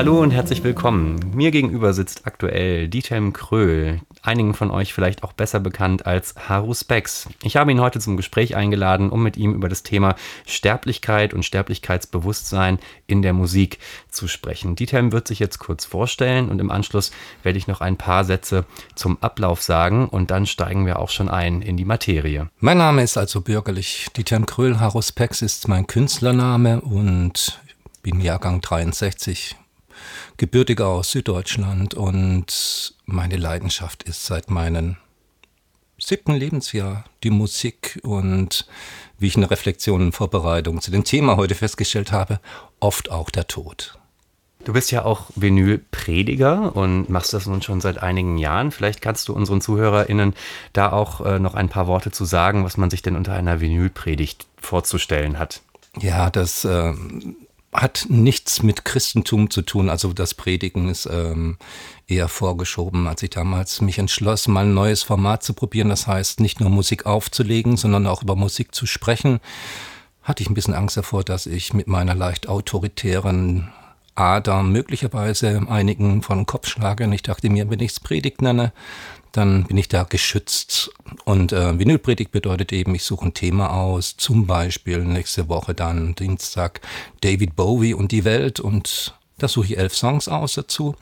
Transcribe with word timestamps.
Hallo 0.00 0.22
und 0.22 0.30
herzlich 0.30 0.64
willkommen. 0.64 1.20
Mir 1.34 1.50
gegenüber 1.50 1.92
sitzt 1.92 2.26
aktuell 2.26 2.88
Dietem 2.88 3.34
Kröhl, 3.34 4.00
einigen 4.22 4.54
von 4.54 4.70
euch 4.70 4.94
vielleicht 4.94 5.22
auch 5.22 5.34
besser 5.34 5.60
bekannt 5.60 6.06
als 6.06 6.34
Haru 6.48 6.72
Spex. 6.72 7.28
Ich 7.42 7.56
habe 7.56 7.70
ihn 7.70 7.82
heute 7.82 8.00
zum 8.00 8.16
Gespräch 8.16 8.56
eingeladen, 8.56 9.10
um 9.10 9.22
mit 9.22 9.36
ihm 9.36 9.52
über 9.52 9.68
das 9.68 9.82
Thema 9.82 10.14
Sterblichkeit 10.46 11.34
und 11.34 11.44
Sterblichkeitsbewusstsein 11.44 12.78
in 13.08 13.20
der 13.20 13.34
Musik 13.34 13.78
zu 14.08 14.26
sprechen. 14.26 14.74
Dietem 14.74 15.12
wird 15.12 15.28
sich 15.28 15.38
jetzt 15.38 15.58
kurz 15.58 15.84
vorstellen 15.84 16.48
und 16.48 16.62
im 16.62 16.70
Anschluss 16.70 17.10
werde 17.42 17.58
ich 17.58 17.66
noch 17.66 17.82
ein 17.82 17.98
paar 17.98 18.24
Sätze 18.24 18.64
zum 18.94 19.22
Ablauf 19.22 19.60
sagen 19.60 20.08
und 20.08 20.30
dann 20.30 20.46
steigen 20.46 20.86
wir 20.86 20.98
auch 20.98 21.10
schon 21.10 21.28
ein 21.28 21.60
in 21.60 21.76
die 21.76 21.84
Materie. 21.84 22.48
Mein 22.58 22.78
Name 22.78 23.02
ist 23.02 23.18
also 23.18 23.42
bürgerlich 23.42 24.06
Dietem 24.16 24.46
Kröhl. 24.46 24.80
Haru 24.80 25.02
Spex 25.02 25.42
ist 25.42 25.68
mein 25.68 25.86
Künstlername 25.86 26.80
und 26.80 27.60
bin 28.02 28.22
Jahrgang 28.22 28.62
63 28.62 29.56
gebürtig 30.36 30.80
aus 30.80 31.10
Süddeutschland 31.12 31.94
und 31.94 32.94
meine 33.06 33.36
Leidenschaft 33.36 34.02
ist 34.04 34.26
seit 34.26 34.50
meinem 34.50 34.96
siebten 35.98 36.34
Lebensjahr 36.34 37.04
die 37.22 37.30
Musik 37.30 38.00
und 38.02 38.66
wie 39.18 39.26
ich 39.26 39.34
in 39.34 39.42
der 39.42 39.50
Reflexion 39.50 40.00
und 40.00 40.12
Vorbereitung 40.12 40.80
zu 40.80 40.90
dem 40.90 41.04
Thema 41.04 41.36
heute 41.36 41.54
festgestellt 41.54 42.10
habe, 42.12 42.40
oft 42.80 43.10
auch 43.10 43.30
der 43.30 43.46
Tod. 43.46 43.98
Du 44.64 44.74
bist 44.74 44.90
ja 44.90 45.04
auch 45.04 45.30
Vinylprediger 45.36 46.76
und 46.76 47.08
machst 47.08 47.32
das 47.32 47.46
nun 47.46 47.62
schon 47.62 47.80
seit 47.80 48.02
einigen 48.02 48.36
Jahren. 48.36 48.72
Vielleicht 48.72 49.00
kannst 49.00 49.28
du 49.28 49.32
unseren 49.32 49.62
ZuhörerInnen 49.62 50.34
da 50.74 50.92
auch 50.92 51.22
äh, 51.22 51.38
noch 51.38 51.54
ein 51.54 51.70
paar 51.70 51.86
Worte 51.86 52.10
zu 52.10 52.26
sagen, 52.26 52.64
was 52.64 52.76
man 52.76 52.90
sich 52.90 53.00
denn 53.00 53.16
unter 53.16 53.32
einer 53.32 53.60
Vinylpredigt 53.60 54.46
vorzustellen 54.60 55.38
hat. 55.38 55.62
Ja, 55.98 56.28
das 56.28 56.64
äh, 56.66 56.92
hat 57.72 58.06
nichts 58.08 58.62
mit 58.62 58.84
Christentum 58.84 59.50
zu 59.50 59.62
tun. 59.62 59.88
Also 59.88 60.12
das 60.12 60.34
Predigen 60.34 60.88
ist 60.88 61.06
ähm, 61.06 61.56
eher 62.08 62.28
vorgeschoben, 62.28 63.06
als 63.06 63.22
ich 63.22 63.30
damals 63.30 63.80
mich 63.80 63.98
entschloss, 63.98 64.48
mal 64.48 64.64
ein 64.64 64.74
neues 64.74 65.02
Format 65.02 65.44
zu 65.44 65.54
probieren. 65.54 65.88
Das 65.88 66.06
heißt, 66.06 66.40
nicht 66.40 66.60
nur 66.60 66.70
Musik 66.70 67.06
aufzulegen, 67.06 67.76
sondern 67.76 68.06
auch 68.06 68.22
über 68.22 68.34
Musik 68.34 68.74
zu 68.74 68.86
sprechen. 68.86 69.40
Hatte 70.22 70.42
ich 70.42 70.50
ein 70.50 70.54
bisschen 70.54 70.74
Angst 70.74 70.96
davor, 70.96 71.22
dass 71.22 71.46
ich 71.46 71.72
mit 71.72 71.86
meiner 71.86 72.14
leicht 72.14 72.48
autoritären 72.48 73.72
Ader 74.16 74.62
möglicherweise 74.64 75.62
einigen 75.68 76.22
von 76.22 76.46
Kopf 76.46 76.68
schlage. 76.68 77.04
Und 77.04 77.12
ich 77.12 77.22
dachte 77.22 77.48
mir, 77.50 77.70
wenn 77.70 77.80
ich 77.80 77.92
es 77.92 78.00
Predigt 78.00 78.42
nenne, 78.42 78.72
dann 79.32 79.64
bin 79.64 79.76
ich 79.76 79.88
da 79.88 80.04
geschützt. 80.04 80.90
Und 81.24 81.52
äh, 81.52 81.78
Vinylpredigt 81.78 82.32
bedeutet 82.32 82.72
eben, 82.72 82.94
ich 82.94 83.04
suche 83.04 83.26
ein 83.26 83.34
Thema 83.34 83.72
aus, 83.72 84.16
zum 84.16 84.46
Beispiel 84.46 85.04
nächste 85.04 85.48
Woche 85.48 85.74
dann 85.74 86.14
Dienstag 86.14 86.80
David 87.20 87.56
Bowie 87.56 87.92
und 87.94 88.12
die 88.12 88.24
Welt 88.24 88.60
und 88.60 89.18
da 89.38 89.48
suche 89.48 89.66
ich 89.66 89.78
elf 89.78 89.96
Songs 89.96 90.28
aus 90.28 90.54
dazu. 90.54 90.94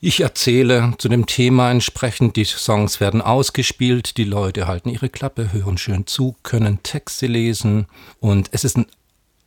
Ich 0.00 0.20
erzähle 0.20 0.92
zu 0.98 1.08
dem 1.08 1.24
Thema 1.24 1.70
entsprechend, 1.70 2.36
die 2.36 2.44
Songs 2.44 3.00
werden 3.00 3.22
ausgespielt, 3.22 4.18
die 4.18 4.24
Leute 4.24 4.66
halten 4.66 4.90
ihre 4.90 5.08
Klappe, 5.08 5.50
hören 5.52 5.78
schön 5.78 6.06
zu, 6.06 6.36
können 6.42 6.82
Texte 6.82 7.26
lesen 7.26 7.86
und 8.20 8.50
es 8.52 8.64
ist 8.64 8.78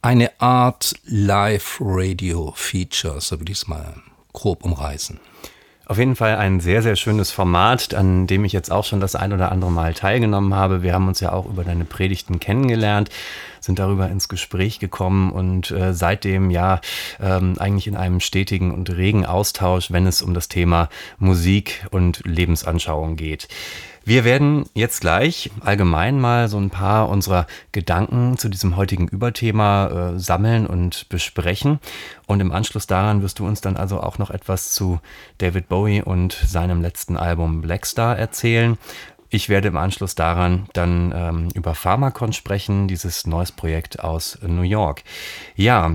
eine 0.02 0.32
Art 0.40 0.96
Live-Radio-Feature, 1.06 3.22
so 3.22 3.40
will 3.40 3.52
ich 3.52 3.58
es 3.58 3.68
mal 3.68 4.02
grob 4.34 4.64
umreißen. 4.64 5.20
Auf 5.90 6.00
jeden 6.00 6.18
Fall 6.18 6.36
ein 6.36 6.60
sehr, 6.60 6.82
sehr 6.82 6.98
schönes 6.98 7.32
Format, 7.32 7.94
an 7.94 8.28
dem 8.28 8.44
ich 8.44 8.52
jetzt 8.52 8.74
auch 8.74 8.84
schon 8.84 9.00
das 9.00 9.16
ein 9.16 9.32
oder 9.32 9.54
andere 9.54 9.72
Mal 9.72 9.94
teilgenommen 9.94 10.54
habe. 10.54 10.84
Wir 10.84 10.94
haben 10.94 11.08
uns 11.08 11.22
ja 11.22 11.32
auch 11.32 11.46
über 11.46 11.64
deine 11.64 11.86
Predigten 11.86 12.42
kennengelernt, 12.42 13.10
sind 13.62 13.80
darüber 13.80 14.10
ins 14.10 14.28
Gespräch 14.28 14.80
gekommen 14.80 15.32
und 15.32 15.72
äh, 15.72 15.94
seitdem 15.94 16.50
ja 16.50 16.82
ähm, 17.22 17.56
eigentlich 17.58 17.88
in 17.88 17.96
einem 17.96 18.20
stetigen 18.20 18.74
und 18.74 18.90
regen 18.90 19.26
Austausch, 19.26 19.90
wenn 19.90 20.08
es 20.08 20.22
um 20.22 20.34
das 20.34 20.50
Thema 20.50 20.90
Musik 21.20 21.86
und 21.90 22.22
Lebensanschauung 22.26 23.16
geht. 23.16 23.48
Wir 24.08 24.24
werden 24.24 24.70
jetzt 24.74 25.02
gleich 25.02 25.52
allgemein 25.60 26.18
mal 26.18 26.48
so 26.48 26.58
ein 26.58 26.70
paar 26.70 27.10
unserer 27.10 27.46
Gedanken 27.74 28.38
zu 28.38 28.48
diesem 28.48 28.78
heutigen 28.78 29.10
Überthema 29.10 29.88
äh, 30.14 30.18
sammeln 30.18 30.66
und 30.66 31.10
besprechen. 31.10 31.80
Und 32.26 32.40
im 32.40 32.54
Anschluss 32.54 32.88
daran 32.88 33.22
wirst 33.22 33.40
du 33.40 33.46
uns 33.46 33.60
dann 33.60 33.76
also 33.76 34.00
auch 34.00 34.18
noch 34.18 34.30
etwas 34.30 34.72
zu 34.72 35.02
David 35.40 35.68
Bowie 35.68 36.02
und 36.02 36.32
seinem 36.32 36.82
letzten 36.82 37.18
Album 37.18 37.60
Blackstar 37.60 38.18
erzählen. 38.18 38.78
Ich 39.30 39.50
werde 39.50 39.68
im 39.68 39.76
Anschluss 39.76 40.16
daran 40.16 40.70
dann 40.72 41.14
ähm, 41.14 41.50
über 41.54 41.76
Pharmacon 41.76 42.32
sprechen, 42.32 42.88
dieses 42.88 43.28
neues 43.28 43.52
Projekt 43.52 44.00
aus 44.00 44.40
New 44.42 44.62
York. 44.62 45.04
Ja, 45.58 45.92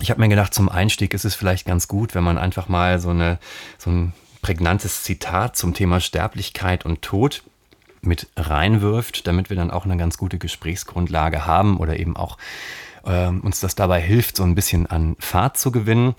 ich 0.00 0.10
habe 0.10 0.20
mir 0.20 0.28
gedacht, 0.28 0.54
zum 0.54 0.68
Einstieg 0.68 1.12
ist 1.12 1.24
es 1.24 1.34
vielleicht 1.34 1.66
ganz 1.66 1.88
gut, 1.88 2.14
wenn 2.14 2.22
man 2.22 2.38
einfach 2.38 2.68
mal 2.68 3.00
so, 3.00 3.10
eine, 3.10 3.40
so 3.78 3.90
ein 3.90 4.12
prägnantes 4.42 5.04
Zitat 5.04 5.56
zum 5.56 5.72
Thema 5.72 6.00
Sterblichkeit 6.00 6.84
und 6.84 7.00
Tod 7.00 7.42
mit 8.02 8.26
reinwirft, 8.36 9.26
damit 9.26 9.48
wir 9.48 9.56
dann 9.56 9.70
auch 9.70 9.84
eine 9.84 9.96
ganz 9.96 10.18
gute 10.18 10.38
Gesprächsgrundlage 10.38 11.46
haben 11.46 11.76
oder 11.78 11.98
eben 11.98 12.16
auch 12.16 12.36
äh, 13.04 13.28
uns 13.28 13.60
das 13.60 13.74
dabei 13.74 14.00
hilft, 14.00 14.36
so 14.36 14.42
ein 14.42 14.54
bisschen 14.54 14.86
an 14.86 15.16
Fahrt 15.18 15.56
zu 15.56 15.70
gewinnen. 15.70 16.14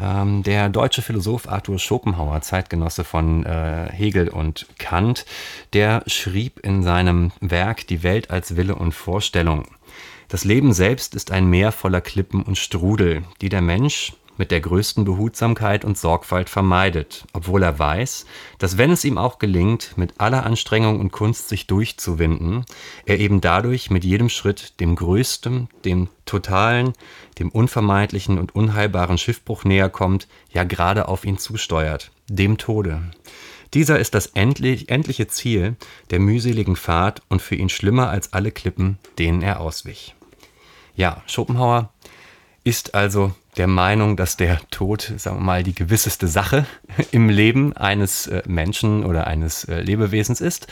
Ähm, 0.00 0.42
der 0.42 0.68
deutsche 0.68 1.02
Philosoph 1.02 1.48
Arthur 1.48 1.78
Schopenhauer, 1.78 2.40
Zeitgenosse 2.42 3.04
von 3.04 3.46
äh, 3.46 3.88
Hegel 3.92 4.28
und 4.28 4.66
Kant, 4.78 5.24
der 5.72 6.02
schrieb 6.06 6.58
in 6.60 6.82
seinem 6.82 7.32
Werk 7.40 7.86
Die 7.86 8.02
Welt 8.02 8.30
als 8.30 8.56
Wille 8.56 8.74
und 8.74 8.92
Vorstellung. 8.92 9.66
Das 10.28 10.44
Leben 10.44 10.72
selbst 10.72 11.14
ist 11.14 11.30
ein 11.30 11.46
Meer 11.46 11.72
voller 11.72 12.00
Klippen 12.00 12.42
und 12.42 12.58
Strudel, 12.58 13.22
die 13.40 13.48
der 13.48 13.62
Mensch, 13.62 14.12
mit 14.38 14.50
der 14.50 14.60
größten 14.60 15.04
Behutsamkeit 15.04 15.84
und 15.84 15.98
Sorgfalt 15.98 16.48
vermeidet, 16.48 17.26
obwohl 17.32 17.62
er 17.62 17.78
weiß, 17.78 18.24
dass 18.58 18.78
wenn 18.78 18.90
es 18.90 19.04
ihm 19.04 19.18
auch 19.18 19.38
gelingt, 19.38 19.98
mit 19.98 20.14
aller 20.18 20.46
Anstrengung 20.46 21.00
und 21.00 21.12
Kunst 21.12 21.48
sich 21.48 21.66
durchzuwinden, 21.66 22.64
er 23.04 23.18
eben 23.18 23.40
dadurch 23.40 23.90
mit 23.90 24.04
jedem 24.04 24.28
Schritt 24.28 24.80
dem 24.80 24.96
größten, 24.96 25.68
dem 25.84 26.08
totalen, 26.24 26.94
dem 27.38 27.50
unvermeidlichen 27.50 28.38
und 28.38 28.54
unheilbaren 28.54 29.18
Schiffbruch 29.18 29.64
näher 29.64 29.90
kommt, 29.90 30.28
ja 30.50 30.64
gerade 30.64 31.08
auf 31.08 31.24
ihn 31.24 31.38
zusteuert, 31.38 32.10
dem 32.28 32.56
Tode. 32.56 33.02
Dieser 33.74 33.98
ist 33.98 34.14
das 34.14 34.26
endlich, 34.28 34.88
endliche 34.88 35.28
Ziel 35.28 35.76
der 36.10 36.20
mühseligen 36.20 36.76
Fahrt 36.76 37.22
und 37.28 37.42
für 37.42 37.54
ihn 37.54 37.68
schlimmer 37.68 38.08
als 38.08 38.32
alle 38.32 38.50
Klippen, 38.50 38.98
denen 39.18 39.42
er 39.42 39.60
auswich. 39.60 40.14
Ja, 40.96 41.22
Schopenhauer 41.26 41.92
ist 42.64 42.94
also 42.94 43.32
der 43.58 43.66
Meinung, 43.66 44.16
dass 44.16 44.36
der 44.36 44.60
Tod, 44.70 45.12
sagen 45.16 45.38
wir 45.38 45.44
mal, 45.44 45.62
die 45.62 45.74
gewisseste 45.74 46.28
Sache 46.28 46.66
im 47.10 47.28
Leben 47.28 47.76
eines 47.76 48.26
äh, 48.28 48.42
Menschen 48.46 49.04
oder 49.04 49.26
eines 49.26 49.64
äh, 49.64 49.80
Lebewesens 49.80 50.40
ist 50.40 50.68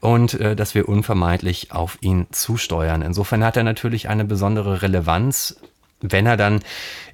und 0.00 0.34
äh, 0.34 0.56
dass 0.56 0.74
wir 0.74 0.88
unvermeidlich 0.88 1.72
auf 1.72 1.98
ihn 2.00 2.26
zusteuern. 2.32 3.02
Insofern 3.02 3.44
hat 3.44 3.56
er 3.56 3.62
natürlich 3.62 4.08
eine 4.08 4.24
besondere 4.24 4.82
Relevanz, 4.82 5.60
wenn 6.00 6.26
er 6.26 6.36
dann 6.36 6.60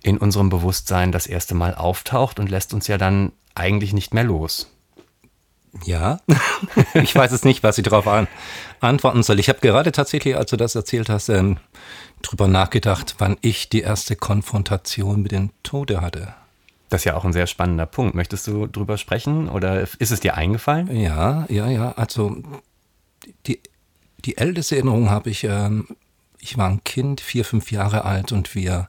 in 0.02 0.16
unserem 0.16 0.48
Bewusstsein 0.48 1.12
das 1.12 1.26
erste 1.26 1.54
Mal 1.54 1.74
auftaucht 1.74 2.38
und 2.38 2.48
lässt 2.48 2.72
uns 2.72 2.86
ja 2.86 2.96
dann 2.96 3.32
eigentlich 3.54 3.92
nicht 3.92 4.14
mehr 4.14 4.24
los. 4.24 4.70
Ja, 5.84 6.20
ich 6.94 7.14
weiß 7.14 7.32
es 7.32 7.44
nicht, 7.44 7.62
was 7.62 7.76
ich 7.76 7.84
darauf 7.84 8.06
an 8.06 8.26
antworten 8.80 9.22
soll. 9.22 9.38
Ich 9.40 9.48
habe 9.48 9.60
gerade 9.60 9.92
tatsächlich, 9.92 10.36
als 10.36 10.50
du 10.50 10.56
das 10.56 10.74
erzählt 10.74 11.08
hast, 11.08 11.28
ähm, 11.28 11.58
drüber 12.22 12.48
nachgedacht, 12.48 13.16
wann 13.18 13.36
ich 13.40 13.68
die 13.68 13.80
erste 13.80 14.16
Konfrontation 14.16 15.22
mit 15.22 15.32
dem 15.32 15.50
Tode 15.62 16.00
hatte. 16.00 16.34
Das 16.88 17.02
ist 17.02 17.04
ja 17.04 17.16
auch 17.16 17.24
ein 17.24 17.32
sehr 17.32 17.46
spannender 17.46 17.86
Punkt. 17.86 18.14
Möchtest 18.14 18.46
du 18.46 18.66
drüber 18.66 18.96
sprechen 18.96 19.48
oder 19.48 19.82
ist 19.82 20.10
es 20.10 20.20
dir 20.20 20.36
eingefallen? 20.36 20.94
Ja, 20.96 21.46
ja, 21.48 21.68
ja. 21.68 21.92
Also 21.92 22.36
die, 23.46 23.60
die 24.24 24.38
älteste 24.38 24.76
Erinnerung 24.76 25.10
habe 25.10 25.28
ich, 25.28 25.44
ähm, 25.44 25.86
ich 26.38 26.56
war 26.56 26.68
ein 26.68 26.82
Kind, 26.84 27.20
vier, 27.20 27.44
fünf 27.44 27.70
Jahre 27.72 28.04
alt 28.04 28.32
und 28.32 28.54
wir 28.54 28.88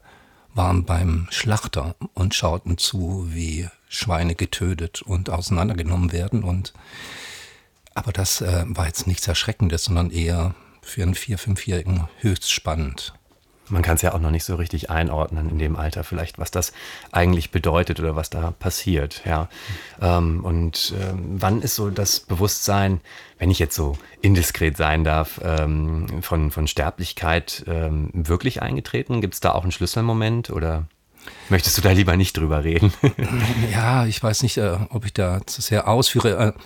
waren 0.54 0.86
beim 0.86 1.28
Schlachter 1.30 1.96
und 2.14 2.36
schauten 2.36 2.78
zu, 2.78 3.28
wie 3.30 3.68
Schweine 3.90 4.36
getötet 4.36 5.02
und 5.02 5.30
auseinandergenommen 5.30 6.12
werden. 6.12 6.44
Und 6.44 6.74
aber 7.96 8.14
das 8.14 8.42
äh, 8.42 8.64
war 8.68 8.88
jetzt 8.88 9.08
nichts 9.08 9.28
Erschreckendes, 9.28 9.86
sondern 9.86 10.10
eher 10.10 10.56
für 10.82 11.04
einen 11.04 11.16
vier-, 11.16 11.38
fünfjährigen 11.38 12.08
höchst 12.20 12.52
spannend 12.52 13.14
man 13.70 13.82
kann 13.82 13.96
es 13.96 14.02
ja 14.02 14.14
auch 14.14 14.20
noch 14.20 14.32
nicht 14.32 14.44
so 14.44 14.56
richtig 14.56 14.90
einordnen 14.90 15.50
in 15.50 15.60
dem 15.60 15.76
Alter 15.76 16.04
vielleicht, 16.04 16.40
was 16.40 16.52
das 16.52 16.74
eigentlich 17.12 17.52
bedeutet 17.52 18.00
oder 18.00 18.16
was 18.16 18.30
da 18.30 18.52
passiert. 18.52 19.22
Ja. 19.26 19.50
Ähm, 20.02 20.44
und 20.44 20.94
ähm, 21.00 21.38
wann 21.40 21.62
ist 21.62 21.76
so 21.76 21.90
das 21.90 22.20
Bewusstsein, 22.20 23.02
wenn 23.38 23.52
ich 23.52 23.60
jetzt 23.60 23.76
so 23.76 23.98
indiskret 24.22 24.78
sein 24.78 25.04
darf, 25.04 25.40
ähm, 25.44 26.22
von, 26.22 26.52
von 26.52 26.68
Sterblichkeit 26.68 27.64
ähm, 27.68 28.10
wirklich 28.14 28.62
eingetreten? 28.62 29.22
Gibt 29.22 29.36
es 29.36 29.40
da 29.40 29.54
auch 29.54 29.64
einen 29.64 29.72
Schlüsselmoment 29.72 30.50
oder 30.50 30.88
möchtest 31.50 31.78
du 31.78 31.82
da 31.82 31.92
lieber 31.92 32.18
nicht 32.18 32.38
drüber 32.38 32.64
reden? 32.64 32.94
ja, 33.72 34.06
ich 34.06 34.22
weiß 34.22 34.44
nicht, 34.44 34.58
äh, 34.58 34.78
ob 34.90 35.06
ich 35.06 35.14
da 35.14 35.46
zu 35.46 35.62
sehr 35.62 35.88
ausführe. 35.88 36.56
Äh, 36.56 36.60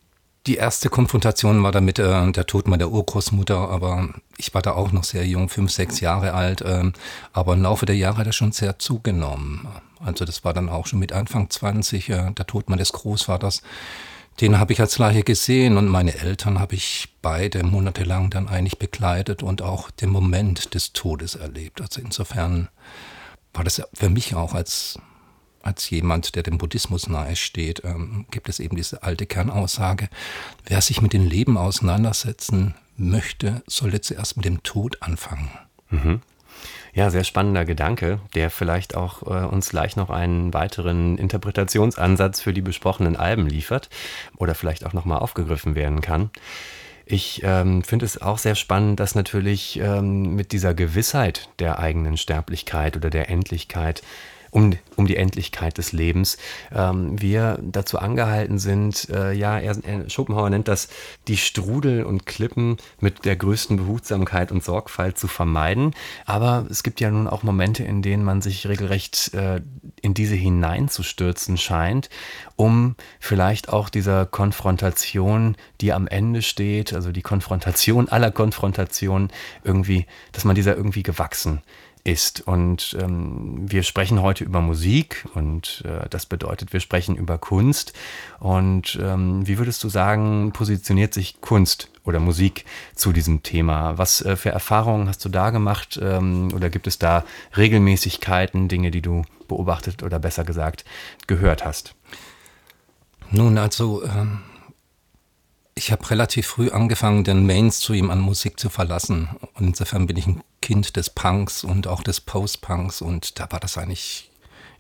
die 0.45 0.55
erste 0.55 0.89
Konfrontation 0.89 1.63
war 1.63 1.71
damit 1.71 1.99
äh, 1.99 2.31
der 2.31 2.45
Tod 2.45 2.67
meiner 2.67 2.89
Urgroßmutter, 2.89 3.57
aber 3.69 4.09
ich 4.37 4.53
war 4.53 4.61
da 4.61 4.73
auch 4.73 4.91
noch 4.91 5.05
sehr 5.05 5.25
jung, 5.25 5.47
fünf, 5.47 5.71
sechs 5.71 6.01
Jahre 6.01 6.33
alt. 6.33 6.61
Ähm, 6.65 6.93
aber 7.31 7.53
im 7.53 7.61
Laufe 7.61 7.85
der 7.85 7.95
Jahre 7.95 8.17
hat 8.17 8.27
er 8.27 8.33
schon 8.33 8.51
sehr 8.51 8.77
zugenommen. 8.79 9.67
Also 10.03 10.25
das 10.25 10.43
war 10.43 10.53
dann 10.53 10.67
auch 10.67 10.85
schon 10.85 10.99
mit 10.99 11.13
Anfang 11.13 11.49
20, 11.49 12.09
äh, 12.09 12.31
der 12.31 12.45
Tod 12.45 12.69
meines 12.69 12.91
Großvaters. 12.91 13.61
Den 14.41 14.59
habe 14.59 14.73
ich 14.73 14.81
als 14.81 14.97
Leiche 14.97 15.23
gesehen 15.23 15.77
und 15.77 15.87
meine 15.87 16.15
Eltern 16.15 16.59
habe 16.59 16.75
ich 16.75 17.13
beide 17.21 17.63
monatelang 17.63 18.29
dann 18.29 18.49
eigentlich 18.49 18.79
begleitet 18.79 19.43
und 19.43 19.61
auch 19.61 19.91
den 19.91 20.09
Moment 20.09 20.73
des 20.73 20.91
Todes 20.91 21.35
erlebt. 21.35 21.81
Also 21.81 22.01
insofern 22.01 22.67
war 23.53 23.63
das 23.63 23.81
für 23.93 24.09
mich 24.09 24.33
auch 24.35 24.55
als, 24.55 24.99
als 25.63 25.89
jemand, 25.89 26.35
der 26.35 26.43
dem 26.43 26.57
Buddhismus 26.57 27.07
nahe 27.07 27.35
steht, 27.35 27.83
ähm, 27.83 28.25
gibt 28.31 28.49
es 28.49 28.59
eben 28.59 28.75
diese 28.75 29.03
alte 29.03 29.25
Kernaussage, 29.25 30.09
wer 30.65 30.81
sich 30.81 31.01
mit 31.01 31.13
dem 31.13 31.25
Leben 31.25 31.57
auseinandersetzen 31.57 32.75
möchte, 32.97 33.63
sollte 33.65 34.01
zuerst 34.01 34.37
mit 34.37 34.45
dem 34.45 34.61
Tod 34.63 35.01
anfangen. 35.01 35.49
Mhm. 35.89 36.21
Ja, 36.93 37.09
sehr 37.09 37.23
spannender 37.23 37.65
Gedanke, 37.65 38.19
der 38.35 38.51
vielleicht 38.51 38.95
auch 38.95 39.23
äh, 39.23 39.45
uns 39.47 39.69
gleich 39.69 39.95
noch 39.95 40.11
einen 40.11 40.53
weiteren 40.53 41.17
Interpretationsansatz 41.17 42.39
für 42.41 42.53
die 42.53 42.61
besprochenen 42.61 43.15
Alben 43.15 43.47
liefert 43.47 43.89
oder 44.37 44.53
vielleicht 44.53 44.85
auch 44.85 44.93
nochmal 44.93 45.19
aufgegriffen 45.19 45.73
werden 45.73 46.01
kann. 46.01 46.29
Ich 47.05 47.41
ähm, 47.43 47.83
finde 47.83 48.05
es 48.05 48.21
auch 48.21 48.37
sehr 48.37 48.55
spannend, 48.55 48.99
dass 48.99 49.15
natürlich 49.15 49.79
ähm, 49.79 50.35
mit 50.35 50.51
dieser 50.51 50.73
Gewissheit 50.73 51.49
der 51.59 51.79
eigenen 51.79 52.15
Sterblichkeit 52.15 52.95
oder 52.95 53.09
der 53.09 53.29
Endlichkeit 53.29 54.03
um, 54.53 54.77
um 54.95 55.07
die 55.07 55.17
Endlichkeit 55.17 55.77
des 55.79 55.91
Lebens, 55.91 56.37
ähm, 56.73 57.19
wir 57.19 57.59
dazu 57.61 57.97
angehalten 57.97 58.59
sind, 58.59 59.09
äh, 59.09 59.33
ja, 59.33 59.57
er, 59.57 59.75
er, 59.83 60.09
Schopenhauer 60.09 60.49
nennt 60.51 60.67
das, 60.67 60.89
die 61.27 61.37
Strudel 61.37 62.03
und 62.03 62.27
Klippen 62.27 62.77
mit 62.99 63.25
der 63.25 63.35
größten 63.35 63.77
Behutsamkeit 63.77 64.51
und 64.51 64.63
Sorgfalt 64.63 65.17
zu 65.17 65.27
vermeiden. 65.27 65.95
Aber 66.25 66.67
es 66.69 66.83
gibt 66.83 67.01
ja 67.01 67.09
nun 67.09 67.27
auch 67.27 67.41
Momente, 67.41 67.83
in 67.83 68.03
denen 68.03 68.23
man 68.23 68.41
sich 68.41 68.67
regelrecht 68.67 69.33
äh, 69.33 69.61
in 70.01 70.13
diese 70.13 70.35
hineinzustürzen 70.35 71.57
scheint, 71.57 72.09
um 72.55 72.95
vielleicht 73.19 73.69
auch 73.69 73.89
dieser 73.89 74.27
Konfrontation, 74.27 75.57
die 75.81 75.93
am 75.93 76.07
Ende 76.07 76.43
steht, 76.43 76.93
also 76.93 77.11
die 77.11 77.23
Konfrontation 77.23 78.07
aller 78.07 78.29
Konfrontationen, 78.29 79.31
irgendwie, 79.63 80.05
dass 80.31 80.45
man 80.45 80.53
dieser 80.55 80.77
irgendwie 80.77 81.03
gewachsen 81.03 81.57
ist. 81.57 81.82
Und 82.45 82.97
ähm, 82.99 83.59
wir 83.71 83.83
sprechen 83.83 84.21
heute 84.21 84.43
über 84.43 84.59
Musik 84.59 85.25
und 85.35 85.83
äh, 85.85 86.09
das 86.09 86.25
bedeutet, 86.25 86.73
wir 86.73 86.81
sprechen 86.81 87.15
über 87.15 87.37
Kunst. 87.37 87.93
Und 88.39 88.99
ähm, 89.01 89.47
wie 89.47 89.57
würdest 89.57 89.81
du 89.85 89.89
sagen, 89.89 90.51
positioniert 90.51 91.13
sich 91.13 91.39
Kunst 91.39 91.89
oder 92.03 92.19
Musik 92.19 92.65
zu 92.93 93.13
diesem 93.13 93.41
Thema? 93.41 93.97
Was 93.97 94.21
äh, 94.21 94.35
für 94.35 94.49
Erfahrungen 94.49 95.07
hast 95.07 95.23
du 95.23 95.29
da 95.29 95.51
gemacht 95.51 95.97
ähm, 96.01 96.49
oder 96.53 96.69
gibt 96.69 96.87
es 96.87 96.99
da 96.99 97.23
Regelmäßigkeiten, 97.55 98.67
Dinge, 98.67 98.91
die 98.91 99.01
du 99.01 99.23
beobachtet 99.47 100.03
oder 100.03 100.19
besser 100.19 100.43
gesagt 100.43 100.83
gehört 101.27 101.63
hast? 101.63 101.95
Nun, 103.31 103.57
also 103.57 104.03
ähm, 104.03 104.39
ich 105.75 105.91
habe 105.91 106.09
relativ 106.09 106.47
früh 106.47 106.69
angefangen, 106.69 107.23
den 107.23 107.45
Mainstream 107.45 108.11
an 108.11 108.19
Musik 108.19 108.59
zu 108.59 108.69
verlassen. 108.69 109.29
Und 109.55 109.67
insofern 109.67 110.05
bin 110.05 110.17
ich 110.17 110.27
ein 110.27 110.43
Kind 110.61 110.95
des 110.95 111.09
Punks 111.09 111.63
und 111.63 111.87
auch 111.87 112.03
des 112.03 112.21
Post-Punks. 112.21 113.01
Und 113.01 113.39
da 113.39 113.51
war 113.51 113.59
das 113.59 113.77
eigentlich 113.77 114.29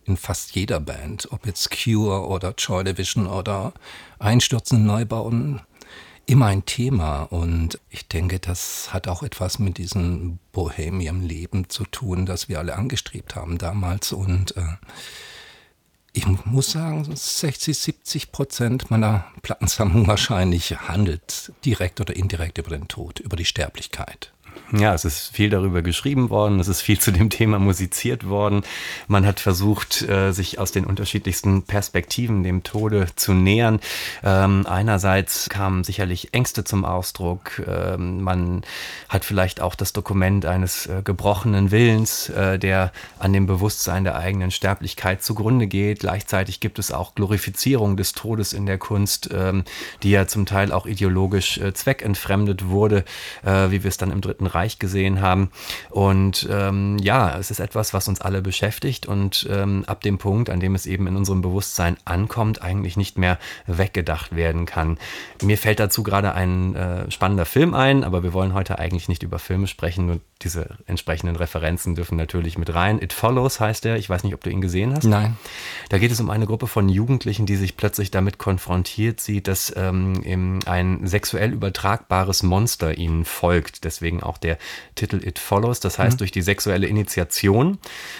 in 0.05 0.17
fast 0.17 0.55
jeder 0.55 0.79
Band, 0.79 1.31
ob 1.31 1.45
jetzt 1.45 1.69
Cure 1.71 2.27
oder 2.27 2.53
Joy 2.57 2.83
Division 2.83 3.25
oder 3.27 3.73
Einstürzen, 4.19 4.85
Neubauen, 4.85 5.61
immer 6.25 6.47
ein 6.47 6.65
Thema. 6.65 7.23
Und 7.23 7.79
ich 7.89 8.07
denke, 8.07 8.39
das 8.39 8.93
hat 8.93 9.07
auch 9.07 9.23
etwas 9.23 9.59
mit 9.59 9.77
diesem 9.77 10.37
Bohemian-Leben 10.51 11.69
zu 11.69 11.85
tun, 11.85 12.25
das 12.25 12.49
wir 12.49 12.59
alle 12.59 12.75
angestrebt 12.75 13.35
haben 13.35 13.57
damals. 13.57 14.11
Und 14.11 14.55
äh, 14.57 14.77
ich 16.13 16.27
muss 16.45 16.71
sagen, 16.71 17.03
60, 17.03 17.77
70 17.77 18.31
Prozent 18.31 18.91
meiner 18.91 19.25
Plattensammlung 19.41 20.07
wahrscheinlich 20.07 20.77
handelt 20.87 21.51
direkt 21.65 21.99
oder 21.99 22.15
indirekt 22.15 22.59
über 22.59 22.69
den 22.69 22.87
Tod, 22.87 23.19
über 23.19 23.35
die 23.35 23.45
Sterblichkeit. 23.45 24.31
Ja, 24.75 24.95
es 24.95 25.05
ist 25.05 25.35
viel 25.35 25.51
darüber 25.51 25.83
geschrieben 25.83 26.31
worden, 26.31 26.59
es 26.59 26.67
ist 26.67 26.81
viel 26.81 26.99
zu 26.99 27.11
dem 27.11 27.29
Thema 27.29 27.59
musiziert 27.59 28.27
worden. 28.27 28.63
Man 29.07 29.23
hat 29.23 29.39
versucht, 29.39 30.01
äh, 30.01 30.31
sich 30.31 30.57
aus 30.57 30.71
den 30.71 30.85
unterschiedlichsten 30.85 31.61
Perspektiven 31.61 32.41
dem 32.41 32.63
Tode 32.63 33.05
zu 33.15 33.33
nähern. 33.33 33.79
Ähm, 34.23 34.65
einerseits 34.67 35.47
kamen 35.49 35.83
sicherlich 35.83 36.33
Ängste 36.33 36.63
zum 36.63 36.85
Ausdruck. 36.85 37.61
Ähm, 37.67 38.23
man 38.23 38.63
hat 39.09 39.25
vielleicht 39.25 39.61
auch 39.61 39.75
das 39.75 39.93
Dokument 39.93 40.47
eines 40.47 40.87
äh, 40.87 41.03
gebrochenen 41.03 41.69
Willens, 41.69 42.29
äh, 42.29 42.57
der 42.57 42.91
an 43.19 43.31
dem 43.31 43.45
Bewusstsein 43.45 44.03
der 44.03 44.15
eigenen 44.15 44.49
Sterblichkeit 44.49 45.21
zugrunde 45.21 45.67
geht. 45.67 45.99
Gleichzeitig 45.99 46.61
gibt 46.61 46.79
es 46.79 46.91
auch 46.91 47.13
Glorifizierung 47.13 47.95
des 47.95 48.13
Todes 48.13 48.53
in 48.53 48.65
der 48.65 48.79
Kunst, 48.79 49.29
ähm, 49.31 49.65
die 50.01 50.09
ja 50.09 50.25
zum 50.25 50.47
Teil 50.47 50.71
auch 50.71 50.87
ideologisch 50.87 51.59
zweckentfremdet 51.73 52.69
wurde, 52.69 53.05
wie 53.43 53.83
wir 53.83 53.87
es 53.87 53.97
dann 53.97 54.11
im 54.11 54.21
Dritten 54.21 54.42
Reich 54.47 54.73
Bereich 54.73 54.79
gesehen 54.79 55.21
haben. 55.21 55.49
Und 55.89 56.47
ähm, 56.49 56.97
ja, 56.99 57.37
es 57.37 57.51
ist 57.51 57.59
etwas, 57.59 57.93
was 57.93 58.07
uns 58.07 58.21
alle 58.21 58.41
beschäftigt 58.41 59.05
und 59.05 59.47
ähm, 59.51 59.83
ab 59.87 60.01
dem 60.01 60.17
Punkt, 60.17 60.49
an 60.49 60.59
dem 60.59 60.75
es 60.75 60.85
eben 60.85 61.07
in 61.07 61.15
unserem 61.15 61.41
Bewusstsein 61.41 61.97
ankommt, 62.05 62.61
eigentlich 62.61 62.97
nicht 62.97 63.17
mehr 63.17 63.37
weggedacht 63.67 64.35
werden 64.35 64.65
kann. 64.65 64.97
Mir 65.41 65.57
fällt 65.57 65.79
dazu 65.79 66.03
gerade 66.03 66.33
ein 66.33 66.75
äh, 66.75 67.11
spannender 67.11 67.45
Film 67.45 67.73
ein, 67.73 68.03
aber 68.03 68.23
wir 68.23 68.33
wollen 68.33 68.53
heute 68.53 68.79
eigentlich 68.79 69.09
nicht 69.09 69.23
über 69.23 69.39
Filme 69.39 69.67
sprechen 69.67 70.09
und 70.09 70.21
diese 70.43 70.77
entsprechenden 70.85 71.35
Referenzen 71.35 71.95
dürfen 71.95 72.17
natürlich 72.17 72.57
mit 72.57 72.73
rein. 72.73 73.01
It 73.01 73.13
Follows 73.13 73.59
heißt 73.59 73.85
er. 73.85 73.97
Ich 73.97 74.09
weiß 74.09 74.23
nicht, 74.23 74.33
ob 74.33 74.43
du 74.43 74.49
ihn 74.49 74.61
gesehen 74.61 74.93
hast. 74.95 75.05
Nein. 75.05 75.37
Da 75.89 75.97
geht 75.97 76.11
es 76.11 76.19
um 76.19 76.29
eine 76.29 76.45
Gruppe 76.45 76.67
von 76.67 76.89
Jugendlichen, 76.89 77.45
die 77.45 77.55
sich 77.55 77.77
plötzlich 77.77 78.11
damit 78.11 78.37
konfrontiert 78.37 79.19
sieht, 79.19 79.47
dass 79.47 79.73
ähm, 79.75 80.59
ein 80.65 81.07
sexuell 81.07 81.53
übertragbares 81.53 82.43
Monster 82.43 82.97
ihnen 82.97 83.25
folgt. 83.25 83.83
Deswegen 83.83 84.21
auch 84.23 84.37
der 84.37 84.57
Titel 84.95 85.25
It 85.25 85.39
Follows. 85.39 85.79
Das 85.79 85.99
heißt, 85.99 86.15
mhm. 86.15 86.19
durch 86.19 86.31
die 86.31 86.41
sexuelle 86.41 86.87
Initiation 86.87 87.79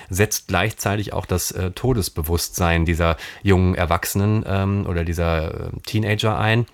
setzt 0.10 0.48
gleichzeitig 0.48 1.14
auch 1.14 1.26
das 1.26 1.52
äh, 1.52 1.72
Todesbewusstsein 1.72 2.86
dieser 2.86 3.18
jungen 3.42 3.76
Erwachsenen 3.76 4.44
ähm, 4.48 4.86
oder 4.88 5.04
dieser 5.04 5.68
äh, 5.68 5.70
Teenager 5.86 6.38
ein. 6.38 6.66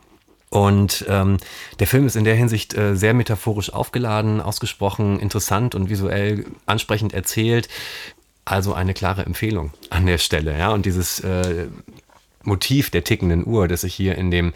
Und 0.50 1.06
ähm, 1.08 1.38
der 1.80 1.88
Film 1.88 2.08
ist 2.08 2.16
in 2.16 2.24
der 2.24 2.36
Hinsicht 2.36 2.76
äh, 2.76 2.96
sehr 2.96 3.14
metaphorisch 3.14 3.72
aufgeladen, 3.72 4.42
ausgesprochen 4.42 5.20
interessant 5.20 5.76
und 5.76 5.90
visuell 5.90 6.46
ansprechend 6.66 7.14
erzählt. 7.14 7.70
Also 8.46 8.74
eine 8.74 8.96
klare 8.96 9.26
Empfehlung 9.26 9.72
an 9.92 10.08
der 10.08 10.18
Stelle. 10.18 10.58
Ja? 10.58 10.72
Und 10.72 10.88
dieses 10.88 11.20
äh, 11.20 11.68
Motiv 12.44 12.90
der 12.90 13.04
tickenden 13.04 13.46
Uhr, 13.46 13.68
das 13.68 13.82
sich 13.82 13.94
hier 13.94 14.18
in 14.18 14.32
dem 14.32 14.54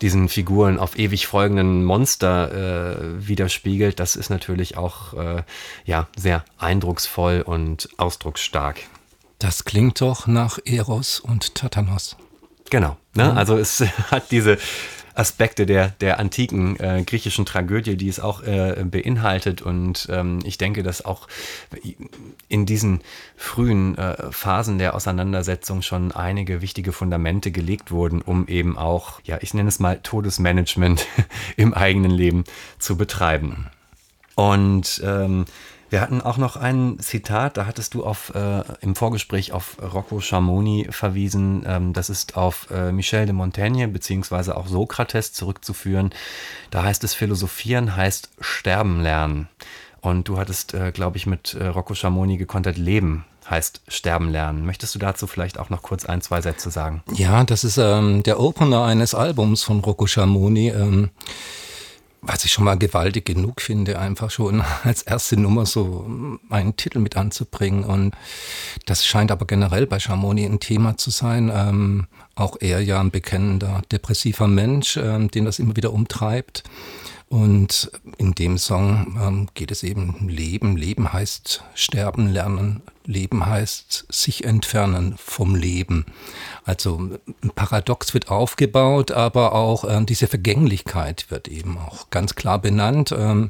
diesen 0.00 0.28
Figuren 0.28 0.78
auf 0.78 0.98
ewig 0.98 1.26
folgenden 1.26 1.84
Monster 1.84 2.52
äh, 2.52 3.28
widerspiegelt, 3.28 4.00
das 4.00 4.16
ist 4.16 4.30
natürlich 4.30 4.76
auch 4.76 5.14
äh, 5.14 5.42
ja, 5.84 6.08
sehr 6.16 6.44
eindrucksvoll 6.58 7.42
und 7.42 7.88
ausdrucksstark. 7.98 8.80
Das 9.38 9.64
klingt 9.64 10.00
doch 10.00 10.26
nach 10.26 10.58
Eros 10.64 11.20
und 11.20 11.54
Tatanos. 11.54 12.16
Genau. 12.70 12.96
Ne? 13.14 13.32
Also 13.36 13.56
es 13.58 13.80
hat 14.10 14.30
diese 14.30 14.58
Aspekte 15.14 15.66
der, 15.66 15.88
der 16.00 16.18
antiken 16.18 16.78
äh, 16.80 17.02
griechischen 17.04 17.44
Tragödie, 17.44 17.96
die 17.96 18.08
es 18.08 18.20
auch 18.20 18.42
äh, 18.42 18.84
beinhaltet. 18.84 19.62
Und 19.62 20.08
ähm, 20.10 20.40
ich 20.44 20.58
denke, 20.58 20.82
dass 20.82 21.04
auch 21.04 21.28
in 22.48 22.66
diesen 22.66 23.00
frühen 23.36 23.96
äh, 23.98 24.30
Phasen 24.30 24.78
der 24.78 24.94
Auseinandersetzung 24.94 25.82
schon 25.82 26.12
einige 26.12 26.62
wichtige 26.62 26.92
Fundamente 26.92 27.50
gelegt 27.50 27.90
wurden, 27.90 28.22
um 28.22 28.48
eben 28.48 28.78
auch, 28.78 29.20
ja, 29.24 29.38
ich 29.40 29.54
nenne 29.54 29.68
es 29.68 29.78
mal 29.78 30.00
Todesmanagement 30.02 31.06
im 31.56 31.74
eigenen 31.74 32.10
Leben 32.10 32.44
zu 32.78 32.96
betreiben. 32.96 33.66
Und 34.34 35.02
ähm, 35.04 35.44
wir 35.92 36.00
hatten 36.00 36.22
auch 36.22 36.38
noch 36.38 36.56
ein 36.56 36.96
Zitat, 37.00 37.58
da 37.58 37.66
hattest 37.66 37.92
du 37.92 38.02
auf, 38.02 38.34
äh, 38.34 38.62
im 38.80 38.96
Vorgespräch 38.96 39.52
auf 39.52 39.76
Rocco 39.78 40.20
Schamoni 40.20 40.88
verwiesen. 40.90 41.64
Ähm, 41.66 41.92
das 41.92 42.08
ist 42.08 42.34
auf 42.34 42.70
äh, 42.70 42.92
Michel 42.92 43.26
de 43.26 43.34
Montaigne 43.34 43.88
beziehungsweise 43.88 44.56
auch 44.56 44.68
Sokrates 44.68 45.34
zurückzuführen. 45.34 46.08
Da 46.70 46.82
heißt 46.82 47.04
es, 47.04 47.12
Philosophieren 47.12 47.94
heißt 47.94 48.30
Sterben 48.40 49.02
lernen. 49.02 49.48
Und 50.00 50.28
du 50.28 50.38
hattest, 50.38 50.72
äh, 50.72 50.92
glaube 50.92 51.18
ich, 51.18 51.26
mit 51.26 51.52
äh, 51.52 51.66
Rocco 51.66 51.94
Schamoni 51.94 52.38
gekontert, 52.38 52.78
Leben 52.78 53.26
heißt 53.50 53.82
Sterben 53.86 54.30
lernen. 54.30 54.64
Möchtest 54.64 54.94
du 54.94 54.98
dazu 54.98 55.26
vielleicht 55.26 55.58
auch 55.58 55.68
noch 55.68 55.82
kurz 55.82 56.06
ein, 56.06 56.22
zwei 56.22 56.40
Sätze 56.40 56.70
sagen? 56.70 57.02
Ja, 57.12 57.44
das 57.44 57.64
ist 57.64 57.76
ähm, 57.76 58.22
der 58.22 58.40
Opener 58.40 58.84
eines 58.84 59.14
Albums 59.14 59.62
von 59.62 59.80
Rocco 59.80 60.06
Schamoni. 60.06 60.70
Ähm 60.70 61.10
was 62.22 62.44
ich 62.44 62.52
schon 62.52 62.64
mal 62.64 62.78
gewaltig 62.78 63.24
genug 63.26 63.60
finde, 63.60 63.98
einfach 63.98 64.30
schon 64.30 64.62
als 64.84 65.02
erste 65.02 65.36
Nummer 65.36 65.66
so 65.66 66.06
einen 66.48 66.76
Titel 66.76 67.00
mit 67.00 67.16
anzubringen. 67.16 67.84
Und 67.84 68.14
das 68.86 69.04
scheint 69.04 69.32
aber 69.32 69.44
generell 69.46 69.86
bei 69.86 69.98
Schamoni 69.98 70.44
ein 70.44 70.60
Thema 70.60 70.96
zu 70.96 71.10
sein. 71.10 71.50
Ähm, 71.52 72.06
auch 72.34 72.56
er 72.60 72.80
ja 72.80 73.00
ein 73.00 73.10
bekennender 73.10 73.82
depressiver 73.90 74.46
Mensch, 74.46 74.96
ähm, 74.96 75.30
den 75.30 75.44
das 75.44 75.58
immer 75.58 75.76
wieder 75.76 75.92
umtreibt. 75.92 76.62
Und 77.32 77.90
in 78.18 78.32
dem 78.32 78.58
Song 78.58 79.18
ähm, 79.18 79.48
geht 79.54 79.70
es 79.70 79.84
eben 79.84 80.28
Leben. 80.28 80.76
Leben 80.76 81.14
heißt 81.14 81.64
sterben 81.74 82.28
lernen. 82.28 82.82
Leben 83.06 83.46
heißt 83.46 84.04
sich 84.10 84.44
entfernen 84.44 85.14
vom 85.16 85.54
Leben. 85.54 86.04
Also 86.66 87.08
ein 87.42 87.50
Paradox 87.54 88.12
wird 88.12 88.30
aufgebaut, 88.30 89.12
aber 89.12 89.54
auch 89.54 89.84
äh, 89.84 90.04
diese 90.04 90.26
Vergänglichkeit 90.26 91.30
wird 91.30 91.48
eben 91.48 91.78
auch 91.78 92.10
ganz 92.10 92.34
klar 92.34 92.58
benannt. 92.58 93.14
Ähm, 93.16 93.48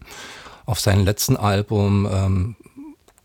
auf 0.65 0.79
seinem 0.79 1.05
letzten 1.05 1.37
Album 1.37 2.09
ähm, 2.09 2.57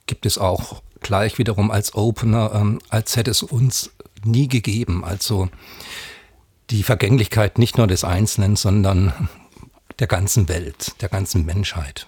gibt 0.07 0.25
es 0.25 0.39
auch 0.39 0.81
gleich 1.01 1.37
wiederum 1.37 1.69
als 1.69 1.93
Opener, 1.93 2.51
ähm, 2.55 2.79
als 2.89 3.15
hätte 3.15 3.29
es 3.29 3.43
uns 3.43 3.91
nie 4.23 4.47
gegeben. 4.47 5.05
Also 5.05 5.49
die 6.71 6.81
Vergänglichkeit 6.81 7.59
nicht 7.59 7.77
nur 7.77 7.85
des 7.85 8.03
Einzelnen, 8.03 8.55
sondern 8.55 9.29
der 9.99 10.07
ganzen 10.07 10.47
Welt, 10.49 11.01
der 11.01 11.09
ganzen 11.09 11.45
Menschheit. 11.45 12.07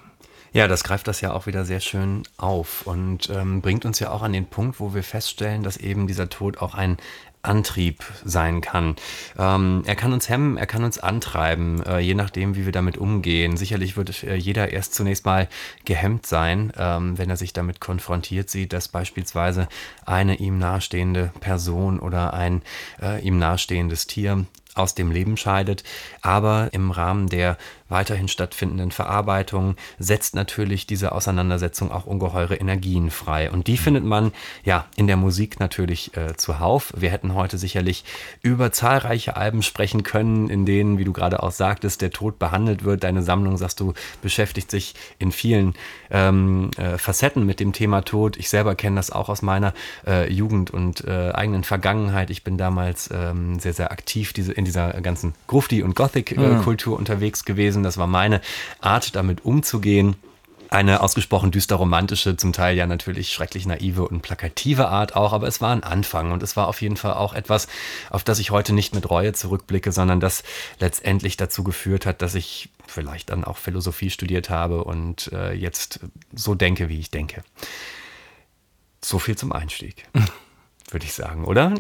Ja, 0.52 0.68
das 0.68 0.84
greift 0.84 1.08
das 1.08 1.22
ja 1.22 1.32
auch 1.34 1.46
wieder 1.46 1.64
sehr 1.64 1.80
schön 1.80 2.24
auf 2.38 2.88
und 2.88 3.30
ähm, 3.30 3.62
bringt 3.62 3.86
uns 3.86 4.00
ja 4.00 4.10
auch 4.10 4.24
an 4.24 4.34
den 4.34 4.48
Punkt, 4.48 4.80
wo 4.80 4.96
wir 4.96 5.04
feststellen, 5.04 5.62
dass 5.62 5.78
eben 5.78 6.08
dieser 6.08 6.30
Tod 6.30 6.58
auch 6.58 6.74
ein 6.74 6.98
Antrieb 7.42 8.04
sein 8.26 8.60
kann. 8.60 8.96
Ähm, 9.38 9.84
er 9.86 9.96
kann 9.96 10.12
uns 10.12 10.28
hemmen, 10.28 10.58
er 10.58 10.66
kann 10.66 10.84
uns 10.84 11.00
antreiben, 11.00 11.82
äh, 11.84 12.00
je 12.00 12.14
nachdem, 12.14 12.56
wie 12.56 12.66
wir 12.66 12.74
damit 12.74 12.98
umgehen. 12.98 13.56
Sicherlich 13.56 13.96
wird 13.96 14.24
äh, 14.24 14.36
jeder 14.36 14.74
erst 14.74 14.94
zunächst 14.94 15.26
mal 15.26 15.48
gehemmt 15.86 16.26
sein, 16.26 16.74
ähm, 16.78 17.18
wenn 17.18 17.30
er 17.30 17.38
sich 17.38 17.54
damit 17.54 17.80
konfrontiert 17.80 18.50
sieht, 18.50 18.74
dass 18.74 18.90
beispielsweise 18.90 19.70
eine 20.06 20.36
ihm 20.36 20.58
nahestehende 20.58 21.32
Person 21.40 22.00
oder 22.00 22.34
ein 22.34 22.62
äh, 23.02 23.22
ihm 23.22 23.40
nahestehendes 23.40 24.08
Tier 24.08 24.46
aus 24.76 24.96
dem 24.96 25.12
Leben 25.12 25.38
scheidet. 25.38 25.84
Aber 26.22 26.70
im 26.74 26.92
Rahmen 26.92 27.30
der 27.30 27.58
weiterhin 27.90 28.28
stattfindenden 28.28 28.92
Verarbeitung 28.92 29.76
setzt 29.98 30.36
natürlich 30.36 30.88
diese 30.88 31.12
Auseinandersetzung 31.12 31.92
auch 31.92 32.06
ungeheure 32.06 32.56
Energien 32.56 33.12
frei. 33.12 33.52
Und 33.52 33.68
die 33.68 33.78
findet 33.78 34.06
man 34.06 34.32
ja 34.64 34.86
in 34.96 35.08
der 35.08 35.18
Musik 35.18 35.60
natürlich 35.60 36.16
äh, 36.16 36.36
zuhauf. 36.38 36.94
Wir 36.96 37.10
hätten 37.10 37.34
heute 37.34 37.58
sicherlich 37.58 38.06
über 38.42 38.72
zahlreiche 38.72 39.36
Alben 39.36 39.64
sprechen 39.64 40.04
können, 40.04 40.50
in 40.50 40.66
denen, 40.66 40.98
wie 40.98 41.04
du 41.04 41.14
gerade 41.14 41.44
auch 41.44 41.52
sagtest, 41.52 42.02
der 42.02 42.12
Tod 42.12 42.40
behandelt 42.40 42.84
wird. 42.84 43.04
Deine 43.04 43.24
Sammlung, 43.24 43.58
sagst 43.58 43.80
du, 43.80 43.94
beschäftigt 44.22 44.72
sich 44.72 44.94
in 45.18 45.32
vielen 45.32 45.74
ähm, 46.12 46.72
äh, 46.78 46.98
Facetten 46.98 47.46
mit 47.46 47.60
dem 47.60 47.74
Thema 47.74 48.02
Tod. 48.02 48.38
Ich 48.38 48.50
selber 48.50 48.76
kenne 48.76 48.98
das 48.98 49.12
auch 49.12 49.30
aus 49.30 49.42
meiner 49.42 49.74
äh, 50.06 50.32
Jugend 50.32 50.72
und 50.72 51.04
äh, 51.06 51.32
eigenen 51.32 51.64
Vergangenheit. 51.64 52.30
Ich 52.30 52.44
bin 52.44 52.58
damals 52.58 53.10
ähm, 53.12 53.60
sehr, 53.60 53.74
sehr 53.74 53.92
aktiv 53.92 54.34
diese, 54.34 54.54
in 54.54 54.66
dieser 54.66 54.94
ganzen 55.02 55.34
Grufti- 55.48 55.84
und 55.84 55.96
Gothic-Kultur 55.96 56.94
mhm. 56.94 57.00
unterwegs 57.00 57.46
gewesen 57.46 57.79
gewesen. 57.80 57.84
Das 57.84 57.98
war 57.98 58.08
meine 58.08 58.42
Art, 58.82 59.16
damit 59.16 59.46
umzugehen. 59.46 60.16
Eine 60.72 61.02
ausgesprochen 61.02 61.50
düster 61.50 61.78
romantische, 61.78 62.38
zum 62.38 62.54
Teil 62.54 62.78
ja 62.78 62.86
natürlich 62.86 63.34
schrecklich 63.34 63.66
naive 63.66 64.08
und 64.08 64.22
plakative 64.22 64.88
Art 64.88 65.16
auch, 65.16 65.34
aber 65.34 65.48
es 65.48 65.62
war 65.62 65.72
ein 65.72 65.82
Anfang 65.82 66.32
und 66.32 66.44
es 66.44 66.56
war 66.56 66.68
auf 66.68 66.84
jeden 66.84 66.96
Fall 66.96 67.14
auch 67.14 67.34
etwas, 67.34 67.68
auf 68.12 68.24
das 68.24 68.38
ich 68.38 68.52
heute 68.52 68.74
nicht 68.74 68.94
mit 68.94 69.10
Reue 69.10 69.34
zurückblicke, 69.34 69.92
sondern 69.92 70.20
das 70.20 70.44
letztendlich 70.78 71.38
dazu 71.38 71.64
geführt 71.64 72.06
hat, 72.06 72.22
dass 72.22 72.36
ich 72.36 72.70
vielleicht 72.86 73.32
dann 73.32 73.46
auch 73.46 73.58
Philosophie 73.58 74.12
studiert 74.12 74.52
habe 74.52 74.84
und 74.84 75.32
äh, 75.34 75.54
jetzt 75.54 76.02
so 76.36 76.54
denke, 76.54 76.88
wie 76.88 77.00
ich 77.00 77.10
denke. 77.10 77.42
So 79.04 79.18
viel 79.18 79.36
zum 79.36 79.52
Einstieg, 79.52 80.06
würde 80.92 81.06
ich 81.06 81.14
sagen, 81.14 81.46
oder? 81.46 81.74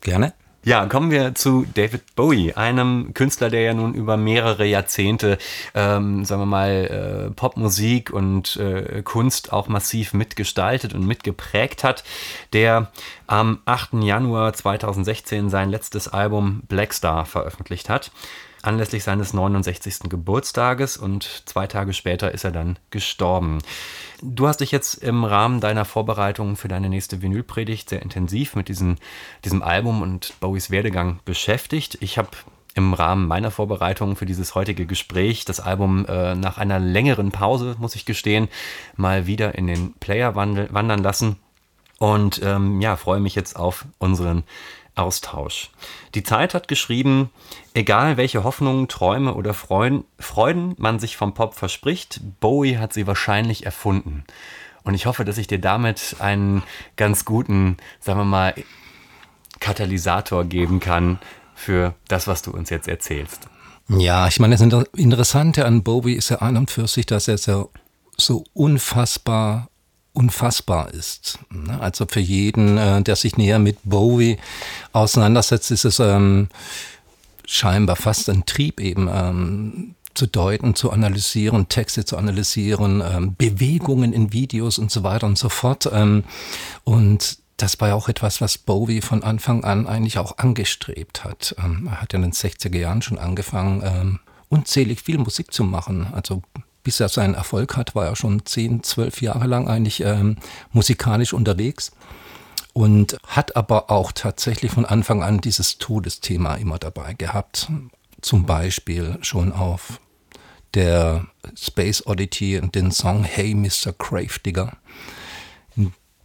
Gerne. 0.00 0.32
Ja, 0.64 0.86
kommen 0.86 1.10
wir 1.10 1.34
zu 1.34 1.66
David 1.74 2.14
Bowie, 2.14 2.52
einem 2.52 3.14
Künstler, 3.14 3.50
der 3.50 3.62
ja 3.62 3.74
nun 3.74 3.94
über 3.94 4.16
mehrere 4.16 4.64
Jahrzehnte, 4.64 5.36
ähm, 5.74 6.24
sagen 6.24 6.40
wir 6.42 6.46
mal, 6.46 6.70
äh, 7.30 7.34
Popmusik 7.34 8.12
und 8.12 8.58
äh, 8.58 9.02
Kunst 9.02 9.52
auch 9.52 9.66
massiv 9.66 10.14
mitgestaltet 10.14 10.94
und 10.94 11.04
mitgeprägt 11.04 11.82
hat, 11.82 12.04
der 12.52 12.92
am 13.26 13.58
8. 13.64 13.94
Januar 14.04 14.52
2016 14.52 15.50
sein 15.50 15.68
letztes 15.68 16.06
Album 16.06 16.62
Black 16.68 16.94
Star 16.94 17.26
veröffentlicht 17.26 17.88
hat 17.88 18.12
anlässlich 18.62 19.04
seines 19.04 19.34
69. 19.34 20.08
Geburtstages 20.08 20.96
und 20.96 21.42
zwei 21.46 21.66
Tage 21.66 21.92
später 21.92 22.32
ist 22.32 22.44
er 22.44 22.52
dann 22.52 22.78
gestorben. 22.90 23.58
Du 24.22 24.46
hast 24.46 24.60
dich 24.60 24.70
jetzt 24.70 24.94
im 24.94 25.24
Rahmen 25.24 25.60
deiner 25.60 25.84
Vorbereitungen 25.84 26.56
für 26.56 26.68
deine 26.68 26.88
nächste 26.88 27.22
Vinylpredigt 27.22 27.88
sehr 27.88 28.02
intensiv 28.02 28.54
mit 28.54 28.68
diesem, 28.68 28.96
diesem 29.44 29.62
Album 29.62 30.02
und 30.02 30.34
Bowies 30.40 30.70
Werdegang 30.70 31.20
beschäftigt. 31.24 31.98
Ich 32.00 32.18
habe 32.18 32.30
im 32.74 32.94
Rahmen 32.94 33.26
meiner 33.26 33.50
Vorbereitungen 33.50 34.16
für 34.16 34.26
dieses 34.26 34.54
heutige 34.54 34.86
Gespräch 34.86 35.44
das 35.44 35.60
Album 35.60 36.06
äh, 36.06 36.34
nach 36.34 36.56
einer 36.56 36.78
längeren 36.78 37.30
Pause, 37.30 37.76
muss 37.78 37.96
ich 37.96 38.06
gestehen, 38.06 38.48
mal 38.96 39.26
wieder 39.26 39.56
in 39.56 39.66
den 39.66 39.92
Player 39.94 40.34
wandern 40.34 41.02
lassen 41.02 41.36
und 42.02 42.40
ähm, 42.42 42.80
ja, 42.80 42.96
freue 42.96 43.20
mich 43.20 43.36
jetzt 43.36 43.54
auf 43.54 43.84
unseren 43.98 44.42
Austausch. 44.94 45.70
Die 46.14 46.22
Zeit 46.22 46.54
hat 46.54 46.68
geschrieben, 46.68 47.30
egal 47.74 48.16
welche 48.16 48.44
Hoffnungen, 48.44 48.88
Träume 48.88 49.34
oder 49.34 49.54
Freuden, 49.54 50.74
man 50.78 50.98
sich 50.98 51.16
vom 51.16 51.34
Pop 51.34 51.54
verspricht, 51.54 52.20
Bowie 52.40 52.76
hat 52.76 52.92
sie 52.92 53.06
wahrscheinlich 53.06 53.64
erfunden. 53.64 54.24
Und 54.84 54.94
ich 54.94 55.06
hoffe, 55.06 55.24
dass 55.24 55.38
ich 55.38 55.46
dir 55.46 55.60
damit 55.60 56.16
einen 56.18 56.62
ganz 56.96 57.24
guten, 57.24 57.76
sagen 58.00 58.18
wir 58.18 58.24
mal, 58.24 58.54
Katalysator 59.60 60.44
geben 60.44 60.80
kann 60.80 61.18
für 61.54 61.94
das, 62.08 62.26
was 62.26 62.42
du 62.42 62.50
uns 62.50 62.68
jetzt 62.70 62.88
erzählst. 62.88 63.48
Ja, 63.88 64.26
ich 64.26 64.40
meine, 64.40 64.56
das 64.56 64.86
Interessante 64.96 65.64
an 65.64 65.82
Bowie 65.82 66.14
ist 66.14 66.30
ja 66.30 66.38
an 66.38 66.56
und 66.56 66.70
für 66.70 66.86
sich, 66.88 67.06
dass 67.06 67.28
er 67.28 67.38
so, 67.38 67.70
so 68.16 68.44
unfassbar 68.52 69.68
unfassbar 70.12 70.92
ist. 70.92 71.38
Ne? 71.50 71.80
Also 71.80 72.06
für 72.08 72.20
jeden, 72.20 72.76
äh, 72.78 73.02
der 73.02 73.16
sich 73.16 73.36
näher 73.36 73.58
mit 73.58 73.78
Bowie 73.84 74.38
auseinandersetzt, 74.92 75.70
ist 75.70 75.84
es 75.84 76.00
ähm, 76.00 76.48
scheinbar 77.46 77.96
fast 77.96 78.28
ein 78.28 78.44
Trieb 78.44 78.80
eben 78.80 79.08
ähm, 79.12 79.94
zu 80.14 80.26
deuten, 80.26 80.74
zu 80.74 80.90
analysieren, 80.90 81.68
Texte 81.68 82.04
zu 82.04 82.16
analysieren, 82.16 83.02
ähm, 83.04 83.34
Bewegungen 83.36 84.12
in 84.12 84.32
Videos 84.32 84.78
und 84.78 84.90
so 84.90 85.02
weiter 85.02 85.26
und 85.26 85.38
so 85.38 85.48
fort. 85.48 85.88
Ähm, 85.92 86.24
und 86.84 87.38
das 87.56 87.80
war 87.80 87.88
ja 87.88 87.94
auch 87.94 88.08
etwas, 88.08 88.40
was 88.40 88.58
Bowie 88.58 89.00
von 89.00 89.22
Anfang 89.22 89.64
an 89.64 89.86
eigentlich 89.86 90.18
auch 90.18 90.38
angestrebt 90.38 91.24
hat. 91.24 91.54
Ähm, 91.58 91.88
er 91.90 92.02
hat 92.02 92.12
ja 92.12 92.18
in 92.18 92.22
den 92.22 92.32
60er 92.32 92.76
Jahren 92.76 93.02
schon 93.02 93.18
angefangen, 93.18 93.82
ähm, 93.84 94.18
unzählig 94.48 95.00
viel 95.00 95.18
Musik 95.18 95.52
zu 95.52 95.64
machen. 95.64 96.08
Also 96.12 96.42
bis 96.82 97.00
er 97.00 97.08
seinen 97.08 97.34
Erfolg 97.34 97.76
hat, 97.76 97.94
war 97.94 98.06
er 98.06 98.16
schon 98.16 98.44
zehn, 98.44 98.82
zwölf 98.82 99.22
Jahre 99.22 99.46
lang 99.46 99.68
eigentlich 99.68 100.00
ähm, 100.00 100.36
musikalisch 100.72 101.32
unterwegs 101.32 101.92
und 102.72 103.18
hat 103.26 103.56
aber 103.56 103.90
auch 103.90 104.12
tatsächlich 104.12 104.72
von 104.72 104.84
Anfang 104.84 105.22
an 105.22 105.40
dieses 105.40 105.78
Todesthema 105.78 106.54
immer 106.54 106.78
dabei 106.78 107.14
gehabt. 107.14 107.68
Zum 108.20 108.46
Beispiel 108.46 109.18
schon 109.22 109.52
auf 109.52 110.00
der 110.74 111.26
Space 111.56 112.06
Oddity 112.06 112.60
den 112.74 112.90
Song 112.92 113.24
Hey 113.24 113.54
Mr. 113.54 113.92
Gravedigger 113.96 114.72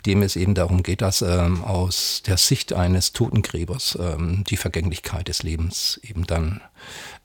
dem 0.05 0.21
es 0.21 0.35
eben 0.35 0.53
darum 0.53 0.83
geht, 0.83 1.01
dass 1.01 1.21
ähm, 1.21 1.63
aus 1.63 2.21
der 2.25 2.37
Sicht 2.37 2.73
eines 2.73 3.13
Totengräbers 3.13 3.97
ähm, 3.99 4.43
die 4.47 4.57
Vergänglichkeit 4.57 5.27
des 5.27 5.43
Lebens 5.43 5.99
eben 6.03 6.25
dann 6.25 6.61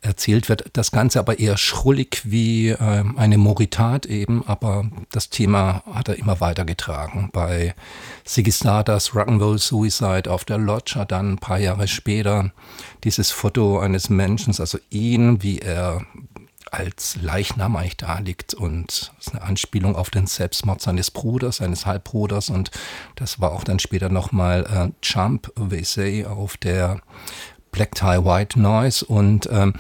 erzählt 0.01 0.49
wird. 0.49 0.65
Das 0.73 0.91
Ganze 0.91 1.21
aber 1.21 1.39
eher 1.39 1.57
schrullig 1.57 2.23
wie 2.25 2.71
ähm, 2.71 3.17
eine 3.17 3.39
Moritat 3.39 4.07
eben, 4.07 4.45
aber 4.47 4.91
das 5.13 5.31
Thema 5.31 5.83
hat 5.93 6.09
er 6.09 6.19
immer 6.19 6.41
weitergetragen. 6.41 7.31
Bei 7.33 7.75
Stardust 8.27 9.11
Rock'n'Roll 9.11 9.59
Suicide 9.59 10.31
auf 10.31 10.45
der 10.45 10.59
Lodge, 10.59 11.05
dann 11.07 11.33
ein 11.35 11.39
paar 11.39 11.59
Jahre 11.59 11.87
später 11.87 12.53
dieses 13.05 13.31
Foto 13.31 13.79
eines 13.79 14.11
Menschen, 14.11 14.55
also 14.59 14.79
ihn, 14.91 15.43
wie 15.43 15.61
er 15.61 16.03
als 16.71 17.17
Leichnam 17.21 17.77
eigentlich 17.77 17.97
da 17.97 18.19
liegt 18.19 18.55
und 18.55 19.13
das 19.17 19.27
ist 19.27 19.35
eine 19.35 19.43
Anspielung 19.43 19.97
auf 19.97 20.11
den 20.11 20.27
Selbstmord 20.27 20.81
seines 20.81 21.11
Bruders, 21.11 21.57
seines 21.57 21.87
Halbbruders 21.87 22.51
und 22.51 22.71
das 23.17 23.41
war 23.41 23.53
auch 23.53 23.65
dann 23.65 23.79
später 23.79 24.09
nochmal 24.09 24.93
äh, 24.93 25.07
Jump, 25.07 25.53
they 25.69 25.85
say, 25.85 26.25
auf 26.25 26.57
der 26.57 27.01
Black 27.73 27.95
Tie 27.95 28.25
White 28.25 28.61
Noise 28.61 29.05
und 29.05 29.49
ähm, 29.51 29.75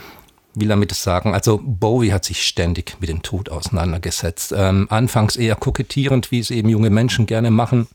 will 0.54 0.68
damit 0.68 0.92
sagen, 0.92 1.34
also 1.34 1.60
Bowie 1.62 2.12
hat 2.12 2.24
sich 2.24 2.42
ständig 2.46 2.96
mit 3.00 3.08
dem 3.08 3.22
Tod 3.22 3.48
auseinandergesetzt. 3.48 4.52
Ähm, 4.56 4.86
anfangs 4.90 5.36
eher 5.36 5.56
kokettierend, 5.56 6.30
wie 6.30 6.40
es 6.40 6.50
eben 6.50 6.68
junge 6.68 6.90
Menschen 6.90 7.26
gerne 7.26 7.50
machen. 7.50 7.88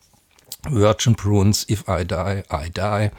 Virgin 0.67 1.15
Prunes, 1.15 1.67
If 1.69 1.85
I 1.87 2.05
Die, 2.05 2.43
I 2.51 2.69
Die. 2.69 3.09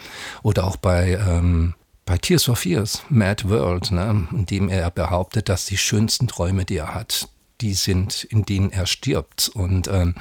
Oder 0.42 0.64
auch 0.64 0.76
bei 0.76 1.12
ähm, 1.12 1.74
bei 2.08 2.16
Tears 2.16 2.44
for 2.44 2.56
Fears, 2.56 3.02
Mad 3.10 3.48
World, 3.50 3.90
ne, 3.90 4.26
in 4.32 4.46
dem 4.46 4.70
er 4.70 4.90
behauptet, 4.90 5.50
dass 5.50 5.66
die 5.66 5.76
schönsten 5.76 6.26
Träume, 6.26 6.64
die 6.64 6.78
er 6.78 6.94
hat, 6.94 7.28
die 7.60 7.74
sind, 7.74 8.24
in 8.24 8.44
denen 8.44 8.72
er 8.72 8.86
stirbt. 8.86 9.50
Und 9.50 9.88
ähm, 9.88 10.14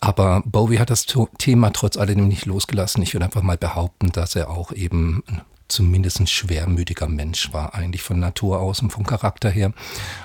aber 0.00 0.42
Bowie 0.44 0.78
hat 0.78 0.90
das 0.90 1.06
Thema 1.38 1.70
trotz 1.70 1.96
alledem 1.96 2.26
nicht 2.26 2.46
losgelassen. 2.46 3.02
Ich 3.02 3.14
würde 3.14 3.26
einfach 3.26 3.42
mal 3.42 3.58
behaupten, 3.58 4.10
dass 4.10 4.34
er 4.34 4.50
auch 4.50 4.72
eben 4.72 5.22
zumindest 5.68 6.18
ein 6.18 6.26
schwermütiger 6.26 7.06
Mensch 7.06 7.52
war, 7.52 7.74
eigentlich 7.74 8.02
von 8.02 8.18
Natur 8.18 8.58
aus 8.58 8.82
und 8.82 8.90
vom 8.90 9.06
Charakter 9.06 9.50
her. 9.50 9.72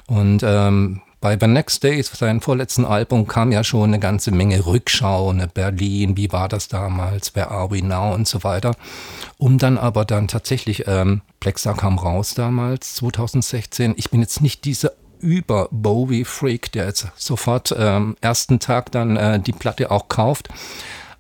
Und 0.08 0.42
ähm, 0.44 1.02
bei 1.26 1.40
The 1.40 1.48
Next 1.48 1.84
Day, 1.84 2.04
seinem 2.04 2.40
vorletzten 2.40 2.86
Album, 2.86 3.26
kam 3.26 3.52
ja 3.52 3.64
schon 3.64 3.86
eine 3.86 3.98
ganze 3.98 4.30
Menge 4.30 4.64
Rückschau, 4.64 5.32
eine 5.32 5.48
Berlin, 5.48 6.16
wie 6.18 6.32
war 6.32 6.48
das 6.48 6.68
damals, 6.68 7.32
wer 7.34 7.50
are 7.50 7.72
we 7.72 7.84
now 7.84 8.14
und 8.14 8.28
so 8.28 8.44
weiter. 8.44 8.76
Um 9.40 9.58
dann 9.58 9.80
aber 9.80 10.06
dann 10.06 10.28
tatsächlich, 10.28 10.84
ähm, 10.86 11.22
Blackstar 11.40 11.76
kam 11.76 11.98
raus 11.98 12.36
damals, 12.36 12.94
2016. 12.98 13.96
Ich 13.98 14.12
bin 14.12 14.22
jetzt 14.22 14.42
nicht 14.42 14.66
dieser 14.66 14.92
über 15.20 15.68
Bowie-Freak, 15.72 16.72
der 16.74 16.86
jetzt 16.86 17.08
sofort 17.16 17.74
ähm, 17.76 18.16
ersten 18.22 18.60
Tag 18.60 18.92
dann 18.92 19.18
äh, 19.18 19.40
die 19.40 19.52
Platte 19.52 19.90
auch 19.90 20.10
kauft. 20.10 20.50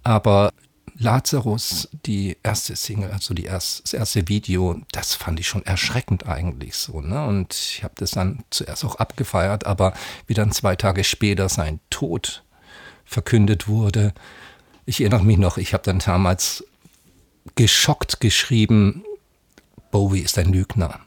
Aber 0.03 0.51
Lazarus, 0.97 1.89
die 2.05 2.37
erste 2.41 2.75
Single, 2.75 3.11
also 3.11 3.33
die 3.33 3.45
erst, 3.45 3.83
das 3.83 3.93
erste 3.93 4.27
Video, 4.27 4.79
das 4.91 5.13
fand 5.13 5.39
ich 5.39 5.47
schon 5.47 5.65
erschreckend 5.65 6.25
eigentlich 6.27 6.75
so. 6.75 7.01
Ne? 7.01 7.25
Und 7.25 7.53
ich 7.53 7.83
habe 7.83 7.93
das 7.97 8.11
dann 8.11 8.43
zuerst 8.49 8.85
auch 8.85 8.95
abgefeiert, 8.95 9.65
aber 9.65 9.93
wie 10.27 10.33
dann 10.33 10.51
zwei 10.51 10.75
Tage 10.75 11.03
später 11.03 11.49
sein 11.49 11.79
Tod 11.89 12.43
verkündet 13.03 13.67
wurde, 13.67 14.13
ich 14.85 15.01
erinnere 15.01 15.23
mich 15.23 15.37
noch, 15.37 15.57
ich 15.57 15.73
habe 15.73 15.83
dann 15.83 15.99
damals 15.99 16.63
geschockt 17.55 18.19
geschrieben, 18.21 19.03
Bowie 19.91 20.21
ist 20.21 20.37
ein 20.37 20.53
Lügner 20.53 20.99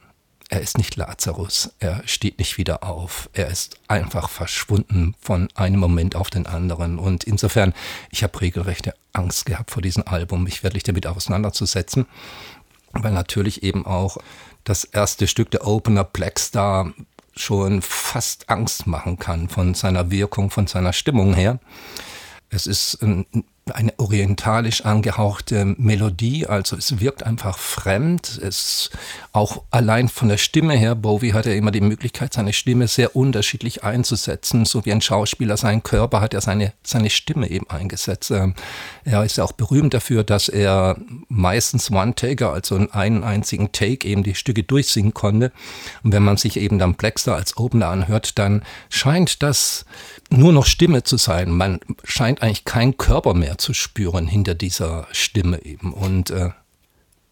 er 0.49 0.61
ist 0.63 0.79
nicht 0.79 0.97
Lazarus, 0.97 1.71
er 1.79 2.03
steht 2.07 2.39
nicht 2.39 2.57
wieder 2.57 2.83
auf, 2.83 3.29
er 3.35 3.49
ist 3.49 3.79
einfach 3.87 4.31
verschwunden 4.31 5.15
von 5.21 5.49
einem 5.55 5.79
Moment 5.79 6.17
auf 6.17 6.31
den 6.31 6.47
anderen. 6.47 6.99
Und 6.99 7.25
insofern, 7.25 7.75
ich 8.11 8.23
habe 8.23 8.41
regelrechte 8.41 8.95
Angst 9.13 9.45
gehabt 9.45 9.71
vor 9.71 9.83
diesem 9.83 10.05
Album, 10.07 10.45
mich 10.45 10.63
wirklich 10.63 10.85
damit 10.85 11.07
auseinanderzusetzen, 11.07 12.07
weil 12.93 13.13
natürlich 13.13 13.63
eben 13.63 13.85
auch 13.85 14.17
das 14.65 14.85
erste 14.85 15.27
Stück 15.27 15.51
der 15.51 15.67
Opener 15.67 16.05
Black 16.05 16.39
Star 16.39 16.93
schon 17.37 17.83
fast 17.83 18.49
Angst 18.49 18.87
machen 18.87 19.19
kann 19.19 19.49
von 19.49 19.75
seiner 19.75 20.11
Wirkung, 20.11 20.51
von 20.51 20.67
seiner 20.67 20.95
Stimmung 20.95 21.35
her. 21.35 21.61
Es 22.51 22.67
ist 22.67 23.03
ein 23.03 23.27
eine 23.73 23.93
orientalisch 23.99 24.85
angehauchte 24.85 25.65
Melodie, 25.79 26.47
also 26.47 26.77
es 26.77 27.01
wirkt 27.01 27.23
einfach 27.23 27.59
fremd. 27.59 28.39
Es 28.43 28.91
auch 29.33 29.63
allein 29.71 30.09
von 30.09 30.29
der 30.29 30.37
Stimme 30.37 30.75
her, 30.75 30.95
Bowie 30.95 31.33
hat 31.33 31.47
ja 31.47 31.53
immer 31.53 31.71
die 31.71 31.81
Möglichkeit, 31.81 32.33
seine 32.33 32.53
Stimme 32.53 32.89
sehr 32.89 33.17
unterschiedlich 33.17 33.85
einzusetzen. 33.85 34.65
So 34.65 34.85
wie 34.85 34.93
ein 34.93 35.01
Schauspieler 35.01 35.57
seinen 35.57 35.83
Körper 35.83 36.21
hat 36.21 36.35
er 36.35 36.41
seine, 36.41 36.73
seine 36.83 37.11
Stimme 37.11 37.51
eben 37.51 37.69
eingesetzt. 37.71 38.31
Ähm, 38.31 38.55
er 39.05 39.25
ist 39.25 39.37
ja 39.37 39.45
auch 39.45 39.53
berühmt 39.53 39.95
dafür, 39.95 40.25
dass 40.25 40.49
er 40.49 40.97
meistens 41.29 41.91
One-Taker, 41.91 42.53
also 42.53 42.77
in 42.77 42.91
einen 42.93 43.25
einzigen 43.25 43.73
Take 43.73 44.07
eben 44.07 44.23
die 44.23 44.35
Stücke 44.35 44.63
durchsingen 44.63 45.15
konnte. 45.15 45.53
Und 46.03 46.13
wenn 46.13 46.23
man 46.23 46.37
sich 46.37 46.57
eben 46.57 46.79
dann 46.79 46.95
Blackstar 46.95 47.37
als 47.37 47.57
Opener 47.57 47.89
anhört, 47.89 48.39
dann 48.39 48.63
scheint 48.91 49.43
das 49.43 49.85
nur 50.31 50.53
noch 50.53 50.67
Stimme 50.67 51.03
zu 51.03 51.17
sein. 51.17 51.51
Man 51.51 51.81
scheint 52.05 52.43
eigentlich 52.43 52.65
keinen 52.65 52.97
Körper 52.97 53.35
mehr 53.35 53.59
zu 53.59 53.73
spüren 53.75 54.27
hinter 54.27 54.55
dieser 54.55 55.07
Stimme 55.13 55.65
eben. 55.65 55.93
Und 55.93 56.31
äh, 56.31 56.51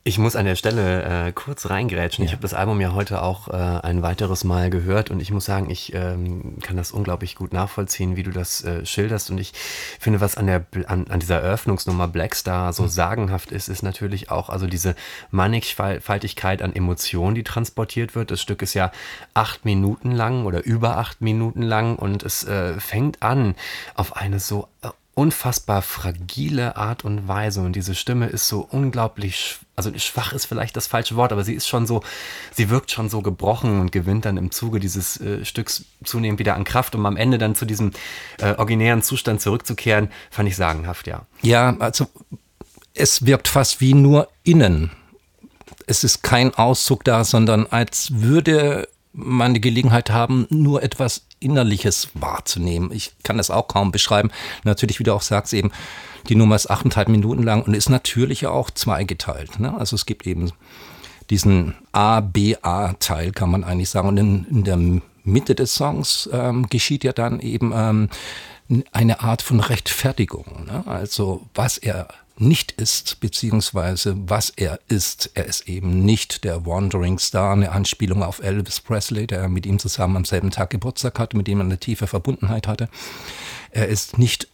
ich 0.06 0.18
muss 0.18 0.36
an 0.36 0.44
der 0.44 0.54
Stelle 0.54 1.26
äh, 1.26 1.32
kurz 1.32 1.68
reingrätschen. 1.68 2.22
Ja. 2.22 2.26
Ich 2.26 2.32
habe 2.32 2.40
das 2.40 2.54
Album 2.54 2.80
ja 2.80 2.92
heute 2.92 3.22
auch 3.22 3.48
äh, 3.48 3.52
ein 3.52 4.02
weiteres 4.02 4.44
Mal 4.44 4.70
gehört 4.70 5.10
und 5.10 5.20
ich 5.20 5.32
muss 5.32 5.44
sagen, 5.44 5.68
ich 5.68 5.94
ähm, 5.94 6.58
kann 6.62 6.76
das 6.76 6.92
unglaublich 6.92 7.34
gut 7.34 7.52
nachvollziehen, 7.52 8.14
wie 8.14 8.22
du 8.22 8.30
das 8.30 8.62
äh, 8.62 8.86
schilderst. 8.86 9.32
Und 9.32 9.38
ich 9.38 9.52
finde, 9.98 10.20
was 10.20 10.36
an, 10.36 10.46
der, 10.46 10.64
an, 10.86 11.08
an 11.08 11.18
dieser 11.18 11.40
Eröffnungsnummer 11.40 12.06
Blackstar 12.06 12.72
so 12.72 12.84
mhm. 12.84 12.88
sagenhaft 12.88 13.50
ist, 13.50 13.68
ist 13.68 13.82
natürlich 13.82 14.30
auch 14.30 14.48
also 14.48 14.68
diese 14.68 14.94
Mannigfaltigkeit 15.32 16.62
an 16.62 16.72
Emotionen, 16.72 17.34
die 17.34 17.42
transportiert 17.42 18.14
wird. 18.14 18.30
Das 18.30 18.40
Stück 18.40 18.62
ist 18.62 18.74
ja 18.74 18.92
acht 19.34 19.64
Minuten 19.64 20.12
lang 20.12 20.46
oder 20.46 20.64
über 20.64 20.98
acht 20.98 21.20
Minuten 21.20 21.62
lang 21.62 21.96
und 21.96 22.22
es 22.22 22.44
äh, 22.44 22.78
fängt 22.78 23.24
an 23.24 23.56
auf 23.96 24.14
eine 24.14 24.38
so 24.38 24.68
äh, 24.82 24.88
unfassbar 25.16 25.80
fragile 25.80 26.76
Art 26.76 27.02
und 27.02 27.26
Weise 27.26 27.62
und 27.62 27.74
diese 27.74 27.94
Stimme 27.94 28.26
ist 28.26 28.48
so 28.48 28.60
unglaublich, 28.70 29.56
also 29.74 29.90
schwach 29.96 30.34
ist 30.34 30.44
vielleicht 30.44 30.76
das 30.76 30.86
falsche 30.86 31.16
Wort, 31.16 31.32
aber 31.32 31.42
sie 31.42 31.54
ist 31.54 31.66
schon 31.66 31.86
so, 31.86 32.02
sie 32.52 32.68
wirkt 32.68 32.90
schon 32.90 33.08
so 33.08 33.22
gebrochen 33.22 33.80
und 33.80 33.92
gewinnt 33.92 34.26
dann 34.26 34.36
im 34.36 34.50
Zuge 34.50 34.78
dieses 34.78 35.18
äh, 35.18 35.42
Stücks 35.46 35.86
zunehmend 36.04 36.38
wieder 36.38 36.54
an 36.54 36.64
Kraft, 36.64 36.94
um 36.94 37.06
am 37.06 37.16
Ende 37.16 37.38
dann 37.38 37.54
zu 37.54 37.64
diesem 37.64 37.92
äh, 38.40 38.54
originären 38.56 39.02
Zustand 39.02 39.40
zurückzukehren, 39.40 40.10
fand 40.30 40.50
ich 40.50 40.56
sagenhaft, 40.56 41.06
ja. 41.06 41.22
Ja, 41.40 41.74
also 41.78 42.08
es 42.92 43.24
wirkt 43.24 43.48
fast 43.48 43.80
wie 43.80 43.94
nur 43.94 44.28
innen. 44.42 44.90
Es 45.86 46.04
ist 46.04 46.22
kein 46.22 46.54
Auszug 46.54 47.04
da, 47.04 47.24
sondern 47.24 47.66
als 47.66 48.08
würde 48.20 48.86
man 49.14 49.54
die 49.54 49.62
Gelegenheit 49.62 50.10
haben, 50.10 50.46
nur 50.50 50.82
etwas 50.82 51.25
Innerliches 51.40 52.08
wahrzunehmen. 52.14 52.90
Ich 52.92 53.12
kann 53.22 53.36
das 53.38 53.50
auch 53.50 53.68
kaum 53.68 53.92
beschreiben. 53.92 54.30
Natürlich, 54.64 54.98
wie 54.98 55.04
du 55.04 55.14
auch 55.14 55.22
sagst, 55.22 55.52
eben, 55.52 55.70
die 56.28 56.34
Nummer 56.34 56.56
ist 56.56 56.70
achteinhalb 56.70 57.08
Minuten 57.08 57.42
lang 57.42 57.62
und 57.62 57.74
ist 57.74 57.88
natürlich 57.88 58.46
auch 58.46 58.70
zweigeteilt. 58.70 59.60
Ne? 59.60 59.76
Also 59.76 59.96
es 59.96 60.06
gibt 60.06 60.26
eben 60.26 60.50
diesen 61.30 61.74
A-B-A-Teil, 61.92 63.32
kann 63.32 63.50
man 63.50 63.64
eigentlich 63.64 63.90
sagen. 63.90 64.08
Und 64.08 64.16
in, 64.16 64.46
in 64.50 64.64
der 64.64 64.78
Mitte 65.24 65.54
des 65.54 65.74
Songs 65.74 66.28
ähm, 66.32 66.68
geschieht 66.68 67.04
ja 67.04 67.12
dann 67.12 67.40
eben 67.40 67.72
ähm, 67.74 68.08
eine 68.92 69.20
Art 69.20 69.42
von 69.42 69.60
Rechtfertigung. 69.60 70.66
Ne? 70.66 70.84
Also 70.86 71.42
was 71.54 71.78
er 71.78 72.08
nicht 72.38 72.72
ist, 72.72 73.20
beziehungsweise 73.20 74.14
was 74.28 74.50
er 74.50 74.78
ist. 74.88 75.30
Er 75.34 75.46
ist 75.46 75.68
eben 75.68 76.04
nicht 76.04 76.44
der 76.44 76.66
Wandering 76.66 77.18
Star, 77.18 77.52
eine 77.52 77.72
Anspielung 77.72 78.22
auf 78.22 78.40
Elvis 78.40 78.80
Presley, 78.80 79.26
der 79.26 79.48
mit 79.48 79.66
ihm 79.66 79.78
zusammen 79.78 80.16
am 80.16 80.24
selben 80.24 80.50
Tag 80.50 80.70
Geburtstag 80.70 81.18
hatte, 81.18 81.36
mit 81.36 81.46
dem 81.46 81.60
er 81.60 81.64
eine 81.64 81.78
tiefe 81.78 82.06
Verbundenheit 82.06 82.66
hatte. 82.66 82.88
Er 83.70 83.88
ist 83.88 84.18
nicht 84.18 84.48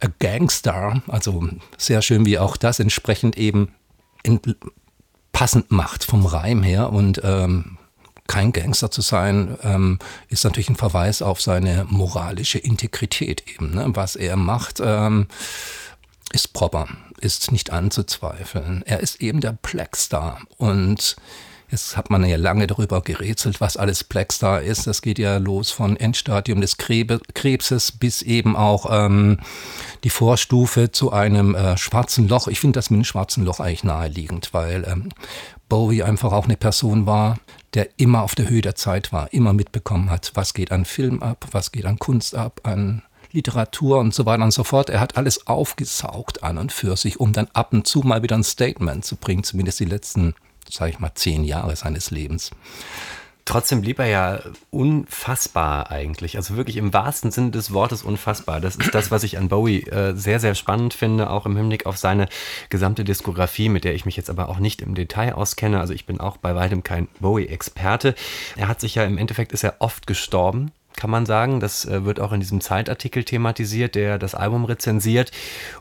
a 0.00 0.08
Gangstar, 0.18 1.02
also 1.08 1.48
sehr 1.78 2.02
schön, 2.02 2.26
wie 2.26 2.38
auch 2.38 2.56
das 2.56 2.80
entsprechend 2.80 3.36
eben 3.38 3.72
passend 5.32 5.70
macht 5.70 6.04
vom 6.04 6.26
Reim 6.26 6.62
her 6.62 6.92
und 6.92 7.20
ähm, 7.24 7.78
kein 8.26 8.52
Gangster 8.52 8.90
zu 8.90 9.02
sein, 9.02 9.56
ähm, 9.62 9.98
ist 10.28 10.44
natürlich 10.44 10.68
ein 10.68 10.76
Verweis 10.76 11.22
auf 11.22 11.40
seine 11.40 11.86
moralische 11.88 12.58
Integrität 12.58 13.44
eben. 13.46 13.74
Ne? 13.74 13.86
Was 13.88 14.16
er 14.16 14.36
macht, 14.36 14.80
ähm, 14.84 15.28
ist 16.32 16.52
proper 16.52 16.88
ist 17.20 17.52
nicht 17.52 17.70
anzuzweifeln. 17.70 18.82
Er 18.86 19.00
ist 19.00 19.20
eben 19.20 19.40
der 19.40 19.52
Blackstar 19.52 20.40
und 20.58 21.16
Jetzt 21.68 21.96
hat 21.96 22.10
man 22.10 22.24
ja 22.24 22.36
lange 22.36 22.68
darüber 22.68 23.00
gerätselt, 23.00 23.60
was 23.60 23.76
alles 23.76 24.04
Blackstar 24.04 24.62
ist. 24.62 24.86
Das 24.86 25.02
geht 25.02 25.18
ja 25.18 25.38
los 25.38 25.72
von 25.72 25.96
Endstadium 25.96 26.60
des 26.60 26.76
Krebses 26.76 27.90
bis 27.90 28.22
eben 28.22 28.54
auch 28.54 28.86
ähm, 28.88 29.40
die 30.04 30.10
Vorstufe 30.10 30.92
zu 30.92 31.10
einem 31.10 31.56
äh, 31.56 31.76
schwarzen 31.76 32.28
Loch. 32.28 32.46
Ich 32.46 32.60
finde 32.60 32.78
das 32.78 32.90
mit 32.90 32.98
einem 32.98 33.04
schwarzen 33.04 33.44
Loch 33.44 33.58
eigentlich 33.58 33.82
naheliegend, 33.82 34.50
weil 34.52 34.84
ähm, 34.86 35.08
Bowie 35.68 36.04
einfach 36.04 36.30
auch 36.30 36.44
eine 36.44 36.56
Person 36.56 37.04
war, 37.04 37.40
der 37.74 37.88
immer 37.96 38.22
auf 38.22 38.36
der 38.36 38.48
Höhe 38.48 38.62
der 38.62 38.76
Zeit 38.76 39.12
war, 39.12 39.32
immer 39.32 39.52
mitbekommen 39.52 40.08
hat, 40.08 40.30
was 40.34 40.54
geht 40.54 40.70
an 40.70 40.84
Film 40.84 41.20
ab, 41.20 41.48
was 41.50 41.72
geht 41.72 41.84
an 41.84 41.98
Kunst 41.98 42.36
ab, 42.36 42.60
an 42.62 43.02
Literatur 43.36 43.98
und 43.98 44.14
so 44.14 44.26
weiter 44.26 44.42
und 44.42 44.50
so 44.50 44.64
fort. 44.64 44.90
Er 44.90 45.00
hat 45.00 45.16
alles 45.16 45.46
aufgesaugt 45.46 46.42
an 46.42 46.58
und 46.58 46.72
für 46.72 46.96
sich, 46.96 47.20
um 47.20 47.32
dann 47.32 47.48
ab 47.52 47.72
und 47.72 47.86
zu 47.86 48.00
mal 48.00 48.22
wieder 48.22 48.36
ein 48.36 48.44
Statement 48.44 49.04
zu 49.04 49.16
bringen, 49.16 49.44
zumindest 49.44 49.78
die 49.78 49.84
letzten, 49.84 50.34
sage 50.68 50.90
ich 50.90 50.98
mal, 50.98 51.12
zehn 51.14 51.44
Jahre 51.44 51.76
seines 51.76 52.10
Lebens. 52.10 52.50
Trotzdem 53.44 53.80
blieb 53.80 54.00
er 54.00 54.06
ja 54.06 54.40
unfassbar 54.72 55.92
eigentlich. 55.92 56.36
Also 56.36 56.56
wirklich 56.56 56.78
im 56.78 56.92
wahrsten 56.92 57.30
Sinne 57.30 57.52
des 57.52 57.72
Wortes 57.72 58.02
unfassbar. 58.02 58.60
Das 58.60 58.74
ist 58.74 58.92
das, 58.92 59.12
was 59.12 59.22
ich 59.22 59.38
an 59.38 59.48
Bowie 59.48 59.82
äh, 59.82 60.16
sehr, 60.16 60.40
sehr 60.40 60.56
spannend 60.56 60.94
finde, 60.94 61.30
auch 61.30 61.46
im 61.46 61.56
Hinblick 61.56 61.86
auf 61.86 61.96
seine 61.96 62.28
gesamte 62.70 63.04
Diskografie, 63.04 63.68
mit 63.68 63.84
der 63.84 63.94
ich 63.94 64.04
mich 64.04 64.16
jetzt 64.16 64.30
aber 64.30 64.48
auch 64.48 64.58
nicht 64.58 64.82
im 64.82 64.96
Detail 64.96 65.34
auskenne. 65.34 65.78
Also 65.78 65.94
ich 65.94 66.06
bin 66.06 66.18
auch 66.18 66.38
bei 66.38 66.56
weitem 66.56 66.82
kein 66.82 67.06
Bowie-Experte. 67.20 68.16
Er 68.56 68.66
hat 68.66 68.80
sich 68.80 68.96
ja 68.96 69.04
im 69.04 69.16
Endeffekt 69.16 69.52
ist 69.52 69.62
er 69.62 69.76
oft 69.78 70.08
gestorben 70.08 70.72
kann 70.96 71.10
man 71.10 71.26
sagen. 71.26 71.60
Das 71.60 71.84
äh, 71.84 72.04
wird 72.04 72.20
auch 72.20 72.32
in 72.32 72.40
diesem 72.40 72.60
Zeitartikel 72.60 73.24
thematisiert, 73.24 73.94
der 73.94 74.18
das 74.18 74.34
Album 74.34 74.64
rezensiert 74.64 75.30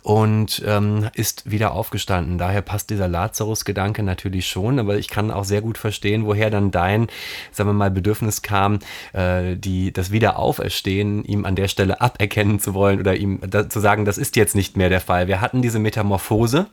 und 0.02 0.62
ähm, 0.66 1.10
ist 1.14 1.50
wieder 1.50 1.74
aufgestanden. 1.74 2.38
Daher 2.38 2.62
passt 2.62 2.90
dieser 2.90 3.08
Lazarus-Gedanke 3.08 4.04
natürlich 4.04 4.48
schon, 4.48 4.80
aber 4.80 4.98
ich 4.98 5.08
kann 5.08 5.32
auch 5.32 5.46
sehr 5.46 5.62
gut 5.62 5.78
verstehen, 5.78 6.26
woher 6.26 6.50
dann 6.50 6.72
dein, 6.72 7.08
sagen 7.52 7.70
wir 7.70 7.74
mal, 7.74 7.92
Bedürfnis 7.92 8.42
kam, 8.42 8.80
äh, 9.14 9.56
die, 9.56 9.92
das 9.92 10.12
Wiederauferstehen 10.12 11.24
ihm 11.24 11.46
an 11.46 11.56
der 11.56 11.68
Stelle 11.68 12.02
aberkennen 12.02 12.60
zu 12.60 12.74
wollen 12.74 13.00
oder 13.00 13.16
ihm 13.16 13.40
da, 13.48 13.70
zu 13.70 13.80
sagen, 13.80 14.06
das 14.06 14.18
ist 14.18 14.36
jetzt 14.36 14.56
nicht 14.56 14.78
mehr 14.78 14.90
der 14.90 15.02
Fall. 15.02 15.28
Wir 15.28 15.42
hatten 15.42 15.62
diese 15.62 15.80
Metamorphose. 15.80 16.68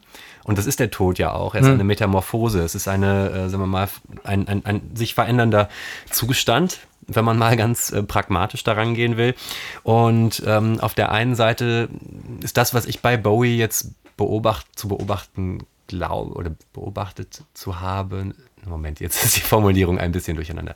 Und 0.45 0.59
das 0.59 0.67
ist 0.67 0.81
der 0.81 0.91
Tod 0.91 1.19
ja 1.19 1.33
auch. 1.33 1.55
Er 1.55 1.61
ist 1.61 1.67
hm. 1.69 1.75
eine 1.75 1.85
Metamorphose. 1.85 2.63
Es 2.63 2.75
ist 2.75 2.89
eine, 2.89 3.31
äh, 3.31 3.49
sagen 3.49 3.63
wir 3.63 3.67
mal, 3.67 3.89
ein, 4.25 4.49
ein, 4.49 4.65
ein 4.65 4.91
sich 4.95 5.15
verändernder 5.15 5.69
Zustand, 6.11 6.81
wenn 7.07 7.25
man 7.25 7.39
mal 7.39 7.57
ganz 7.57 7.91
äh, 7.91 8.03
pragmatisch 8.03 8.65
daran 8.65 8.95
gehen 8.95 9.17
will. 9.17 9.35
Und 9.83 10.43
ähm, 10.47 10.81
auf 10.81 10.95
der 10.95 11.13
einen 11.13 11.35
Seite 11.35 11.89
ist 12.43 12.57
das, 12.57 12.75
was 12.75 12.87
ich 12.87 13.01
bei 13.01 13.17
Bowie 13.17 13.57
jetzt 13.57 13.95
beobacht, 14.17 14.67
zu 14.77 14.89
beobachten 14.89 15.67
glaube 15.87 16.33
oder 16.35 16.53
beobachtet 16.73 17.43
zu 17.55 17.81
haben. 17.81 18.35
Moment, 18.65 19.01
jetzt 19.01 19.25
ist 19.25 19.37
die 19.37 19.41
Formulierung 19.41 19.99
ein 19.99 20.13
bisschen 20.13 20.37
durcheinander. 20.37 20.75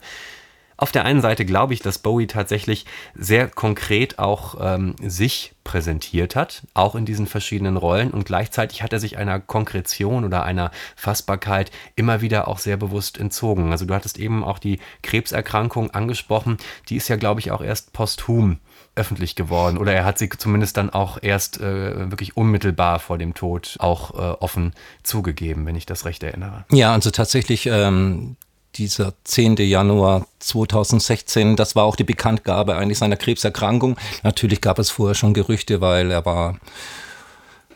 Auf 0.79 0.93
der 0.93 1.05
einen 1.05 1.23
Seite 1.23 1.45
glaube 1.45 1.75
ich, 1.75 1.81
dass 1.81 1.99
Bowie 1.99 2.27
tatsächlich 2.27 2.85
sehr 3.15 3.49
konkret 3.49 4.19
auch 4.19 4.57
ähm, 4.61 4.95
sich 5.03 5.55
präsentiert 5.65 6.37
hat, 6.37 6.63
auch 6.75 6.95
in 6.95 7.07
diesen 7.07 7.27
verschiedenen 7.27 7.77
Rollen 7.77 8.13
und 8.13 8.25
gleichzeitig 8.25 8.83
hat 8.83 8.93
er 8.93 9.01
sich 9.01 9.17
einer 9.17 9.41
Konkretion 9.41 10.25
oder 10.25 10.45
einer 10.45 10.71
Fassbarkeit 10.95 11.73
immer 11.97 12.21
wieder 12.21 12.47
auch 12.47 12.59
sehr 12.59 12.77
bewusst 12.77 13.19
entzogen. 13.19 13.73
Also 13.73 13.85
du 13.85 13.95
hattest 13.95 14.19
eben 14.19 14.45
auch 14.45 14.59
die 14.59 14.79
Krebserkrankung 15.03 15.91
angesprochen, 15.91 16.59
die 16.89 16.97
ist 16.97 17.09
ja 17.09 17.17
glaube 17.17 17.41
ich 17.41 17.51
auch 17.51 17.63
erst 17.63 17.93
posthum 17.93 18.59
öffentlich 18.95 19.35
geworden 19.35 19.77
oder 19.79 19.93
er 19.93 20.05
hat 20.05 20.19
sie 20.19 20.29
zumindest 20.29 20.77
dann 20.77 20.91
auch 20.91 21.19
erst 21.21 21.61
äh, 21.61 22.11
wirklich 22.11 22.37
unmittelbar 22.37 22.99
vor 22.99 23.19
dem 23.19 23.35
Tod 23.35 23.77
auch 23.79 24.15
äh, 24.15 24.37
offen 24.39 24.73
zugegeben, 25.03 25.67
wenn 25.67 25.77
ich 25.77 25.87
das 25.87 26.05
recht 26.05 26.23
erinnere. 26.23 26.65
Ja, 26.71 26.93
also 26.93 27.11
tatsächlich 27.11 27.67
ähm, 27.67 28.37
dieser 28.79 29.15
10. 29.25 29.57
Januar 29.57 30.27
2016, 30.39 31.57
das 31.57 31.77
war 31.77 31.85
auch 31.85 31.97
die 31.97 32.05
Bekanntgabe 32.05 32.77
eigentlich 32.77 32.99
seiner 32.99 33.17
Krebserkrankung. 33.17 33.97
Natürlich 34.23 34.61
gab 34.61 34.79
es 34.79 34.91
vorher 34.91 35.15
schon 35.15 35.35
Gerüchte, 35.35 35.81
weil 35.81 36.11
er 36.11 36.25
war 36.25 36.59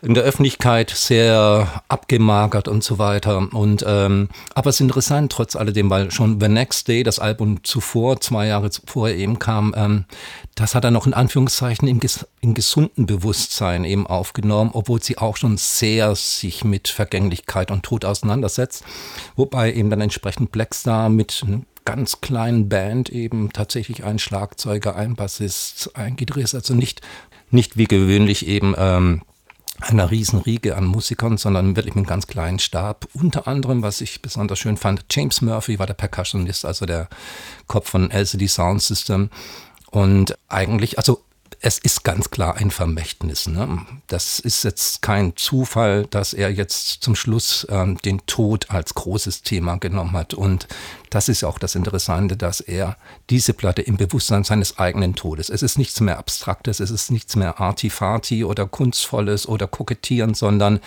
in 0.01 0.15
der 0.15 0.23
Öffentlichkeit 0.23 0.89
sehr 0.89 1.83
abgemagert 1.87 2.67
und 2.67 2.83
so 2.83 2.97
weiter. 2.97 3.37
Und 3.53 3.83
ähm, 3.87 4.29
aber 4.55 4.69
es 4.69 4.77
ist 4.77 4.81
interessant 4.81 5.31
trotz 5.31 5.55
alledem, 5.55 5.89
weil 5.89 6.11
schon 6.11 6.39
The 6.39 6.47
Next 6.47 6.87
Day, 6.87 7.03
das 7.03 7.19
Album 7.19 7.63
zuvor, 7.63 8.19
zwei 8.19 8.47
Jahre 8.47 8.69
vorher 8.85 9.15
eben 9.15 9.37
kam, 9.37 9.73
ähm, 9.77 10.05
das 10.55 10.73
hat 10.73 10.83
er 10.83 10.91
noch 10.91 11.05
in 11.05 11.13
Anführungszeichen 11.13 11.87
im, 11.87 11.99
ges 11.99 12.25
im 12.41 12.55
gesunden 12.55 13.05
Bewusstsein 13.05 13.83
eben 13.83 14.07
aufgenommen, 14.07 14.71
obwohl 14.73 15.01
sie 15.03 15.19
auch 15.19 15.37
schon 15.37 15.57
sehr 15.57 16.15
sich 16.15 16.63
mit 16.63 16.87
Vergänglichkeit 16.87 17.69
und 17.69 17.83
Tod 17.83 18.03
auseinandersetzt. 18.03 18.83
Wobei 19.35 19.71
eben 19.73 19.91
dann 19.91 20.01
entsprechend 20.01 20.51
Blackstar 20.51 21.09
mit 21.09 21.43
einer 21.45 21.61
ganz 21.85 22.21
kleinen 22.21 22.69
Band 22.69 23.09
eben 23.09 23.51
tatsächlich 23.53 24.03
ein 24.03 24.19
Schlagzeuger, 24.19 24.95
ein 24.95 25.15
Bassist, 25.15 25.91
ein 25.95 26.15
Gitarrist, 26.15 26.55
also 26.55 26.73
nicht, 26.73 27.01
nicht 27.49 27.77
wie 27.77 27.85
gewöhnlich 27.85 28.47
eben 28.47 28.75
ähm, 28.77 29.21
einer 29.81 30.11
Riesenriege 30.11 30.77
an 30.77 30.85
Musikern, 30.85 31.37
sondern 31.37 31.75
wirklich 31.75 31.95
mit 31.95 32.03
einem 32.03 32.09
ganz 32.09 32.27
kleinen 32.27 32.59
Stab. 32.59 33.07
Unter 33.13 33.47
anderem, 33.47 33.81
was 33.81 34.01
ich 34.01 34.21
besonders 34.21 34.59
schön 34.59 34.77
fand, 34.77 35.05
James 35.09 35.41
Murphy 35.41 35.79
war 35.79 35.87
der 35.87 35.93
Percussionist, 35.93 36.65
also 36.65 36.85
der 36.85 37.07
Kopf 37.67 37.89
von 37.89 38.11
LCD 38.11 38.47
Sound 38.47 38.81
System. 38.81 39.29
Und 39.89 40.37
eigentlich, 40.47 40.97
also 40.97 41.21
es 41.63 41.77
ist 41.77 42.03
ganz 42.03 42.31
klar 42.31 42.55
ein 42.55 42.71
Vermächtnis. 42.71 43.47
Ne? 43.47 43.85
Das 44.07 44.39
ist 44.39 44.63
jetzt 44.63 45.03
kein 45.03 45.35
Zufall, 45.35 46.07
dass 46.07 46.33
er 46.33 46.49
jetzt 46.49 47.03
zum 47.03 47.15
Schluss 47.15 47.67
ähm, 47.69 47.99
den 47.99 48.25
Tod 48.25 48.71
als 48.71 48.95
großes 48.95 49.43
Thema 49.43 49.77
genommen 49.77 50.13
hat. 50.13 50.33
Und 50.33 50.67
das 51.11 51.29
ist 51.29 51.43
auch 51.43 51.59
das 51.59 51.75
Interessante, 51.75 52.35
dass 52.35 52.61
er 52.61 52.97
diese 53.29 53.53
Platte 53.53 53.83
im 53.83 53.95
Bewusstsein 53.95 54.43
seines 54.43 54.79
eigenen 54.79 55.13
Todes. 55.13 55.49
Es 55.49 55.61
ist 55.61 55.77
nichts 55.77 56.01
mehr 56.01 56.17
Abstraktes, 56.17 56.79
es 56.79 56.89
ist 56.89 57.11
nichts 57.11 57.35
mehr 57.35 57.59
Artifati 57.59 58.43
oder 58.43 58.65
Kunstvolles 58.65 59.47
oder 59.47 59.67
Kokettieren, 59.67 60.33
sondern 60.33 60.79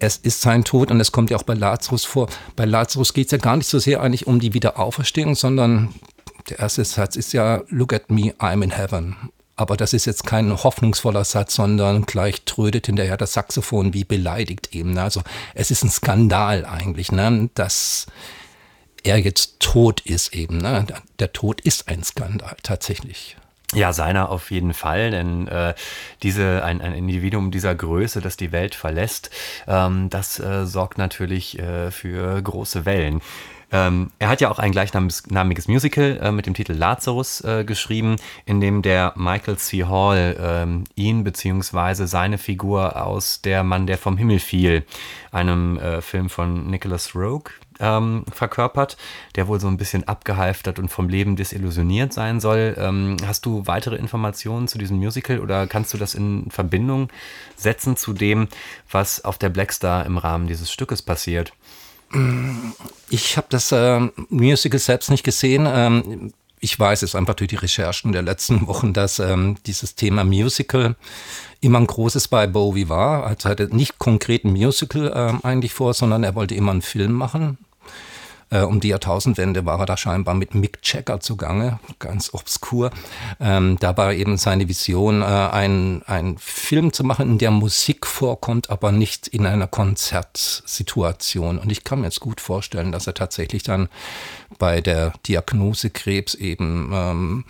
es 0.00 0.16
ist 0.16 0.40
sein 0.40 0.64
Tod 0.64 0.90
und 0.90 1.00
es 1.00 1.12
kommt 1.12 1.30
ja 1.30 1.36
auch 1.36 1.44
bei 1.44 1.54
Lazarus 1.54 2.04
vor. 2.04 2.28
Bei 2.56 2.64
Lazarus 2.64 3.14
geht 3.14 3.28
es 3.28 3.30
ja 3.30 3.38
gar 3.38 3.56
nicht 3.56 3.68
so 3.68 3.78
sehr 3.78 4.00
eigentlich 4.00 4.26
um 4.26 4.40
die 4.40 4.54
Wiederauferstehung, 4.54 5.36
sondern 5.36 5.94
der 6.48 6.58
erste 6.58 6.84
Satz 6.84 7.16
ist 7.16 7.32
ja, 7.32 7.62
Look 7.68 7.92
at 7.92 8.10
me, 8.10 8.34
I'm 8.38 8.62
in 8.62 8.70
heaven. 8.70 9.16
Aber 9.56 9.76
das 9.76 9.92
ist 9.92 10.04
jetzt 10.04 10.26
kein 10.26 10.52
hoffnungsvoller 10.52 11.24
Satz, 11.24 11.54
sondern 11.54 12.06
gleich 12.06 12.42
trödet 12.42 12.86
hinterher 12.86 13.16
das 13.16 13.34
Saxophon 13.34 13.94
wie 13.94 14.04
beleidigt 14.04 14.74
eben. 14.74 14.98
Also 14.98 15.22
es 15.54 15.70
ist 15.70 15.84
ein 15.84 15.90
Skandal 15.90 16.64
eigentlich, 16.64 17.12
ne? 17.12 17.50
dass 17.54 18.06
er 19.04 19.18
jetzt 19.18 19.60
tot 19.60 20.00
ist 20.00 20.34
eben. 20.34 20.58
Ne? 20.58 20.86
Der 21.20 21.32
Tod 21.32 21.60
ist 21.60 21.88
ein 21.88 22.02
Skandal 22.02 22.56
tatsächlich. 22.62 23.36
Ja, 23.72 23.92
seiner 23.92 24.30
auf 24.30 24.50
jeden 24.50 24.72
Fall, 24.72 25.10
denn 25.10 25.48
äh, 25.48 25.74
diese, 26.22 26.62
ein, 26.64 26.80
ein 26.80 26.94
Individuum 26.94 27.50
dieser 27.50 27.74
Größe, 27.74 28.20
das 28.20 28.36
die 28.36 28.52
Welt 28.52 28.74
verlässt, 28.74 29.30
ähm, 29.66 30.10
das 30.10 30.38
äh, 30.38 30.66
sorgt 30.66 30.98
natürlich 30.98 31.58
äh, 31.58 31.90
für 31.90 32.40
große 32.40 32.84
Wellen. 32.84 33.20
Ähm, 33.74 34.12
er 34.20 34.28
hat 34.28 34.40
ja 34.40 34.52
auch 34.52 34.60
ein 34.60 34.70
gleichnamiges 34.70 35.66
Musical 35.66 36.20
äh, 36.22 36.30
mit 36.30 36.46
dem 36.46 36.54
Titel 36.54 36.74
Lazarus 36.74 37.40
äh, 37.40 37.64
geschrieben, 37.64 38.14
in 38.46 38.60
dem 38.60 38.82
der 38.82 39.12
Michael 39.16 39.56
C. 39.56 39.84
Hall 39.84 40.36
ähm, 40.38 40.84
ihn 40.94 41.24
bzw. 41.24 42.06
seine 42.06 42.38
Figur 42.38 43.04
aus 43.04 43.42
Der 43.42 43.64
Mann, 43.64 43.88
der 43.88 43.98
vom 43.98 44.16
Himmel 44.16 44.38
fiel, 44.38 44.84
einem 45.32 45.76
äh, 45.78 46.00
Film 46.02 46.30
von 46.30 46.70
Nicholas 46.70 47.16
Rogue, 47.16 47.50
ähm, 47.80 48.24
verkörpert, 48.30 48.96
der 49.34 49.48
wohl 49.48 49.58
so 49.58 49.66
ein 49.66 49.76
bisschen 49.76 50.06
abgehalftert 50.06 50.78
und 50.78 50.88
vom 50.88 51.08
Leben 51.08 51.34
desillusioniert 51.34 52.12
sein 52.12 52.38
soll. 52.38 52.76
Ähm, 52.78 53.16
hast 53.26 53.44
du 53.44 53.66
weitere 53.66 53.96
Informationen 53.96 54.68
zu 54.68 54.78
diesem 54.78 54.98
Musical 54.98 55.40
oder 55.40 55.66
kannst 55.66 55.92
du 55.92 55.98
das 55.98 56.14
in 56.14 56.48
Verbindung 56.48 57.08
setzen 57.56 57.96
zu 57.96 58.12
dem, 58.12 58.46
was 58.88 59.24
auf 59.24 59.36
der 59.36 59.48
Blackstar 59.48 60.06
im 60.06 60.16
Rahmen 60.16 60.46
dieses 60.46 60.70
Stückes 60.70 61.02
passiert? 61.02 61.52
Ich 63.10 63.36
habe 63.36 63.46
das 63.50 63.72
äh, 63.72 64.00
Musical 64.28 64.78
selbst 64.78 65.10
nicht 65.10 65.24
gesehen. 65.24 65.66
Ähm, 65.68 66.32
ich 66.60 66.78
weiß 66.78 67.02
es 67.02 67.14
einfach 67.14 67.34
durch 67.34 67.48
die 67.48 67.56
Recherchen 67.56 68.12
der 68.12 68.22
letzten 68.22 68.66
Wochen, 68.66 68.92
dass 68.92 69.18
ähm, 69.18 69.56
dieses 69.66 69.96
Thema 69.96 70.24
Musical 70.24 70.96
immer 71.60 71.78
ein 71.78 71.86
großes 71.86 72.28
bei 72.28 72.46
Bowie 72.46 72.88
war. 72.88 73.26
Also 73.26 73.48
hatte 73.48 73.74
nicht 73.74 73.98
konkret 73.98 74.44
ein 74.44 74.52
Musical 74.52 75.08
äh, 75.08 75.46
eigentlich 75.46 75.74
vor, 75.74 75.92
sondern 75.92 76.24
er 76.24 76.34
wollte 76.34 76.54
immer 76.54 76.72
einen 76.72 76.82
Film 76.82 77.12
machen. 77.12 77.58
Äh, 78.54 78.62
um 78.62 78.78
die 78.78 78.88
Jahrtausendwende 78.88 79.66
war 79.66 79.80
er 79.80 79.86
da 79.86 79.96
scheinbar 79.96 80.34
mit 80.34 80.54
Mick 80.54 80.78
Jagger 80.84 81.18
zugange, 81.18 81.80
ganz 81.98 82.32
obskur. 82.32 82.92
Ähm, 83.40 83.78
da 83.80 83.96
war 83.96 84.14
eben 84.14 84.36
seine 84.36 84.68
Vision, 84.68 85.22
äh, 85.22 85.24
einen 85.24 86.38
Film 86.38 86.92
zu 86.92 87.02
machen, 87.02 87.28
in 87.32 87.38
der 87.38 87.50
Musik 87.50 88.06
vorkommt, 88.06 88.70
aber 88.70 88.92
nicht 88.92 89.26
in 89.26 89.44
einer 89.44 89.66
Konzertsituation. 89.66 91.58
Und 91.58 91.72
ich 91.72 91.82
kann 91.82 92.00
mir 92.00 92.06
jetzt 92.06 92.20
gut 92.20 92.40
vorstellen, 92.40 92.92
dass 92.92 93.08
er 93.08 93.14
tatsächlich 93.14 93.64
dann 93.64 93.88
bei 94.60 94.80
der 94.80 95.14
Diagnose 95.26 95.90
Krebs 95.90 96.34
eben 96.34 96.92
ähm, 96.94 97.44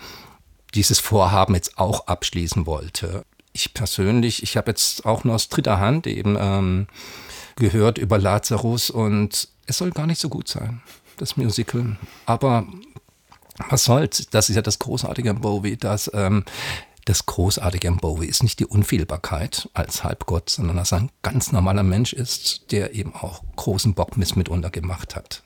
dieses 0.73 0.99
Vorhaben 0.99 1.53
jetzt 1.53 1.77
auch 1.77 2.07
abschließen 2.07 2.65
wollte. 2.65 3.25
Ich 3.53 3.75
persönlich, 3.75 4.41
ich 4.41 4.57
habe 4.57 4.71
jetzt 4.71 5.05
auch 5.05 5.23
nur 5.23 5.35
aus 5.35 5.49
dritter 5.49 5.79
Hand 5.79 6.07
eben 6.07 6.35
ähm, 6.39 6.87
gehört 7.57 7.99
über 7.99 8.17
Lazarus 8.17 8.89
und 8.89 9.49
es 9.65 9.77
soll 9.77 9.91
gar 9.91 10.07
nicht 10.07 10.19
so 10.19 10.29
gut 10.29 10.47
sein, 10.47 10.81
das 11.17 11.37
Musical. 11.37 11.97
Aber 12.25 12.67
was 13.69 13.85
soll's? 13.85 14.27
Das 14.31 14.49
ist 14.49 14.55
ja 14.55 14.61
das 14.61 14.79
Großartige 14.79 15.29
an 15.29 15.41
Bowie, 15.41 15.77
dass 15.77 16.11
ähm, 16.13 16.43
das 17.05 17.25
Großartige 17.25 17.87
an 17.87 17.97
Bowie 17.97 18.25
ist 18.25 18.43
nicht 18.43 18.59
die 18.59 18.65
Unfehlbarkeit 18.65 19.69
als 19.73 20.03
Halbgott, 20.03 20.49
sondern 20.49 20.77
dass 20.77 20.91
er 20.91 20.99
ein 20.99 21.11
ganz 21.21 21.51
normaler 21.51 21.83
Mensch 21.83 22.13
ist, 22.13 22.71
der 22.71 22.93
eben 22.93 23.13
auch 23.13 23.43
großen 23.55 23.93
Bockmiss 23.93 24.35
mitunter 24.35 24.71
gemacht 24.71 25.15
hat. 25.15 25.43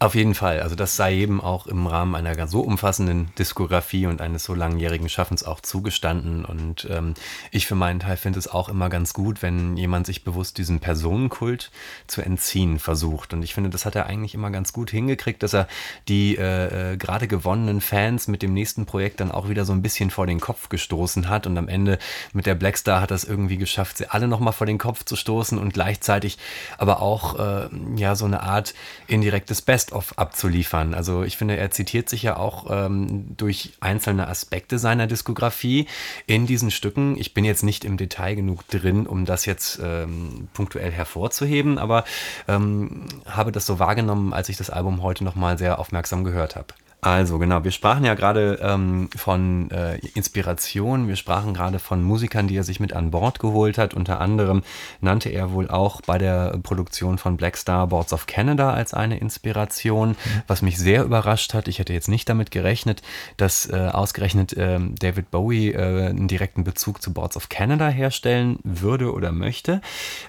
Auf 0.00 0.14
jeden 0.14 0.36
Fall. 0.36 0.60
Also 0.60 0.76
das 0.76 0.94
sei 0.94 1.16
eben 1.16 1.40
auch 1.40 1.66
im 1.66 1.88
Rahmen 1.88 2.14
einer 2.14 2.46
so 2.46 2.60
umfassenden 2.60 3.34
Diskografie 3.36 4.06
und 4.06 4.20
eines 4.20 4.44
so 4.44 4.54
langjährigen 4.54 5.08
Schaffens 5.08 5.42
auch 5.42 5.60
zugestanden. 5.60 6.44
Und 6.44 6.86
ähm, 6.88 7.14
ich 7.50 7.66
für 7.66 7.74
meinen 7.74 7.98
Teil 7.98 8.16
finde 8.16 8.38
es 8.38 8.46
auch 8.46 8.68
immer 8.68 8.90
ganz 8.90 9.12
gut, 9.12 9.42
wenn 9.42 9.76
jemand 9.76 10.06
sich 10.06 10.22
bewusst 10.22 10.58
diesem 10.58 10.78
Personenkult 10.78 11.72
zu 12.06 12.22
entziehen 12.22 12.78
versucht. 12.78 13.32
Und 13.32 13.42
ich 13.42 13.54
finde, 13.54 13.70
das 13.70 13.86
hat 13.86 13.96
er 13.96 14.06
eigentlich 14.06 14.34
immer 14.36 14.52
ganz 14.52 14.72
gut 14.72 14.92
hingekriegt, 14.92 15.42
dass 15.42 15.52
er 15.52 15.66
die 16.06 16.36
äh, 16.36 16.92
äh, 16.92 16.96
gerade 16.96 17.26
gewonnenen 17.26 17.80
Fans 17.80 18.28
mit 18.28 18.42
dem 18.42 18.54
nächsten 18.54 18.86
Projekt 18.86 19.18
dann 19.18 19.32
auch 19.32 19.48
wieder 19.48 19.64
so 19.64 19.72
ein 19.72 19.82
bisschen 19.82 20.10
vor 20.10 20.28
den 20.28 20.38
Kopf 20.38 20.68
gestoßen 20.68 21.28
hat. 21.28 21.44
Und 21.48 21.58
am 21.58 21.66
Ende 21.66 21.98
mit 22.32 22.46
der 22.46 22.54
Blackstar 22.54 23.00
hat 23.00 23.10
er 23.10 23.16
es 23.16 23.24
irgendwie 23.24 23.56
geschafft, 23.56 23.98
sie 23.98 24.08
alle 24.08 24.28
nochmal 24.28 24.52
vor 24.52 24.68
den 24.68 24.78
Kopf 24.78 25.04
zu 25.04 25.16
stoßen 25.16 25.58
und 25.58 25.74
gleichzeitig 25.74 26.38
aber 26.76 27.02
auch 27.02 27.36
äh, 27.36 27.68
ja 27.96 28.14
so 28.14 28.26
eine 28.26 28.44
Art 28.44 28.74
indirektes 29.08 29.60
Best 29.60 29.87
Best-of 29.88 30.18
abzuliefern. 30.18 30.94
Also 30.94 31.22
ich 31.22 31.36
finde, 31.36 31.56
er 31.56 31.70
zitiert 31.70 32.08
sich 32.08 32.22
ja 32.22 32.36
auch 32.36 32.66
ähm, 32.70 33.36
durch 33.36 33.72
einzelne 33.80 34.28
Aspekte 34.28 34.78
seiner 34.78 35.06
Diskografie 35.06 35.86
in 36.26 36.46
diesen 36.46 36.70
Stücken. 36.70 37.16
Ich 37.18 37.34
bin 37.34 37.44
jetzt 37.44 37.62
nicht 37.62 37.84
im 37.84 37.96
Detail 37.96 38.34
genug 38.34 38.66
drin, 38.68 39.06
um 39.06 39.24
das 39.24 39.46
jetzt 39.46 39.80
ähm, 39.82 40.48
punktuell 40.52 40.92
hervorzuheben, 40.92 41.78
aber 41.78 42.04
ähm, 42.46 43.06
habe 43.26 43.52
das 43.52 43.66
so 43.66 43.78
wahrgenommen, 43.78 44.32
als 44.32 44.48
ich 44.48 44.56
das 44.56 44.70
Album 44.70 45.02
heute 45.02 45.24
nochmal 45.24 45.58
sehr 45.58 45.78
aufmerksam 45.78 46.24
gehört 46.24 46.56
habe. 46.56 46.74
Also 47.00 47.38
genau, 47.38 47.62
wir 47.62 47.70
sprachen 47.70 48.04
ja 48.04 48.14
gerade 48.14 48.58
ähm, 48.60 49.08
von 49.14 49.70
äh, 49.70 49.98
Inspiration, 50.14 51.06
wir 51.06 51.14
sprachen 51.14 51.54
gerade 51.54 51.78
von 51.78 52.02
Musikern, 52.02 52.48
die 52.48 52.56
er 52.56 52.64
sich 52.64 52.80
mit 52.80 52.92
an 52.92 53.12
Bord 53.12 53.38
geholt 53.38 53.78
hat. 53.78 53.94
Unter 53.94 54.20
anderem 54.20 54.62
nannte 55.00 55.28
er 55.28 55.52
wohl 55.52 55.70
auch 55.70 56.00
bei 56.00 56.18
der 56.18 56.58
Produktion 56.60 57.16
von 57.18 57.36
Black 57.36 57.56
Star 57.56 57.86
Boards 57.86 58.12
of 58.12 58.26
Canada 58.26 58.72
als 58.72 58.94
eine 58.94 59.18
Inspiration, 59.18 60.16
was 60.48 60.60
mich 60.60 60.76
sehr 60.76 61.04
überrascht 61.04 61.54
hat. 61.54 61.68
Ich 61.68 61.78
hätte 61.78 61.92
jetzt 61.92 62.08
nicht 62.08 62.28
damit 62.28 62.50
gerechnet, 62.50 63.02
dass 63.36 63.70
äh, 63.70 63.90
ausgerechnet 63.92 64.54
äh, 64.54 64.80
David 64.80 65.30
Bowie 65.30 65.70
äh, 65.70 66.08
einen 66.08 66.26
direkten 66.26 66.64
Bezug 66.64 67.00
zu 67.00 67.12
Boards 67.12 67.36
of 67.36 67.48
Canada 67.48 67.88
herstellen 67.88 68.58
würde 68.64 69.12
oder 69.12 69.30
möchte. 69.30 69.82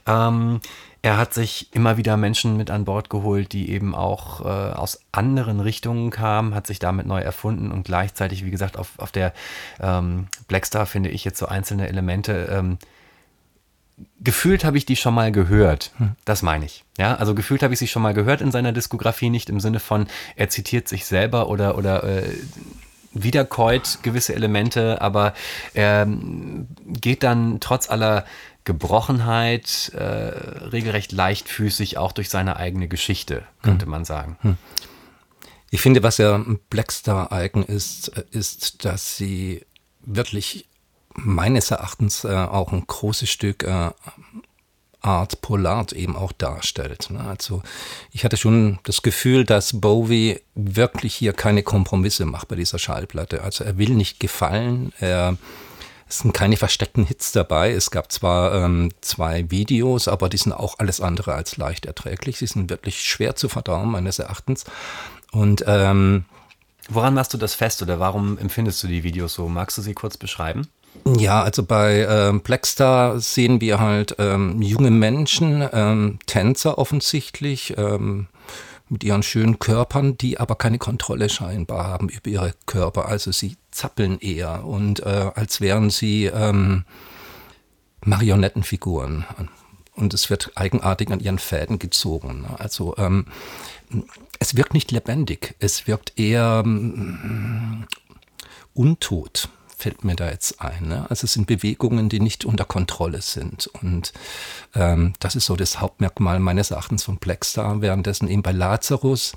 Ähm, 0.05 0.59
Er 1.01 1.17
hat 1.17 1.33
sich 1.33 1.73
immer 1.73 1.95
wieder 1.97 2.17
Menschen 2.17 2.57
mit 2.57 2.69
an 2.69 2.83
Bord 2.83 3.09
geholt, 3.09 3.53
die 3.53 3.71
eben 3.71 3.95
auch 3.95 4.41
äh, 4.41 4.73
aus 4.73 4.99
anderen 5.11 5.61
Richtungen 5.61 6.09
kamen, 6.09 6.53
hat 6.53 6.67
sich 6.67 6.79
damit 6.79 7.05
neu 7.05 7.21
erfunden 7.21 7.71
und 7.71 7.83
gleichzeitig, 7.83 8.43
wie 8.43 8.51
gesagt, 8.51 8.77
auf, 8.77 8.91
auf 8.97 9.11
der 9.11 9.33
ähm, 9.79 10.27
Blackstar 10.47 10.85
finde 10.85 11.09
ich 11.09 11.23
jetzt 11.23 11.39
so 11.39 11.47
einzelne 11.47 11.87
Elemente. 11.87 12.49
Ähm, 12.51 12.77
gefühlt 14.19 14.65
habe 14.65 14.77
ich 14.77 14.85
die 14.85 14.97
schon 14.97 15.13
mal 15.13 15.31
gehört. 15.31 15.91
Hm. 15.97 16.11
Das 16.25 16.41
meine 16.41 16.65
ich. 16.65 16.83
Ja, 16.97 17.15
also 17.15 17.33
gefühlt 17.33 17.63
habe 17.63 17.73
ich 17.73 17.79
sie 17.79 17.87
schon 17.87 18.01
mal 18.01 18.13
gehört 18.13 18.41
in 18.41 18.51
seiner 18.51 18.73
Diskografie, 18.73 19.29
nicht 19.29 19.49
im 19.49 19.61
Sinne 19.61 19.79
von, 19.79 20.07
er 20.35 20.49
zitiert 20.49 20.89
sich 20.89 21.05
selber 21.05 21.47
oder, 21.47 21.77
oder 21.77 22.03
äh, 22.03 22.33
wiederkäut 23.13 23.99
gewisse 24.03 24.35
Elemente, 24.35 25.01
aber 25.01 25.33
er 25.73 26.03
ähm, 26.03 26.67
geht 26.85 27.23
dann 27.23 27.59
trotz 27.59 27.89
aller 27.89 28.25
Gebrochenheit 28.69 29.91
äh, 29.95 30.03
regelrecht 30.03 31.11
leichtfüßig 31.11 31.97
auch 31.97 32.11
durch 32.11 32.29
seine 32.29 32.57
eigene 32.57 32.87
Geschichte, 32.87 33.41
könnte 33.63 33.85
hm. 33.85 33.91
man 33.91 34.05
sagen. 34.05 34.37
Hm. 34.41 34.57
Ich 35.71 35.81
finde, 35.81 36.03
was 36.03 36.19
ja 36.19 36.39
Blackstar 36.69 37.31
eigen 37.31 37.63
ist, 37.63 38.09
ist, 38.29 38.85
dass 38.85 39.17
sie 39.17 39.65
wirklich 40.01 40.67
meines 41.15 41.71
Erachtens 41.71 42.25
äh, 42.25 42.27
auch 42.27 42.71
ein 42.71 42.85
großes 42.85 43.27
Stück 43.27 43.63
äh, 43.63 43.89
Art 45.01 45.41
Polart 45.41 45.93
eben 45.93 46.15
auch 46.15 46.31
darstellt. 46.31 47.09
Ne? 47.09 47.21
Also 47.21 47.63
ich 48.11 48.23
hatte 48.23 48.37
schon 48.37 48.77
das 48.83 49.01
Gefühl, 49.01 49.45
dass 49.45 49.81
Bowie 49.81 50.41
wirklich 50.53 51.15
hier 51.15 51.33
keine 51.33 51.63
Kompromisse 51.63 52.25
macht 52.25 52.49
bei 52.49 52.55
dieser 52.55 52.77
Schallplatte. 52.77 53.41
Also 53.41 53.63
er 53.63 53.79
will 53.79 53.95
nicht 53.95 54.19
gefallen, 54.19 54.93
er 54.99 55.37
es 56.09 56.19
sind 56.19 56.33
keine 56.33 56.57
versteckten 56.57 57.05
Hits 57.05 57.31
dabei. 57.31 57.71
Es 57.71 57.91
gab 57.91 58.11
zwar 58.11 58.53
ähm, 58.55 58.89
zwei 58.99 59.49
Videos, 59.51 60.07
aber 60.07 60.27
die 60.27 60.37
sind 60.37 60.53
auch 60.53 60.79
alles 60.79 61.01
andere 61.01 61.35
als 61.35 61.57
leicht 61.57 61.85
erträglich. 61.85 62.39
Sie 62.39 62.47
sind 62.47 62.71
wirklich 62.71 63.03
schwer 63.03 63.35
zu 63.35 63.47
verdauen, 63.47 63.89
meines 63.91 64.17
Erachtens. 64.17 64.65
Und 65.31 65.63
ähm, 65.67 66.25
woran 66.89 67.13
machst 67.13 67.35
du 67.35 67.37
das 67.37 67.53
fest 67.53 67.83
oder 67.83 67.99
warum 67.99 68.39
empfindest 68.39 68.81
du 68.81 68.87
die 68.87 69.03
Videos 69.03 69.35
so? 69.35 69.47
Magst 69.47 69.77
du 69.77 69.83
sie 69.83 69.93
kurz 69.93 70.17
beschreiben? 70.17 70.67
Ja, 71.05 71.43
also 71.43 71.61
bei 71.61 72.07
ähm, 72.09 72.41
Blackstar 72.41 73.19
sehen 73.19 73.61
wir 73.61 73.79
halt 73.79 74.15
ähm, 74.17 74.63
junge 74.63 74.89
Menschen, 74.89 75.67
ähm, 75.71 76.17
Tänzer 76.25 76.79
offensichtlich, 76.79 77.75
ähm, 77.77 78.27
mit 78.89 79.03
ihren 79.03 79.23
schönen 79.23 79.59
Körpern, 79.59 80.17
die 80.17 80.39
aber 80.39 80.55
keine 80.55 80.79
Kontrolle 80.79 81.29
scheinbar 81.29 81.85
haben 81.85 82.09
über 82.09 82.29
ihre 82.29 82.53
Körper. 82.65 83.07
Also 83.07 83.31
sie 83.31 83.57
zappeln 83.71 84.19
eher 84.19 84.65
und 84.65 85.01
äh, 85.01 85.31
als 85.35 85.61
wären 85.61 85.89
sie 85.89 86.25
ähm, 86.25 86.85
Marionettenfiguren. 88.03 89.25
Und 89.95 90.13
es 90.13 90.29
wird 90.29 90.51
eigenartig 90.55 91.11
an 91.11 91.19
ihren 91.19 91.39
Fäden 91.39 91.77
gezogen. 91.77 92.45
Also 92.57 92.95
ähm, 92.97 93.25
es 94.39 94.55
wirkt 94.55 94.73
nicht 94.73 94.91
lebendig, 94.91 95.55
es 95.59 95.87
wirkt 95.87 96.17
eher 96.17 96.63
ähm, 96.65 97.85
untot 98.73 99.49
fällt 99.79 100.03
mir 100.03 100.15
da 100.15 100.29
jetzt 100.29 100.61
ein. 100.61 100.89
Ne? 100.89 101.05
Also 101.09 101.25
es 101.25 101.33
sind 101.33 101.47
Bewegungen, 101.47 102.09
die 102.09 102.19
nicht 102.19 102.45
unter 102.45 102.65
Kontrolle 102.65 103.21
sind. 103.21 103.67
Und 103.81 104.13
ähm, 104.75 105.13
das 105.19 105.35
ist 105.35 105.45
so 105.45 105.55
das 105.55 105.79
Hauptmerkmal 105.79 106.39
meines 106.39 106.71
Erachtens 106.71 107.03
von 107.03 107.17
Blackstar. 107.17 107.81
Währenddessen 107.81 108.27
eben 108.27 108.43
bei 108.43 108.51
Lazarus 108.51 109.33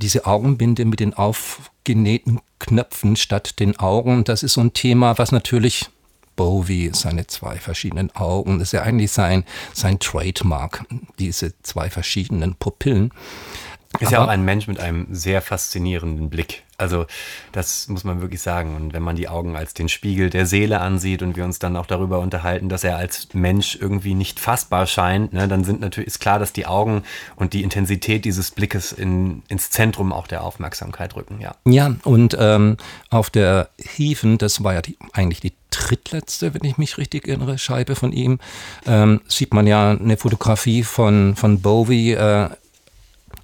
diese 0.00 0.26
Augenbinde 0.26 0.84
mit 0.84 1.00
den 1.00 1.14
aufgenähten 1.14 2.40
Knöpfen 2.58 3.16
statt 3.16 3.58
den 3.58 3.78
Augen, 3.78 4.24
das 4.24 4.42
ist 4.42 4.54
so 4.54 4.60
ein 4.60 4.72
Thema, 4.72 5.18
was 5.18 5.32
natürlich 5.32 5.88
Bowie, 6.36 6.90
seine 6.92 7.26
zwei 7.26 7.56
verschiedenen 7.56 8.14
Augen, 8.14 8.58
das 8.58 8.68
ist 8.68 8.72
ja 8.72 8.82
eigentlich 8.82 9.10
sein, 9.10 9.44
sein 9.72 9.98
Trademark, 9.98 10.84
diese 11.18 11.54
zwei 11.62 11.90
verschiedenen 11.90 12.54
Pupillen. 12.54 13.10
Ist 14.00 14.12
ja 14.12 14.24
auch 14.24 14.28
ein 14.28 14.44
Mensch 14.44 14.66
mit 14.66 14.80
einem 14.80 15.06
sehr 15.10 15.42
faszinierenden 15.42 16.30
Blick. 16.30 16.64
Also 16.78 17.06
das 17.52 17.88
muss 17.88 18.04
man 18.04 18.20
wirklich 18.20 18.42
sagen. 18.42 18.76
Und 18.76 18.92
wenn 18.92 19.02
man 19.02 19.16
die 19.16 19.28
Augen 19.28 19.56
als 19.56 19.74
den 19.74 19.88
Spiegel 19.88 20.30
der 20.30 20.46
Seele 20.46 20.80
ansieht 20.80 21.22
und 21.22 21.36
wir 21.36 21.44
uns 21.44 21.58
dann 21.58 21.76
auch 21.76 21.86
darüber 21.86 22.18
unterhalten, 22.20 22.68
dass 22.68 22.84
er 22.84 22.96
als 22.96 23.28
Mensch 23.32 23.78
irgendwie 23.80 24.14
nicht 24.14 24.40
fassbar 24.40 24.86
scheint, 24.86 25.32
ne, 25.32 25.48
dann 25.48 25.64
sind 25.64 25.80
natürlich 25.80 26.08
ist 26.08 26.18
klar, 26.18 26.38
dass 26.38 26.52
die 26.52 26.66
Augen 26.66 27.02
und 27.36 27.52
die 27.52 27.62
Intensität 27.62 28.24
dieses 28.24 28.50
Blickes 28.50 28.92
in, 28.92 29.42
ins 29.48 29.70
Zentrum 29.70 30.12
auch 30.12 30.26
der 30.26 30.44
Aufmerksamkeit 30.44 31.16
rücken. 31.16 31.40
Ja, 31.40 31.54
ja 31.64 31.94
und 32.04 32.36
ähm, 32.38 32.76
auf 33.10 33.30
der 33.30 33.70
Hieven, 33.78 34.38
das 34.38 34.62
war 34.62 34.74
ja 34.74 34.82
die, 34.82 34.98
eigentlich 35.12 35.40
die 35.40 35.54
drittletzte, 35.70 36.54
wenn 36.54 36.64
ich 36.64 36.78
mich 36.78 36.98
richtig 36.98 37.28
erinnere, 37.28 37.58
Scheibe 37.58 37.96
von 37.96 38.12
ihm, 38.12 38.38
ähm, 38.86 39.20
sieht 39.28 39.54
man 39.54 39.66
ja 39.66 39.90
eine 39.90 40.16
Fotografie 40.16 40.82
von, 40.82 41.36
von 41.36 41.60
Bowie. 41.60 42.12
Äh, 42.12 42.50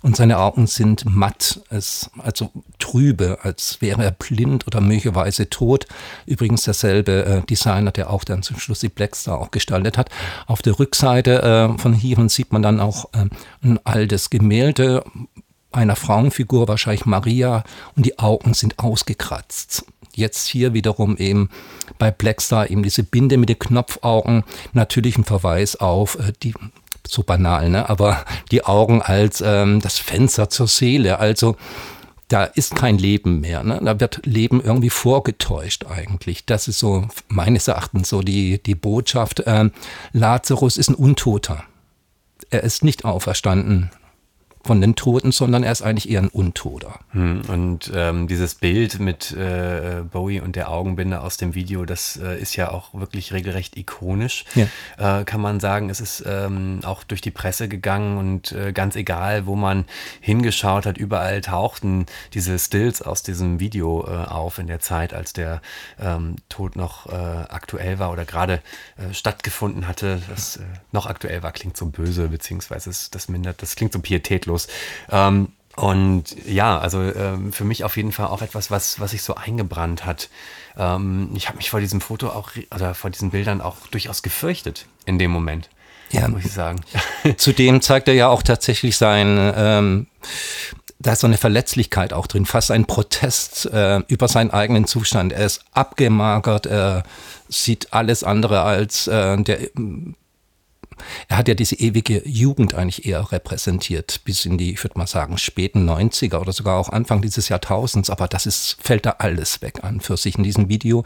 und 0.02 0.16
seine 0.16 0.38
Augen 0.38 0.66
sind 0.66 1.04
matt, 1.06 1.60
also 1.70 2.50
trübe, 2.78 3.38
als 3.42 3.80
wäre 3.80 4.04
er 4.04 4.10
blind 4.10 4.66
oder 4.66 4.80
möglicherweise 4.80 5.48
tot. 5.48 5.86
Übrigens 6.26 6.64
derselbe 6.64 7.24
äh, 7.24 7.42
Designer, 7.46 7.92
der 7.92 8.10
auch 8.10 8.24
dann 8.24 8.42
zum 8.42 8.58
Schluss 8.58 8.80
die 8.80 8.88
Blackstar 8.88 9.40
auch 9.40 9.50
gestaltet 9.50 9.96
hat. 9.96 10.10
Auf 10.46 10.62
der 10.62 10.78
Rückseite 10.78 11.42
äh, 11.42 11.78
von 11.78 11.94
Hieren 11.94 12.28
sieht 12.28 12.52
man 12.52 12.62
dann 12.62 12.80
auch 12.80 13.06
äh, 13.12 13.26
ein 13.62 13.78
altes 13.84 14.30
Gemälde 14.30 15.04
einer 15.70 15.96
Frauenfigur, 15.96 16.68
wahrscheinlich 16.68 17.06
Maria, 17.06 17.64
und 17.96 18.04
die 18.04 18.18
Augen 18.18 18.54
sind 18.54 18.78
ausgekratzt. 18.78 19.86
Jetzt 20.14 20.46
hier 20.48 20.74
wiederum 20.74 21.16
eben 21.16 21.48
bei 21.98 22.10
Blackstar 22.10 22.70
eben 22.70 22.82
diese 22.82 23.02
Binde 23.02 23.38
mit 23.38 23.48
den 23.48 23.58
Knopfaugen, 23.58 24.44
natürlich 24.74 25.16
ein 25.16 25.24
Verweis 25.24 25.76
auf 25.76 26.16
äh, 26.16 26.32
die 26.42 26.54
so 27.12 27.22
banal, 27.22 27.68
ne? 27.68 27.88
aber 27.88 28.24
die 28.50 28.64
Augen 28.64 29.02
als 29.02 29.42
ähm, 29.44 29.80
das 29.80 29.98
Fenster 29.98 30.48
zur 30.48 30.66
Seele. 30.66 31.18
Also 31.18 31.56
da 32.28 32.44
ist 32.44 32.74
kein 32.74 32.96
Leben 32.96 33.40
mehr. 33.40 33.62
Ne? 33.62 33.80
Da 33.84 34.00
wird 34.00 34.24
Leben 34.24 34.62
irgendwie 34.62 34.90
vorgetäuscht 34.90 35.84
eigentlich. 35.86 36.46
Das 36.46 36.66
ist 36.68 36.78
so 36.78 37.06
meines 37.28 37.68
Erachtens 37.68 38.08
so 38.08 38.22
die, 38.22 38.62
die 38.62 38.74
Botschaft. 38.74 39.42
Ähm, 39.46 39.72
Lazarus 40.12 40.78
ist 40.78 40.88
ein 40.88 40.94
Untoter. 40.94 41.64
Er 42.50 42.62
ist 42.62 42.84
nicht 42.84 43.04
auferstanden 43.04 43.90
von 44.64 44.80
den 44.80 44.94
Toten, 44.94 45.32
sondern 45.32 45.64
er 45.64 45.72
ist 45.72 45.82
eigentlich 45.82 46.08
eher 46.08 46.20
ein 46.20 46.28
Untoter. 46.28 47.00
Hm, 47.10 47.42
und 47.48 47.90
ähm, 47.94 48.28
dieses 48.28 48.54
Bild 48.54 49.00
mit 49.00 49.32
äh, 49.32 50.02
Bowie 50.10 50.40
und 50.40 50.56
der 50.56 50.70
Augenbinde 50.70 51.20
aus 51.20 51.36
dem 51.36 51.54
Video, 51.54 51.84
das 51.84 52.16
äh, 52.16 52.40
ist 52.40 52.54
ja 52.56 52.70
auch 52.70 52.94
wirklich 52.94 53.32
regelrecht 53.32 53.76
ikonisch, 53.76 54.44
ja. 54.54 55.20
äh, 55.20 55.24
kann 55.24 55.40
man 55.40 55.58
sagen. 55.58 55.90
Es 55.90 56.00
ist 56.00 56.24
ähm, 56.26 56.80
auch 56.84 57.02
durch 57.02 57.20
die 57.20 57.30
Presse 57.30 57.68
gegangen 57.68 58.18
und 58.18 58.52
äh, 58.52 58.72
ganz 58.72 58.94
egal, 58.94 59.46
wo 59.46 59.56
man 59.56 59.84
hingeschaut 60.20 60.86
hat, 60.86 60.96
überall 60.96 61.40
tauchten 61.40 62.06
diese 62.34 62.58
Stills 62.58 63.02
aus 63.02 63.22
diesem 63.22 63.58
Video 63.58 64.06
äh, 64.06 64.28
auf 64.28 64.58
in 64.58 64.68
der 64.68 64.80
Zeit, 64.80 65.12
als 65.12 65.32
der 65.32 65.60
ähm, 66.00 66.36
Tod 66.48 66.76
noch 66.76 67.06
äh, 67.06 67.12
aktuell 67.12 67.98
war 67.98 68.12
oder 68.12 68.24
gerade 68.24 68.60
stattgefunden 69.12 69.88
hatte. 69.88 70.22
Das 70.28 70.60
noch 70.92 71.06
aktuell 71.06 71.42
war, 71.42 71.52
klingt 71.52 71.76
so 71.76 71.86
böse, 71.86 72.28
beziehungsweise 72.28 72.90
das 73.10 73.28
mindert, 73.28 73.62
das 73.62 73.74
klingt 73.74 73.92
so 73.92 74.00
pietätlos 74.00 74.51
los. 74.52 74.68
Ähm, 75.10 75.48
und 75.76 76.24
ja, 76.46 76.78
also 76.78 77.00
ähm, 77.00 77.52
für 77.52 77.64
mich 77.64 77.84
auf 77.84 77.96
jeden 77.96 78.12
Fall 78.12 78.26
auch 78.26 78.42
etwas, 78.42 78.70
was, 78.70 79.00
was 79.00 79.12
sich 79.12 79.22
so 79.22 79.34
eingebrannt 79.34 80.04
hat. 80.04 80.28
Ähm, 80.76 81.30
ich 81.34 81.48
habe 81.48 81.56
mich 81.56 81.70
vor 81.70 81.80
diesem 81.80 82.00
Foto 82.00 82.28
auch, 82.28 82.50
oder 82.74 82.94
vor 82.94 83.10
diesen 83.10 83.30
Bildern 83.30 83.60
auch 83.60 83.86
durchaus 83.90 84.22
gefürchtet 84.22 84.86
in 85.06 85.18
dem 85.18 85.30
Moment. 85.30 85.70
Ja, 86.10 86.28
muss 86.28 86.44
ich 86.44 86.52
sagen. 86.52 86.80
Zudem 87.38 87.80
zeigt 87.80 88.06
er 88.08 88.14
ja 88.14 88.28
auch 88.28 88.42
tatsächlich 88.42 88.98
sein, 88.98 89.52
ähm, 89.56 90.06
da 90.98 91.12
ist 91.12 91.20
so 91.20 91.26
eine 91.26 91.38
Verletzlichkeit 91.38 92.12
auch 92.12 92.26
drin, 92.26 92.46
fast 92.46 92.70
ein 92.70 92.84
Protest 92.84 93.66
äh, 93.66 94.00
über 94.08 94.28
seinen 94.28 94.50
eigenen 94.50 94.86
Zustand. 94.86 95.32
Er 95.32 95.46
ist 95.46 95.64
abgemagert, 95.72 96.66
er 96.66 97.02
sieht 97.48 97.92
alles 97.92 98.24
andere 98.24 98.62
als 98.62 99.08
äh, 99.08 99.42
der 99.42 99.70
er 101.28 101.36
hat 101.36 101.48
ja 101.48 101.54
diese 101.54 101.76
ewige 101.76 102.26
Jugend 102.28 102.74
eigentlich 102.74 103.06
eher 103.06 103.32
repräsentiert, 103.32 104.20
bis 104.24 104.44
in 104.44 104.58
die, 104.58 104.72
ich 104.72 104.82
würde 104.82 104.98
mal 104.98 105.06
sagen, 105.06 105.38
späten 105.38 105.88
90er 105.88 106.38
oder 106.38 106.52
sogar 106.52 106.78
auch 106.78 106.88
Anfang 106.88 107.22
dieses 107.22 107.48
Jahrtausends, 107.48 108.10
aber 108.10 108.28
das 108.28 108.46
ist, 108.46 108.76
fällt 108.80 109.06
da 109.06 109.16
alles 109.18 109.62
weg 109.62 109.84
an 109.84 110.00
für 110.00 110.16
sich 110.16 110.36
in 110.36 110.44
diesem 110.44 110.68
Video. 110.68 111.04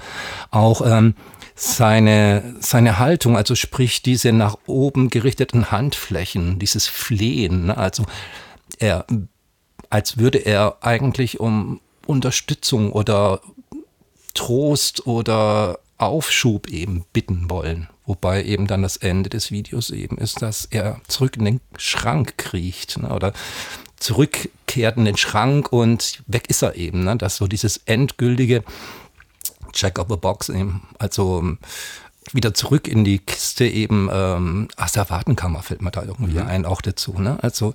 Auch 0.51 0.83
ähm, 0.85 1.15
seine, 1.55 2.57
seine 2.61 2.99
Haltung, 2.99 3.37
also 3.37 3.55
sprich 3.55 4.03
diese 4.03 4.33
nach 4.33 4.57
oben 4.67 5.11
gerichteten 5.11 5.71
Handflächen, 5.71 6.59
dieses 6.59 6.87
Flehen, 6.87 7.67
ne? 7.67 7.77
also 7.77 8.05
er, 8.79 9.07
als 9.91 10.19
würde 10.19 10.39
er 10.39 10.79
eigentlich 10.81 11.41
um 11.41 11.81
Unterstützung 12.07 12.93
oder 12.93 13.41
Trost 14.35 15.07
oder 15.07 15.79
Aufschub 15.99 16.69
eben 16.69 17.05
bitten 17.13 17.49
wollen. 17.51 17.89
Wobei 18.07 18.45
eben 18.45 18.67
dann 18.67 18.83
das 18.83 18.97
Ende 18.97 19.29
des 19.29 19.51
Videos 19.51 19.91
eben 19.91 20.17
ist, 20.19 20.41
dass 20.41 20.67
er 20.67 21.01
zurück 21.09 21.37
in 21.37 21.45
den 21.45 21.61
Schrank 21.77 22.39
kriecht 22.39 22.99
ne, 22.99 23.09
oder 23.13 23.33
zurückkehrt 23.97 24.97
in 24.97 25.05
den 25.05 25.17
Schrank 25.17 25.73
und 25.73 26.23
weg 26.27 26.49
ist 26.49 26.63
er 26.63 26.77
eben. 26.77 27.05
Ne, 27.05 27.17
dass 27.17 27.37
so 27.37 27.49
dieses 27.49 27.79
endgültige 27.79 28.63
Check 29.73 29.99
of 29.99 30.07
the 30.09 30.17
Box 30.17 30.49
eben, 30.49 30.87
also 30.99 31.57
wieder 32.33 32.55
zurück 32.55 32.89
in 32.89 33.05
die 33.05 33.19
Kiste 33.19 33.67
eben, 33.67 34.09
ähm, 34.13 34.69
Asservatenkammer 34.77 35.63
fällt 35.63 35.83
mir 35.83 35.91
da 35.91 36.03
irgendwie 36.03 36.41
mhm. 36.41 36.47
ein, 36.47 36.65
auch 36.65 36.81
dazu. 36.81 37.13
Ne? 37.19 37.39
Also 37.43 37.75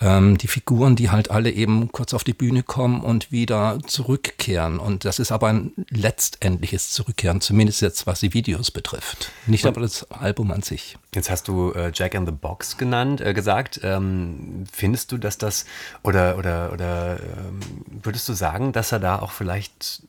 ähm, 0.00 0.38
die 0.38 0.48
Figuren, 0.48 0.96
die 0.96 1.10
halt 1.10 1.30
alle 1.30 1.50
eben 1.50 1.90
kurz 1.92 2.14
auf 2.14 2.24
die 2.24 2.32
Bühne 2.32 2.62
kommen 2.62 3.00
und 3.00 3.32
wieder 3.32 3.78
zurückkehren. 3.86 4.78
Und 4.78 5.04
das 5.04 5.18
ist 5.18 5.32
aber 5.32 5.48
ein 5.48 5.72
letztendliches 5.90 6.90
Zurückkehren, 6.92 7.40
zumindest 7.40 7.82
jetzt 7.82 8.06
was 8.06 8.20
die 8.20 8.34
Videos 8.34 8.70
betrifft. 8.70 9.30
Nicht 9.46 9.66
aber 9.66 9.80
das 9.80 10.10
Album 10.10 10.50
an 10.52 10.62
sich. 10.62 10.96
Jetzt 11.14 11.30
hast 11.30 11.48
du 11.48 11.72
äh, 11.72 11.90
Jack 11.92 12.14
in 12.14 12.24
the 12.24 12.32
Box 12.32 12.76
genannt, 12.76 13.20
äh, 13.20 13.34
gesagt. 13.34 13.80
Ähm, 13.82 14.64
findest 14.72 15.10
du, 15.12 15.18
dass 15.18 15.38
das 15.38 15.64
oder 16.02 16.38
oder 16.38 16.72
oder 16.72 17.18
ähm, 17.20 17.60
würdest 18.02 18.28
du 18.28 18.32
sagen, 18.32 18.72
dass 18.72 18.92
er 18.92 19.00
da 19.00 19.18
auch 19.18 19.32
vielleicht 19.32 20.02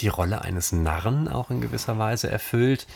die 0.00 0.08
Rolle 0.08 0.42
eines 0.42 0.72
Narren 0.72 1.28
auch 1.28 1.50
in 1.50 1.60
gewisser 1.60 1.98
Weise 1.98 2.30
erfüllt. 2.30 2.86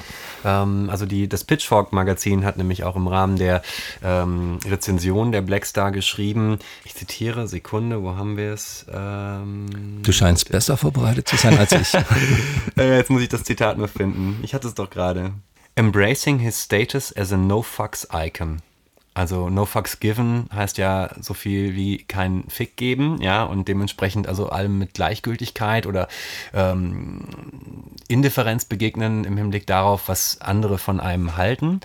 Ähm, 0.44 0.88
also 0.90 1.06
die, 1.06 1.28
das 1.28 1.44
Pitchfork-Magazin 1.44 2.44
hat 2.44 2.56
nämlich 2.56 2.84
auch 2.84 2.96
im 2.96 3.06
Rahmen 3.06 3.36
der 3.36 3.62
ähm, 4.02 4.58
Rezension 4.64 5.32
der 5.32 5.42
Blackstar 5.42 5.92
geschrieben, 5.92 6.58
ich 6.84 6.94
zitiere, 6.94 7.48
Sekunde, 7.48 8.02
wo 8.02 8.16
haben 8.16 8.36
wir 8.36 8.52
es? 8.52 8.86
Ähm, 8.92 10.00
du 10.02 10.12
scheinst 10.12 10.50
besser 10.50 10.76
vorbereitet 10.76 11.28
zu 11.28 11.36
sein 11.36 11.58
als 11.58 11.72
ich. 11.72 11.94
äh, 12.76 12.96
jetzt 12.96 13.10
muss 13.10 13.22
ich 13.22 13.28
das 13.28 13.44
Zitat 13.44 13.78
nur 13.78 13.88
finden. 13.88 14.40
Ich 14.42 14.54
hatte 14.54 14.68
es 14.68 14.74
doch 14.74 14.90
gerade. 14.90 15.32
Embracing 15.74 16.40
his 16.40 16.64
status 16.64 17.16
as 17.16 17.32
a 17.32 17.36
no-fucks 17.36 18.08
icon. 18.12 18.62
Also 19.18 19.50
no 19.50 19.64
fucks 19.64 19.98
given 19.98 20.48
heißt 20.54 20.78
ja 20.78 21.10
so 21.20 21.34
viel 21.34 21.74
wie 21.74 21.98
kein 22.04 22.44
Fick 22.46 22.76
geben, 22.76 23.20
ja, 23.20 23.42
und 23.42 23.66
dementsprechend 23.66 24.28
also 24.28 24.48
allem 24.48 24.78
mit 24.78 24.94
Gleichgültigkeit 24.94 25.86
oder 25.86 26.06
ähm, 26.54 27.24
Indifferenz 28.06 28.64
begegnen 28.64 29.24
im 29.24 29.36
Hinblick 29.36 29.66
darauf, 29.66 30.08
was 30.08 30.40
andere 30.40 30.78
von 30.78 31.00
einem 31.00 31.36
halten. 31.36 31.80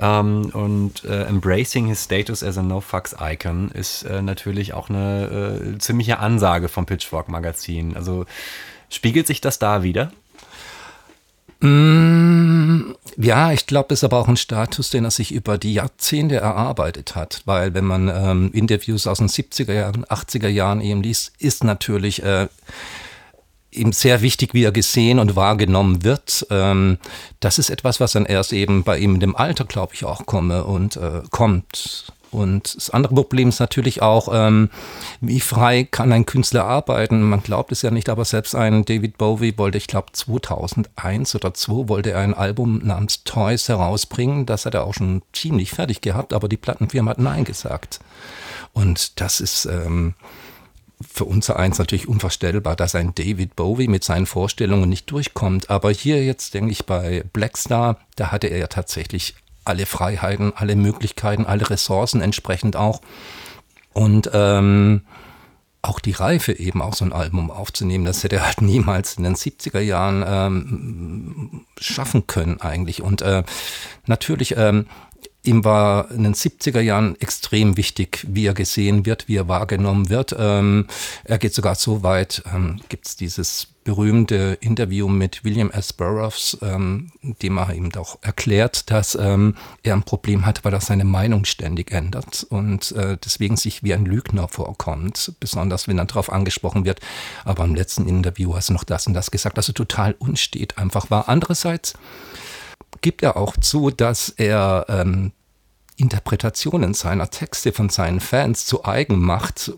Ähm, 0.00 0.50
und 0.52 1.04
äh, 1.04 1.22
embracing 1.26 1.86
his 1.86 2.02
status 2.02 2.42
as 2.42 2.58
a 2.58 2.62
no 2.64 2.80
fucks 2.80 3.14
icon 3.20 3.70
ist 3.70 4.02
äh, 4.02 4.20
natürlich 4.20 4.74
auch 4.74 4.90
eine 4.90 5.76
äh, 5.76 5.78
ziemliche 5.78 6.18
Ansage 6.18 6.68
vom 6.68 6.84
Pitchfork 6.84 7.28
Magazin. 7.28 7.96
Also 7.96 8.26
spiegelt 8.88 9.28
sich 9.28 9.40
das 9.40 9.60
da 9.60 9.84
wieder? 9.84 10.10
Mm, 11.62 12.94
ja, 13.16 13.52
ich 13.52 13.66
glaube, 13.66 13.88
das 13.90 14.00
ist 14.00 14.04
aber 14.04 14.18
auch 14.18 14.28
ein 14.28 14.36
Status, 14.36 14.90
den 14.90 15.04
er 15.04 15.12
sich 15.12 15.32
über 15.32 15.58
die 15.58 15.74
Jahrzehnte 15.74 16.36
erarbeitet 16.36 17.14
hat. 17.14 17.42
Weil 17.44 17.72
wenn 17.74 17.84
man 17.84 18.08
ähm, 18.08 18.50
Interviews 18.52 19.06
aus 19.06 19.18
den 19.18 19.28
70er 19.28 19.72
Jahren, 19.72 20.04
80er 20.04 20.48
Jahren 20.48 20.80
eben 20.80 21.02
liest, 21.02 21.32
ist 21.38 21.62
natürlich 21.62 22.22
äh, 22.22 22.48
eben 23.70 23.92
sehr 23.92 24.22
wichtig, 24.22 24.54
wie 24.54 24.64
er 24.64 24.72
gesehen 24.72 25.20
und 25.20 25.36
wahrgenommen 25.36 26.02
wird. 26.02 26.46
Ähm, 26.50 26.98
das 27.38 27.58
ist 27.58 27.70
etwas, 27.70 28.00
was 28.00 28.12
dann 28.12 28.26
erst 28.26 28.52
eben 28.52 28.82
bei 28.82 28.98
ihm 28.98 29.14
in 29.14 29.20
dem 29.20 29.36
Alter, 29.36 29.64
glaube 29.64 29.94
ich, 29.94 30.04
auch 30.04 30.26
komme 30.26 30.64
und 30.64 30.96
äh, 30.96 31.22
kommt. 31.30 32.12
Und 32.32 32.76
das 32.76 32.90
andere 32.90 33.14
Problem 33.14 33.50
ist 33.50 33.60
natürlich 33.60 34.00
auch, 34.00 34.28
ähm, 34.32 34.70
wie 35.20 35.40
frei 35.40 35.84
kann 35.84 36.12
ein 36.12 36.26
Künstler 36.26 36.64
arbeiten? 36.64 37.22
Man 37.22 37.42
glaubt 37.42 37.72
es 37.72 37.82
ja 37.82 37.90
nicht, 37.90 38.08
aber 38.08 38.24
selbst 38.24 38.54
ein 38.54 38.84
David 38.84 39.18
Bowie 39.18 39.56
wollte, 39.58 39.78
ich 39.78 39.86
glaube 39.86 40.12
2001 40.12 41.34
oder 41.34 41.52
2002, 41.52 41.88
wollte 41.88 42.12
er 42.12 42.20
ein 42.20 42.34
Album 42.34 42.80
namens 42.82 43.24
Toys 43.24 43.68
herausbringen. 43.68 44.46
Das 44.46 44.64
hat 44.64 44.74
er 44.74 44.84
auch 44.84 44.94
schon 44.94 45.22
ziemlich 45.32 45.70
fertig 45.70 46.00
gehabt, 46.00 46.32
aber 46.32 46.48
die 46.48 46.56
Plattenfirma 46.56 47.10
hat 47.10 47.18
Nein 47.18 47.44
gesagt. 47.44 48.00
Und 48.72 49.20
das 49.20 49.40
ist... 49.40 49.66
Ähm, 49.66 50.14
für 51.10 51.24
uns 51.24 51.50
eins 51.50 51.78
natürlich 51.78 52.08
unvorstellbar, 52.08 52.76
dass 52.76 52.94
ein 52.94 53.14
David 53.14 53.56
Bowie 53.56 53.88
mit 53.88 54.04
seinen 54.04 54.26
Vorstellungen 54.26 54.88
nicht 54.88 55.10
durchkommt. 55.10 55.70
Aber 55.70 55.90
hier 55.90 56.24
jetzt 56.24 56.54
denke 56.54 56.70
ich 56.70 56.86
bei 56.86 57.24
Blackstar, 57.32 57.98
da 58.16 58.30
hatte 58.30 58.46
er 58.46 58.58
ja 58.58 58.66
tatsächlich 58.68 59.34
alle 59.64 59.86
Freiheiten, 59.86 60.52
alle 60.54 60.76
Möglichkeiten, 60.76 61.46
alle 61.46 61.68
Ressourcen 61.68 62.20
entsprechend 62.20 62.76
auch. 62.76 63.00
Und 63.92 64.30
ähm, 64.32 65.02
auch 65.82 65.98
die 65.98 66.12
Reife 66.12 66.52
eben 66.52 66.80
auch 66.80 66.94
so 66.94 67.04
ein 67.04 67.12
Album 67.12 67.50
aufzunehmen, 67.50 68.04
das 68.04 68.22
hätte 68.22 68.36
er 68.36 68.46
halt 68.46 68.62
niemals 68.62 69.16
in 69.16 69.24
den 69.24 69.34
70er 69.34 69.80
Jahren 69.80 70.24
ähm, 70.26 71.66
schaffen 71.78 72.26
können 72.26 72.60
eigentlich. 72.60 73.02
Und 73.02 73.22
äh, 73.22 73.42
natürlich 74.06 74.56
ähm, 74.56 74.86
Ihm 75.44 75.64
war 75.64 76.10
in 76.12 76.22
den 76.22 76.34
70er 76.34 76.80
Jahren 76.80 77.20
extrem 77.20 77.76
wichtig, 77.76 78.24
wie 78.28 78.46
er 78.46 78.54
gesehen 78.54 79.04
wird, 79.06 79.26
wie 79.26 79.36
er 79.36 79.48
wahrgenommen 79.48 80.08
wird. 80.08 80.36
Ähm, 80.38 80.86
er 81.24 81.38
geht 81.38 81.52
sogar 81.52 81.74
so 81.74 82.04
weit, 82.04 82.44
ähm, 82.54 82.80
gibt 82.88 83.08
es 83.08 83.16
dieses 83.16 83.66
berühmte 83.82 84.56
Interview 84.60 85.08
mit 85.08 85.44
William 85.44 85.70
S. 85.72 85.92
Burroughs, 85.92 86.56
ähm, 86.62 87.10
dem 87.22 87.58
er 87.58 87.74
ihm 87.74 87.90
doch 87.90 88.18
erklärt, 88.22 88.90
dass 88.92 89.16
ähm, 89.16 89.56
er 89.82 89.94
ein 89.94 90.04
Problem 90.04 90.46
hat, 90.46 90.64
weil 90.64 90.72
er 90.72 90.80
seine 90.80 91.04
Meinung 91.04 91.44
ständig 91.44 91.90
ändert 91.90 92.46
und 92.48 92.92
äh, 92.92 93.16
deswegen 93.24 93.56
sich 93.56 93.82
wie 93.82 93.94
ein 93.94 94.04
Lügner 94.04 94.46
vorkommt, 94.46 95.32
besonders 95.40 95.88
wenn 95.88 95.98
er 95.98 96.04
darauf 96.04 96.32
angesprochen 96.32 96.84
wird. 96.84 97.00
Aber 97.44 97.64
im 97.64 97.74
letzten 97.74 98.08
Interview 98.08 98.54
hast 98.54 98.68
du 98.68 98.74
noch 98.74 98.84
das 98.84 99.08
und 99.08 99.14
das 99.14 99.32
gesagt, 99.32 99.56
also 99.56 99.72
total 99.72 100.14
unstet 100.20 100.78
einfach 100.78 101.10
war. 101.10 101.28
Andererseits 101.28 101.94
gibt 103.02 103.22
er 103.22 103.36
auch 103.36 103.56
zu, 103.56 103.90
dass 103.90 104.30
er 104.30 104.86
ähm, 104.88 105.32
Interpretationen 105.96 106.94
seiner 106.94 107.30
Texte 107.30 107.72
von 107.72 107.88
seinen 107.88 108.20
Fans 108.20 108.64
zu 108.64 108.84
eigen 108.84 109.18
macht, 109.18 109.72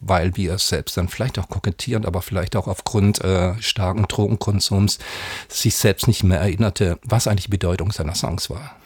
weil 0.00 0.36
wir 0.36 0.54
es 0.54 0.68
selbst 0.68 0.96
dann 0.96 1.08
vielleicht 1.08 1.38
auch 1.38 1.48
kokettieren, 1.48 2.04
aber 2.04 2.22
vielleicht 2.22 2.56
auch 2.56 2.68
aufgrund 2.68 3.22
äh, 3.22 3.60
starken 3.60 4.04
Drogenkonsums 4.08 4.98
sich 5.48 5.76
selbst 5.76 6.06
nicht 6.06 6.22
mehr 6.22 6.40
erinnerte, 6.40 6.98
was 7.02 7.26
eigentlich 7.26 7.46
die 7.46 7.50
Bedeutung 7.50 7.92
seiner 7.92 8.14
Songs 8.14 8.50
war. 8.50 8.76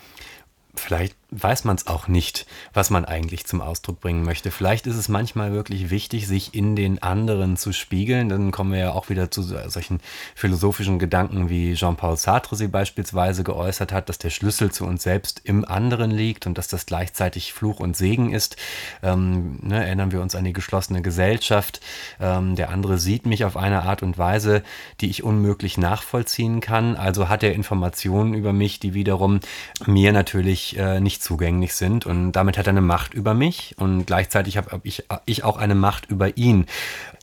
Vielleicht 0.74 1.16
weiß 1.32 1.64
man 1.64 1.76
es 1.76 1.86
auch 1.86 2.08
nicht, 2.08 2.46
was 2.74 2.90
man 2.90 3.06
eigentlich 3.06 3.46
zum 3.46 3.62
Ausdruck 3.62 4.00
bringen 4.00 4.22
möchte. 4.22 4.50
Vielleicht 4.50 4.86
ist 4.86 4.96
es 4.96 5.08
manchmal 5.08 5.52
wirklich 5.52 5.88
wichtig, 5.88 6.28
sich 6.28 6.54
in 6.54 6.76
den 6.76 7.02
anderen 7.02 7.56
zu 7.56 7.72
spiegeln. 7.72 8.28
Dann 8.28 8.50
kommen 8.50 8.72
wir 8.72 8.78
ja 8.78 8.92
auch 8.92 9.08
wieder 9.08 9.30
zu 9.30 9.42
solchen 9.42 10.00
philosophischen 10.34 10.98
Gedanken, 10.98 11.48
wie 11.48 11.74
Jean-Paul 11.74 12.18
Sartre 12.18 12.54
sie 12.56 12.68
beispielsweise 12.68 13.44
geäußert 13.44 13.92
hat, 13.92 14.10
dass 14.10 14.18
der 14.18 14.28
Schlüssel 14.28 14.70
zu 14.70 14.84
uns 14.84 15.02
selbst 15.02 15.40
im 15.44 15.64
anderen 15.64 16.10
liegt 16.10 16.46
und 16.46 16.58
dass 16.58 16.68
das 16.68 16.84
gleichzeitig 16.84 17.54
Fluch 17.54 17.80
und 17.80 17.96
Segen 17.96 18.32
ist. 18.32 18.56
Ähm, 19.02 19.58
ne, 19.62 19.84
erinnern 19.84 20.12
wir 20.12 20.20
uns 20.20 20.34
an 20.34 20.44
die 20.44 20.52
geschlossene 20.52 21.00
Gesellschaft. 21.00 21.80
Ähm, 22.20 22.56
der 22.56 22.68
andere 22.68 22.98
sieht 22.98 23.24
mich 23.24 23.46
auf 23.46 23.56
eine 23.56 23.84
Art 23.84 24.02
und 24.02 24.18
Weise, 24.18 24.62
die 25.00 25.08
ich 25.08 25.22
unmöglich 25.22 25.78
nachvollziehen 25.78 26.60
kann. 26.60 26.96
Also 26.96 27.30
hat 27.30 27.42
er 27.42 27.54
Informationen 27.54 28.34
über 28.34 28.52
mich, 28.52 28.80
die 28.80 28.92
wiederum 28.92 29.40
mir 29.86 30.12
natürlich 30.12 30.76
äh, 30.76 31.00
nicht 31.00 31.21
zugänglich 31.22 31.74
sind. 31.74 32.06
Und 32.06 32.32
damit 32.32 32.58
hat 32.58 32.66
er 32.66 32.70
eine 32.70 32.80
Macht 32.80 33.14
über 33.14 33.34
mich 33.34 33.74
und 33.78 34.06
gleichzeitig 34.06 34.56
habe 34.56 34.72
hab 34.72 34.84
ich, 34.84 35.04
ich 35.24 35.44
auch 35.44 35.56
eine 35.56 35.74
Macht 35.74 36.10
über 36.10 36.36
ihn. 36.36 36.66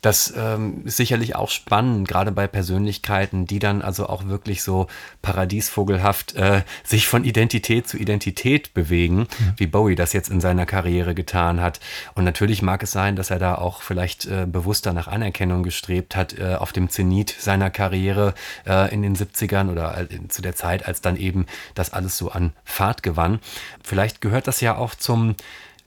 Das 0.01 0.33
ähm, 0.35 0.83
ist 0.85 0.97
sicherlich 0.97 1.35
auch 1.35 1.49
spannend, 1.49 2.07
gerade 2.07 2.31
bei 2.31 2.47
Persönlichkeiten, 2.47 3.45
die 3.45 3.59
dann 3.59 3.81
also 3.81 4.07
auch 4.07 4.25
wirklich 4.27 4.63
so 4.63 4.87
paradiesvogelhaft 5.21 6.35
äh, 6.35 6.63
sich 6.83 7.07
von 7.07 7.23
Identität 7.25 7.87
zu 7.87 7.97
Identität 7.97 8.73
bewegen, 8.73 9.27
ja. 9.39 9.53
wie 9.57 9.67
Bowie 9.67 9.95
das 9.95 10.13
jetzt 10.13 10.29
in 10.29 10.39
seiner 10.39 10.65
Karriere 10.65 11.15
getan 11.15 11.59
hat. 11.59 11.79
Und 12.15 12.23
natürlich 12.23 12.61
mag 12.61 12.83
es 12.83 12.91
sein, 12.91 13.15
dass 13.15 13.29
er 13.29 13.39
da 13.39 13.55
auch 13.55 13.81
vielleicht 13.81 14.25
äh, 14.25 14.45
bewusster 14.45 14.93
nach 14.93 15.07
Anerkennung 15.07 15.63
gestrebt 15.63 16.15
hat, 16.15 16.37
äh, 16.37 16.55
auf 16.55 16.71
dem 16.71 16.89
Zenit 16.89 17.35
seiner 17.37 17.69
Karriere 17.69 18.33
äh, 18.65 18.93
in 18.93 19.01
den 19.01 19.15
70ern 19.15 19.69
oder 19.69 20.07
zu 20.29 20.41
der 20.41 20.55
Zeit, 20.55 20.87
als 20.87 21.01
dann 21.01 21.17
eben 21.17 21.45
das 21.75 21.91
alles 21.91 22.17
so 22.17 22.31
an 22.31 22.53
Fahrt 22.63 23.03
gewann. 23.03 23.39
Vielleicht 23.83 24.21
gehört 24.21 24.47
das 24.47 24.61
ja 24.61 24.77
auch 24.77 24.95
zum 24.95 25.35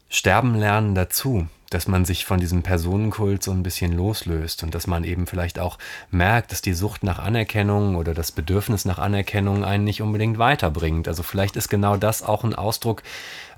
Sterbenlernen 0.09 0.95
dazu 0.95 1.47
dass 1.75 1.89
man 1.89 2.05
sich 2.05 2.25
von 2.25 2.39
diesem 2.39 2.63
Personenkult 2.63 3.43
so 3.43 3.51
ein 3.51 3.63
bisschen 3.63 3.97
loslöst 3.97 4.63
und 4.63 4.75
dass 4.75 4.87
man 4.87 5.05
eben 5.05 5.27
vielleicht 5.27 5.59
auch 5.59 5.79
merkt, 6.11 6.53
dass 6.53 6.63
die 6.63 6.75
Sucht 6.75 7.03
nach 7.03 7.19
Anerkennung 7.19 7.97
oder 7.97 8.15
das 8.15 8.33
Bedürfnis 8.33 8.85
nach 8.85 8.99
Anerkennung 8.99 9.65
einen 9.65 9.85
nicht 9.85 10.03
unbedingt 10.03 10.39
weiterbringt. 10.39 11.09
Also 11.09 11.23
vielleicht 11.23 11.57
ist 11.57 11.69
genau 11.69 11.97
das 11.97 12.23
auch 12.23 12.45
ein 12.45 12.55
Ausdruck, 12.55 13.03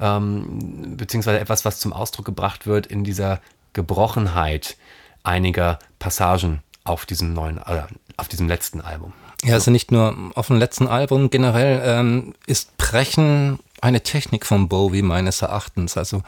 ähm, 0.01 0.97
beziehungsweise 0.97 1.41
etwas, 1.41 1.65
was 1.65 1.81
zum 1.81 1.93
Ausdruck 1.93 2.27
gebracht 2.27 2.67
wird 2.67 2.87
in 2.87 3.05
dieser 3.05 3.41
Gebrochenheit 3.73 4.77
einiger 5.25 5.79
Passagen 5.99 6.63
auf 6.85 7.07
diesem 7.07 7.33
neuen, 7.33 7.59
äh, 7.59 7.83
auf 8.17 8.29
diesem 8.29 8.47
letzten 8.47 8.81
Album. 8.81 9.13
Ja, 9.43 9.55
also 9.55 9.71
nicht 9.71 9.91
nur 9.91 10.17
auf 10.35 10.47
dem 10.47 10.59
letzten 10.59 10.87
Album, 10.87 11.31
generell 11.31 11.83
ähm, 11.85 12.35
ist 12.47 12.77
Brechen 12.77 13.59
eine 13.81 14.03
Technik 14.03 14.47
von 14.47 14.69
Bowie 14.69 15.03
meines 15.03 15.43
Erachtens. 15.43 15.97
Also 15.97 16.23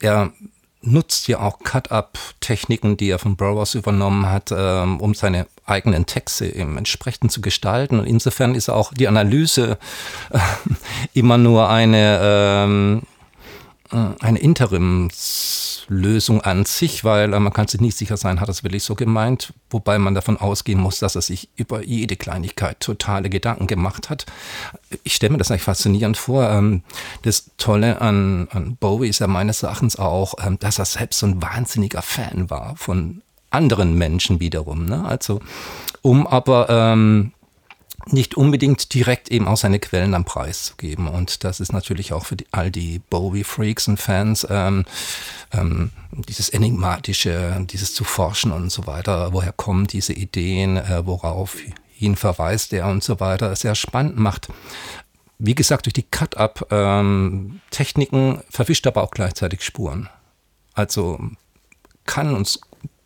er 0.00 0.32
nutzt 0.86 1.28
ja 1.28 1.40
auch 1.40 1.58
Cut-Up-Techniken, 1.60 2.96
die 2.96 3.10
er 3.10 3.18
von 3.18 3.36
Burroughs 3.36 3.74
übernommen 3.74 4.30
hat, 4.30 4.52
ähm, 4.56 5.00
um 5.00 5.14
seine 5.14 5.46
eigenen 5.66 6.06
Texte 6.06 6.46
eben 6.46 6.76
entsprechend 6.76 7.32
zu 7.32 7.40
gestalten. 7.40 7.98
Und 7.98 8.06
insofern 8.06 8.54
ist 8.54 8.68
auch 8.68 8.92
die 8.92 9.08
Analyse 9.08 9.78
äh, 10.30 10.38
immer 11.14 11.38
nur 11.38 11.68
eine, 11.68 12.20
ähm, 12.22 13.02
äh, 13.02 13.13
eine 13.94 14.38
Interimslösung 14.38 16.40
an 16.40 16.64
sich, 16.64 17.04
weil 17.04 17.32
äh, 17.32 17.40
man 17.40 17.52
kann 17.52 17.68
sich 17.68 17.80
nicht 17.80 17.96
sicher 17.96 18.16
sein, 18.16 18.40
hat 18.40 18.48
das 18.48 18.64
wirklich 18.64 18.82
so 18.82 18.94
gemeint, 18.94 19.52
wobei 19.70 19.98
man 19.98 20.14
davon 20.14 20.36
ausgehen 20.36 20.80
muss, 20.80 20.98
dass 20.98 21.14
er 21.14 21.22
sich 21.22 21.48
über 21.56 21.84
jede 21.84 22.16
Kleinigkeit 22.16 22.80
totale 22.80 23.30
Gedanken 23.30 23.66
gemacht 23.66 24.10
hat. 24.10 24.26
Ich 25.02 25.14
stelle 25.14 25.32
mir 25.32 25.38
das 25.38 25.50
eigentlich 25.50 25.62
faszinierend 25.62 26.16
vor. 26.16 26.48
Ähm, 26.50 26.82
das 27.22 27.50
Tolle 27.56 28.00
an, 28.00 28.48
an 28.50 28.76
Bowie 28.76 29.08
ist 29.08 29.20
ja 29.20 29.26
meines 29.26 29.62
Erachtens 29.62 29.96
auch, 29.96 30.34
ähm, 30.44 30.58
dass 30.58 30.78
er 30.78 30.86
selbst 30.86 31.20
so 31.20 31.26
ein 31.26 31.42
wahnsinniger 31.42 32.02
Fan 32.02 32.50
war 32.50 32.74
von 32.76 33.22
anderen 33.50 33.96
Menschen 33.96 34.40
wiederum. 34.40 34.86
Ne? 34.86 35.04
Also 35.04 35.40
um 36.02 36.26
aber 36.26 36.68
ähm, 36.68 37.32
nicht 38.06 38.34
unbedingt 38.34 38.94
direkt 38.94 39.30
eben 39.30 39.48
auch 39.48 39.56
seine 39.56 39.78
Quellen 39.78 40.14
am 40.14 40.24
Preis 40.24 40.64
zu 40.64 40.76
geben. 40.76 41.08
Und 41.08 41.44
das 41.44 41.60
ist 41.60 41.72
natürlich 41.72 42.12
auch 42.12 42.26
für 42.26 42.36
die, 42.36 42.46
all 42.52 42.70
die 42.70 43.00
Bowie-Freaks 43.10 43.88
und 43.88 43.98
Fans 43.98 44.46
ähm, 44.50 44.84
ähm, 45.52 45.90
dieses 46.12 46.50
Enigmatische, 46.50 47.64
dieses 47.70 47.94
zu 47.94 48.04
forschen 48.04 48.52
und 48.52 48.70
so 48.70 48.86
weiter, 48.86 49.32
woher 49.32 49.52
kommen 49.52 49.86
diese 49.86 50.12
Ideen, 50.12 50.76
äh, 50.76 51.06
worauf 51.06 51.56
ihn 51.98 52.16
verweist 52.16 52.72
er 52.72 52.88
und 52.88 53.02
so 53.02 53.20
weiter, 53.20 53.56
sehr 53.56 53.74
spannend 53.74 54.18
macht. 54.18 54.48
Wie 55.38 55.54
gesagt, 55.54 55.86
durch 55.86 55.94
die 55.94 56.04
Cut-Up-Techniken 56.04 58.16
ähm, 58.16 58.40
verwischt 58.50 58.86
aber 58.86 59.02
auch 59.02 59.10
gleichzeitig 59.10 59.62
Spuren. 59.62 60.08
Also 60.74 61.18
kann 62.04 62.34
uns 62.34 62.60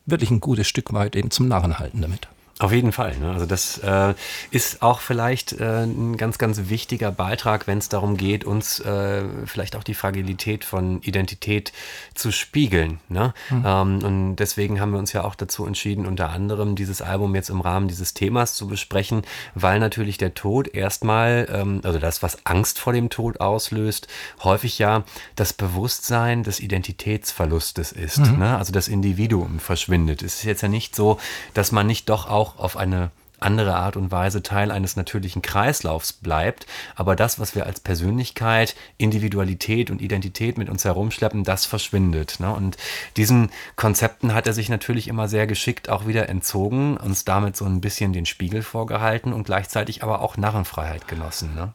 wirklich 0.07 0.31
ein 0.31 0.41
gutes 0.41 0.67
Stück 0.67 0.93
weit 0.93 1.15
eben 1.17 1.31
zum 1.31 1.49
Narren 1.49 1.79
halten 1.79 2.03
damit. 2.03 2.29
Auf 2.61 2.73
jeden 2.73 2.91
Fall. 2.91 3.17
Ne? 3.19 3.31
Also 3.31 3.47
das 3.47 3.79
äh, 3.79 4.15
ist 4.51 4.83
auch 4.83 4.99
vielleicht 4.99 5.53
äh, 5.53 5.85
ein 5.85 6.17
ganz, 6.17 6.39
ganz 6.39 6.63
wichtiger 6.69 7.13
Beitrag, 7.13 7.69
wenn 7.69 7.79
es 7.79 7.89
darum 7.89 8.17
geht, 8.17 8.45
uns 8.45 8.81
äh, 8.81 9.23
vielleicht 9.47 9.77
auch 9.77 9.85
die 9.85 9.95
Fragilität 9.95 10.65
von 10.65 11.01
Identität 11.03 11.73
zu 12.15 12.33
spiegeln. 12.33 12.99
Ne? 13.09 13.33
Mhm. 13.51 13.63
Ähm, 13.65 14.05
und 14.05 14.37
deswegen 14.37 14.81
haben 14.81 14.91
wir 14.91 14.99
uns 14.99 15.13
ja 15.13 15.23
auch 15.23 15.37
dazu 15.37 15.67
entschieden, 15.67 16.05
unter 16.05 16.31
anderem 16.31 16.75
dieses 16.75 17.01
Album 17.01 17.37
jetzt 17.37 17.49
im 17.49 17.61
Rahmen 17.61 17.87
dieses 17.87 18.13
Themas 18.13 18.55
zu 18.55 18.67
besprechen, 18.67 19.23
weil 19.55 19.79
natürlich 19.79 20.19
der 20.19 20.35
Tod 20.35 20.67
erstmal, 20.75 21.47
ähm, 21.53 21.81
also 21.85 22.01
das, 22.01 22.25
was 22.25 22.45
Angst 22.45 22.81
vor 22.81 22.93
dem 22.93 23.09
Tod 23.09 23.41
auslöst, 23.41 24.09
häufig 24.43 24.81
ja 24.81 25.05
das 25.37 25.53
Bewusstsein 25.53 26.43
des 26.43 26.59
Identitätsverlustes 26.59 27.93
ist. 27.93 28.19
Mhm. 28.19 28.39
Ne? 28.41 28.59
Also 28.59 28.73
das 28.73 28.89
Individuum 28.89 29.61
verschwindet. 29.61 30.23
Es 30.23 30.37
ist 30.41 30.45
jetzt 30.45 30.63
ja 30.63 30.69
nicht 30.69 30.97
so, 30.97 31.21
dass 31.55 31.71
man 31.71 31.87
nicht 31.87 32.09
doch 32.09 32.29
auch 32.29 32.48
auch 32.49 32.59
auf 32.59 32.77
eine 32.77 33.11
andere 33.41 33.77
Art 33.77 33.97
und 33.97 34.11
Weise 34.11 34.43
Teil 34.43 34.73
eines 34.73 34.97
natürlichen 34.97 35.43
Kreislaufs 35.43 36.13
bleibt. 36.13 36.67
Aber 36.97 37.15
das, 37.15 37.39
was 37.39 37.55
wir 37.55 37.67
als 37.67 37.79
Persönlichkeit, 37.79 38.75
Individualität 38.97 39.91
und 39.91 40.03
Identität 40.03 40.59
mit 40.59 40.69
uns 40.69 40.85
herumschleppen, 40.85 41.45
das 41.45 41.65
verschwindet. 41.65 42.41
Ne? 42.41 42.53
Und 42.53 42.77
diesen 43.17 43.51
Konzepten 43.77 44.35
hat 44.35 44.49
er 44.49 44.53
sich 44.53 44.69
natürlich 44.69 45.07
immer 45.07 45.29
sehr 45.29 45.47
geschickt 45.47 45.89
auch 45.89 46.07
wieder 46.07 46.29
entzogen, 46.29 46.97
uns 46.97 47.25
damit 47.25 47.57
so 47.57 47.65
ein 47.65 47.81
bisschen 47.81 48.13
den 48.13 48.27
Spiegel 48.27 48.63
vorgehalten 48.63 49.33
und 49.33 49.45
gleichzeitig 49.45 50.03
aber 50.03 50.21
auch 50.21 50.37
Narrenfreiheit 50.37 51.07
genossen. 51.07 51.55
Ne? 51.55 51.73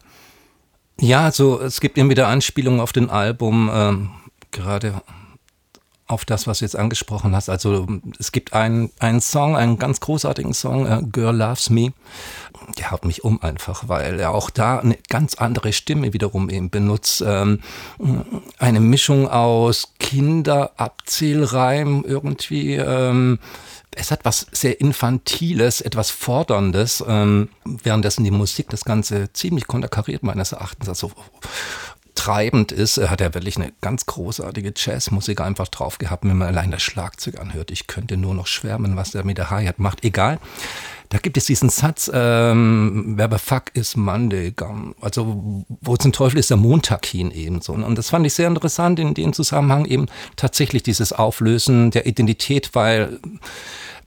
Ja, 1.00 1.24
also 1.24 1.62
es 1.62 1.80
gibt 1.80 1.98
immer 1.98 2.10
wieder 2.10 2.28
Anspielungen 2.28 2.82
auf 2.82 2.92
den 2.92 3.10
Album, 3.10 3.72
ähm, 3.74 4.10
gerade 4.52 5.02
auf 6.08 6.26
das, 6.26 6.48
was 6.48 6.60
du 6.60 6.66
jetzt 6.66 6.76
angesprochen 6.76 7.34
hast. 7.36 7.50
Also 7.50 7.88
es 8.20 8.32
gibt 8.32 8.54
einen, 8.54 8.92
einen 9.00 9.22
Song, 9.22 9.56
einen 9.56 9.80
ganz 9.80 10.02
großartigen 10.02 10.54
Song, 10.54 10.86
uh, 10.86 11.02
Girl 11.02 11.36
Loves 11.36 11.70
Me. 11.70 11.94
Der 12.78 12.92
haut 12.92 13.06
mich 13.06 13.24
um 13.24 13.42
einfach, 13.42 13.88
weil 13.88 14.20
er 14.20 14.32
auch 14.32 14.50
da 14.50 14.80
eine 14.80 14.98
ganz 15.10 15.36
andere 15.36 15.72
Stimme 15.74 16.14
wiederum 16.14 16.50
eben 16.50 16.70
benutzt. 16.70 17.24
Ähm, 17.26 17.62
eine 18.58 18.80
Mischung 18.80 19.30
aus 19.30 19.94
Kinderabzählreim 20.00 22.04
irgendwie. 22.06 22.76
Ähm, 22.76 23.40
es 23.96 24.12
hat 24.12 24.26
was 24.26 24.48
sehr 24.52 24.82
Infantiles, 24.82 25.82
etwas 25.82 26.10
Forderndes, 26.10 27.04
ähm, 27.08 27.50
währenddessen 27.64 28.24
die 28.24 28.32
Musik 28.32 28.70
das 28.70 28.86
Ganze 28.86 29.32
ziemlich 29.34 29.68
konterkariert 29.68 30.24
meines 30.24 30.52
Erachtens. 30.52 30.90
Also 30.90 31.12
treibend 32.24 32.72
ist, 32.72 32.98
hat 33.10 33.20
er 33.20 33.34
wirklich 33.34 33.58
eine 33.58 33.74
ganz 33.82 34.06
großartige 34.06 34.74
Jazzmusik 34.78 35.42
einfach 35.42 35.68
drauf 35.68 35.98
gehabt, 35.98 36.24
wenn 36.24 36.38
man 36.38 36.48
allein 36.48 36.72
das 36.72 36.82
Schlagzeug 36.82 37.38
anhört. 37.38 37.70
Ich 37.70 37.88
könnte 37.88 38.16
nur 38.16 38.34
noch 38.34 38.48
schwärmen, 38.48 38.96
was 38.96 39.12
der 39.12 39.26
mit 39.26 39.38
der 39.38 39.50
Hi-Hat 39.50 39.80
macht. 39.80 40.06
Egal. 40.06 40.40
Da 41.10 41.18
gibt 41.18 41.36
es 41.36 41.46
diesen 41.46 41.68
Satz, 41.68 42.10
ähm, 42.14 43.16
wer 43.18 43.30
fuck 43.38 43.66
is 43.74 43.98
Monday, 43.98 44.54
also 45.02 45.66
wo 45.82 45.98
zum 45.98 46.14
Teufel 46.14 46.40
ist 46.40 46.50
der 46.50 46.58
Montag 46.58 47.06
hin 47.06 47.30
eben 47.30 47.60
so. 47.60 47.74
Und 47.74 47.98
das 47.98 48.10
fand 48.10 48.26
ich 48.26 48.34
sehr 48.34 48.48
interessant 48.48 49.00
in 49.00 49.14
dem 49.14 49.34
Zusammenhang 49.34 49.84
eben 49.84 50.06
tatsächlich 50.38 50.82
dieses 50.82 51.12
Auflösen 51.12 51.92
der 51.92 52.06
Identität, 52.06 52.70
weil 52.74 53.20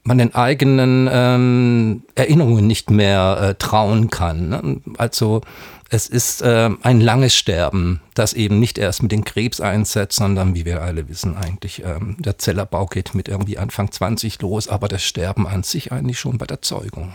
man 0.04 0.18
den 0.18 0.34
eigenen 0.34 1.08
ähm, 1.12 2.02
Erinnerungen 2.14 2.66
nicht 2.66 2.90
mehr 2.90 3.38
äh, 3.40 3.54
trauen 3.56 4.08
kann. 4.08 4.48
Ne? 4.48 4.80
Also 4.98 5.42
es 5.88 6.08
ist 6.08 6.42
äh, 6.42 6.70
ein 6.82 7.00
langes 7.00 7.34
Sterben, 7.34 8.00
das 8.14 8.32
eben 8.32 8.58
nicht 8.58 8.78
erst 8.78 9.02
mit 9.02 9.12
dem 9.12 9.24
Krebs 9.24 9.60
einsetzt, 9.60 10.18
sondern 10.18 10.54
wie 10.54 10.64
wir 10.64 10.82
alle 10.82 11.08
wissen, 11.08 11.36
eigentlich 11.36 11.82
ähm, 11.84 12.16
der 12.18 12.38
Zellerbau 12.38 12.86
geht 12.86 13.14
mit 13.14 13.28
irgendwie 13.28 13.58
Anfang 13.58 13.90
20 13.90 14.42
los, 14.42 14.68
aber 14.68 14.88
das 14.88 15.02
Sterben 15.02 15.46
an 15.46 15.62
sich 15.62 15.92
eigentlich 15.92 16.18
schon 16.18 16.38
bei 16.38 16.46
der 16.46 16.62
Zeugung. 16.62 17.14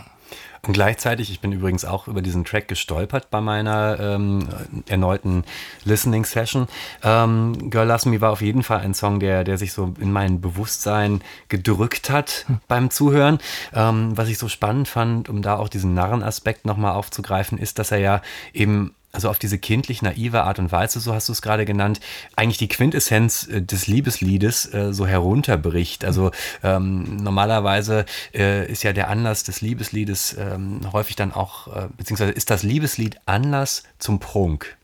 Und 0.64 0.74
gleichzeitig, 0.74 1.28
ich 1.32 1.40
bin 1.40 1.50
übrigens 1.50 1.84
auch 1.84 2.06
über 2.06 2.22
diesen 2.22 2.44
Track 2.44 2.68
gestolpert 2.68 3.30
bei 3.30 3.40
meiner 3.40 3.98
ähm, 3.98 4.48
erneuten 4.88 5.42
Listening 5.84 6.24
Session. 6.24 6.68
Ähm, 7.02 7.68
Girl 7.68 7.88
Loves 7.88 8.06
Me 8.06 8.20
war 8.20 8.30
auf 8.30 8.42
jeden 8.42 8.62
Fall 8.62 8.78
ein 8.78 8.94
Song, 8.94 9.18
der, 9.18 9.42
der 9.42 9.58
sich 9.58 9.72
so 9.72 9.92
in 9.98 10.12
mein 10.12 10.40
Bewusstsein 10.40 11.20
gedrückt 11.48 12.10
hat 12.10 12.44
hm. 12.46 12.60
beim 12.68 12.90
Zuhören. 12.90 13.40
Ähm, 13.74 14.16
was 14.16 14.28
ich 14.28 14.38
so 14.38 14.46
spannend 14.46 14.86
fand, 14.86 15.28
um 15.28 15.42
da 15.42 15.56
auch 15.56 15.68
diesen 15.68 15.94
Narrenaspekt 15.94 16.64
nochmal 16.64 16.92
aufzugreifen, 16.92 17.58
ist, 17.58 17.80
dass 17.80 17.90
er 17.90 17.98
ja 17.98 18.22
eben 18.52 18.94
also 19.12 19.28
auf 19.28 19.38
diese 19.38 19.58
kindlich 19.58 20.00
naive 20.02 20.42
Art 20.42 20.58
und 20.58 20.72
Weise, 20.72 20.98
so 20.98 21.14
hast 21.14 21.28
du 21.28 21.32
es 21.32 21.42
gerade 21.42 21.66
genannt, 21.66 22.00
eigentlich 22.34 22.58
die 22.58 22.68
Quintessenz 22.68 23.46
äh, 23.46 23.60
des 23.62 23.86
Liebesliedes 23.86 24.72
äh, 24.72 24.92
so 24.92 25.06
herunterbricht. 25.06 26.04
Also 26.04 26.30
ähm, 26.62 27.16
normalerweise 27.16 28.06
äh, 28.34 28.70
ist 28.70 28.82
ja 28.82 28.92
der 28.92 29.08
Anlass 29.08 29.44
des 29.44 29.60
Liebesliedes 29.60 30.36
ähm, 30.38 30.80
häufig 30.92 31.16
dann 31.16 31.32
auch, 31.32 31.68
äh, 31.68 31.88
beziehungsweise 31.96 32.32
ist 32.32 32.50
das 32.50 32.62
Liebeslied 32.62 33.20
Anlass 33.26 33.82
zum 33.98 34.18
Prunk 34.18 34.76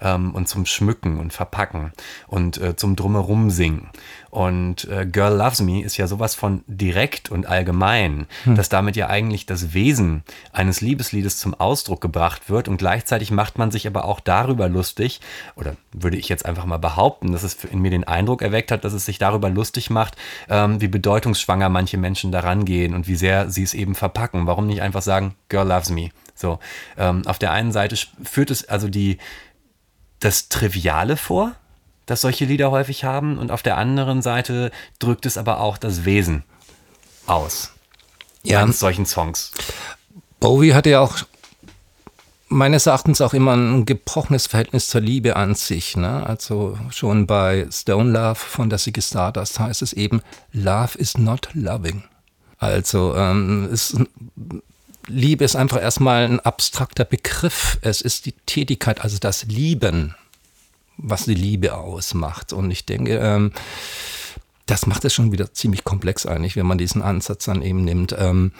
ähm, 0.00 0.34
und 0.34 0.48
zum 0.48 0.66
Schmücken 0.66 1.18
und 1.18 1.32
Verpacken 1.32 1.92
und 2.26 2.58
äh, 2.58 2.76
zum 2.76 2.96
Drumherum 2.96 3.50
singen. 3.50 3.90
Und 4.32 4.88
äh, 4.88 5.04
Girl 5.04 5.36
Loves 5.36 5.60
Me 5.60 5.82
ist 5.82 5.98
ja 5.98 6.06
sowas 6.06 6.34
von 6.34 6.64
direkt 6.66 7.30
und 7.30 7.44
allgemein, 7.44 8.26
hm. 8.44 8.54
dass 8.54 8.70
damit 8.70 8.96
ja 8.96 9.08
eigentlich 9.08 9.44
das 9.44 9.74
Wesen 9.74 10.22
eines 10.54 10.80
Liebesliedes 10.80 11.36
zum 11.36 11.52
Ausdruck 11.52 12.00
gebracht 12.00 12.48
wird 12.48 12.66
und 12.66 12.78
gleichzeitig 12.78 13.30
macht 13.30 13.58
man 13.58 13.70
sich 13.70 13.86
aber 13.86 14.06
auch 14.06 14.20
darüber 14.20 14.70
lustig, 14.70 15.20
oder 15.54 15.76
würde 15.92 16.16
ich 16.16 16.30
jetzt 16.30 16.46
einfach 16.46 16.64
mal 16.64 16.78
behaupten, 16.78 17.32
dass 17.32 17.42
es 17.42 17.62
in 17.62 17.80
mir 17.80 17.90
den 17.90 18.04
Eindruck 18.04 18.40
erweckt 18.40 18.72
hat, 18.72 18.86
dass 18.86 18.94
es 18.94 19.04
sich 19.04 19.18
darüber 19.18 19.50
lustig 19.50 19.90
macht, 19.90 20.16
ähm, 20.48 20.80
wie 20.80 20.88
bedeutungsschwanger 20.88 21.68
manche 21.68 21.98
Menschen 21.98 22.32
daran 22.32 22.64
gehen 22.64 22.94
und 22.94 23.06
wie 23.08 23.16
sehr 23.16 23.50
sie 23.50 23.62
es 23.62 23.74
eben 23.74 23.94
verpacken. 23.94 24.46
Warum 24.46 24.66
nicht 24.66 24.80
einfach 24.80 25.02
sagen, 25.02 25.34
Girl 25.50 25.68
Loves 25.68 25.90
Me? 25.90 26.08
So, 26.34 26.58
ähm, 26.96 27.20
auf 27.26 27.38
der 27.38 27.52
einen 27.52 27.70
Seite 27.70 27.98
führt 28.24 28.50
es 28.50 28.66
also 28.66 28.88
die, 28.88 29.18
das 30.20 30.48
Triviale 30.48 31.18
vor, 31.18 31.54
das 32.06 32.20
solche 32.20 32.44
Lieder 32.44 32.70
häufig 32.70 33.04
haben, 33.04 33.38
und 33.38 33.50
auf 33.50 33.62
der 33.62 33.76
anderen 33.76 34.22
Seite 34.22 34.70
drückt 34.98 35.26
es 35.26 35.38
aber 35.38 35.60
auch 35.60 35.78
das 35.78 36.04
Wesen 36.04 36.44
aus. 37.26 37.72
Ja. 38.42 38.60
An 38.60 38.72
solchen 38.72 39.06
Songs. 39.06 39.52
Bowie 40.40 40.72
hatte 40.74 40.90
ja 40.90 41.00
auch 41.00 41.18
meines 42.48 42.86
Erachtens 42.86 43.20
auch 43.20 43.34
immer 43.34 43.54
ein 43.54 43.86
gebrochenes 43.86 44.46
Verhältnis 44.46 44.88
zur 44.88 45.00
Liebe 45.00 45.36
an 45.36 45.54
sich. 45.54 45.96
Ne? 45.96 46.26
Also 46.26 46.78
schon 46.90 47.26
bei 47.26 47.66
Stone 47.70 48.10
Love 48.10 48.34
von 48.36 48.68
der 48.68 48.78
Ziggy 48.78 49.00
Stardust 49.00 49.58
heißt 49.58 49.82
es 49.82 49.92
eben, 49.92 50.20
Love 50.52 50.98
is 50.98 51.16
not 51.16 51.48
loving. 51.54 52.04
Also 52.58 53.14
ähm, 53.16 53.68
es, 53.72 53.96
Liebe 55.08 55.44
ist 55.44 55.56
einfach 55.56 55.80
erstmal 55.80 56.24
ein 56.24 56.40
abstrakter 56.40 57.04
Begriff. 57.04 57.78
Es 57.80 58.00
ist 58.00 58.26
die 58.26 58.32
Tätigkeit, 58.46 59.00
also 59.00 59.18
das 59.18 59.44
Lieben, 59.44 60.14
was 60.96 61.24
die 61.24 61.34
Liebe 61.34 61.74
ausmacht. 61.74 62.52
Und 62.52 62.70
ich 62.70 62.86
denke, 62.86 63.18
ähm, 63.18 63.52
das 64.66 64.86
macht 64.86 65.04
es 65.04 65.14
schon 65.14 65.32
wieder 65.32 65.52
ziemlich 65.52 65.84
komplex 65.84 66.26
eigentlich, 66.26 66.56
wenn 66.56 66.66
man 66.66 66.78
diesen 66.78 67.02
Ansatz 67.02 67.44
dann 67.44 67.62
eben 67.62 67.84
nimmt. 67.84 68.14
Ähm, 68.18 68.52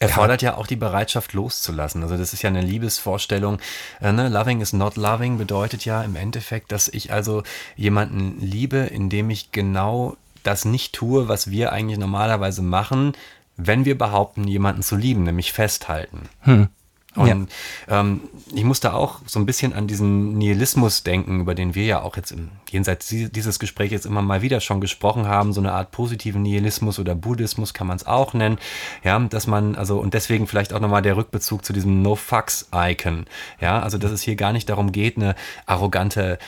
Erfordert 0.00 0.42
ja. 0.42 0.56
auch 0.56 0.66
die 0.66 0.76
Bereitschaft 0.76 1.32
loszulassen. 1.32 2.02
Also 2.02 2.16
das 2.16 2.32
ist 2.32 2.42
ja 2.42 2.50
eine 2.50 2.60
Liebesvorstellung. 2.60 3.58
Äh, 4.00 4.12
ne? 4.12 4.28
Loving 4.28 4.60
is 4.60 4.72
not 4.72 4.96
loving 4.96 5.38
bedeutet 5.38 5.84
ja 5.84 6.02
im 6.02 6.16
Endeffekt, 6.16 6.72
dass 6.72 6.88
ich 6.88 7.12
also 7.12 7.42
jemanden 7.76 8.40
liebe, 8.40 8.78
indem 8.78 9.30
ich 9.30 9.52
genau 9.52 10.16
das 10.42 10.64
nicht 10.64 10.92
tue, 10.94 11.28
was 11.28 11.50
wir 11.50 11.72
eigentlich 11.72 11.98
normalerweise 11.98 12.62
machen, 12.62 13.12
wenn 13.56 13.84
wir 13.84 13.96
behaupten, 13.96 14.46
jemanden 14.46 14.82
zu 14.82 14.96
lieben, 14.96 15.22
nämlich 15.22 15.52
festhalten. 15.52 16.28
Hm. 16.40 16.68
Und 17.16 17.48
ja. 17.88 18.00
ähm, 18.00 18.20
ich 18.52 18.64
musste 18.64 18.92
auch 18.94 19.20
so 19.26 19.38
ein 19.38 19.46
bisschen 19.46 19.72
an 19.72 19.86
diesen 19.86 20.36
Nihilismus 20.36 21.04
denken, 21.04 21.40
über 21.40 21.54
den 21.54 21.74
wir 21.74 21.84
ja 21.84 22.02
auch 22.02 22.16
jetzt 22.16 22.32
im 22.32 22.50
jenseits 22.70 23.06
dieses 23.08 23.58
Gesprächs 23.58 24.04
immer 24.04 24.20
mal 24.20 24.42
wieder 24.42 24.60
schon 24.60 24.80
gesprochen 24.80 25.26
haben, 25.26 25.52
so 25.52 25.60
eine 25.60 25.72
Art 25.72 25.92
positiven 25.92 26.42
Nihilismus 26.42 26.98
oder 26.98 27.14
Buddhismus 27.14 27.72
kann 27.72 27.86
man 27.86 27.96
es 27.96 28.06
auch 28.06 28.34
nennen. 28.34 28.58
Ja, 29.04 29.18
dass 29.18 29.46
man, 29.46 29.76
also, 29.76 29.98
und 29.98 30.12
deswegen 30.12 30.46
vielleicht 30.46 30.72
auch 30.72 30.80
nochmal 30.80 31.02
der 31.02 31.16
Rückbezug 31.16 31.64
zu 31.64 31.72
diesem 31.72 32.02
No-Fucks-Icon. 32.02 33.26
Ja, 33.60 33.80
also 33.80 33.96
dass 33.96 34.10
es 34.10 34.22
hier 34.22 34.34
gar 34.34 34.52
nicht 34.52 34.68
darum 34.68 34.92
geht, 34.92 35.16
eine 35.16 35.36
arrogante 35.66 36.38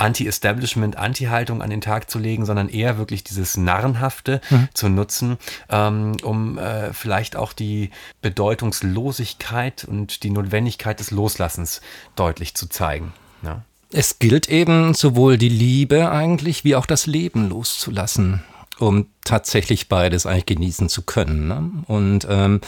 Anti-Establishment, 0.00 0.96
Anti-Haltung 0.96 1.62
an 1.62 1.70
den 1.70 1.80
Tag 1.80 2.10
zu 2.10 2.18
legen, 2.18 2.46
sondern 2.46 2.68
eher 2.68 2.98
wirklich 2.98 3.22
dieses 3.22 3.56
Narrenhafte 3.56 4.40
mhm. 4.50 4.68
zu 4.74 4.88
nutzen, 4.88 5.38
ähm, 5.68 6.16
um 6.22 6.58
äh, 6.58 6.92
vielleicht 6.92 7.36
auch 7.36 7.52
die 7.52 7.90
Bedeutungslosigkeit 8.22 9.84
und 9.84 10.22
die 10.22 10.30
Notwendigkeit 10.30 11.00
des 11.00 11.10
Loslassens 11.10 11.80
deutlich 12.16 12.54
zu 12.54 12.68
zeigen. 12.68 13.12
Ja. 13.42 13.62
Es 13.92 14.18
gilt 14.18 14.48
eben 14.48 14.94
sowohl 14.94 15.36
die 15.36 15.48
Liebe 15.48 16.10
eigentlich 16.10 16.64
wie 16.64 16.76
auch 16.76 16.86
das 16.86 17.06
Leben 17.06 17.48
loszulassen, 17.48 18.42
um 18.78 19.06
tatsächlich 19.24 19.88
beides 19.88 20.26
eigentlich 20.26 20.46
genießen 20.46 20.88
zu 20.88 21.02
können. 21.02 21.48
Ne? 21.48 21.70
Und 21.86 22.26
ähm, 22.28 22.60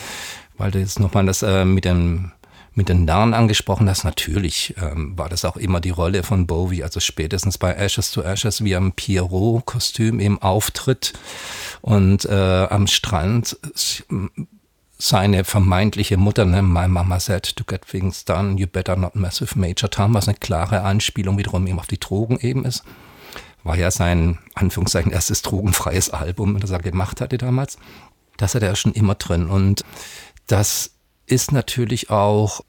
weil 0.58 0.70
du 0.70 0.80
jetzt 0.80 0.98
nochmal 0.98 1.24
das 1.26 1.42
äh, 1.42 1.64
mit 1.64 1.84
dem 1.84 2.32
mit 2.74 2.88
den 2.88 3.04
Narren 3.04 3.34
angesprochen 3.34 3.88
hast, 3.88 4.04
natürlich 4.04 4.74
ähm, 4.80 5.16
war 5.18 5.28
das 5.28 5.44
auch 5.44 5.56
immer 5.56 5.80
die 5.80 5.90
Rolle 5.90 6.22
von 6.22 6.46
Bowie, 6.46 6.82
also 6.82 7.00
spätestens 7.00 7.58
bei 7.58 7.74
Ashes 7.74 8.10
to 8.12 8.22
Ashes, 8.22 8.64
wie 8.64 8.72
er 8.72 8.78
im 8.78 8.92
Pierrot-Kostüm 8.92 10.20
eben 10.20 10.40
auftritt 10.40 11.12
und 11.82 12.24
äh, 12.24 12.66
am 12.70 12.86
Strand 12.86 13.58
seine 14.98 15.42
vermeintliche 15.42 16.16
Mutter, 16.16 16.44
ne, 16.44 16.62
my 16.62 16.86
mama 16.86 17.18
said 17.18 17.56
to 17.56 17.64
get 17.64 17.84
things 17.86 18.24
done, 18.24 18.56
you 18.56 18.66
better 18.66 18.94
not 18.94 19.16
mess 19.16 19.40
with 19.40 19.56
Major 19.56 19.90
Tom, 19.90 20.14
was 20.14 20.28
eine 20.28 20.36
klare 20.36 20.82
Anspielung 20.82 21.36
wiederum 21.38 21.66
eben 21.66 21.80
auf 21.80 21.88
die 21.88 21.98
Drogen 21.98 22.38
eben 22.38 22.64
ist. 22.64 22.84
War 23.64 23.76
ja 23.76 23.90
sein, 23.90 24.38
Anführungszeichen, 24.54 25.12
erstes 25.12 25.42
drogenfreies 25.42 26.10
Album, 26.10 26.58
das 26.60 26.70
er 26.70 26.78
gemacht 26.78 27.20
hatte 27.20 27.36
damals. 27.36 27.78
Das 28.36 28.54
hat 28.54 28.62
er 28.62 28.76
schon 28.76 28.92
immer 28.92 29.16
drin 29.16 29.48
und 29.48 29.84
das 30.46 30.92
ist 31.26 31.52
natürlich 31.52 32.10
auch, 32.10 32.62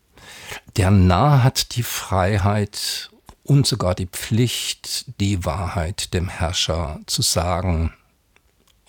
der 0.78 0.92
Narr 0.92 1.44
hat 1.44 1.76
die 1.76 1.84
Freiheit 1.84 3.10
und 3.44 3.68
sogar 3.68 3.96
die 3.96 4.08
Pflicht, 4.08 5.06
die 5.20 5.46
Wahrheit 5.46 6.14
dem 6.14 6.30
Herrscher 6.30 7.00
zu 7.06 7.22
sagen. 7.22 7.94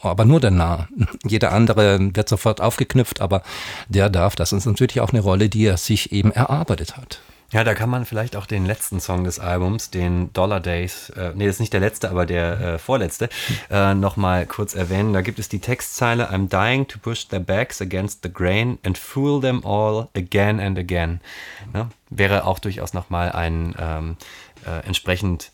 Aber 0.01 0.25
nur 0.25 0.41
der 0.41 0.51
Narr. 0.51 0.89
Jeder 1.25 1.53
andere 1.53 2.15
wird 2.15 2.29
sofort 2.29 2.61
aufgeknüpft, 2.61 3.21
aber 3.21 3.43
der 3.89 4.11
darf 4.11 4.37
das. 4.37 4.53
Ist 4.53 4.67
natürlich 4.67 5.01
auch 5.01 5.11
eine 5.11 5.21
Rolle, 5.21 5.49
die 5.49 5.65
er 5.65 5.77
sich 5.77 6.13
eben 6.13 6.31
erarbeitet 6.31 6.97
hat. 6.97 7.21
Ja, 7.53 7.63
da 7.63 7.75
kann 7.75 7.91
man 7.91 8.05
vielleicht 8.05 8.37
auch 8.37 8.47
den 8.47 8.67
letzten 8.67 9.01
Song 9.01 9.25
des 9.25 9.39
Albums, 9.39 9.91
den 9.91 10.33
Dollar 10.33 10.61
Days, 10.61 11.11
äh, 11.11 11.33
nee, 11.35 11.47
das 11.47 11.57
ist 11.57 11.61
nicht 11.61 11.73
der 11.73 11.81
letzte, 11.81 12.11
aber 12.11 12.27
der 12.27 12.61
äh, 12.61 12.79
vorletzte, 12.79 13.29
äh, 13.71 13.95
nochmal 13.95 14.47
kurz 14.47 14.75
erwähnen. 14.75 15.13
Da 15.13 15.21
gibt 15.21 15.39
es 15.39 15.49
die 15.49 15.61
Textzeile 15.61 16.31
I'm 16.31 16.49
dying 16.49 16.87
to 16.89 16.99
push 16.99 17.29
their 17.29 17.41
backs 17.41 17.81
against 17.81 18.21
the 18.23 18.33
grain 18.33 18.79
and 18.85 18.99
fool 18.99 19.41
them 19.41 19.65
all 19.65 20.09
again 20.17 20.59
and 20.59 20.79
again. 20.79 21.21
Ja, 21.75 21.91
wäre 22.11 22.45
auch 22.45 22.59
durchaus 22.59 22.93
nochmal 22.93 23.31
ein 23.33 23.75
ähm, 23.79 24.17
äh, 24.67 24.87
entsprechend 24.87 25.53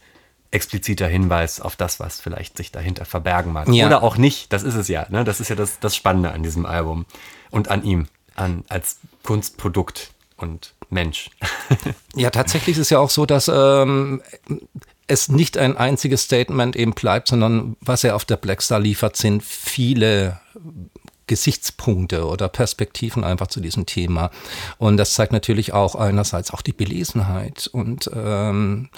expliziter 0.51 1.07
Hinweis 1.07 1.61
auf 1.61 1.77
das, 1.77 2.01
was 2.01 2.21
vielleicht 2.21 2.57
sich 2.57 2.73
dahinter 2.73 3.05
verbergen 3.05 3.53
mag. 3.53 3.69
Ja. 3.69 3.87
Oder 3.87 4.03
auch 4.03 4.17
nicht, 4.17 4.53
das 4.53 4.63
ist 4.63 4.75
es 4.75 4.89
ja. 4.89 5.07
Ne? 5.11 5.25
Das 5.25 5.41
ist 5.41 5.49
ja 5.49 5.57
das, 5.57 5.79
das 5.79 5.95
Spannende 5.95 6.33
an 6.33 6.43
diesem 6.43 6.67
Album 6.67 7.07
und 7.51 7.69
an 7.69 7.85
ihm, 7.85 8.09
an, 8.35 8.65
als 8.69 8.99
Kunstprodukt 9.23 10.11
und 10.37 10.75
Mensch. 10.91 11.31
ja, 12.15 12.31
tatsächlich 12.31 12.77
ist 12.77 12.83
es 12.83 12.91
ja 12.91 12.99
auch 12.99 13.11
so, 13.11 13.27
dass 13.27 13.49
ähm, 13.53 14.23
es 15.07 15.29
nicht 15.29 15.59
ein 15.59 15.77
einziges 15.77 16.23
Statement 16.23 16.77
eben 16.77 16.93
bleibt, 16.93 17.29
sondern 17.29 17.77
was 17.81 18.05
er 18.05 18.17
auf 18.17 18.25
der 18.25 18.37
Blackstar 18.37 18.81
liefert, 18.81 19.17
sind 19.17 19.43
viele 19.43 20.41
Gesichtspunkte 21.31 22.27
oder 22.27 22.49
Perspektiven 22.49 23.23
einfach 23.23 23.47
zu 23.47 23.61
diesem 23.61 23.87
Thema. 23.87 24.33
Und 24.79 24.97
das 24.97 25.15
zeigt 25.15 25.33
natürlich 25.33 25.73
auch 25.73 25.95
einerseits 25.95 26.53
auch 26.53 26.61
die 26.61 26.73
Belesenheit 26.73 27.69
und 27.73 28.11
ähm, 28.13 28.89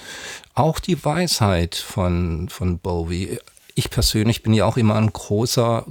auch 0.55 0.79
die 0.79 1.05
Weisheit 1.05 1.75
von, 1.75 2.49
von 2.49 2.79
Bowie. 2.79 3.37
Ich 3.75 3.91
persönlich 3.91 4.41
bin 4.41 4.53
ja 4.53 4.65
auch 4.65 4.77
immer 4.77 4.95
ein 4.95 5.13
großer 5.13 5.85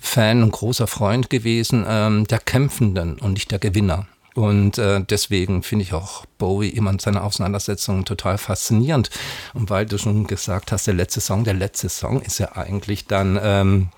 Fan, 0.00 0.42
ein 0.42 0.52
großer 0.52 0.86
Freund 0.86 1.30
gewesen 1.30 1.84
ähm, 1.86 2.28
der 2.28 2.38
Kämpfenden 2.38 3.18
und 3.18 3.32
nicht 3.32 3.50
der 3.50 3.58
Gewinner. 3.58 4.06
Und 4.34 4.78
äh, 4.78 5.00
deswegen 5.00 5.62
finde 5.62 5.84
ich 5.84 5.92
auch 5.92 6.24
Bowie 6.38 6.68
immer 6.68 6.90
in 6.90 6.98
seiner 6.98 7.24
Auseinandersetzung 7.24 8.04
total 8.04 8.38
faszinierend. 8.38 9.10
Und 9.54 9.70
weil 9.70 9.86
du 9.86 9.98
schon 9.98 10.26
gesagt 10.26 10.72
hast, 10.72 10.86
der 10.86 10.94
letzte 10.94 11.20
Song, 11.20 11.44
der 11.44 11.54
letzte 11.54 11.88
Song 11.88 12.22
ist 12.22 12.38
ja 12.38 12.52
eigentlich 12.56 13.06
dann 13.06 13.38
ähm, 13.42 13.88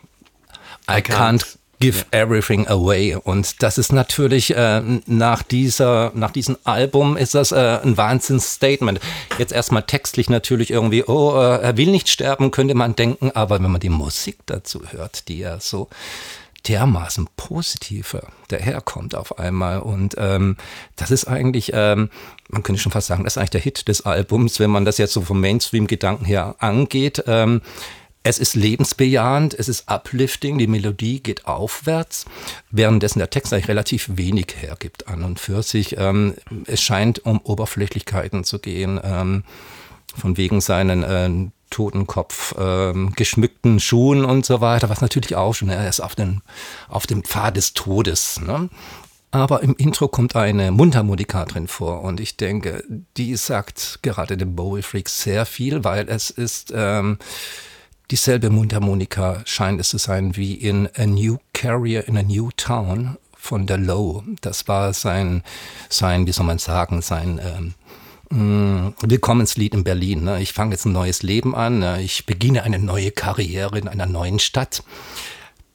I, 0.89 0.99
I 0.99 1.01
can't, 1.01 1.41
can't 1.41 1.57
Give 1.83 2.05
Everything 2.13 2.69
Away. 2.69 3.17
Und 3.17 3.61
das 3.61 3.77
ist 3.77 3.93
natürlich 3.93 4.55
äh, 4.55 4.81
nach 5.07 5.43
dieser, 5.43 6.13
nach 6.15 6.31
diesem 6.31 6.57
Album 6.63 7.17
ist 7.17 7.35
das 7.35 7.51
äh, 7.51 7.81
ein 7.83 7.97
Wahnsinnsstatement. 7.97 9.01
Jetzt 9.37 9.53
erstmal 9.53 9.83
textlich 9.83 10.31
natürlich 10.31 10.71
irgendwie, 10.71 11.03
oh, 11.03 11.33
äh, 11.35 11.61
er 11.61 11.77
will 11.77 11.91
nicht 11.91 12.09
sterben, 12.09 12.53
könnte 12.53 12.77
man 12.77 12.95
denken, 12.95 13.33
aber 13.33 13.61
wenn 13.61 13.73
man 13.73 13.81
die 13.81 13.89
Musik 13.89 14.39
dazu 14.47 14.83
hört, 14.93 15.27
die 15.27 15.39
ja 15.39 15.59
so 15.59 15.89
dermaßen 16.69 17.29
positiver 17.37 18.29
daherkommt 18.49 19.15
auf 19.15 19.39
einmal. 19.39 19.81
Und 19.81 20.15
ähm, 20.19 20.57
das 20.97 21.11
ist 21.11 21.27
eigentlich, 21.27 21.73
ähm, 21.75 22.11
man 22.49 22.63
könnte 22.63 22.81
schon 22.81 22.93
fast 22.93 23.09
sagen, 23.09 23.25
das 23.25 23.35
ist 23.35 23.39
eigentlich 23.39 23.51
der 23.51 23.61
Hit 23.61 23.89
des 23.89 24.03
Albums, 24.03 24.61
wenn 24.61 24.71
man 24.71 24.85
das 24.85 24.99
jetzt 24.99 25.13
so 25.13 25.23
vom 25.23 25.41
Mainstream-Gedanken 25.41 26.25
her 26.25 26.57
angeht. 26.59 27.25
Ähm, 27.27 27.63
es 28.25 28.39
ist 28.39 28.55
lebensbejahend, 28.55 29.55
es 29.59 29.69
ist 29.69 29.91
uplifting, 29.91 30.59
die 30.59 30.69
Melodie 30.69 31.21
geht 31.21 31.47
aufwärts, 31.47 32.25
währenddessen 32.71 33.19
der 33.19 33.31
Text 33.31 33.53
eigentlich 33.53 33.69
relativ 33.69 34.11
wenig 34.13 34.55
hergibt 34.61 35.09
an 35.09 35.25
und 35.25 35.41
für 35.41 35.63
sich. 35.63 35.97
Ähm, 35.99 36.35
es 36.67 36.81
scheint 36.81 37.25
um 37.25 37.41
Oberflächlichkeiten 37.41 38.45
zu 38.45 38.61
gehen, 38.61 39.01
ähm, 39.03 39.43
von 40.15 40.37
wegen 40.37 40.61
seinen 40.61 41.03
äh, 41.03 41.51
Totenkopf 41.73 42.55
ähm, 42.57 43.13
geschmückten 43.17 43.81
Schuhen 43.81 44.25
und 44.25 44.47
so 44.47 44.61
weiter, 44.61 44.89
was 44.89 45.01
natürlich 45.01 45.35
auch 45.35 45.55
schon, 45.55 45.71
er 45.71 45.89
ist 45.89 46.01
auf, 46.01 46.15
den, 46.15 46.43
auf 46.89 47.09
dem 47.09 47.25
Pfad 47.25 47.57
des 47.57 47.75
Todes. 47.75 48.41
Ne? 48.41 48.69
Aber 49.33 49.63
im 49.63 49.75
Intro 49.77 50.09
kommt 50.09 50.37
eine 50.37 50.71
Mundharmonika 50.71 51.47
drin 51.47 51.67
vor 51.67 52.03
und 52.03 52.21
ich 52.21 52.37
denke, 52.37 52.85
die 53.17 53.35
sagt 53.37 54.01
gerade 54.03 54.37
dem 54.37 54.55
Bowie 54.55 54.83
Freak 54.83 55.09
sehr 55.09 55.47
viel, 55.47 55.83
weil 55.85 56.09
es 56.09 56.31
ist 56.31 56.73
ähm, 56.77 57.19
dieselbe 58.11 58.51
Mundharmonika 58.51 59.41
scheint 59.47 59.81
es 59.81 59.89
zu 59.89 59.97
sein 59.97 60.37
wie 60.37 60.53
in 60.55 60.87
A 60.97 61.07
New 61.07 61.39
Carrier 61.55 62.07
in 62.07 62.19
a 62.19 62.23
New 62.23 62.51
Town 62.59 63.17
von 63.35 63.67
der 63.67 63.79
Low. 63.79 64.23
Das 64.43 64.69
war 64.69 64.93
sein, 64.93 65.43
sein, 65.89 66.27
wie 66.27 66.33
soll 66.33 66.45
man 66.45 66.59
sagen, 66.59 67.01
sein 67.01 67.41
ähm, 67.43 67.75
Mm, 68.33 68.95
Willkommenslied 69.03 69.75
in 69.75 69.85
Berlin. 69.85 70.25
Ne? 70.25 70.41
Ich 70.41 70.55
fange 70.55 70.73
jetzt 70.73 70.87
ein 70.87 70.93
neues 70.93 71.23
Leben 71.23 71.55
an. 71.55 71.81
Ne? 71.81 72.01
Ich 72.01 72.25
beginne 72.25 72.63
eine 72.63 72.79
neue 72.79 73.11
Karriere 73.11 73.79
in 73.79 73.89
einer 73.89 74.07
neuen 74.07 74.39
Stadt. 74.39 74.83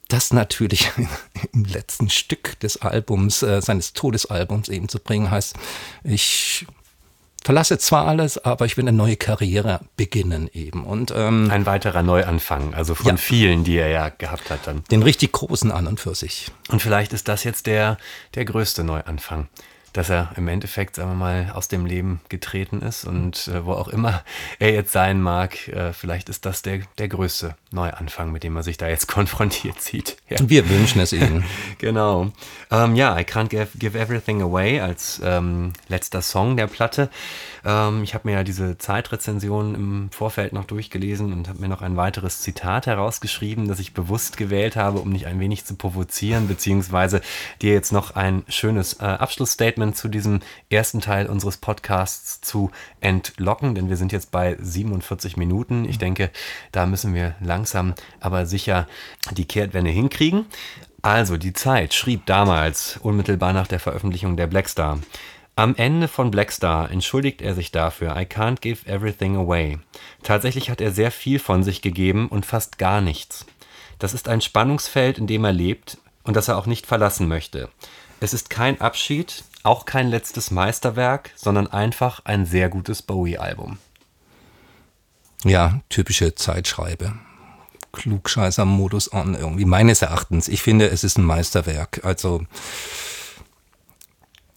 Das 0.08 0.34
natürlich 0.34 0.92
im 1.54 1.66
letzten 1.66 2.10
Stück 2.10 2.60
des 2.60 2.82
Albums, 2.82 3.44
äh, 3.44 3.62
seines 3.62 3.94
Todesalbums 3.94 4.70
eben 4.70 4.90
zu 4.90 4.98
bringen, 4.98 5.30
heißt, 5.30 5.56
ich 6.04 6.66
verlasse 7.44 7.78
zwar 7.78 8.08
alles, 8.08 8.44
aber 8.44 8.66
ich 8.66 8.76
will 8.76 8.86
eine 8.86 8.98
neue 8.98 9.18
Karriere 9.18 9.82
beginnen 9.96 10.50
eben. 10.52 10.84
Und, 10.84 11.14
ähm, 11.16 11.52
Ein 11.52 11.68
weiterer 11.68 12.02
Neuanfang, 12.02 12.74
also 12.74 12.96
von 12.96 13.06
ja, 13.06 13.18
vielen, 13.18 13.66
die 13.66 13.78
er 13.78 13.90
ja 13.90 14.10
gehabt 14.10 14.50
hat 14.50 14.66
dann. 14.66 14.84
Den 14.90 15.04
richtig 15.04 15.32
großen 15.32 15.72
an 15.72 15.86
und 15.86 16.00
für 16.00 16.16
sich. 16.16 16.52
Und 16.70 16.82
vielleicht 16.82 17.14
ist 17.14 17.28
das 17.28 17.44
jetzt 17.44 17.68
der, 17.68 18.00
der 18.34 18.46
größte 18.46 18.84
Neuanfang 18.84 19.48
dass 19.98 20.10
er 20.10 20.32
im 20.38 20.48
Endeffekt, 20.48 20.96
sagen 20.96 21.10
wir 21.10 21.16
mal, 21.16 21.52
aus 21.56 21.70
dem 21.70 21.88
Leben 21.88 22.22
getreten 22.30 22.84
ist 22.84 23.04
und 23.04 23.48
äh, 23.48 23.66
wo 23.66 23.74
auch 23.74 23.88
immer 23.88 24.24
er 24.60 24.72
jetzt 24.72 24.92
sein 24.92 25.20
mag, 25.20 25.68
äh, 25.70 25.92
vielleicht 25.92 26.30
ist 26.30 26.46
das 26.46 26.62
der, 26.62 26.82
der 27.00 27.08
größte 27.08 27.56
Neuanfang, 27.72 28.32
mit 28.32 28.44
dem 28.44 28.56
er 28.56 28.64
sich 28.64 28.78
da 28.78 28.88
jetzt 28.88 29.08
konfrontiert 29.08 29.82
sieht. 29.82 30.18
Ja. 30.30 30.38
Wir 30.42 30.70
wünschen 30.70 31.02
es 31.02 31.14
Ihnen. 31.14 31.44
genau. 31.80 32.32
Ähm, 32.70 32.96
ja, 32.96 33.18
I 33.18 33.24
Can't 33.24 33.48
Give, 33.48 33.70
give 33.76 33.98
Everything 33.98 34.44
Away 34.44 34.80
als 34.80 35.20
ähm, 35.24 35.74
letzter 35.88 36.22
Song 36.22 36.58
der 36.58 36.68
Platte. 36.68 37.10
Ähm, 37.68 38.02
ich 38.02 38.14
habe 38.14 38.30
mir 38.30 38.36
ja 38.36 38.44
diese 38.44 38.78
Zeitrezension 38.78 39.76
im 39.76 40.10
Vorfeld 40.12 40.54
noch 40.54 40.64
durchgelesen 40.64 41.34
und 41.34 41.50
habe 41.50 41.60
mir 41.60 41.68
noch 41.68 41.82
ein 41.82 41.98
weiteres 41.98 42.40
Zitat 42.40 42.88
herausgeschrieben, 42.88 43.68
das 43.68 43.80
ich 43.80 43.94
bewusst 43.94 44.38
gewählt 44.38 44.78
habe, 44.78 45.00
um 45.00 45.10
nicht 45.10 45.28
ein 45.28 45.40
wenig 45.42 45.66
zu 45.66 45.76
provozieren, 45.76 46.48
beziehungsweise 46.48 47.22
dir 47.62 47.74
jetzt 47.74 47.92
noch 47.92 48.16
ein 48.16 48.44
schönes 48.48 48.94
äh, 49.02 49.06
Abschlussstatement 49.06 49.98
zu 49.98 50.08
diesem 50.08 50.40
ersten 50.70 51.02
Teil 51.02 51.28
unseres 51.28 51.58
Podcasts 51.58 52.40
zu 52.40 52.72
entlocken, 53.02 53.76
denn 53.76 53.90
wir 53.90 53.98
sind 53.98 54.14
jetzt 54.14 54.32
bei 54.32 54.56
47 54.60 55.36
Minuten. 55.36 55.84
Ich 55.84 55.98
denke, 55.98 56.32
da 56.72 56.86
müssen 56.86 57.14
wir 57.14 57.36
langsam, 57.42 57.96
aber 58.22 58.46
sicher 58.46 58.88
die 59.32 59.46
Kehrtwende 59.46 59.92
hinkriegen. 59.92 60.46
Also, 61.02 61.38
die 61.38 61.54
Zeit 61.54 61.94
schrieb 61.94 62.26
damals, 62.26 62.98
unmittelbar 62.98 63.54
nach 63.54 63.68
der 63.68 63.80
Veröffentlichung 63.80 64.36
der 64.36 64.48
Blackstar. 64.48 65.00
Am 65.58 65.76
Ende 65.76 66.08
von 66.08 66.30
Blackstar 66.30 66.92
entschuldigt 66.92 67.42
er 67.42 67.56
sich 67.56 67.72
dafür, 67.72 68.16
I 68.16 68.26
can't 68.26 68.62
give 68.62 68.88
everything 68.88 69.36
away. 69.36 69.80
Tatsächlich 70.22 70.70
hat 70.70 70.82
er 70.82 70.92
sehr 70.92 71.10
viel 71.10 71.40
von 71.40 71.64
sich 71.64 71.82
gegeben 71.82 72.28
und 72.28 72.46
fast 72.46 72.78
gar 72.78 73.02
nichts. 73.02 73.48
Das 73.98 74.14
ist 74.14 74.30
ein 74.30 74.42
Spannungsfeld, 74.42 75.18
in 75.18 75.26
dem 75.26 75.44
er 75.44 75.54
lebt 75.54 75.98
und 76.22 76.36
das 76.36 76.48
er 76.48 76.60
auch 76.60 76.68
nicht 76.68 76.86
verlassen 76.86 77.28
möchte. 77.28 77.70
Es 78.20 78.36
ist 78.36 78.52
kein 78.52 78.80
Abschied, 78.82 79.46
auch 79.64 79.86
kein 79.86 80.10
letztes 80.10 80.52
Meisterwerk, 80.52 81.32
sondern 81.36 81.66
einfach 81.66 82.22
ein 82.26 82.46
sehr 82.46 82.70
gutes 82.70 83.02
Bowie-Album. 83.02 83.80
Ja, 85.44 85.82
typische 85.90 86.36
Zeitschreibe. 86.36 87.14
Klugscheißer-Modus 87.94 89.12
an 89.12 89.34
irgendwie, 89.34 89.66
meines 89.66 90.04
Erachtens. 90.04 90.50
Ich 90.50 90.62
finde, 90.62 90.88
es 90.88 91.04
ist 91.04 91.18
ein 91.18 91.26
Meisterwerk. 91.26 92.02
Also 92.04 92.46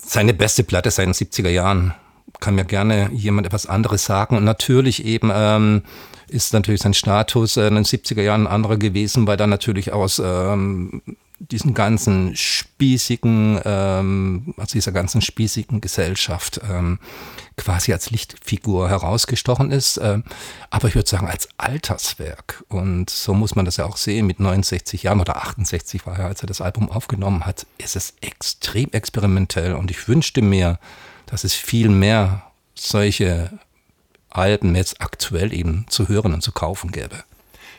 seine 0.05 0.35
beste 0.35 0.65
Platte 0.65 0.91
seit 0.91 1.07
den 1.07 1.15
70er 1.15 1.51
Jahren. 1.51 1.95
Kann 2.41 2.55
mir 2.55 2.65
gerne 2.65 3.11
jemand 3.13 3.47
etwas 3.47 3.67
anderes 3.67 4.05
sagen. 4.05 4.37
Und 4.37 4.45
natürlich 4.45 5.05
eben 5.05 5.31
ähm, 5.35 5.83
ist 6.29 6.53
natürlich 6.53 6.81
sein 6.81 6.95
Status 6.95 7.57
äh, 7.57 7.67
in 7.67 7.75
den 7.75 7.85
70er 7.85 8.23
Jahren 8.23 8.47
ein 8.47 8.53
anderer 8.53 8.77
gewesen, 8.77 9.27
weil 9.27 9.37
da 9.37 9.47
natürlich 9.47 9.93
aus 9.93 10.21
ähm, 10.25 11.03
diesen 11.41 11.73
ganzen 11.73 12.37
spießigen, 12.37 13.61
ähm, 13.65 14.55
aus 14.59 14.69
dieser 14.69 14.93
ganzen 14.93 15.23
spießigen 15.23 15.81
Gesellschaft 15.81 16.61
ähm, 16.69 16.99
quasi 17.57 17.93
als 17.93 18.11
Lichtfigur 18.11 18.91
herausgestochen 18.91 19.71
ist. 19.71 19.99
Ähm, 20.03 20.25
aber 20.69 20.89
ich 20.89 20.95
würde 20.95 21.09
sagen, 21.09 21.27
als 21.27 21.49
Alterswerk. 21.57 22.63
Und 22.69 23.09
so 23.09 23.33
muss 23.33 23.57
man 23.57 23.65
das 23.65 23.79
ja 23.79 23.87
auch 23.87 23.97
sehen. 23.97 24.27
Mit 24.27 24.39
69 24.39 25.03
Jahren 25.03 25.21
oder 25.21 25.37
68 25.37 26.07
war 26.07 26.19
er, 26.19 26.27
als 26.27 26.43
er 26.43 26.47
das 26.47 26.61
Album 26.61 26.91
aufgenommen 26.91 27.47
hat, 27.47 27.67
ist 27.79 27.97
es 27.97 28.15
extrem 28.21 28.91
experimentell. 28.93 29.75
Und 29.75 29.91
ich 29.91 30.09
wünschte 30.09 30.43
mir, 30.43 30.79
dass 31.27 31.45
es 31.45 31.55
viel 31.55 31.89
mehr 31.89 32.43
solche 32.75 33.59
Alben 34.29 34.77
jetzt 34.77 35.01
aktuell 35.01 35.53
eben 35.53 35.87
zu 35.89 36.09
hören 36.09 36.35
und 36.35 36.43
zu 36.43 36.53
kaufen 36.53 36.93
gäbe. 36.93 37.25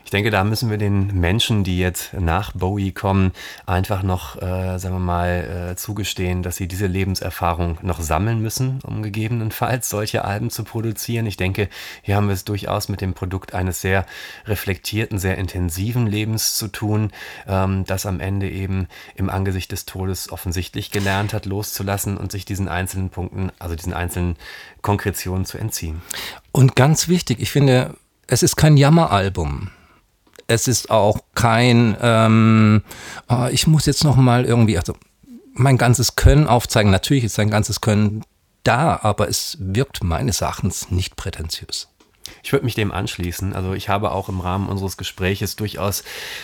Ich 0.04 0.12
denke, 0.12 0.30
da 0.30 0.44
müssen 0.44 0.70
wir 0.70 0.78
den 0.78 1.20
Menschen, 1.20 1.64
die 1.64 1.78
jetzt 1.78 2.14
nach 2.14 2.52
Bowie 2.54 2.92
kommen, 2.92 3.32
einfach 3.66 4.04
noch, 4.04 4.36
äh, 4.42 4.78
sagen 4.78 4.96
wir 4.96 5.00
mal, 5.00 5.72
äh, 5.72 5.76
zugestehen, 5.76 6.44
dass 6.44 6.56
sie 6.56 6.68
diese 6.68 6.88
Lebenserfahrung 6.88 7.78
noch 7.82 8.02
sammeln 8.02 8.42
müssen, 8.42 8.80
um 8.84 9.04
gegebenenfalls 9.04 9.90
solche 9.90 10.26
Alben 10.26 10.50
zu 10.50 10.64
produzieren. 10.64 11.26
Ich 11.28 11.38
denke, 11.38 11.70
hier 12.02 12.16
haben 12.16 12.28
wir 12.28 12.34
es 12.34 12.46
durchaus 12.46 12.90
mit 12.90 13.02
dem 13.02 13.14
Produkt 13.14 13.54
eines 13.54 13.82
sehr 13.82 14.06
reflektierten, 14.46 15.20
sehr 15.20 15.38
intensiven 15.38 16.08
Lebens 16.08 16.58
zu 16.58 16.68
tun, 16.68 17.12
ähm, 17.48 17.86
das 17.86 18.06
am 18.06 18.20
Ende 18.20 18.50
eben 18.50 18.88
im 19.16 19.30
Angesicht 19.30 19.72
des 19.72 19.86
Todes 19.86 20.32
offensichtlich 20.32 20.92
gelernt 20.92 21.34
hat, 21.34 21.46
loszulassen 21.46 22.18
und 22.18 22.32
sich 22.32 22.44
diesen 22.46 22.68
einzelnen 22.68 23.12
Punkten, 23.12 23.52
also 23.60 23.76
diesen 23.76 23.94
einzelnen 23.94 24.36
Konkretionen 24.82 25.46
zu 25.46 25.58
entziehen. 25.58 26.02
Und 26.52 26.76
ganz 26.76 27.08
wichtig, 27.08 27.40
ich 27.40 27.52
finde, 27.52 27.96
es 28.28 28.44
ist 28.44 28.56
kein 28.56 28.78
Jammeralbum 28.78 29.70
es 30.54 30.68
ist 30.68 30.92
auch 30.92 31.20
kein, 31.34 31.96
ähm, 32.02 32.84
oh, 33.30 33.48
ich 33.52 33.68
muss 33.68 33.86
jetzt 33.86 34.04
noch 34.04 34.16
mal 34.16 34.46
irgendwie, 34.46 34.78
also 34.78 34.94
mein 35.54 35.78
ganzes 35.78 36.16
Können 36.16 36.48
aufzeigen. 36.48 36.92
Natürlich 36.92 37.24
ist 37.24 37.36
sein 37.36 37.50
ganzes 37.50 37.82
Können 37.82 38.24
da, 38.64 39.00
aber 39.02 39.28
es 39.30 39.58
wirkt 39.60 40.04
meines 40.04 40.42
Erachtens 40.42 40.92
nicht 40.92 41.16
prätentiös. 41.16 41.88
Ich 42.44 42.52
würde 42.52 42.66
mich 42.66 42.76
dem 42.76 42.92
anschließen. 42.92 43.54
Also 43.54 43.74
ich 43.74 43.90
habe 43.90 44.12
auch 44.12 44.30
im 44.30 44.40
Rahmen 44.40 44.70
unseres 44.70 44.98
Gespräches 44.98 45.56
durchaus 45.56 46.04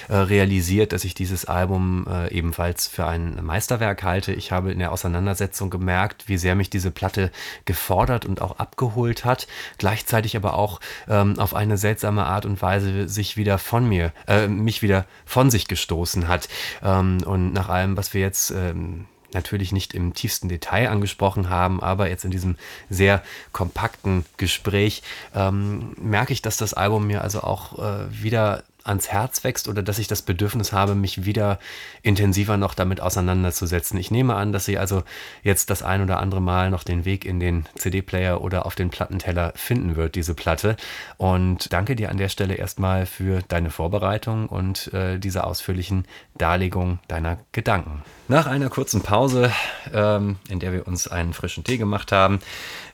äh, 0.10 0.16
realisiert, 0.16 0.94
dass 0.94 1.04
ich 1.04 1.14
dieses 1.14 1.46
Album 1.46 2.08
äh, 2.10 2.34
ebenfalls 2.34 2.88
für 2.88 3.06
ein 3.06 3.44
Meisterwerk 3.44 4.04
halte. 4.04 4.34
Ich 4.34 4.52
habe 4.52 4.72
in 4.72 4.80
der 4.80 4.92
Auseinandersetzung 4.92 5.70
gemerkt, 5.70 6.28
wie 6.28 6.38
sehr 6.38 6.56
mich 6.56 6.70
diese 6.70 6.92
Platte 6.92 7.32
gefordert 7.66 8.26
und 8.26 8.42
auch 8.42 8.60
abgeholt 8.60 9.26
hat, 9.26 9.48
gleichzeitig 9.78 10.36
aber 10.36 10.56
auch 10.56 10.80
ähm, 11.08 11.40
auf 11.40 11.54
eine 11.54 11.78
seltsame 11.78 12.26
Art 12.26 12.46
und 12.46 12.62
Weise 12.62 13.08
sich 13.08 13.38
wieder 13.38 13.58
von 13.58 13.88
mir, 13.88 14.12
äh, 14.28 14.48
mich 14.48 14.82
wieder 14.82 15.06
von 15.26 15.50
sich 15.50 15.68
gestoßen 15.68 16.28
hat. 16.28 16.50
Ähm, 16.84 17.20
und 17.26 17.54
nach 17.54 17.70
allem, 17.70 17.98
was 17.98 18.14
wir 18.14 18.22
jetzt 18.22 18.52
ähm, 18.52 19.06
natürlich 19.34 19.72
nicht 19.72 19.94
im 19.94 20.14
tiefsten 20.14 20.50
Detail 20.50 20.90
angesprochen 20.90 21.50
haben, 21.50 21.82
aber 21.82 22.10
jetzt 22.10 22.26
in 22.26 22.32
diesem 22.32 22.56
sehr 22.90 23.24
kompakten 23.52 24.26
Gespräch 24.38 25.04
ähm, 25.36 25.96
merke 25.98 26.34
ich, 26.34 26.42
dass 26.42 26.58
das 26.58 26.74
Album 26.74 27.08
mir 27.08 27.22
also 27.22 27.42
auch 27.42 27.78
äh, 27.80 28.06
wieder 28.10 28.64
ans 28.88 29.10
Herz 29.10 29.44
wächst 29.44 29.68
oder 29.68 29.84
dass 29.84 30.00
ich 30.00 30.08
das 30.08 30.22
Bedürfnis 30.22 30.72
habe, 30.72 30.96
mich 30.96 31.26
wieder 31.26 31.60
intensiver 32.02 32.58
noch 32.58 32.74
damit 32.74 33.02
auseinanderzusetzen. 33.02 34.00
Ich 34.00 34.12
nehme 34.12 34.36
an, 34.36 34.52
dass 34.52 34.66
sie 34.66 34.78
also 34.78 35.04
jetzt 35.44 35.70
das 35.70 35.84
ein 35.84 36.02
oder 36.02 36.20
andere 36.20 36.42
Mal 36.42 36.70
noch 36.70 36.84
den 36.84 37.06
Weg 37.06 37.26
in 37.26 37.40
den 37.40 37.66
CD-Player 37.76 38.42
oder 38.42 38.66
auf 38.66 38.76
den 38.76 38.90
Plattenteller 38.90 39.54
finden 39.56 39.96
wird, 39.96 40.16
diese 40.16 40.34
Platte. 40.34 40.78
Und 41.18 41.74
danke 41.74 41.96
dir 41.96 42.10
an 42.10 42.18
der 42.18 42.30
Stelle 42.30 42.56
erstmal 42.56 43.06
für 43.06 43.42
deine 43.48 43.70
Vorbereitung 43.70 44.48
und 44.48 44.94
äh, 44.94 45.20
diese 45.20 45.44
ausführlichen 45.44 46.06
Darlegung 46.38 47.00
deiner 47.08 47.40
Gedanken. 47.52 48.04
Nach 48.30 48.46
einer 48.46 48.70
kurzen 48.70 49.02
Pause, 49.02 49.54
ähm, 49.94 50.36
in 50.50 50.60
der 50.60 50.74
wir 50.74 50.86
uns 50.86 51.08
einen 51.08 51.32
frischen 51.32 51.64
Tee 51.64 51.78
gemacht 51.78 52.12
haben, 52.12 52.40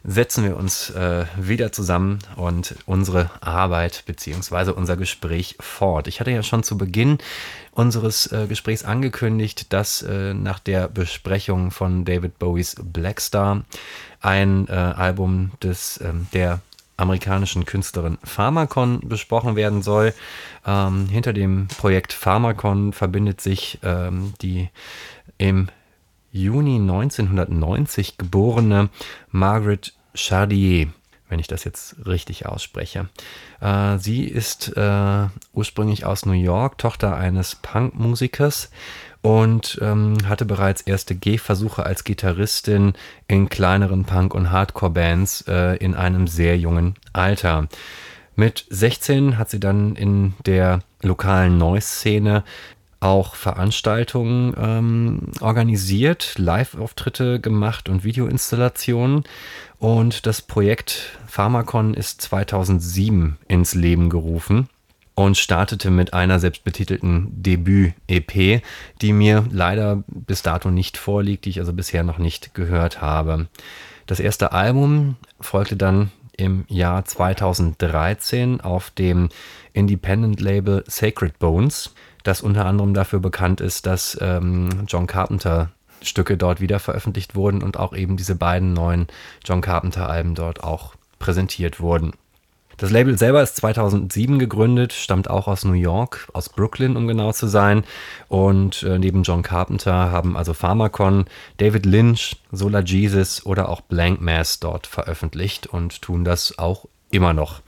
setzen 0.03 0.43
wir 0.43 0.55
uns 0.55 0.91
äh, 0.91 1.25
wieder 1.35 1.71
zusammen 1.71 2.19
und 2.35 2.75
unsere 2.85 3.31
Arbeit 3.41 4.03
bzw. 4.05 4.71
unser 4.71 4.95
Gespräch 4.95 5.55
fort. 5.59 6.07
Ich 6.07 6.19
hatte 6.19 6.29
ja 6.29 6.43
schon 6.43 6.61
zu 6.61 6.77
Beginn 6.77 7.17
unseres 7.71 8.31
äh, 8.31 8.45
Gesprächs 8.47 8.83
angekündigt, 8.83 9.73
dass 9.73 10.03
äh, 10.03 10.35
nach 10.35 10.59
der 10.59 10.87
Besprechung 10.87 11.71
von 11.71 12.05
David 12.05 12.37
Bowies 12.37 12.75
Blackstar 12.83 13.63
ein 14.21 14.67
äh, 14.67 14.71
Album 14.71 15.51
des 15.63 15.99
ähm, 16.03 16.27
der 16.33 16.61
amerikanischen 16.95 17.65
Künstlerin 17.65 18.19
Pharmacon 18.23 18.99
besprochen 19.03 19.55
werden 19.55 19.81
soll. 19.81 20.13
Ähm, 20.65 21.07
hinter 21.09 21.33
dem 21.33 21.67
Projekt 21.67 22.13
Pharmacon 22.13 22.93
verbindet 22.93 23.41
sich 23.41 23.79
ähm, 23.83 24.33
die 24.43 24.69
im 25.37 25.67
Juni 26.31 26.75
1990 26.75 28.17
geborene 28.17 28.89
Margaret 29.29 29.93
Chardier, 30.15 30.87
wenn 31.29 31.39
ich 31.39 31.47
das 31.47 31.63
jetzt 31.63 32.07
richtig 32.07 32.45
ausspreche. 32.45 33.09
Äh, 33.61 33.97
sie 33.99 34.25
ist 34.25 34.75
äh, 34.75 35.27
ursprünglich 35.53 36.05
aus 36.05 36.25
New 36.25 36.33
York, 36.33 36.77
Tochter 36.77 37.15
eines 37.15 37.55
Punkmusikers 37.55 38.71
und 39.21 39.79
ähm, 39.81 40.17
hatte 40.27 40.45
bereits 40.45 40.81
erste 40.81 41.15
Gehversuche 41.15 41.85
als 41.85 42.03
Gitarristin 42.03 42.93
in 43.27 43.47
kleineren 43.47 44.03
Punk- 44.03 44.33
und 44.33 44.51
Hardcore-Bands 44.51 45.45
äh, 45.47 45.77
in 45.77 45.95
einem 45.95 46.27
sehr 46.27 46.57
jungen 46.57 46.95
Alter. 47.13 47.67
Mit 48.35 48.65
16 48.69 49.37
hat 49.37 49.49
sie 49.49 49.59
dann 49.59 49.95
in 49.95 50.33
der 50.45 50.79
lokalen 51.01 51.57
Noise-Szene 51.57 52.43
auch 53.03 53.35
Veranstaltungen 53.35 54.53
ähm, 54.57 55.19
organisiert, 55.41 56.35
Live-Auftritte 56.37 57.39
gemacht 57.39 57.89
und 57.89 58.03
Videoinstallationen. 58.03 59.23
Und 59.77 60.25
das 60.25 60.41
Projekt 60.41 61.17
Pharmacon 61.27 61.93
ist 61.93 62.21
2007 62.21 63.37
ins 63.47 63.75
Leben 63.75 64.09
gerufen 64.09 64.69
und 65.15 65.37
startete 65.37 65.91
mit 65.91 66.13
einer 66.13 66.39
selbstbetitelten 66.39 67.43
Debüt-EP, 67.43 68.63
die 69.01 69.13
mir 69.13 69.45
leider 69.51 70.03
bis 70.07 70.41
dato 70.41 70.71
nicht 70.71 70.97
vorliegt, 70.97 71.45
die 71.45 71.49
ich 71.49 71.59
also 71.59 71.73
bisher 71.73 72.03
noch 72.03 72.17
nicht 72.17 72.53
gehört 72.53 73.01
habe. 73.01 73.47
Das 74.07 74.19
erste 74.19 74.53
Album 74.53 75.17
folgte 75.39 75.75
dann 75.75 76.11
im 76.35 76.65
Jahr 76.67 77.05
2013 77.05 78.61
auf 78.61 78.89
dem 78.89 79.29
Independent-Label 79.73 80.83
Sacred 80.87 81.37
Bones 81.37 81.93
das 82.23 82.41
unter 82.41 82.65
anderem 82.65 82.93
dafür 82.93 83.19
bekannt 83.19 83.61
ist, 83.61 83.85
dass 83.85 84.17
ähm, 84.21 84.69
John 84.87 85.07
Carpenter 85.07 85.69
Stücke 86.01 86.37
dort 86.37 86.59
wieder 86.59 86.79
veröffentlicht 86.79 87.35
wurden 87.35 87.63
und 87.63 87.77
auch 87.77 87.93
eben 87.93 88.17
diese 88.17 88.35
beiden 88.35 88.73
neuen 88.73 89.07
John 89.45 89.61
Carpenter 89.61 90.09
Alben 90.09 90.35
dort 90.35 90.63
auch 90.63 90.95
präsentiert 91.19 91.79
wurden. 91.79 92.13
Das 92.77 92.89
Label 92.89 93.17
selber 93.17 93.43
ist 93.43 93.55
2007 93.57 94.39
gegründet, 94.39 94.93
stammt 94.93 95.29
auch 95.29 95.47
aus 95.47 95.63
New 95.63 95.73
York, 95.73 96.27
aus 96.33 96.49
Brooklyn, 96.49 96.97
um 96.97 97.07
genau 97.07 97.31
zu 97.31 97.47
sein. 97.47 97.83
Und 98.29 98.81
äh, 98.83 98.97
neben 98.97 99.23
John 99.23 99.43
Carpenter 99.43 100.11
haben 100.11 100.35
also 100.35 100.53
Pharmacon, 100.53 101.25
David 101.57 101.85
Lynch, 101.85 102.37
Solar 102.51 102.83
Jesus 102.83 103.45
oder 103.45 103.69
auch 103.69 103.81
Blank 103.81 104.21
Mass 104.21 104.59
dort 104.59 104.87
veröffentlicht 104.87 105.67
und 105.67 106.01
tun 106.01 106.25
das 106.25 106.57
auch 106.57 106.85
immer 107.11 107.33
noch. 107.33 107.61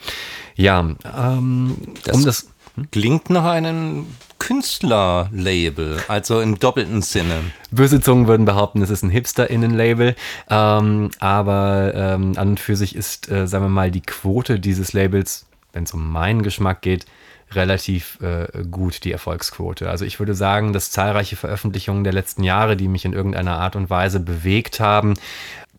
Ja, 0.56 0.80
ähm, 0.80 1.78
das 2.04 2.16
um 2.16 2.26
das 2.26 2.48
klingt 2.92 3.30
nach 3.30 3.46
einem 3.46 4.08
Künstlerlabel, 4.40 6.02
also 6.08 6.42
im 6.42 6.60
doppelten 6.60 7.02
Sinne. 7.02 7.40
Böse 7.72 8.02
Zungen 8.02 8.28
würden 8.28 8.46
behaupten, 8.46 8.82
es 8.82 8.90
ist 8.90 9.04
ein 9.04 9.10
Hipster-Innen-Label, 9.10 10.16
ähm, 10.50 11.10
aber 11.20 11.94
ähm, 11.96 12.34
an 12.36 12.50
und 12.50 12.60
für 12.60 12.76
sich 12.76 12.96
ist, 12.96 13.32
äh, 13.32 13.48
sagen 13.48 13.66
wir 13.66 13.70
mal, 13.70 13.92
die 13.92 14.02
Quote 14.02 14.60
dieses 14.60 14.94
Labels 14.94 15.46
wenn 15.76 15.84
es 15.84 15.94
um 15.94 16.12
meinen 16.12 16.42
Geschmack 16.42 16.82
geht, 16.82 17.06
relativ 17.52 18.20
äh, 18.22 18.64
gut, 18.72 19.04
die 19.04 19.12
Erfolgsquote. 19.12 19.90
Also 19.90 20.06
ich 20.06 20.20
würde 20.20 20.34
sagen, 20.34 20.74
dass 20.74 20.90
zahlreiche 20.90 21.36
Veröffentlichungen 21.36 22.04
der 22.04 22.14
letzten 22.14 22.44
Jahre, 22.44 22.76
die 22.76 22.88
mich 22.88 23.06
in 23.06 23.14
irgendeiner 23.14 23.60
Art 23.60 23.76
und 23.76 23.90
Weise 23.90 24.20
bewegt 24.20 24.80
haben, 24.80 25.14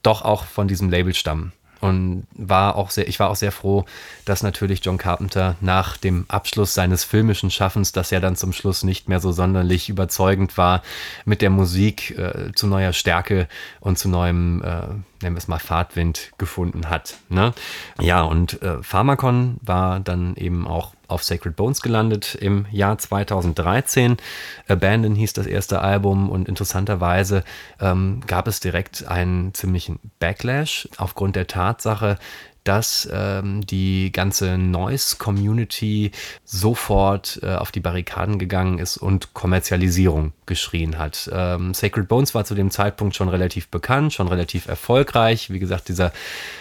doch 0.02 0.22
auch 0.22 0.44
von 0.44 0.68
diesem 0.68 0.90
Label 0.90 1.14
stammen 1.14 1.52
und 1.80 2.26
war 2.32 2.76
auch 2.76 2.90
sehr, 2.90 3.08
ich 3.08 3.20
war 3.20 3.30
auch 3.30 3.36
sehr 3.36 3.52
froh, 3.52 3.84
dass 4.24 4.42
natürlich 4.42 4.84
John 4.84 4.98
Carpenter 4.98 5.56
nach 5.60 5.96
dem 5.96 6.24
Abschluss 6.28 6.74
seines 6.74 7.04
filmischen 7.04 7.50
Schaffens, 7.50 7.92
das 7.92 8.10
ja 8.10 8.20
dann 8.20 8.36
zum 8.36 8.52
Schluss 8.52 8.82
nicht 8.82 9.08
mehr 9.08 9.20
so 9.20 9.32
sonderlich 9.32 9.88
überzeugend 9.88 10.56
war, 10.58 10.82
mit 11.24 11.42
der 11.42 11.50
Musik 11.50 12.16
äh, 12.18 12.52
zu 12.54 12.66
neuer 12.66 12.92
Stärke 12.92 13.48
und 13.80 13.98
zu 13.98 14.08
neuem, 14.08 14.62
äh, 14.62 14.86
nennen 15.22 15.36
wir 15.36 15.38
es 15.38 15.48
mal, 15.48 15.58
Fahrtwind 15.58 16.32
gefunden 16.38 16.90
hat. 16.90 17.16
Ne? 17.28 17.52
Ja, 18.00 18.22
und 18.22 18.62
äh, 18.62 18.82
Pharmacon 18.82 19.58
war 19.62 20.00
dann 20.00 20.34
eben 20.36 20.66
auch 20.66 20.95
auf 21.08 21.24
Sacred 21.24 21.56
Bones 21.56 21.82
gelandet 21.82 22.34
im 22.34 22.66
Jahr 22.70 22.98
2013. 22.98 24.16
Abandon 24.68 25.14
hieß 25.14 25.32
das 25.32 25.46
erste 25.46 25.80
Album 25.80 26.30
und 26.30 26.48
interessanterweise 26.48 27.44
ähm, 27.80 28.20
gab 28.26 28.48
es 28.48 28.60
direkt 28.60 29.06
einen 29.06 29.54
ziemlichen 29.54 29.98
Backlash 30.18 30.88
aufgrund 30.96 31.36
der 31.36 31.46
Tatsache, 31.46 32.18
dass 32.66 33.08
ähm, 33.12 33.64
die 33.64 34.10
ganze 34.12 34.58
Noise-Community 34.58 36.10
sofort 36.44 37.40
äh, 37.42 37.54
auf 37.54 37.70
die 37.70 37.80
Barrikaden 37.80 38.38
gegangen 38.38 38.78
ist 38.78 38.96
und 38.96 39.34
Kommerzialisierung 39.34 40.32
geschrien 40.46 40.98
hat. 40.98 41.30
Ähm, 41.32 41.74
Sacred 41.74 42.08
Bones 42.08 42.34
war 42.34 42.44
zu 42.44 42.54
dem 42.54 42.70
Zeitpunkt 42.70 43.16
schon 43.16 43.28
relativ 43.28 43.68
bekannt, 43.68 44.12
schon 44.12 44.28
relativ 44.28 44.66
erfolgreich. 44.66 45.50
Wie 45.50 45.58
gesagt, 45.58 45.88
dieser 45.88 46.12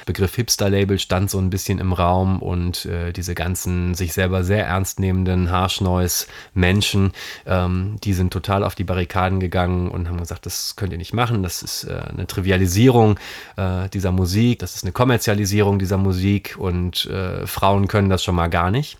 Begriff 0.05 0.35
Hipster-Label 0.35 0.99
stand 0.99 1.29
so 1.29 1.39
ein 1.39 1.49
bisschen 1.49 1.79
im 1.79 1.93
Raum 1.93 2.41
und 2.41 2.85
äh, 2.85 3.11
diese 3.11 3.35
ganzen 3.35 3.95
sich 3.95 4.13
selber 4.13 4.43
sehr 4.43 4.65
ernst 4.65 4.99
nehmenden 4.99 5.51
Harsh 5.51 5.81
Noise-Menschen, 5.81 7.11
ähm, 7.45 7.97
die 8.03 8.13
sind 8.13 8.31
total 8.31 8.63
auf 8.63 8.75
die 8.75 8.83
Barrikaden 8.83 9.39
gegangen 9.39 9.89
und 9.89 10.07
haben 10.07 10.17
gesagt, 10.17 10.45
das 10.45 10.75
könnt 10.75 10.91
ihr 10.91 10.97
nicht 10.97 11.13
machen, 11.13 11.43
das 11.43 11.63
ist 11.63 11.85
äh, 11.85 12.01
eine 12.09 12.27
Trivialisierung 12.27 13.19
äh, 13.55 13.89
dieser 13.89 14.11
Musik, 14.11 14.59
das 14.59 14.75
ist 14.75 14.83
eine 14.83 14.91
Kommerzialisierung 14.91 15.79
dieser 15.79 15.94
dieser 15.95 15.97
Musik 15.97 16.55
und 16.57 17.05
äh, 17.05 17.45
Frauen 17.47 17.87
können 17.87 18.09
das 18.09 18.23
schon 18.23 18.35
mal 18.35 18.47
gar 18.47 18.71
nicht, 18.71 18.97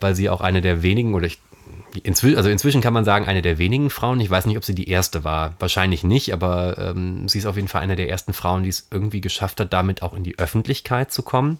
weil 0.00 0.14
sie 0.14 0.30
auch 0.30 0.40
eine 0.40 0.60
der 0.60 0.82
wenigen 0.82 1.14
oder 1.14 1.26
ich 1.26 1.38
Inzwischen, 2.02 2.36
also 2.36 2.50
inzwischen 2.50 2.82
kann 2.82 2.92
man 2.92 3.06
sagen, 3.06 3.26
eine 3.26 3.40
der 3.40 3.56
wenigen 3.56 3.88
Frauen. 3.88 4.20
Ich 4.20 4.28
weiß 4.28 4.44
nicht, 4.44 4.58
ob 4.58 4.64
sie 4.64 4.74
die 4.74 4.90
erste 4.90 5.24
war. 5.24 5.54
Wahrscheinlich 5.58 6.04
nicht, 6.04 6.34
aber 6.34 6.76
ähm, 6.76 7.28
sie 7.28 7.38
ist 7.38 7.46
auf 7.46 7.56
jeden 7.56 7.66
Fall 7.66 7.80
eine 7.80 7.96
der 7.96 8.10
ersten 8.10 8.34
Frauen, 8.34 8.62
die 8.62 8.68
es 8.68 8.88
irgendwie 8.90 9.22
geschafft 9.22 9.58
hat, 9.58 9.72
damit 9.72 10.02
auch 10.02 10.12
in 10.12 10.22
die 10.22 10.38
Öffentlichkeit 10.38 11.10
zu 11.10 11.22
kommen 11.22 11.58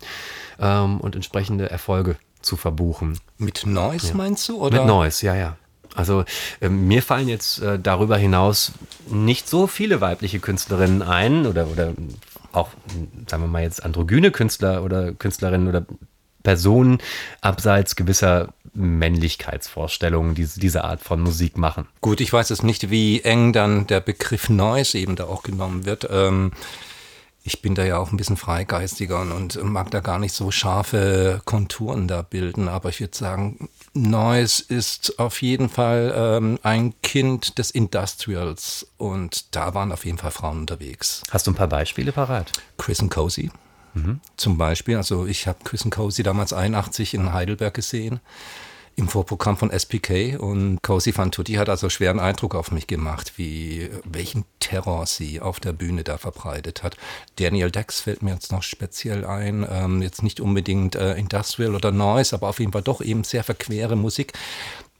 ähm, 0.60 1.00
und 1.00 1.16
entsprechende 1.16 1.70
Erfolge 1.70 2.16
zu 2.42 2.56
verbuchen. 2.56 3.18
Mit 3.38 3.64
Noise 3.64 4.08
ja. 4.08 4.14
meinst 4.14 4.46
du? 4.50 4.60
Oder? 4.60 4.80
Mit 4.80 4.86
Noise, 4.86 5.24
ja, 5.24 5.34
ja. 5.34 5.56
Also 5.94 6.24
äh, 6.60 6.68
mir 6.68 7.02
fallen 7.02 7.28
jetzt 7.28 7.60
äh, 7.60 7.78
darüber 7.78 8.18
hinaus 8.18 8.72
nicht 9.10 9.48
so 9.48 9.66
viele 9.66 10.02
weibliche 10.02 10.40
Künstlerinnen 10.40 11.00
ein 11.02 11.46
oder, 11.46 11.68
oder 11.68 11.94
auch, 12.52 12.70
sagen 13.28 13.42
wir 13.42 13.48
mal 13.48 13.62
jetzt, 13.62 13.84
androgyne 13.84 14.30
Künstler 14.30 14.82
oder 14.82 15.12
Künstlerinnen 15.12 15.68
oder 15.68 15.86
Personen 16.42 16.98
abseits 17.40 17.96
gewisser 17.96 18.54
Männlichkeitsvorstellungen 18.74 20.34
diese, 20.34 20.60
diese 20.60 20.84
Art 20.84 21.02
von 21.02 21.20
Musik 21.20 21.58
machen. 21.58 21.88
Gut, 22.00 22.20
ich 22.20 22.32
weiß 22.32 22.48
jetzt 22.50 22.62
nicht, 22.62 22.90
wie 22.90 23.20
eng 23.22 23.52
dann 23.52 23.86
der 23.86 24.00
Begriff 24.00 24.48
Noise 24.48 24.98
eben 24.98 25.16
da 25.16 25.24
auch 25.24 25.42
genommen 25.42 25.84
wird. 25.84 26.08
Ähm, 26.10 26.52
ich 27.44 27.62
bin 27.62 27.74
da 27.74 27.84
ja 27.84 27.98
auch 27.98 28.12
ein 28.12 28.16
bisschen 28.16 28.36
freigeistiger 28.36 29.20
und, 29.20 29.56
und 29.56 29.72
mag 29.72 29.90
da 29.90 30.00
gar 30.00 30.18
nicht 30.18 30.34
so 30.34 30.50
scharfe 30.50 31.40
Konturen 31.44 32.08
da 32.08 32.22
bilden, 32.22 32.68
aber 32.68 32.90
ich 32.90 33.00
würde 33.00 33.16
sagen, 33.16 33.68
Noise 33.94 34.64
ist 34.68 35.18
auf 35.18 35.40
jeden 35.40 35.68
Fall 35.68 36.12
ähm, 36.14 36.58
ein 36.62 36.94
Kind 37.02 37.58
des 37.58 37.70
Industrials 37.70 38.86
und 38.96 39.54
da 39.56 39.74
waren 39.74 39.92
auf 39.92 40.04
jeden 40.04 40.18
Fall 40.18 40.30
Frauen 40.30 40.58
unterwegs. 40.58 41.22
Hast 41.30 41.46
du 41.46 41.52
ein 41.52 41.54
paar 41.54 41.68
Beispiele 41.68 42.12
parat? 42.12 42.52
Chris 42.76 43.00
and 43.00 43.10
Cozy 43.10 43.50
mhm. 43.94 44.20
zum 44.36 44.58
Beispiel. 44.58 44.96
Also 44.96 45.26
ich 45.26 45.46
habe 45.46 45.58
Chris 45.64 45.84
and 45.84 45.94
Cozy 45.94 46.22
damals 46.22 46.52
81 46.52 47.14
in 47.14 47.32
Heidelberg 47.32 47.74
gesehen 47.74 48.20
im 48.98 49.06
Vorprogramm 49.06 49.56
von 49.56 49.70
SPK 49.70 50.38
und 50.38 50.82
Cozy 50.82 51.12
Fan 51.12 51.30
Tutti 51.30 51.54
hat 51.54 51.68
also 51.68 51.88
schweren 51.88 52.18
Eindruck 52.18 52.56
auf 52.56 52.72
mich 52.72 52.88
gemacht, 52.88 53.34
wie 53.36 53.88
welchen 54.02 54.44
Terror 54.58 55.06
sie 55.06 55.40
auf 55.40 55.60
der 55.60 55.72
Bühne 55.72 56.02
da 56.02 56.18
verbreitet 56.18 56.82
hat. 56.82 56.96
Daniel 57.36 57.70
Dex 57.70 58.00
fällt 58.00 58.22
mir 58.22 58.32
jetzt 58.32 58.50
noch 58.50 58.64
speziell 58.64 59.24
ein, 59.24 59.64
ähm, 59.70 60.02
jetzt 60.02 60.24
nicht 60.24 60.40
unbedingt 60.40 60.96
äh, 60.96 61.14
Industrial 61.14 61.76
oder 61.76 61.92
Noise, 61.92 62.34
aber 62.34 62.48
auf 62.48 62.58
jeden 62.58 62.72
Fall 62.72 62.82
doch 62.82 63.00
eben 63.00 63.22
sehr 63.22 63.44
verquere 63.44 63.94
Musik. 63.94 64.32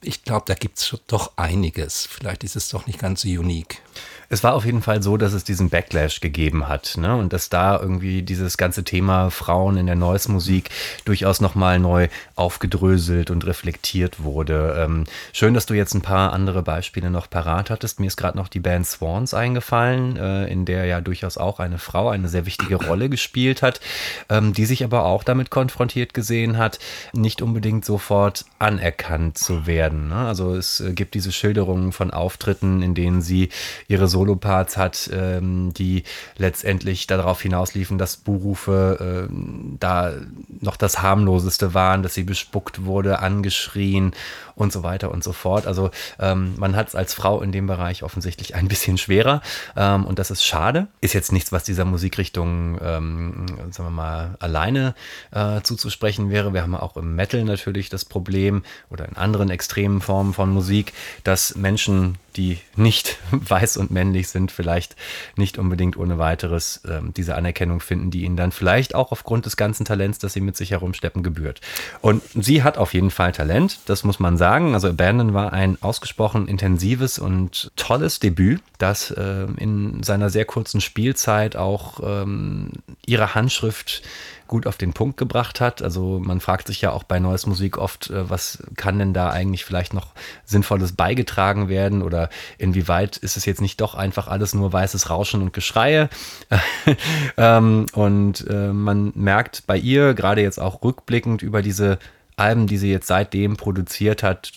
Ich 0.01 0.22
glaube, 0.22 0.44
da 0.46 0.55
gibt 0.55 0.78
es 0.78 0.96
doch 1.09 1.32
einiges. 1.36 2.07
Vielleicht 2.07 2.44
ist 2.44 2.55
es 2.55 2.68
doch 2.68 2.86
nicht 2.86 3.01
ganz 3.01 3.22
so 3.22 3.28
unique. 3.28 3.82
Es 4.31 4.45
war 4.45 4.55
auf 4.55 4.66
jeden 4.66 4.83
Fall 4.83 5.03
so, 5.03 5.16
dass 5.16 5.33
es 5.33 5.43
diesen 5.43 5.70
Backlash 5.70 6.20
gegeben 6.20 6.68
hat 6.68 6.97
ne? 6.99 7.16
und 7.16 7.33
dass 7.33 7.49
da 7.49 7.81
irgendwie 7.81 8.20
dieses 8.22 8.59
ganze 8.59 8.85
Thema 8.85 9.31
Frauen 9.31 9.79
in 9.79 9.87
der 9.87 9.95
Noise-Musik 9.95 10.68
durchaus 11.07 11.41
nochmal 11.41 11.79
neu 11.79 12.09
aufgedröselt 12.37 13.31
und 13.31 13.47
reflektiert 13.47 14.22
wurde. 14.22 14.76
Ähm, 14.79 15.05
schön, 15.33 15.55
dass 15.55 15.64
du 15.64 15.72
jetzt 15.72 15.95
ein 15.95 16.03
paar 16.03 16.35
andere 16.35 16.62
Beispiele 16.62 17.11
noch 17.11 17.31
parat 17.31 17.70
hattest. 17.70 18.01
Mir 18.01 18.07
ist 18.07 18.18
gerade 18.18 18.37
noch 18.37 18.49
die 18.49 18.61
Band 18.61 18.87
Swans 18.87 19.33
eingefallen, 19.33 20.18
äh, 20.18 20.47
in 20.49 20.66
der 20.66 20.85
ja 20.85 21.01
durchaus 21.01 21.39
auch 21.39 21.59
eine 21.59 21.79
Frau 21.79 22.11
eine 22.11 22.29
sehr 22.29 22.45
wichtige 22.45 22.76
Rolle 22.76 23.09
gespielt 23.09 23.62
hat, 23.62 23.81
ähm, 24.29 24.53
die 24.53 24.66
sich 24.66 24.85
aber 24.85 25.07
auch 25.07 25.24
damit 25.24 25.51
konfrontiert 25.51 26.12
gesehen 26.12 26.59
hat, 26.59 26.79
nicht 27.14 27.41
unbedingt 27.41 27.87
sofort 27.87 28.45
anerkannt 28.59 29.39
zu 29.39 29.66
werden. 29.66 30.09
Ne? 30.09 30.16
Also 30.16 30.55
es 30.55 30.81
äh, 30.81 30.93
gibt 30.93 31.14
diese 31.14 31.33
Schilderungen 31.33 31.93
von 31.93 32.11
Auftritten, 32.11 32.83
in 32.83 32.95
denen 32.95 33.22
sie 33.22 33.49
ihre 33.89 34.07
Soloparts 34.19 34.77
hat, 34.77 35.11
ähm, 35.12 35.73
die 35.75 36.03
letztendlich 36.37 37.07
darauf 37.07 37.41
hinausliefen, 37.41 37.99
dass 37.99 38.16
Buhrufe 38.16 39.29
äh, 39.31 39.33
da 39.79 40.12
noch 40.61 40.77
das 40.77 41.03
harmloseste 41.03 41.73
waren, 41.73 42.03
dass 42.03 42.14
sie 42.14 42.25
bespuckt 42.25 42.85
wurde, 42.85 43.21
angeschrien 43.21 44.12
und 44.59 44.72
so 44.72 44.82
weiter 44.82 45.11
und 45.11 45.22
so 45.22 45.32
fort. 45.32 45.66
Also 45.66 45.90
ähm, 46.18 46.54
man 46.59 46.74
hat 46.74 46.88
es 46.88 46.94
als 46.94 47.14
Frau 47.14 47.40
in 47.40 47.52
dem 47.52 47.66
Bereich 47.66 48.02
offensichtlich 48.02 48.54
ein 48.54 48.68
bisschen 48.68 48.98
schwerer 48.98 49.40
ähm, 49.76 50.04
und 50.04 50.18
das 50.18 50.30
ist 50.30 50.44
schade. 50.44 50.88
Ist 51.00 51.14
jetzt 51.14 51.32
nichts, 51.32 51.52
was 51.52 51.64
dieser 51.64 51.84
Musikrichtung, 51.84 52.78
ähm, 52.82 53.46
sagen 53.70 53.88
wir 53.88 53.90
mal, 53.90 54.36
alleine 54.40 54.94
äh, 55.30 55.61
zuzusprechen 55.62 56.30
wäre. 56.30 56.52
Wir 56.52 56.62
haben 56.62 56.74
auch 56.74 56.96
im 56.96 57.14
Metal 57.14 57.44
natürlich 57.44 57.88
das 57.88 58.04
Problem 58.04 58.64
oder 58.90 59.09
in 59.09 59.16
anderen 59.16 59.48
extremen 59.50 60.00
Formen 60.00 60.34
von 60.34 60.50
Musik, 60.50 60.92
dass 61.22 61.54
Menschen, 61.54 62.16
die 62.36 62.59
nicht 62.74 63.18
weiß 63.30 63.76
und 63.76 63.92
männlich 63.92 64.28
sind, 64.28 64.50
vielleicht 64.50 64.96
nicht 65.36 65.56
unbedingt 65.59 65.96
ohne 65.96 66.18
weiteres 66.18 66.82
ähm, 66.88 67.14
diese 67.16 67.36
Anerkennung 67.36 67.80
finden, 67.80 68.11
die 68.11 68.24
ihnen 68.24 68.36
dann 68.36 68.50
vielleicht 68.50 68.96
auch 68.96 69.12
aufgrund 69.12 69.46
des 69.46 69.56
ganzen 69.56 69.84
Talents, 69.84 70.18
das 70.18 70.32
sie 70.32 70.40
mit 70.40 70.56
sich 70.56 70.72
herumsteppen, 70.72 71.22
gebührt. 71.22 71.61
Und 72.00 72.22
sie 72.34 72.64
hat 72.64 72.76
auf 72.76 72.92
jeden 72.92 73.11
Fall 73.11 73.30
Talent, 73.30 73.78
das 73.86 74.02
muss 74.02 74.18
man 74.18 74.36
sagen 74.36 74.47
sagen. 74.49 74.72
Also 74.72 74.88
Abandon 74.88 75.34
war 75.34 75.53
ein 75.53 75.76
ausgesprochen 75.82 76.49
intensives 76.49 77.18
und 77.18 77.70
tolles 77.76 78.18
Debüt, 78.18 78.62
das 78.78 79.11
äh, 79.11 79.46
in 79.59 80.03
seiner 80.03 80.30
sehr 80.30 80.46
kurzen 80.46 80.80
Spielzeit 80.80 81.55
auch 81.55 82.01
ähm, 82.03 82.70
ihre 83.05 83.34
Handschrift 83.34 84.03
gut 84.46 84.66
auf 84.66 84.78
den 84.78 84.94
Punkt 84.94 85.18
gebracht 85.18 85.61
hat. 85.61 85.82
Also 85.82 86.18
man 86.24 86.40
fragt 86.40 86.68
sich 86.68 86.80
ja 86.80 86.92
auch 86.92 87.03
bei 87.03 87.18
Neues 87.18 87.44
Musik 87.46 87.76
oft, 87.76 88.09
äh, 88.09 88.30
was 88.30 88.62
kann 88.76 88.99
denn 88.99 89.12
da 89.12 89.28
eigentlich 89.28 89.66
vielleicht 89.66 89.92
noch 89.92 90.14
Sinnvolles 90.46 90.92
beigetragen 90.92 91.68
werden 91.68 92.01
oder 92.01 92.30
inwieweit 92.57 93.18
ist 93.18 93.36
es 93.36 93.44
jetzt 93.44 93.61
nicht 93.61 93.82
doch 93.82 93.94
einfach 93.94 94.28
alles 94.28 94.55
nur 94.55 94.72
weißes 94.72 95.11
Rauschen 95.11 95.42
und 95.42 95.53
Geschreie. 95.53 96.09
ähm, 97.36 97.84
und 97.92 98.46
äh, 98.49 98.72
man 98.72 99.12
merkt 99.14 99.64
bei 99.66 99.76
ihr, 99.76 100.14
gerade 100.14 100.40
jetzt 100.40 100.59
auch 100.59 100.82
rückblickend 100.82 101.42
über 101.42 101.61
diese 101.61 101.99
Alben, 102.39 102.66
die 102.66 102.78
sie 102.78 102.91
jetzt 102.91 103.07
seitdem 103.07 103.57
produziert 103.57 104.22
hat, 104.22 104.53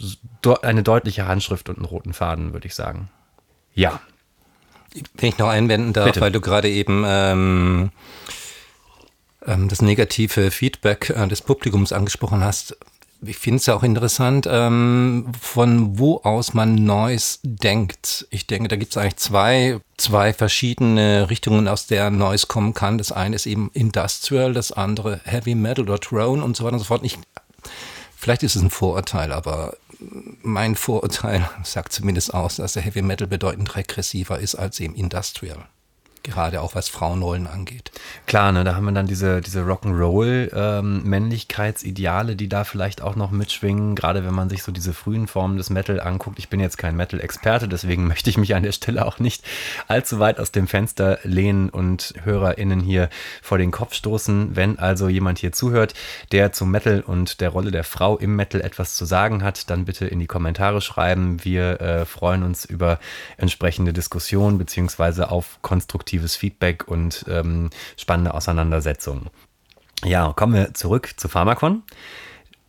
eine 0.62 0.84
deutliche 0.84 1.28
Handschrift 1.28 1.70
und 1.70 1.78
einen 1.78 1.86
roten 1.86 2.14
Faden, 2.14 2.54
würde 2.54 2.68
ich 2.68 2.76
sagen. 2.76 3.10
Ja. 3.74 4.02
Wenn 5.16 5.30
ich 5.30 5.38
noch 5.38 5.48
einwenden 5.48 5.94
darf, 5.94 6.08
Bitte. 6.08 6.22
weil 6.22 6.32
du 6.32 6.42
gerade 6.42 6.70
eben 6.70 7.04
ähm, 7.06 7.92
ähm, 9.46 9.68
das 9.68 9.82
negative 9.82 10.52
Feedback 10.52 11.10
äh, 11.10 11.28
des 11.28 11.42
Publikums 11.42 11.94
angesprochen 11.94 12.44
hast. 12.44 12.78
Ich 13.24 13.38
finde 13.38 13.58
es 13.58 13.68
ja 13.68 13.76
auch 13.76 13.84
interessant, 13.84 14.48
ähm, 14.50 15.28
von 15.40 16.00
wo 16.00 16.22
aus 16.24 16.56
man 16.56 16.74
Noise 16.74 17.38
denkt. 17.44 18.26
Ich 18.32 18.48
denke, 18.48 18.68
da 18.68 18.76
gibt 18.78 18.92
es 18.92 18.98
eigentlich 18.98 19.18
zwei, 19.18 19.80
zwei 19.98 20.34
verschiedene 20.34 21.30
Richtungen, 21.30 21.68
aus 21.68 21.86
der 21.86 22.10
Noise 22.10 22.48
kommen 22.48 22.74
kann. 22.74 22.98
Das 22.98 23.12
eine 23.12 23.36
ist 23.36 23.46
eben 23.46 23.70
Industrial, 23.74 24.54
das 24.54 24.72
andere 24.72 25.22
Heavy 25.24 25.54
Metal 25.54 25.84
oder 25.84 26.00
Drone 26.00 26.44
und 26.44 26.58
so 26.58 26.64
weiter 26.64 26.74
und 26.74 26.80
so 26.80 26.86
fort. 26.86 27.02
Ich 27.04 27.20
Vielleicht 28.16 28.44
ist 28.44 28.56
es 28.56 28.62
ein 28.62 28.70
Vorurteil, 28.70 29.32
aber 29.32 29.76
mein 30.42 30.76
Vorurteil 30.76 31.50
sagt 31.64 31.94
zumindest 31.94 32.34
aus, 32.34 32.58
dass 32.58 32.74
der 32.74 32.84
Heavy 32.84 33.02
Metal 33.02 33.28
bedeutend 33.28 33.76
regressiver 33.76 34.40
ist 34.40 34.56
als 34.56 34.80
eben 34.80 34.96
Industrial. 34.96 35.68
Gerade 36.24 36.62
auch 36.62 36.76
was 36.76 36.90
Frauenrollen 36.90 37.48
angeht. 37.48 37.92
Klar, 38.28 38.52
ne, 38.52 38.64
da 38.64 38.76
haben 38.76 38.86
wir 38.86 38.92
dann 38.92 39.08
diese, 39.08 39.42
diese 39.42 39.62
Rock'n'Roll-Männlichkeitsideale, 39.62 42.34
ähm, 42.34 42.38
die 42.38 42.48
da 42.48 42.64
vielleicht 42.64 43.02
auch 43.02 43.16
noch 43.16 43.32
mitschwingen, 43.32 43.96
gerade 43.96 44.24
wenn 44.26 44.34
man 44.34 44.50
sich 44.50 44.64
so 44.64 44.72
diese 44.72 44.94
frühen 44.94 45.28
Formen 45.28 45.58
des 45.58 45.70
Metal 45.70 46.00
anguckt. 46.00 46.40
Ich 46.40 46.50
bin 46.50 46.60
jetzt 46.60 46.78
kein 46.78 46.96
Metal-Experte, 46.96 47.68
deswegen 47.68 48.08
möchte 48.08 48.30
ich 48.30 48.38
mich 48.38 48.56
an 48.56 48.64
der 48.64 48.72
Stelle 48.72 49.06
auch 49.06 49.20
nicht 49.20 49.44
allzu 49.88 50.20
weit 50.20 50.40
aus 50.40 50.52
dem 50.52 50.68
Fenster 50.68 51.20
lehnen 51.24 51.70
und 51.70 52.14
HörerInnen 52.24 52.80
hier 52.80 53.10
vor 53.42 53.58
den 53.58 53.72
Kopf 53.72 53.96
stoßen. 53.96 54.56
Wenn 54.56 54.80
also 54.80 55.10
jemand 55.10 55.40
hier 55.40 55.52
zuhört, 55.52 55.94
der 56.32 56.52
zum 56.52 56.72
Metal 56.72 57.02
und 57.02 57.42
der 57.42 57.50
Rolle 57.50 57.72
der 57.72 57.84
Frau 57.84 58.18
im 58.18 58.36
Metal 58.36 58.62
etwas 58.62 58.96
zu 58.96 59.06
sagen 59.06 59.44
hat, 59.44 59.70
dann 59.70 59.86
bitte 59.86 60.06
in 60.06 60.20
die 60.20 60.28
Kommentare 60.28 60.82
schreiben. 60.82 61.44
Wir 61.44 61.82
äh, 61.82 62.06
freuen 62.06 62.44
uns 62.44 62.66
über 62.66 63.00
entsprechende 63.38 63.94
Diskussionen 63.94 64.58
beziehungsweise 64.58 65.32
auf 65.32 65.60
konstruktive 65.62 66.11
konstruktives 66.12 66.36
Feedback 66.36 66.88
und 66.88 67.26
ähm, 67.30 67.70
spannende 67.98 68.34
Auseinandersetzungen. 68.34 69.30
Ja, 70.04 70.34
kommen 70.34 70.54
wir 70.54 70.74
zurück 70.74 71.14
zu 71.18 71.28
Pharmakon. 71.28 71.84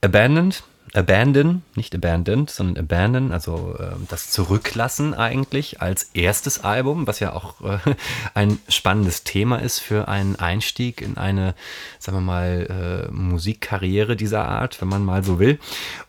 Abandoned 0.01 0.63
Abandon, 0.95 1.63
nicht 1.75 1.95
Abandoned, 1.95 2.51
sondern 2.51 2.85
Abandon, 2.85 3.33
also 3.33 3.77
äh, 3.79 3.97
das 4.09 4.31
Zurücklassen 4.31 5.15
eigentlich 5.15 5.81
als 5.81 6.11
erstes 6.13 6.65
Album, 6.65 7.07
was 7.07 7.19
ja 7.19 7.33
auch 7.33 7.63
äh, 7.63 7.79
ein 8.35 8.59
spannendes 8.69 9.25
Thema 9.25 9.57
ist 9.57 9.79
für 9.79 10.09
einen 10.09 10.37
Einstieg 10.37 11.01
in 11.01 11.17
eine, 11.17 11.55
sagen 11.99 12.19
wir 12.19 12.23
mal, 12.23 13.07
äh, 13.09 13.13
Musikkarriere 13.13 14.17
dieser 14.17 14.47
Art, 14.47 14.83
wenn 14.83 14.89
man 14.89 15.03
mal 15.03 15.25
so 15.25 15.39
will. 15.39 15.59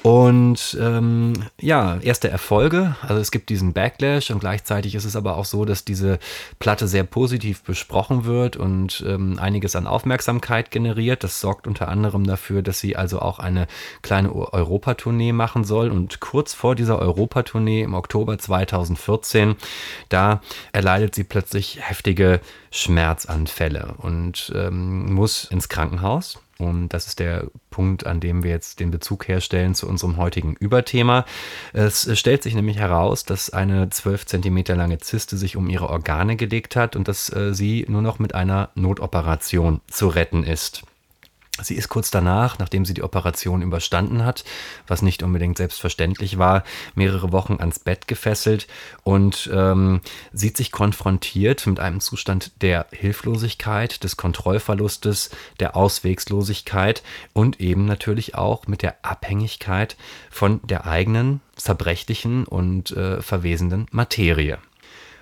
Und 0.01 0.77
ähm, 0.81 1.33
ja, 1.61 1.97
erste 2.01 2.29
Erfolge, 2.29 2.97
also 3.01 3.21
es 3.21 3.31
gibt 3.31 3.49
diesen 3.49 3.71
Backlash 3.71 4.31
und 4.31 4.39
gleichzeitig 4.39 4.95
ist 4.95 5.05
es 5.05 5.15
aber 5.15 5.37
auch 5.37 5.45
so, 5.45 5.63
dass 5.63 5.85
diese 5.85 6.19
Platte 6.59 6.89
sehr 6.89 7.05
positiv 7.05 7.63
besprochen 7.63 8.25
wird 8.25 8.57
und 8.57 9.01
ähm, 9.07 9.39
einiges 9.39 9.77
an 9.77 9.87
Aufmerksamkeit 9.87 10.71
generiert. 10.71 11.23
Das 11.23 11.39
sorgt 11.39 11.67
unter 11.67 11.87
anderem 11.87 12.25
dafür, 12.25 12.61
dass 12.61 12.79
sie 12.79 12.97
also 12.97 13.19
auch 13.19 13.39
eine 13.39 13.67
kleine 14.01 14.33
Euro 14.33 14.72
Europatournee 14.73 15.33
machen 15.33 15.63
soll. 15.63 15.91
Und 15.91 16.19
kurz 16.19 16.53
vor 16.53 16.75
dieser 16.75 16.99
Europatournee 16.99 17.83
im 17.83 17.93
Oktober 17.93 18.37
2014, 18.37 19.55
da 20.09 20.41
erleidet 20.71 21.13
sie 21.13 21.23
plötzlich 21.23 21.79
heftige 21.81 22.39
Schmerzanfälle 22.71 23.93
und 23.97 24.51
ähm, 24.55 25.13
muss 25.13 25.45
ins 25.45 25.69
Krankenhaus. 25.69 26.39
Und 26.57 26.89
das 26.89 27.07
ist 27.07 27.19
der 27.19 27.47
Punkt, 27.71 28.05
an 28.05 28.19
dem 28.19 28.43
wir 28.43 28.51
jetzt 28.51 28.79
den 28.79 28.89
Bezug 28.89 29.27
herstellen 29.27 29.75
zu 29.75 29.87
unserem 29.87 30.17
heutigen 30.17 30.55
Überthema. 30.55 31.25
Es 31.73 32.07
stellt 32.17 32.43
sich 32.43 32.55
nämlich 32.55 32.77
heraus, 32.77 33.25
dass 33.25 33.49
eine 33.49 33.89
12 33.89 34.25
cm 34.25 34.63
lange 34.67 34.99
Zyste 34.99 35.35
sich 35.35 35.57
um 35.57 35.69
ihre 35.69 35.89
Organe 35.89 36.35
gelegt 36.35 36.75
hat 36.75 36.95
und 36.95 37.07
dass 37.07 37.31
äh, 37.33 37.53
sie 37.53 37.85
nur 37.89 38.01
noch 38.01 38.19
mit 38.19 38.33
einer 38.33 38.69
Notoperation 38.75 39.81
zu 39.87 40.07
retten 40.07 40.43
ist. 40.43 40.83
Sie 41.61 41.75
ist 41.75 41.87
kurz 41.87 42.09
danach, 42.09 42.57
nachdem 42.57 42.83
sie 42.83 42.95
die 42.95 43.03
Operation 43.03 43.61
überstanden 43.61 44.25
hat, 44.25 44.43
was 44.87 45.03
nicht 45.03 45.21
unbedingt 45.21 45.57
selbstverständlich 45.57 46.39
war, 46.39 46.63
mehrere 46.95 47.31
Wochen 47.31 47.57
ans 47.59 47.77
Bett 47.77 48.07
gefesselt 48.07 48.67
und 49.03 49.51
ähm, 49.53 50.01
sieht 50.31 50.57
sich 50.57 50.71
konfrontiert 50.71 51.67
mit 51.67 51.79
einem 51.79 51.99
Zustand 51.99 52.63
der 52.63 52.87
Hilflosigkeit, 52.91 54.03
des 54.03 54.17
Kontrollverlustes, 54.17 55.29
der 55.59 55.75
Auswegslosigkeit 55.75 57.03
und 57.33 57.59
eben 57.59 57.85
natürlich 57.85 58.33
auch 58.33 58.65
mit 58.65 58.81
der 58.81 59.05
Abhängigkeit 59.05 59.95
von 60.31 60.59
der 60.63 60.87
eigenen 60.87 61.39
zerbrechlichen 61.55 62.45
und 62.45 62.89
äh, 62.97 63.21
verwesenden 63.21 63.85
Materie. 63.91 64.57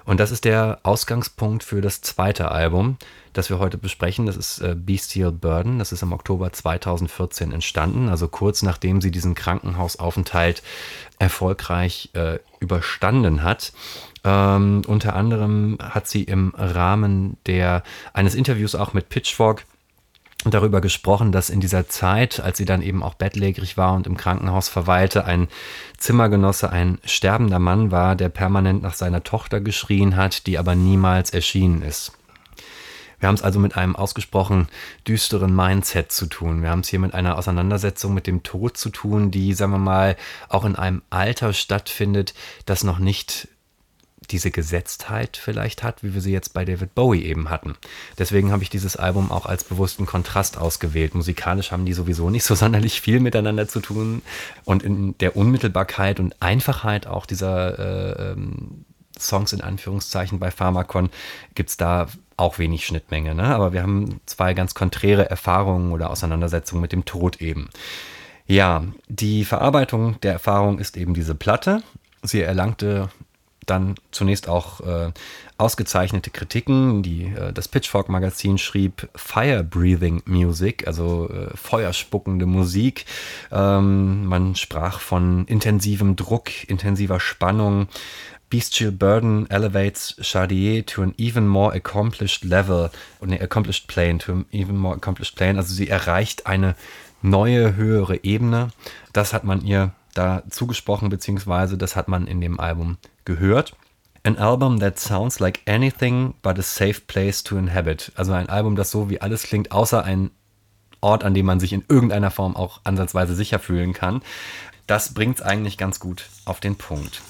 Und 0.05 0.19
das 0.19 0.31
ist 0.31 0.45
der 0.45 0.79
Ausgangspunkt 0.83 1.63
für 1.63 1.81
das 1.81 2.01
zweite 2.01 2.51
Album, 2.51 2.97
das 3.33 3.49
wir 3.49 3.59
heute 3.59 3.77
besprechen. 3.77 4.25
Das 4.25 4.37
ist 4.37 4.59
äh, 4.59 4.75
Bestial 4.75 5.31
Burden. 5.31 5.79
Das 5.79 5.91
ist 5.91 6.01
im 6.01 6.13
Oktober 6.13 6.51
2014 6.51 7.51
entstanden, 7.51 8.09
also 8.09 8.27
kurz 8.27 8.61
nachdem 8.63 9.01
sie 9.01 9.11
diesen 9.11 9.35
Krankenhausaufenthalt 9.35 10.63
erfolgreich 11.19 12.09
äh, 12.13 12.39
überstanden 12.59 13.43
hat. 13.43 13.73
Ähm, 14.23 14.83
unter 14.87 15.15
anderem 15.15 15.77
hat 15.79 16.07
sie 16.07 16.23
im 16.23 16.53
Rahmen 16.55 17.37
der, 17.45 17.83
eines 18.13 18.35
Interviews 18.35 18.75
auch 18.75 18.93
mit 18.93 19.09
Pitchfork 19.09 19.65
darüber 20.49 20.81
gesprochen, 20.81 21.31
dass 21.31 21.51
in 21.51 21.59
dieser 21.59 21.87
Zeit, 21.87 22.39
als 22.39 22.57
sie 22.57 22.65
dann 22.65 22.81
eben 22.81 23.03
auch 23.03 23.13
bettlägerig 23.13 23.77
war 23.77 23.93
und 23.93 24.07
im 24.07 24.17
Krankenhaus 24.17 24.69
verweilte, 24.69 25.25
ein 25.25 25.47
Zimmergenosse 25.97 26.71
ein 26.71 26.97
sterbender 27.05 27.59
Mann 27.59 27.91
war, 27.91 28.15
der 28.15 28.29
permanent 28.29 28.81
nach 28.81 28.95
seiner 28.95 29.23
Tochter 29.23 29.61
geschrien 29.61 30.15
hat, 30.15 30.47
die 30.47 30.57
aber 30.57 30.73
niemals 30.73 31.29
erschienen 31.29 31.83
ist. 31.83 32.13
Wir 33.19 33.27
haben 33.27 33.35
es 33.35 33.43
also 33.43 33.59
mit 33.59 33.77
einem 33.77 33.95
ausgesprochen 33.95 34.67
düsteren 35.07 35.55
Mindset 35.55 36.11
zu 36.11 36.25
tun. 36.25 36.63
Wir 36.63 36.71
haben 36.71 36.79
es 36.79 36.87
hier 36.87 36.97
mit 36.97 37.13
einer 37.13 37.37
Auseinandersetzung 37.37 38.15
mit 38.15 38.25
dem 38.25 38.41
Tod 38.41 38.77
zu 38.77 38.89
tun, 38.89 39.29
die, 39.29 39.53
sagen 39.53 39.73
wir 39.73 39.77
mal, 39.77 40.17
auch 40.49 40.65
in 40.65 40.75
einem 40.75 41.03
Alter 41.11 41.53
stattfindet, 41.53 42.33
das 42.65 42.83
noch 42.83 42.97
nicht 42.97 43.47
diese 44.31 44.51
Gesetztheit 44.51 45.37
vielleicht 45.37 45.83
hat, 45.83 46.03
wie 46.03 46.13
wir 46.13 46.21
sie 46.21 46.31
jetzt 46.31 46.53
bei 46.53 46.65
David 46.65 46.95
Bowie 46.95 47.23
eben 47.23 47.49
hatten. 47.49 47.75
Deswegen 48.17 48.51
habe 48.51 48.63
ich 48.63 48.69
dieses 48.69 48.95
Album 48.95 49.31
auch 49.31 49.45
als 49.45 49.63
bewussten 49.63 50.05
Kontrast 50.05 50.57
ausgewählt. 50.57 51.15
Musikalisch 51.15 51.71
haben 51.71 51.85
die 51.85 51.93
sowieso 51.93 52.29
nicht 52.29 52.43
so 52.43 52.55
sonderlich 52.61 53.01
viel 53.01 53.19
miteinander 53.19 53.67
zu 53.67 53.79
tun 53.79 54.21
und 54.65 54.83
in 54.83 55.17
der 55.19 55.35
Unmittelbarkeit 55.35 56.19
und 56.19 56.35
Einfachheit 56.41 57.07
auch 57.07 57.25
dieser 57.25 57.79
äh, 57.79 58.31
ähm, 58.31 58.85
Songs 59.19 59.53
in 59.53 59.61
Anführungszeichen 59.61 60.39
bei 60.39 60.51
Pharmakon 60.51 61.09
gibt 61.53 61.69
es 61.69 61.77
da 61.77 62.07
auch 62.37 62.57
wenig 62.57 62.85
Schnittmenge. 62.85 63.35
Ne? 63.35 63.43
Aber 63.43 63.73
wir 63.73 63.83
haben 63.83 64.19
zwei 64.25 64.53
ganz 64.53 64.73
konträre 64.73 65.29
Erfahrungen 65.29 65.91
oder 65.91 66.09
Auseinandersetzungen 66.09 66.81
mit 66.81 66.91
dem 66.91 67.05
Tod 67.05 67.41
eben. 67.41 67.69
Ja, 68.47 68.83
die 69.07 69.45
Verarbeitung 69.45 70.19
der 70.21 70.33
Erfahrung 70.33 70.79
ist 70.79 70.97
eben 70.97 71.13
diese 71.13 71.35
Platte. 71.35 71.83
Sie 72.23 72.41
erlangte 72.41 73.09
dann 73.65 73.95
zunächst 74.11 74.47
auch 74.49 74.81
äh, 74.81 75.11
ausgezeichnete 75.57 76.31
Kritiken. 76.31 77.03
Die, 77.03 77.25
äh, 77.25 77.53
das 77.53 77.67
Pitchfork-Magazin 77.67 78.57
schrieb 78.57 79.09
Fire 79.15 79.63
Breathing 79.63 80.23
Music, 80.25 80.87
also 80.87 81.29
äh, 81.29 81.55
feuerspuckende 81.55 82.45
Musik. 82.45 83.05
Ähm, 83.51 84.25
man 84.25 84.55
sprach 84.55 84.99
von 84.99 85.45
intensivem 85.45 86.15
Druck, 86.15 86.67
intensiver 86.67 87.19
Spannung. 87.19 87.87
Bestial 88.49 88.91
Burden 88.91 89.49
elevates 89.49 90.17
Chardier 90.19 90.85
to 90.85 91.01
an 91.03 91.13
even 91.17 91.47
more 91.47 91.73
accomplished 91.73 92.43
level, 92.43 92.89
ne, 93.21 93.39
accomplished 93.39 93.87
plane, 93.87 94.17
to 94.17 94.33
an 94.33 94.45
even 94.51 94.77
more 94.77 94.95
accomplished 94.95 95.37
plane. 95.37 95.57
Also 95.57 95.73
sie 95.73 95.87
erreicht 95.87 96.47
eine 96.47 96.75
neue, 97.21 97.77
höhere 97.77 98.23
Ebene. 98.23 98.71
Das 99.13 99.33
hat 99.33 99.45
man 99.45 99.63
ihr 99.63 99.93
da 100.13 100.43
zugesprochen, 100.49 101.07
beziehungsweise 101.07 101.77
das 101.77 101.95
hat 101.95 102.09
man 102.09 102.27
in 102.27 102.41
dem 102.41 102.59
Album 102.59 102.97
gehört. 103.25 103.75
An 104.23 104.37
album 104.37 104.79
that 104.79 104.99
sounds 104.99 105.39
like 105.39 105.61
anything 105.65 106.35
but 106.41 106.59
a 106.59 106.61
safe 106.61 107.01
place 107.07 107.43
to 107.43 107.57
inhabit. 107.57 108.11
Also 108.15 108.33
ein 108.33 108.49
Album, 108.49 108.75
das 108.75 108.91
so 108.91 109.09
wie 109.09 109.21
alles 109.21 109.43
klingt, 109.43 109.71
außer 109.71 110.03
ein 110.03 110.29
Ort, 111.01 111.23
an 111.23 111.33
dem 111.33 111.47
man 111.47 111.59
sich 111.59 111.73
in 111.73 111.83
irgendeiner 111.89 112.29
Form 112.29 112.55
auch 112.55 112.81
ansatzweise 112.83 113.33
sicher 113.33 113.57
fühlen 113.57 113.93
kann. 113.93 114.21
Das 114.85 115.13
bringt 115.13 115.37
es 115.37 115.41
eigentlich 115.41 115.77
ganz 115.77 115.99
gut 115.99 116.29
auf 116.45 116.59
den 116.59 116.75
Punkt. 116.75 117.21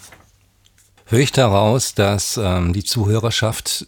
Höre 1.05 1.19
ich 1.19 1.31
daraus, 1.31 1.93
dass 1.93 2.37
ähm, 2.37 2.73
die 2.73 2.83
Zuhörerschaft 2.83 3.87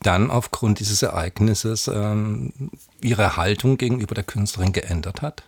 dann 0.00 0.30
aufgrund 0.30 0.80
dieses 0.80 1.02
Ereignisses 1.02 1.88
ähm, 1.88 2.52
ihre 3.00 3.36
Haltung 3.36 3.78
gegenüber 3.78 4.14
der 4.14 4.24
Künstlerin 4.24 4.72
geändert 4.72 5.22
hat? 5.22 5.44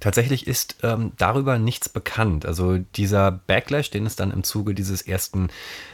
Tatsächlich 0.00 0.46
ist 0.46 0.76
ähm, 0.82 1.12
darüber 1.16 1.58
nichts 1.58 1.88
bekannt. 1.88 2.46
Also 2.46 2.78
dieser 2.78 3.30
Backlash, 3.30 3.90
den 3.90 4.06
es 4.06 4.16
dann 4.16 4.30
im 4.30 4.44
Zuge 4.44 4.74
dieses 4.74 5.02
ersten 5.02 5.48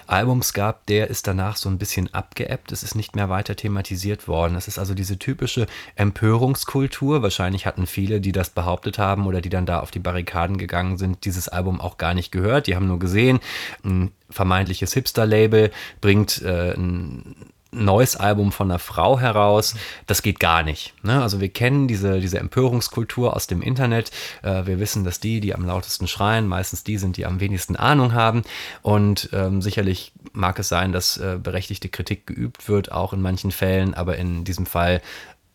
Albums 0.07 0.53
gab, 0.53 0.87
der 0.87 1.09
ist 1.09 1.27
danach 1.27 1.57
so 1.57 1.69
ein 1.69 1.79
bisschen 1.79 2.13
abgeebbt. 2.13 2.73
Es 2.73 2.83
ist 2.83 2.95
nicht 2.95 3.17
mehr 3.17 3.29
weiter 3.29 3.57
thematisiert 3.57 4.29
worden. 4.29 4.57
Es 4.57 4.69
ist 4.69 4.79
also 4.79 4.95
diese 4.95 5.19
typische 5.19 5.67
Empörungskultur. 5.97 7.23
Wahrscheinlich 7.23 7.67
hatten 7.67 7.87
viele, 7.87 8.21
die 8.21 8.33
das 8.33 8.51
behauptet 8.51 8.99
haben 8.99 9.27
oder 9.27 9.41
die 9.41 9.51
dann 9.51 9.67
da 9.67 9.81
auf 9.81 9.91
die 9.91 10.01
Barrikaden 10.01 10.59
gegangen 10.59 10.99
sind, 10.99 11.25
dieses 11.25 11.49
Album 11.49 11.81
auch 11.81 11.99
gar 11.99 12.15
nicht 12.15 12.33
gehört. 12.33 12.67
Die 12.67 12.77
haben 12.77 12.89
nur 12.89 12.99
gesehen, 12.99 13.41
ein 13.85 14.13
vermeintliches 14.31 14.93
Hipster-Label 14.95 15.71
bringt 16.01 16.43
äh, 16.43 16.75
ein 16.75 17.53
neues 17.73 18.17
Album 18.17 18.53
von 18.53 18.71
einer 18.71 18.79
Frau 18.79 19.19
heraus, 19.19 19.75
das 20.07 20.23
geht 20.23 20.39
gar 20.39 20.63
nicht. 20.63 20.95
Ne? 21.03 21.23
Also 21.23 21.41
wir 21.41 21.49
kennen 21.49 21.89
diese, 21.89 22.21
diese 22.21 22.39
Empörungskultur 22.39 23.35
aus 23.35 23.47
dem 23.47 23.63
Internet. 23.63 24.11
Äh, 24.43 24.67
wir 24.67 24.79
wissen, 24.79 25.05
dass 25.05 25.21
die, 25.21 25.41
die 25.41 25.55
am 25.55 25.65
lautesten 25.65 26.07
schreien, 26.07 26.47
meistens 26.47 26.85
die 26.85 26.99
sind, 26.99 27.17
die 27.17 27.27
am 27.27 27.41
wenigsten 27.41 27.77
Ahnung 27.77 28.13
haben. 28.13 28.43
Und 28.83 29.31
ähm, 29.33 29.63
sicherlich 29.63 30.13
mag 30.33 30.59
es 30.59 30.69
sein, 30.69 30.93
dass 30.93 31.17
äh, 31.17 31.39
berechtigte 31.43 31.89
Kritik 31.89 32.27
geübt 32.27 32.69
wird, 32.69 32.93
auch 32.93 33.13
in 33.13 33.23
manchen 33.23 33.51
Fällen, 33.51 33.95
aber 33.95 34.17
in 34.17 34.45
diesem 34.45 34.67
Fall 34.67 35.01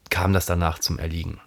kam 0.10 0.34
das 0.34 0.46
danach 0.46 0.80
zum 0.80 1.00
Erliegen. 1.00 1.40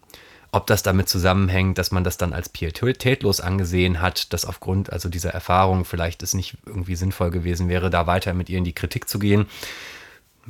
Ob 0.52 0.66
das 0.66 0.82
damit 0.82 1.08
zusammenhängt, 1.08 1.78
dass 1.78 1.92
man 1.92 2.02
das 2.02 2.16
dann 2.16 2.32
als 2.32 2.48
pietätlos 2.48 3.40
angesehen 3.40 4.00
hat, 4.00 4.32
dass 4.32 4.44
aufgrund 4.44 4.92
also 4.92 5.08
dieser 5.08 5.30
Erfahrung 5.30 5.84
vielleicht 5.84 6.24
es 6.24 6.34
nicht 6.34 6.56
irgendwie 6.66 6.96
sinnvoll 6.96 7.30
gewesen 7.30 7.68
wäre, 7.68 7.88
da 7.88 8.08
weiter 8.08 8.34
mit 8.34 8.48
ihr 8.48 8.58
in 8.58 8.64
die 8.64 8.74
Kritik 8.74 9.08
zu 9.08 9.20
gehen 9.20 9.46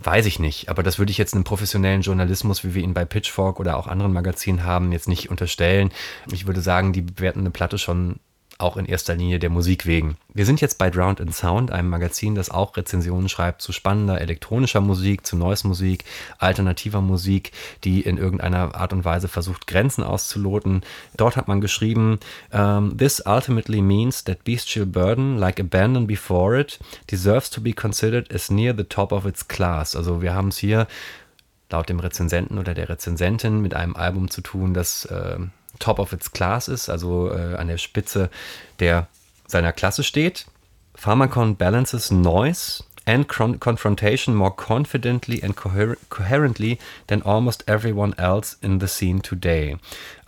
weiß 0.04 0.26
ich 0.26 0.38
nicht. 0.38 0.68
Aber 0.68 0.82
das 0.82 0.98
würde 0.98 1.10
ich 1.10 1.18
jetzt 1.18 1.34
einem 1.34 1.44
professionellen 1.44 2.02
Journalismus, 2.02 2.64
wie 2.64 2.74
wir 2.74 2.82
ihn 2.82 2.94
bei 2.94 3.04
Pitchfork 3.04 3.60
oder 3.60 3.76
auch 3.76 3.86
anderen 3.86 4.12
Magazinen 4.12 4.64
haben, 4.64 4.92
jetzt 4.92 5.08
nicht 5.08 5.30
unterstellen. 5.30 5.90
Ich 6.30 6.46
würde 6.46 6.60
sagen, 6.60 6.92
die 6.92 7.02
bewerten 7.02 7.40
eine 7.40 7.50
Platte 7.50 7.78
schon 7.78 8.20
auch 8.60 8.76
in 8.76 8.86
erster 8.86 9.14
Linie 9.14 9.38
der 9.38 9.50
Musik 9.50 9.86
wegen. 9.86 10.16
Wir 10.32 10.46
sind 10.46 10.60
jetzt 10.60 10.78
bei 10.78 10.90
Drowned 10.90 11.20
in 11.20 11.32
Sound, 11.32 11.70
einem 11.70 11.88
Magazin, 11.88 12.34
das 12.34 12.50
auch 12.50 12.76
Rezensionen 12.76 13.28
schreibt 13.28 13.62
zu 13.62 13.72
spannender 13.72 14.20
elektronischer 14.20 14.80
Musik, 14.80 15.26
zu 15.26 15.36
Neues 15.36 15.64
Musik, 15.64 16.04
alternativer 16.38 17.00
Musik, 17.00 17.52
die 17.84 18.00
in 18.02 18.18
irgendeiner 18.18 18.74
Art 18.74 18.92
und 18.92 19.04
Weise 19.04 19.28
versucht, 19.28 19.66
Grenzen 19.66 20.04
auszuloten. 20.04 20.82
Dort 21.16 21.36
hat 21.36 21.48
man 21.48 21.60
geschrieben, 21.60 22.18
um, 22.52 22.96
This 22.96 23.22
ultimately 23.24 23.80
means 23.80 24.24
that 24.24 24.44
Bestial 24.44 24.86
Burden, 24.86 25.38
like 25.38 25.58
Abandon 25.58 26.06
before 26.06 26.58
it, 26.58 26.78
deserves 27.10 27.50
to 27.50 27.60
be 27.60 27.72
considered 27.72 28.32
as 28.32 28.50
near 28.50 28.74
the 28.76 28.84
top 28.84 29.12
of 29.12 29.26
its 29.26 29.48
class. 29.48 29.96
Also 29.96 30.22
wir 30.22 30.34
haben 30.34 30.48
es 30.48 30.58
hier 30.58 30.86
laut 31.70 31.88
dem 31.88 32.00
Rezensenten 32.00 32.58
oder 32.58 32.74
der 32.74 32.88
Rezensentin 32.88 33.60
mit 33.60 33.74
einem 33.74 33.96
Album 33.96 34.30
zu 34.30 34.40
tun, 34.40 34.74
das 34.74 35.04
äh, 35.06 35.38
top 35.80 35.98
of 35.98 36.12
its 36.12 36.30
class 36.30 36.68
ist, 36.68 36.88
also 36.88 37.32
äh, 37.32 37.56
an 37.56 37.66
der 37.66 37.78
Spitze 37.78 38.30
der 38.78 39.08
seiner 39.48 39.72
Klasse 39.72 40.04
steht. 40.04 40.46
Pharmacon 40.94 41.56
balances 41.56 42.10
noise 42.10 42.84
and 43.06 43.26
confrontation 43.26 44.34
more 44.34 44.52
confidently 44.52 45.42
and 45.42 45.56
coher 45.56 45.96
coherently 46.10 46.78
than 47.08 47.22
almost 47.22 47.64
everyone 47.66 48.14
else 48.18 48.56
in 48.62 48.78
the 48.78 48.86
scene 48.86 49.20
today. 49.20 49.76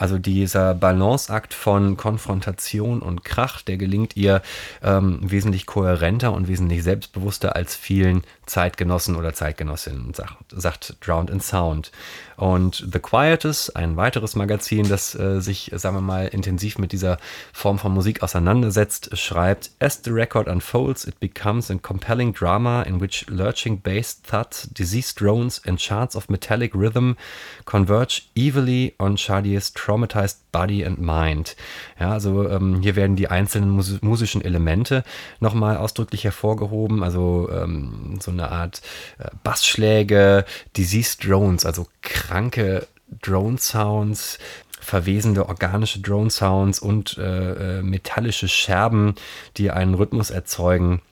Also 0.02 0.18
dieser 0.18 0.74
Balanceakt 0.74 1.54
von 1.54 1.96
Konfrontation 1.96 3.02
und 3.02 3.24
Krach, 3.24 3.62
der 3.62 3.76
gelingt 3.76 4.16
ihr 4.16 4.42
ähm, 4.82 5.20
wesentlich 5.22 5.64
kohärenter 5.64 6.32
und 6.32 6.48
wesentlich 6.48 6.82
selbstbewusster 6.82 7.54
als 7.54 7.76
vielen 7.76 8.24
Zeitgenossen 8.44 9.14
oder 9.14 9.32
Zeitgenossinnen, 9.32 10.12
sagt, 10.12 10.34
sagt 10.50 10.96
Drowned 11.06 11.30
in 11.30 11.38
Sound. 11.40 11.92
Und 12.36 12.88
The 12.92 12.98
Quietus, 12.98 13.70
ein 13.70 13.96
weiteres 13.96 14.34
Magazin, 14.34 14.88
das 14.88 15.14
äh, 15.14 15.40
sich, 15.40 15.70
sagen 15.76 15.94
wir 15.94 16.00
mal, 16.00 16.26
intensiv 16.26 16.78
mit 16.78 16.90
dieser 16.90 17.18
Form 17.52 17.78
von 17.78 17.92
Musik 17.92 18.24
auseinandersetzt, 18.24 19.16
schreibt, 19.16 19.70
As 19.78 20.00
the 20.02 20.10
record 20.10 20.48
unfolds, 20.48 21.04
it 21.04 21.20
becomes 21.20 21.70
a 21.70 21.76
compelling 21.80 22.34
drama 22.34 22.82
in 22.82 23.00
which 23.00 23.26
lurching 23.28 23.80
bass 23.80 24.20
thuds, 24.20 24.68
diseased 24.72 25.20
drones 25.20 25.62
and 25.64 25.78
charts 25.78 26.16
of 26.16 26.28
metallic 26.28 26.74
rhythm 26.74 27.16
converge 27.64 28.22
evilly 28.34 28.94
on 28.98 29.16
Chardier's 29.16 29.72
traumatized 29.92 30.50
body 30.52 30.84
and 30.84 31.00
mind. 31.00 31.56
Ja, 32.00 32.12
also 32.12 32.48
ähm, 32.48 32.80
hier 32.80 32.96
werden 32.96 33.16
die 33.16 33.28
einzelnen 33.28 33.70
mus 33.70 34.00
musischen 34.00 34.42
Elemente 34.42 35.04
nochmal 35.40 35.76
ausdrücklich 35.76 36.24
hervorgehoben, 36.24 37.02
also 37.02 37.50
ähm, 37.52 38.18
so 38.20 38.30
eine 38.30 38.50
Art 38.50 38.80
äh, 39.18 39.28
Bassschläge, 39.44 40.44
Diseased 40.76 41.26
Drones, 41.26 41.66
also 41.66 41.86
kranke 42.00 42.86
Drone-Sounds, 43.20 44.38
verwesende 44.80 45.48
organische 45.48 46.00
Drone-Sounds 46.00 46.78
und 46.78 47.18
äh, 47.18 47.78
äh, 47.78 47.82
metallische 47.82 48.48
Scherben, 48.48 49.14
die 49.58 49.70
einen 49.70 49.94
Rhythmus 49.94 50.30
erzeugen 50.30 51.02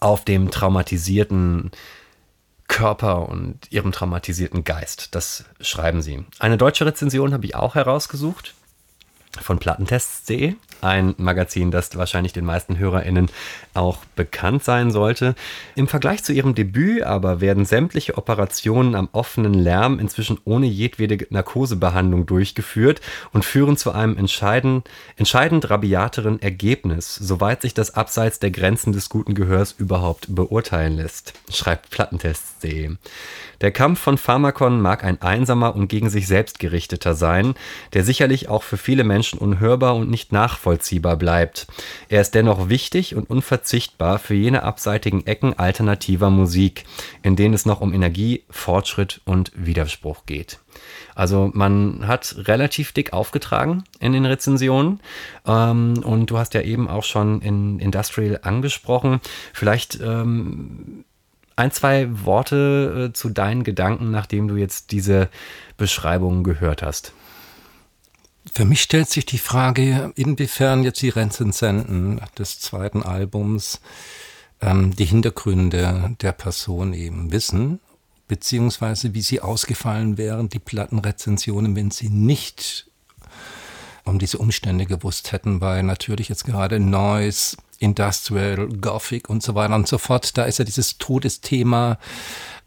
auf 0.00 0.24
dem 0.24 0.52
traumatisierten 0.52 1.72
Körper 2.68 3.28
und 3.28 3.70
ihrem 3.70 3.92
traumatisierten 3.92 4.62
Geist. 4.62 5.14
Das 5.14 5.44
schreiben 5.60 6.02
sie. 6.02 6.24
Eine 6.38 6.58
deutsche 6.58 6.86
Rezension 6.86 7.32
habe 7.32 7.46
ich 7.46 7.54
auch 7.54 7.74
herausgesucht 7.74 8.54
von 9.42 9.58
plattentests.de 9.58 10.54
ein 10.80 11.14
Magazin, 11.18 11.70
das 11.70 11.96
wahrscheinlich 11.96 12.32
den 12.32 12.44
meisten 12.44 12.78
HörerInnen 12.78 13.30
auch 13.74 13.98
bekannt 14.16 14.64
sein 14.64 14.90
sollte. 14.90 15.34
Im 15.74 15.88
Vergleich 15.88 16.22
zu 16.24 16.32
ihrem 16.32 16.54
Debüt 16.54 17.02
aber 17.02 17.40
werden 17.40 17.64
sämtliche 17.64 18.16
Operationen 18.16 18.94
am 18.94 19.08
offenen 19.12 19.54
Lärm 19.54 19.98
inzwischen 19.98 20.38
ohne 20.44 20.66
jedwede 20.66 21.26
Narkosebehandlung 21.30 22.26
durchgeführt 22.26 23.00
und 23.32 23.44
führen 23.44 23.76
zu 23.76 23.92
einem 23.92 24.16
entscheidend, 24.16 24.88
entscheidend 25.16 25.68
rabiateren 25.70 26.40
Ergebnis, 26.40 27.14
soweit 27.14 27.62
sich 27.62 27.74
das 27.74 27.94
abseits 27.94 28.38
der 28.38 28.50
Grenzen 28.50 28.92
des 28.92 29.08
guten 29.08 29.34
Gehörs 29.34 29.72
überhaupt 29.72 30.26
beurteilen 30.28 30.96
lässt, 30.96 31.34
schreibt 31.50 31.90
Plattentests.de. 31.90 32.96
Der 33.60 33.72
Kampf 33.72 33.98
von 33.98 34.18
Pharmakon 34.18 34.80
mag 34.80 35.02
ein 35.02 35.20
einsamer 35.20 35.74
und 35.74 35.88
gegen 35.88 36.10
sich 36.10 36.28
selbst 36.28 36.60
gerichteter 36.60 37.14
sein, 37.14 37.54
der 37.92 38.04
sicherlich 38.04 38.48
auch 38.48 38.62
für 38.62 38.76
viele 38.76 39.02
Menschen 39.02 39.38
unhörbar 39.38 39.96
und 39.96 40.10
nicht 40.10 40.32
nachvollziehbar 40.32 41.16
bleibt. 41.16 41.66
Er 42.08 42.20
ist 42.20 42.34
dennoch 42.34 42.68
wichtig 42.68 43.16
und 43.16 43.28
unverzichtbar 43.28 44.18
für 44.20 44.34
jene 44.34 44.62
abseitigen 44.62 45.26
Ecken 45.26 45.58
alternativer 45.58 46.30
Musik, 46.30 46.84
in 47.22 47.34
denen 47.34 47.54
es 47.54 47.66
noch 47.66 47.80
um 47.80 47.92
Energie, 47.92 48.44
Fortschritt 48.48 49.20
und 49.24 49.50
Widerspruch 49.56 50.24
geht. 50.26 50.60
Also 51.16 51.50
man 51.52 52.06
hat 52.06 52.36
relativ 52.46 52.92
dick 52.92 53.12
aufgetragen 53.12 53.82
in 53.98 54.12
den 54.12 54.24
Rezensionen 54.24 55.00
ähm, 55.46 56.00
und 56.04 56.30
du 56.30 56.38
hast 56.38 56.54
ja 56.54 56.60
eben 56.60 56.88
auch 56.88 57.02
schon 57.02 57.42
in 57.42 57.80
Industrial 57.80 58.38
angesprochen. 58.42 59.20
Vielleicht 59.52 59.98
ähm, 60.00 61.04
ein, 61.58 61.72
zwei 61.72 62.08
Worte 62.24 63.08
äh, 63.10 63.12
zu 63.12 63.30
deinen 63.30 63.64
Gedanken, 63.64 64.10
nachdem 64.10 64.48
du 64.48 64.56
jetzt 64.56 64.92
diese 64.92 65.28
Beschreibungen 65.76 66.44
gehört 66.44 66.82
hast. 66.82 67.12
Für 68.52 68.64
mich 68.64 68.80
stellt 68.80 69.08
sich 69.08 69.26
die 69.26 69.38
Frage, 69.38 70.12
inwiefern 70.14 70.82
jetzt 70.82 71.02
die 71.02 71.08
Rezensenten 71.08 72.20
des 72.38 72.60
zweiten 72.60 73.02
Albums 73.02 73.80
ähm, 74.60 74.94
die 74.94 75.04
Hintergründe 75.04 76.16
der 76.20 76.32
Person 76.32 76.94
eben 76.94 77.32
wissen, 77.32 77.80
beziehungsweise 78.28 79.14
wie 79.14 79.22
sie 79.22 79.40
ausgefallen 79.40 80.16
wären, 80.16 80.48
die 80.48 80.60
Plattenrezensionen, 80.60 81.74
wenn 81.76 81.90
sie 81.90 82.08
nicht 82.08 82.86
um 84.04 84.18
diese 84.18 84.38
Umstände 84.38 84.86
gewusst 84.86 85.32
hätten, 85.32 85.60
weil 85.60 85.82
natürlich 85.82 86.28
jetzt 86.28 86.44
gerade 86.44 86.80
Noise, 86.80 87.56
Industrial, 87.78 88.68
Gothic 88.68 89.28
und 89.28 89.42
so 89.42 89.54
weiter 89.54 89.74
und 89.74 89.88
so 89.88 89.98
fort, 89.98 90.36
da 90.36 90.44
ist 90.44 90.58
ja 90.58 90.64
dieses 90.64 90.98
Todesthema 90.98 91.98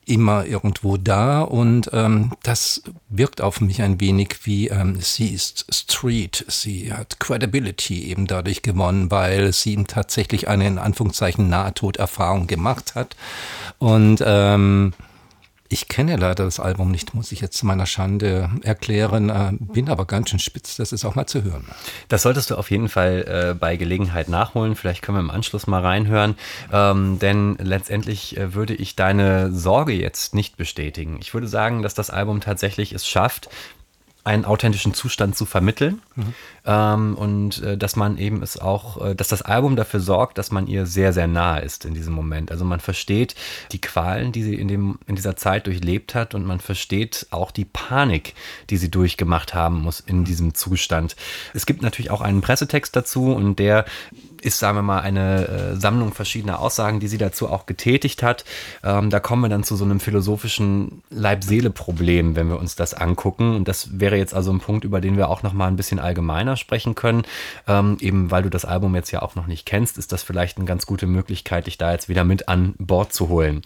immer 0.05 0.45
irgendwo 0.45 0.97
da 0.97 1.41
und 1.41 1.89
ähm, 1.93 2.33
das 2.43 2.81
wirkt 3.09 3.39
auf 3.39 3.61
mich 3.61 3.81
ein 3.81 3.99
wenig 3.99 4.39
wie 4.43 4.67
ähm, 4.69 4.99
sie 4.99 5.29
ist 5.29 5.65
Street, 5.73 6.43
sie 6.47 6.91
hat 6.91 7.19
Credibility 7.19 8.09
eben 8.09 8.25
dadurch 8.25 8.63
gewonnen, 8.63 9.11
weil 9.11 9.53
sie 9.53 9.73
ihm 9.73 9.85
tatsächlich 9.85 10.47
eine 10.47 10.67
in 10.67 10.79
Anführungszeichen 10.79 11.49
Nahtoderfahrung 11.49 12.47
gemacht 12.47 12.95
hat. 12.95 13.15
Und 13.77 14.23
ähm, 14.25 14.93
ich 15.71 15.87
kenne 15.87 16.17
leider 16.17 16.43
das 16.43 16.59
Album 16.59 16.91
nicht, 16.91 17.13
muss 17.13 17.31
ich 17.31 17.39
jetzt 17.39 17.57
zu 17.57 17.65
meiner 17.65 17.85
Schande 17.85 18.49
erklären, 18.61 19.29
äh, 19.29 19.51
bin 19.57 19.89
aber 19.89 20.05
ganz 20.05 20.29
schön 20.29 20.39
spitz, 20.39 20.75
das 20.75 20.91
ist 20.91 21.05
auch 21.05 21.15
mal 21.15 21.27
zu 21.27 21.43
hören. 21.43 21.65
Das 22.09 22.23
solltest 22.23 22.51
du 22.51 22.55
auf 22.55 22.69
jeden 22.69 22.89
Fall 22.89 23.51
äh, 23.51 23.53
bei 23.53 23.77
Gelegenheit 23.77 24.27
nachholen. 24.27 24.75
Vielleicht 24.75 25.01
können 25.01 25.17
wir 25.17 25.21
im 25.21 25.31
Anschluss 25.31 25.67
mal 25.67 25.81
reinhören, 25.81 26.35
ähm, 26.73 27.19
denn 27.19 27.55
letztendlich 27.57 28.35
äh, 28.37 28.53
würde 28.53 28.75
ich 28.75 28.97
deine 28.97 29.53
Sorge 29.53 29.93
jetzt 29.93 30.35
nicht 30.35 30.57
bestätigen. 30.57 31.19
Ich 31.21 31.33
würde 31.33 31.47
sagen, 31.47 31.83
dass 31.83 31.93
das 31.93 32.09
Album 32.09 32.41
tatsächlich 32.41 32.91
es 32.91 33.07
schafft, 33.07 33.49
einen 34.23 34.45
authentischen 34.45 34.93
Zustand 34.93 35.35
zu 35.35 35.45
vermitteln 35.45 36.01
mhm. 36.15 36.33
ähm, 36.65 37.15
und 37.15 37.61
äh, 37.63 37.77
dass 37.77 37.95
man 37.95 38.17
eben 38.17 38.43
es 38.43 38.59
auch, 38.59 39.03
äh, 39.03 39.15
dass 39.15 39.29
das 39.29 39.41
Album 39.41 39.75
dafür 39.75 39.99
sorgt, 39.99 40.37
dass 40.37 40.51
man 40.51 40.67
ihr 40.67 40.85
sehr, 40.85 41.11
sehr 41.11 41.27
nahe 41.27 41.61
ist 41.61 41.85
in 41.85 41.93
diesem 41.93 42.13
Moment. 42.13 42.51
Also 42.51 42.63
man 42.63 42.79
versteht 42.79 43.35
die 43.71 43.81
Qualen, 43.81 44.31
die 44.31 44.43
sie 44.43 44.55
in, 44.55 44.67
dem, 44.67 44.99
in 45.07 45.15
dieser 45.15 45.35
Zeit 45.35 45.65
durchlebt 45.65 46.13
hat 46.13 46.35
und 46.35 46.45
man 46.45 46.59
versteht 46.59 47.27
auch 47.31 47.51
die 47.51 47.65
Panik, 47.65 48.35
die 48.69 48.77
sie 48.77 48.91
durchgemacht 48.91 49.53
haben 49.55 49.81
muss 49.81 49.99
in 49.99 50.23
diesem 50.23 50.53
Zustand. 50.53 51.15
Es 51.53 51.65
gibt 51.65 51.81
natürlich 51.81 52.11
auch 52.11 52.21
einen 52.21 52.41
Pressetext 52.41 52.95
dazu 52.95 53.33
und 53.33 53.57
der 53.57 53.85
ist, 54.41 54.59
sagen 54.59 54.77
wir 54.77 54.81
mal, 54.81 54.99
eine 54.99 55.47
äh, 55.47 55.75
Sammlung 55.75 56.13
verschiedener 56.13 56.59
Aussagen, 56.59 56.99
die 56.99 57.07
sie 57.07 57.17
dazu 57.17 57.49
auch 57.49 57.65
getätigt 57.65 58.23
hat. 58.23 58.43
Ähm, 58.83 59.09
da 59.09 59.19
kommen 59.19 59.43
wir 59.43 59.49
dann 59.49 59.63
zu 59.63 59.75
so 59.75 59.85
einem 59.85 59.99
philosophischen 59.99 61.03
Leib-Seele-Problem, 61.09 62.35
wenn 62.35 62.49
wir 62.49 62.59
uns 62.59 62.75
das 62.75 62.93
angucken. 62.93 63.55
Und 63.55 63.67
das 63.67 63.99
wäre 63.99 64.17
jetzt 64.17 64.33
also 64.33 64.51
ein 64.51 64.59
Punkt, 64.59 64.83
über 64.83 65.01
den 65.01 65.17
wir 65.17 65.29
auch 65.29 65.43
noch 65.43 65.53
mal 65.53 65.67
ein 65.67 65.75
bisschen 65.75 65.99
allgemeiner 65.99 66.57
sprechen 66.57 66.95
können. 66.95 67.23
Ähm, 67.67 67.97
eben 67.99 68.31
weil 68.31 68.43
du 68.43 68.49
das 68.49 68.65
Album 68.65 68.95
jetzt 68.95 69.11
ja 69.11 69.21
auch 69.21 69.35
noch 69.35 69.47
nicht 69.47 69.65
kennst, 69.65 69.97
ist 69.97 70.11
das 70.11 70.23
vielleicht 70.23 70.57
eine 70.57 70.65
ganz 70.65 70.85
gute 70.85 71.07
Möglichkeit, 71.07 71.67
dich 71.67 71.77
da 71.77 71.91
jetzt 71.91 72.09
wieder 72.09 72.23
mit 72.23 72.47
an 72.47 72.73
Bord 72.79 73.13
zu 73.13 73.29
holen. 73.29 73.61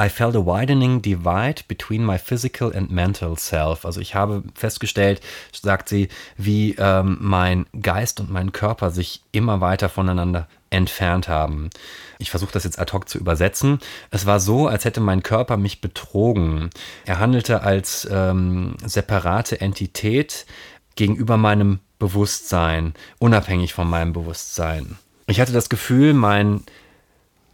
I 0.00 0.08
felt 0.08 0.36
a 0.36 0.46
widening 0.46 1.02
divide 1.02 1.62
between 1.68 2.04
my 2.04 2.18
physical 2.18 2.74
and 2.74 2.90
mental 2.90 3.36
self. 3.36 3.84
Also 3.84 4.00
ich 4.00 4.14
habe 4.14 4.42
festgestellt, 4.54 5.20
sagt 5.52 5.88
sie, 5.88 6.08
wie 6.36 6.76
ähm, 6.78 7.18
mein 7.20 7.66
Geist 7.80 8.20
und 8.20 8.30
mein 8.30 8.52
Körper 8.52 8.90
sich 8.90 9.21
immer 9.32 9.60
weiter 9.60 9.88
voneinander 9.88 10.46
entfernt 10.70 11.28
haben. 11.28 11.70
Ich 12.18 12.30
versuche 12.30 12.52
das 12.52 12.64
jetzt 12.64 12.78
ad 12.78 12.92
hoc 12.92 13.08
zu 13.08 13.18
übersetzen. 13.18 13.78
Es 14.10 14.26
war 14.26 14.40
so, 14.40 14.68
als 14.68 14.84
hätte 14.84 15.00
mein 15.00 15.22
Körper 15.22 15.56
mich 15.56 15.80
betrogen. 15.80 16.70
Er 17.04 17.18
handelte 17.18 17.62
als 17.62 18.06
ähm, 18.10 18.76
separate 18.84 19.60
Entität 19.60 20.46
gegenüber 20.94 21.36
meinem 21.36 21.80
Bewusstsein, 21.98 22.94
unabhängig 23.18 23.74
von 23.74 23.88
meinem 23.88 24.12
Bewusstsein. 24.12 24.98
Ich 25.26 25.40
hatte 25.40 25.52
das 25.52 25.68
Gefühl, 25.68 26.14
mein 26.14 26.62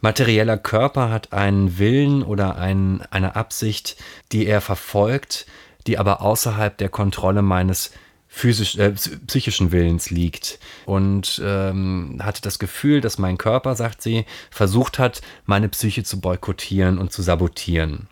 materieller 0.01 0.57
Körper 0.57 1.09
hat 1.09 1.33
einen 1.33 1.77
Willen 1.77 2.23
oder 2.23 2.57
ein, 2.57 3.03
eine 3.11 3.35
Absicht, 3.35 3.97
die 4.31 4.45
er 4.45 4.61
verfolgt, 4.61 5.45
die 5.87 5.97
aber 5.97 6.21
außerhalb 6.21 6.77
der 6.77 6.89
Kontrolle 6.89 7.41
meines 7.41 7.91
physisch, 8.29 8.77
äh, 8.77 8.91
psychischen 8.91 9.71
Willens 9.71 10.11
liegt 10.11 10.59
und 10.85 11.41
ähm, 11.43 12.19
hatte 12.21 12.41
das 12.41 12.59
Gefühl, 12.59 13.01
dass 13.01 13.17
mein 13.17 13.37
Körper, 13.37 13.75
sagt 13.75 14.01
sie, 14.01 14.25
versucht 14.51 14.99
hat, 14.99 15.21
meine 15.45 15.67
Psyche 15.67 16.03
zu 16.03 16.21
boykottieren 16.21 16.99
und 16.99 17.11
zu 17.11 17.21
sabotieren. 17.21 18.07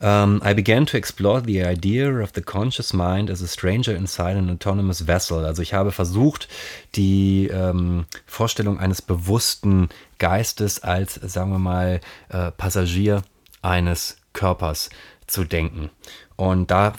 Um, 0.00 0.42
I 0.44 0.52
began 0.52 0.84
to 0.86 0.98
explore 0.98 1.40
the 1.40 1.62
idea 1.62 2.20
of 2.20 2.32
the 2.34 2.42
conscious 2.42 2.92
mind 2.92 3.30
as 3.30 3.40
a 3.42 3.46
stranger 3.46 3.94
inside 3.94 4.36
an 4.36 4.50
autonomous 4.50 5.06
vessel. 5.06 5.46
Also 5.46 5.62
ich 5.62 5.72
habe 5.72 5.92
versucht, 5.92 6.48
die 6.94 7.48
ähm, 7.50 8.04
Vorstellung 8.26 8.78
eines 8.78 9.00
bewussten 9.00 9.88
Geistes 10.18 10.82
als, 10.82 11.14
sagen 11.14 11.52
wir 11.52 11.58
mal, 11.58 12.00
äh, 12.28 12.50
Passagier 12.50 13.22
eines 13.62 14.16
Körpers 14.32 14.90
zu 15.26 15.44
denken. 15.44 15.90
Und 16.36 16.70
da 16.70 16.92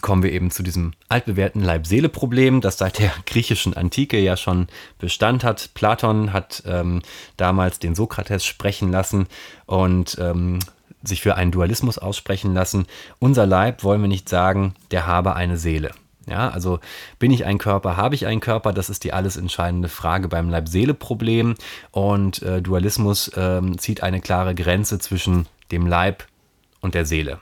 kommen 0.00 0.22
wir 0.22 0.32
eben 0.32 0.50
zu 0.50 0.62
diesem 0.62 0.92
altbewährten 1.08 1.62
Leib-Seele-Problem, 1.62 2.60
das 2.60 2.78
seit 2.78 2.98
der 2.98 3.12
griechischen 3.26 3.74
Antike 3.74 4.18
ja 4.18 4.36
schon 4.36 4.68
Bestand 4.98 5.44
hat. 5.44 5.70
Platon 5.74 6.32
hat 6.32 6.62
ähm, 6.66 7.02
damals 7.36 7.78
den 7.78 7.94
Sokrates 7.94 8.44
sprechen 8.44 8.90
lassen 8.90 9.26
und 9.66 10.16
ähm, 10.20 10.58
sich 11.02 11.20
für 11.20 11.36
einen 11.36 11.52
Dualismus 11.52 11.98
aussprechen 11.98 12.54
lassen. 12.54 12.86
Unser 13.18 13.46
Leib 13.46 13.84
wollen 13.84 14.00
wir 14.00 14.08
nicht 14.08 14.28
sagen, 14.28 14.74
der 14.90 15.06
habe 15.06 15.36
eine 15.36 15.56
Seele. 15.56 15.90
Ja, 16.26 16.48
also 16.48 16.80
bin 17.18 17.30
ich 17.30 17.44
ein 17.44 17.58
Körper, 17.58 17.98
habe 17.98 18.14
ich 18.14 18.26
einen 18.26 18.40
Körper? 18.40 18.72
Das 18.72 18.88
ist 18.88 19.04
die 19.04 19.12
alles 19.12 19.36
entscheidende 19.36 19.88
Frage 19.88 20.28
beim 20.28 20.48
Leib-Seele-Problem. 20.48 21.54
Und 21.90 22.42
äh, 22.42 22.62
Dualismus 22.62 23.28
äh, 23.28 23.60
zieht 23.76 24.02
eine 24.02 24.20
klare 24.20 24.54
Grenze 24.54 24.98
zwischen 24.98 25.46
dem 25.70 25.86
Leib 25.86 26.24
und 26.80 26.94
der 26.94 27.04
Seele. 27.04 27.40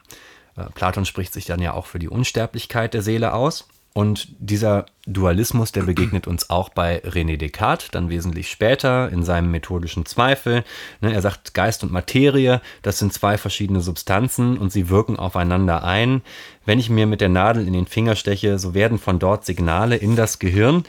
Äh, 0.56 0.64
Platon 0.74 1.04
spricht 1.04 1.32
sich 1.32 1.44
dann 1.44 1.60
ja 1.60 1.72
auch 1.74 1.86
für 1.86 1.98
die 1.98 2.08
Unsterblichkeit 2.08 2.94
der 2.94 3.02
Seele 3.02 3.34
aus. 3.34 3.68
Und 3.94 4.28
dieser 4.38 4.86
Dualismus, 5.06 5.70
der 5.70 5.82
begegnet 5.82 6.26
uns 6.26 6.48
auch 6.48 6.70
bei 6.70 7.04
René 7.04 7.36
Descartes, 7.36 7.90
dann 7.90 8.08
wesentlich 8.08 8.50
später 8.50 9.10
in 9.10 9.22
seinem 9.22 9.50
methodischen 9.50 10.06
Zweifel. 10.06 10.64
Ne, 11.02 11.12
er 11.12 11.20
sagt, 11.20 11.52
Geist 11.52 11.82
und 11.82 11.92
Materie, 11.92 12.62
das 12.80 12.98
sind 12.98 13.12
zwei 13.12 13.36
verschiedene 13.36 13.82
Substanzen 13.82 14.56
und 14.56 14.72
sie 14.72 14.88
wirken 14.88 15.18
aufeinander 15.18 15.84
ein. 15.84 16.22
Wenn 16.64 16.78
ich 16.78 16.88
mir 16.88 17.06
mit 17.06 17.20
der 17.20 17.28
Nadel 17.28 17.66
in 17.66 17.74
den 17.74 17.86
Finger 17.86 18.16
steche, 18.16 18.58
so 18.58 18.72
werden 18.72 18.98
von 18.98 19.18
dort 19.18 19.44
Signale 19.44 19.96
in 19.96 20.16
das 20.16 20.38
Gehirn 20.38 20.84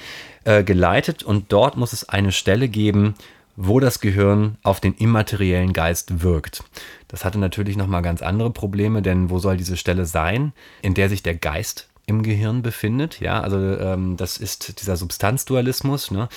äh, 0.45 0.64
geleitet 0.64 1.24
und 1.24 1.51
dort 1.51 1.76
muss 1.76 1.91
es 1.91 2.07
eine 2.07 2.32
Stelle 2.32 2.70
geben, 2.70 3.16
wo 3.56 3.80
das 3.80 3.99
Gehirn 3.99 4.58
auf 4.64 4.80
den 4.80 4.93
immateriellen 4.93 5.74
Geist 5.74 6.24
wirkt. 6.24 6.64
Das 7.08 7.24
hatte 7.24 7.39
natürlich 7.39 7.78
nochmal 7.78 8.01
ganz 8.01 8.22
andere 8.22 8.49
Probleme, 8.49 9.01
denn 9.01 9.30
wo 9.30 9.39
soll 9.39 9.58
diese 9.58 9.78
Stelle 9.78 10.06
sein, 10.06 10.54
in 10.82 10.93
der 10.93 11.10
sich 11.10 11.24
der 11.24 11.36
Geist 11.36 11.89
im 12.06 12.22
Gehirn 12.22 12.62
befindet. 12.62 13.22
Ja, 13.22 13.39
also 13.39 13.58
ähm, 13.58 14.18
das 14.18 14.38
ist 14.38 14.82
dieser 14.82 14.97
Substanzdualismus, 14.97 16.12
ne? 16.12 16.28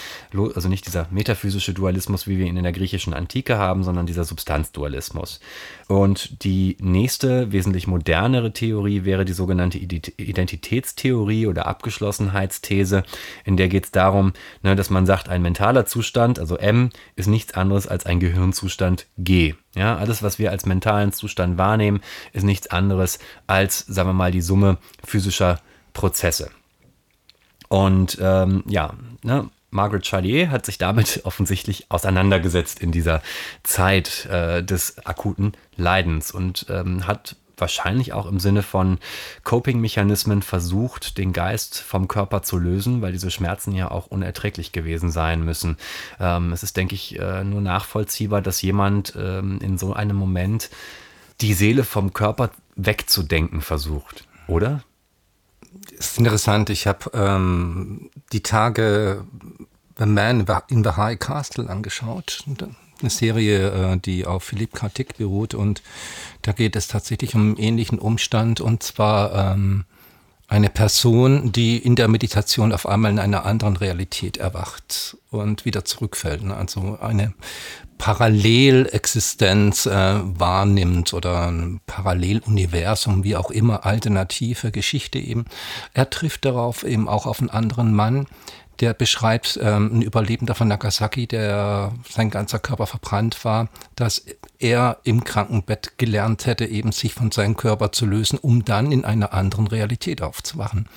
also 0.54 0.68
nicht 0.68 0.86
dieser 0.86 1.08
metaphysische 1.10 1.74
Dualismus, 1.74 2.28
wie 2.28 2.38
wir 2.38 2.46
ihn 2.46 2.56
in 2.56 2.62
der 2.62 2.72
griechischen 2.72 3.12
Antike 3.12 3.58
haben, 3.58 3.82
sondern 3.82 4.06
dieser 4.06 4.24
Substanzdualismus. 4.24 5.40
Und 5.88 6.44
die 6.44 6.76
nächste, 6.80 7.50
wesentlich 7.50 7.88
modernere 7.88 8.52
Theorie 8.52 9.04
wäre 9.04 9.24
die 9.24 9.32
sogenannte 9.32 9.78
Identitätstheorie 9.78 11.46
oder 11.48 11.66
Abgeschlossenheitsthese, 11.66 13.02
in 13.44 13.56
der 13.56 13.68
geht 13.68 13.86
es 13.86 13.90
darum, 13.90 14.34
ne, 14.62 14.76
dass 14.76 14.90
man 14.90 15.04
sagt, 15.04 15.28
ein 15.28 15.42
mentaler 15.42 15.86
Zustand, 15.86 16.38
also 16.38 16.56
M, 16.56 16.90
ist 17.16 17.26
nichts 17.26 17.54
anderes 17.54 17.88
als 17.88 18.06
ein 18.06 18.20
Gehirnzustand 18.20 19.06
G. 19.18 19.54
Ja, 19.76 19.96
alles, 19.98 20.22
was 20.22 20.38
wir 20.38 20.50
als 20.50 20.64
mentalen 20.64 21.12
Zustand 21.12 21.58
wahrnehmen, 21.58 22.00
ist 22.32 22.44
nichts 22.44 22.68
anderes 22.68 23.18
als, 23.46 23.80
sagen 23.80 24.08
wir 24.08 24.14
mal, 24.14 24.32
die 24.32 24.40
Summe 24.40 24.78
physischer 25.04 25.60
Prozesse. 25.92 26.50
Und 27.68 28.16
ähm, 28.20 28.64
ja, 28.66 28.94
ne, 29.22 29.50
Margaret 29.70 30.06
Charlier 30.06 30.50
hat 30.50 30.64
sich 30.64 30.78
damit 30.78 31.20
offensichtlich 31.24 31.86
auseinandergesetzt 31.90 32.80
in 32.80 32.90
dieser 32.90 33.22
Zeit 33.62 34.26
äh, 34.26 34.62
des 34.62 35.06
akuten 35.06 35.52
Leidens 35.76 36.30
und 36.30 36.66
ähm, 36.70 37.06
hat 37.06 37.36
wahrscheinlich 37.56 38.12
auch 38.12 38.26
im 38.26 38.38
Sinne 38.38 38.62
von 38.62 38.98
Coping-Mechanismen 39.44 40.42
versucht, 40.42 41.18
den 41.18 41.32
Geist 41.32 41.78
vom 41.78 42.08
Körper 42.08 42.42
zu 42.42 42.58
lösen, 42.58 43.02
weil 43.02 43.12
diese 43.12 43.30
Schmerzen 43.30 43.72
ja 43.72 43.90
auch 43.90 44.06
unerträglich 44.06 44.72
gewesen 44.72 45.10
sein 45.10 45.42
müssen. 45.44 45.76
Ähm, 46.20 46.52
es 46.52 46.62
ist, 46.62 46.76
denke 46.76 46.94
ich, 46.94 47.18
äh, 47.18 47.44
nur 47.44 47.60
nachvollziehbar, 47.60 48.42
dass 48.42 48.62
jemand 48.62 49.14
ähm, 49.16 49.58
in 49.60 49.78
so 49.78 49.92
einem 49.92 50.16
Moment 50.16 50.70
die 51.40 51.54
Seele 51.54 51.84
vom 51.84 52.12
Körper 52.12 52.50
wegzudenken 52.76 53.60
versucht, 53.60 54.24
oder? 54.48 54.82
Das 55.96 56.12
ist 56.12 56.18
interessant. 56.18 56.70
Ich 56.70 56.86
habe 56.86 57.10
ähm, 57.14 58.10
die 58.32 58.42
Tage 58.42 59.24
The 59.98 60.06
Man 60.06 60.46
in 60.68 60.84
the 60.84 60.90
High 60.90 61.18
Castle 61.18 61.68
angeschaut. 61.68 62.44
Eine 63.00 63.10
Serie, 63.10 63.92
äh, 63.92 63.98
die 63.98 64.26
auf 64.26 64.44
Philipp 64.44 64.74
K. 64.74 64.88
Dick 64.88 65.18
beruht. 65.18 65.54
Und 65.54 65.82
da 66.42 66.52
geht 66.52 66.76
es 66.76 66.88
tatsächlich 66.88 67.34
um 67.34 67.42
einen 67.42 67.56
ähnlichen 67.56 67.98
Umstand. 67.98 68.60
Und 68.60 68.82
zwar 68.82 69.52
ähm, 69.54 69.84
eine 70.48 70.70
Person, 70.70 71.52
die 71.52 71.76
in 71.76 71.96
der 71.96 72.08
Meditation 72.08 72.72
auf 72.72 72.86
einmal 72.86 73.10
in 73.10 73.18
einer 73.18 73.44
anderen 73.44 73.76
Realität 73.76 74.36
erwacht 74.36 75.16
und 75.30 75.64
wieder 75.64 75.84
zurückfällt. 75.84 76.42
Ne? 76.44 76.56
Also 76.56 76.98
eine 77.00 77.34
Parallelexistenz 77.98 79.86
äh, 79.86 80.20
wahrnimmt 80.22 81.14
oder 81.14 81.48
ein 81.48 81.80
Paralleluniversum, 81.86 83.24
wie 83.24 83.36
auch 83.36 83.50
immer, 83.50 83.86
alternative 83.86 84.70
Geschichte 84.70 85.18
eben. 85.18 85.46
Er 85.94 86.10
trifft 86.10 86.44
darauf 86.44 86.84
eben 86.84 87.08
auch 87.08 87.26
auf 87.26 87.40
einen 87.40 87.50
anderen 87.50 87.92
Mann, 87.94 88.26
der 88.80 88.94
beschreibt 88.94 89.58
ähm, 89.62 89.98
ein 89.98 90.02
Überlebender 90.02 90.54
von 90.54 90.68
Nagasaki, 90.68 91.26
der 91.26 91.92
sein 92.08 92.30
ganzer 92.30 92.58
Körper 92.58 92.86
verbrannt 92.86 93.44
war, 93.44 93.68
dass 93.94 94.24
er 94.58 94.98
im 95.04 95.24
Krankenbett 95.24 95.98
gelernt 95.98 96.46
hätte, 96.46 96.66
eben 96.66 96.92
sich 96.92 97.14
von 97.14 97.30
seinem 97.30 97.56
Körper 97.56 97.92
zu 97.92 98.06
lösen, 98.06 98.38
um 98.38 98.64
dann 98.64 98.92
in 98.92 99.04
einer 99.04 99.32
anderen 99.32 99.66
Realität 99.66 100.22
aufzuwachen. 100.22 100.88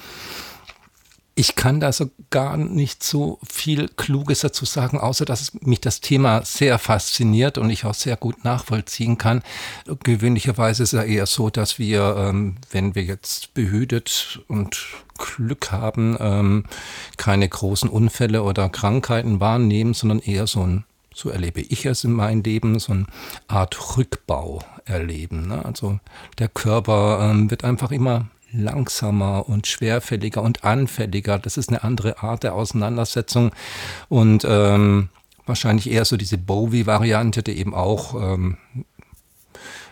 Ich 1.39 1.55
kann 1.55 1.79
da 1.79 1.93
so 1.93 2.09
gar 2.31 2.57
nicht 2.57 3.01
so 3.01 3.39
viel 3.49 3.87
Kluges 3.87 4.41
dazu 4.41 4.65
sagen, 4.65 4.99
außer 4.99 5.23
dass 5.23 5.53
mich 5.61 5.79
das 5.79 6.01
Thema 6.01 6.43
sehr 6.43 6.77
fasziniert 6.77 7.57
und 7.57 7.69
ich 7.69 7.85
auch 7.85 7.93
sehr 7.93 8.17
gut 8.17 8.43
nachvollziehen 8.43 9.17
kann. 9.17 9.41
Gewöhnlicherweise 10.03 10.83
ist 10.83 10.91
es 10.91 10.97
ja 10.99 11.03
eher 11.05 11.25
so, 11.27 11.49
dass 11.49 11.79
wir, 11.79 12.17
ähm, 12.17 12.57
wenn 12.71 12.93
wir 12.93 13.03
jetzt 13.03 13.53
behütet 13.53 14.41
und 14.49 14.85
Glück 15.17 15.71
haben, 15.71 16.17
ähm, 16.19 16.65
keine 17.15 17.47
großen 17.47 17.87
Unfälle 17.87 18.43
oder 18.43 18.67
Krankheiten 18.67 19.39
wahrnehmen, 19.39 19.93
sondern 19.93 20.19
eher 20.19 20.45
so 20.45 20.63
ein 20.63 20.83
so 21.13 21.29
erlebe 21.29 21.61
ich 21.61 21.85
es 21.85 22.03
in 22.03 22.11
meinem 22.11 22.43
Leben, 22.43 22.79
so 22.79 22.91
eine 22.91 23.05
Art 23.47 23.97
Rückbau 23.97 24.61
erleben. 24.85 25.47
Ne? 25.47 25.63
Also 25.63 25.99
der 26.37 26.49
Körper 26.49 27.29
ähm, 27.31 27.49
wird 27.49 27.63
einfach 27.63 27.91
immer 27.91 28.27
langsamer 28.51 29.47
und 29.47 29.67
schwerfälliger 29.67 30.41
und 30.41 30.63
anfälliger. 30.63 31.39
Das 31.39 31.57
ist 31.57 31.69
eine 31.69 31.83
andere 31.83 32.21
Art 32.23 32.43
der 32.43 32.55
Auseinandersetzung 32.55 33.51
und 34.07 34.45
ähm, 34.47 35.09
wahrscheinlich 35.45 35.89
eher 35.89 36.05
so 36.05 36.17
diese 36.17 36.37
Bowie-Variante, 36.37 37.43
die 37.43 37.57
eben 37.57 37.73
auch 37.73 38.13
ähm, 38.15 38.57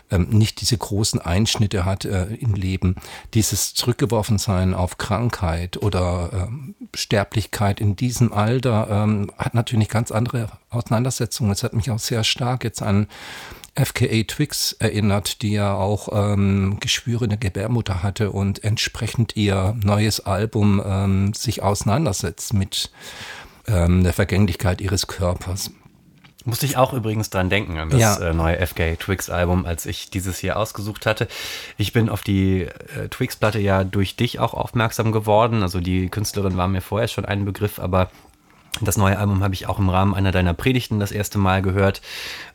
ähm, 0.10 0.30
nicht 0.30 0.62
diese 0.62 0.78
großen 0.78 1.20
Einschnitte 1.20 1.84
hat 1.84 2.06
äh, 2.06 2.28
im 2.36 2.54
Leben. 2.54 2.96
Dieses 3.34 3.74
Zurückgeworfensein 3.74 4.74
auf 4.74 4.98
Krankheit 4.98 5.78
oder 5.78 6.30
ähm, 6.34 6.76
Sterblichkeit 6.94 7.82
in 7.82 7.96
diesem 7.96 8.32
Alter 8.32 8.88
ähm, 8.90 9.32
hat 9.38 9.54
natürlich 9.54 9.90
ganz 9.90 10.12
andere 10.12 10.50
Auseinandersetzungen. 10.70 11.52
Es 11.52 11.64
hat 11.64 11.74
mich 11.74 11.92
auch 11.92 12.00
sehr 12.00 12.24
stark 12.24 12.64
jetzt 12.64 12.82
an 12.82 13.08
FKA 13.78 14.24
Twix 14.24 14.74
erinnert, 14.74 15.42
die 15.42 15.52
ja 15.52 15.76
auch 15.76 16.10
ähm, 16.12 16.78
Geschwüre 16.80 17.26
in 17.26 17.30
der 17.30 17.40
Gebärmutter 17.40 18.04
hatte 18.04 18.32
und 18.32 18.64
entsprechend 18.64 19.36
ihr 19.36 19.76
neues 19.84 20.26
Album 20.26 20.82
ähm, 20.86 21.34
sich 21.34 21.62
auseinandersetzt 21.62 22.54
mit 22.54 22.92
ähm, 23.68 24.04
der 24.04 24.14
Vergänglichkeit 24.14 24.82
ihres 24.82 25.08
Körpers. 25.08 25.72
Musste 26.48 26.66
ich 26.66 26.78
auch 26.78 26.94
übrigens 26.94 27.30
dran 27.30 27.50
denken, 27.50 27.78
an 27.78 27.90
das 27.90 28.00
ja. 28.00 28.18
äh, 28.20 28.34
neue 28.34 28.66
FK 28.66 28.96
Twix 28.98 29.30
Album, 29.30 29.66
als 29.66 29.86
ich 29.86 30.10
dieses 30.10 30.38
hier 30.38 30.58
ausgesucht 30.58 31.06
hatte. 31.06 31.28
Ich 31.78 31.92
bin 31.92 32.08
auf 32.08 32.22
die 32.22 32.62
äh, 32.62 33.10
Twix-Platte 33.10 33.60
ja 33.60 33.84
durch 33.84 34.16
dich 34.16 34.40
auch 34.40 34.54
aufmerksam 34.54 35.12
geworden. 35.12 35.62
Also 35.62 35.82
die 35.82 36.08
Künstlerin 36.08 36.56
war 36.56 36.70
mir 36.70 36.80
vorher 36.80 37.10
schon 37.10 37.26
ein 37.26 37.44
Begriff, 37.44 37.80
aber 37.80 38.10
das 38.82 38.98
neue 38.98 39.18
Album 39.18 39.44
habe 39.44 39.54
ich 39.54 39.68
auch 39.68 39.80
im 39.80 39.90
Rahmen 39.90 40.14
einer 40.14 40.32
deiner 40.32 40.54
Predigten 40.54 41.00
das 41.00 41.12
erste 41.12 41.38
Mal 41.38 41.62
gehört 41.62 42.02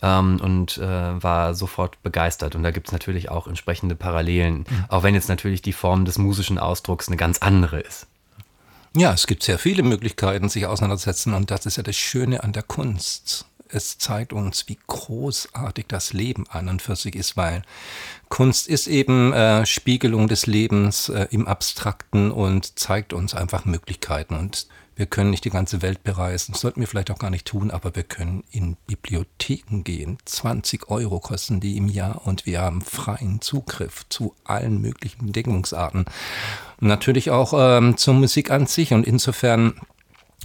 ähm, 0.03 0.41
und 0.41 0.79
äh, 0.79 1.23
war 1.23 1.55
sofort 1.55 2.03
begeistert. 2.03 2.55
Und 2.55 2.63
da 2.63 2.71
gibt 2.71 2.89
es 2.89 2.93
natürlich 2.93 3.31
auch 3.31 3.47
entsprechende 3.47 3.95
Parallelen, 3.95 4.59
mhm. 4.59 4.85
auch 4.89 5.03
wenn 5.03 5.15
jetzt 5.15 5.29
natürlich 5.29 5.63
die 5.63 5.73
Form 5.73 6.05
des 6.05 6.19
musischen 6.19 6.59
Ausdrucks 6.59 7.09
eine 7.09 7.17
ganz 7.17 7.39
andere 7.39 7.81
ist. 7.81 8.07
Ja, 8.95 9.13
es 9.15 9.27
gibt 9.27 9.43
sehr 9.43 9.59
viele 9.59 9.83
Möglichkeiten, 9.83 10.51
sich 10.51 10.67
auseinanderzusetzen 10.67 11.33
und 11.33 11.51
das 11.51 11.65
ist 11.65 11.77
ja 11.77 11.83
das 11.83 11.97
Schöne 11.97 12.45
an 12.45 12.53
der 12.53 12.63
Kunst. 12.63 13.47
es 13.75 13.97
zeigt 13.97 14.35
uns, 14.35 14.69
wie 14.69 14.79
großartig 14.87 15.87
das 15.89 16.13
Leben 16.13 16.45
an 16.51 16.69
und 16.69 16.83
für 16.83 16.95
sich 16.95 17.17
ist, 17.17 17.39
weil 17.39 17.63
Kunst 18.29 18.69
ist 18.69 18.87
eben 18.87 19.33
äh, 19.33 19.65
Spiegelung 19.65 20.29
des 20.29 20.47
Lebens 20.47 21.09
äh, 21.09 21.27
im 21.31 21.49
Abstrakten 21.49 22.31
und 22.31 22.79
zeigt 22.79 23.15
uns 23.15 23.35
einfach 23.35 23.65
Möglichkeiten. 23.65 24.37
Und 24.37 24.67
wir 25.03 25.07
können 25.07 25.31
nicht 25.31 25.45
die 25.45 25.51
ganze 25.51 25.83
Welt 25.83 26.05
bereisen, 26.05 26.55
sollten 26.55 26.79
wir 26.79 26.87
vielleicht 26.87 27.11
auch 27.11 27.19
gar 27.19 27.31
nicht 27.31 27.45
tun, 27.45 27.73
aber 27.73 27.97
wir 27.97 28.05
können 28.05 28.45
in 28.53 28.77
Bibliotheken 28.87 29.83
gehen. 29.83 30.17
20 30.27 30.91
Euro 30.91 31.19
kosten 31.19 31.59
die 31.59 31.77
im 31.77 31.89
Jahr 31.89 32.25
und 32.25 32.47
wir 32.47 32.61
haben 32.61 32.83
freien 32.83 33.41
Zugriff 33.41 34.05
zu 34.11 34.37
allen 34.45 34.81
möglichen 34.81 35.27
Entdeckungsarten. 35.27 36.05
natürlich 36.79 37.33
auch 37.33 37.53
ähm, 37.57 37.97
zur 37.97 38.15
Musik 38.15 38.53
an 38.53 38.69
sich 38.69 38.93
und 38.93 39.05
insofern, 39.05 39.75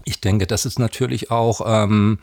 ich 0.06 0.22
denke, 0.22 0.48
das 0.48 0.66
ist 0.66 0.80
natürlich 0.80 1.30
auch... 1.30 1.62
Ähm, 1.64 2.18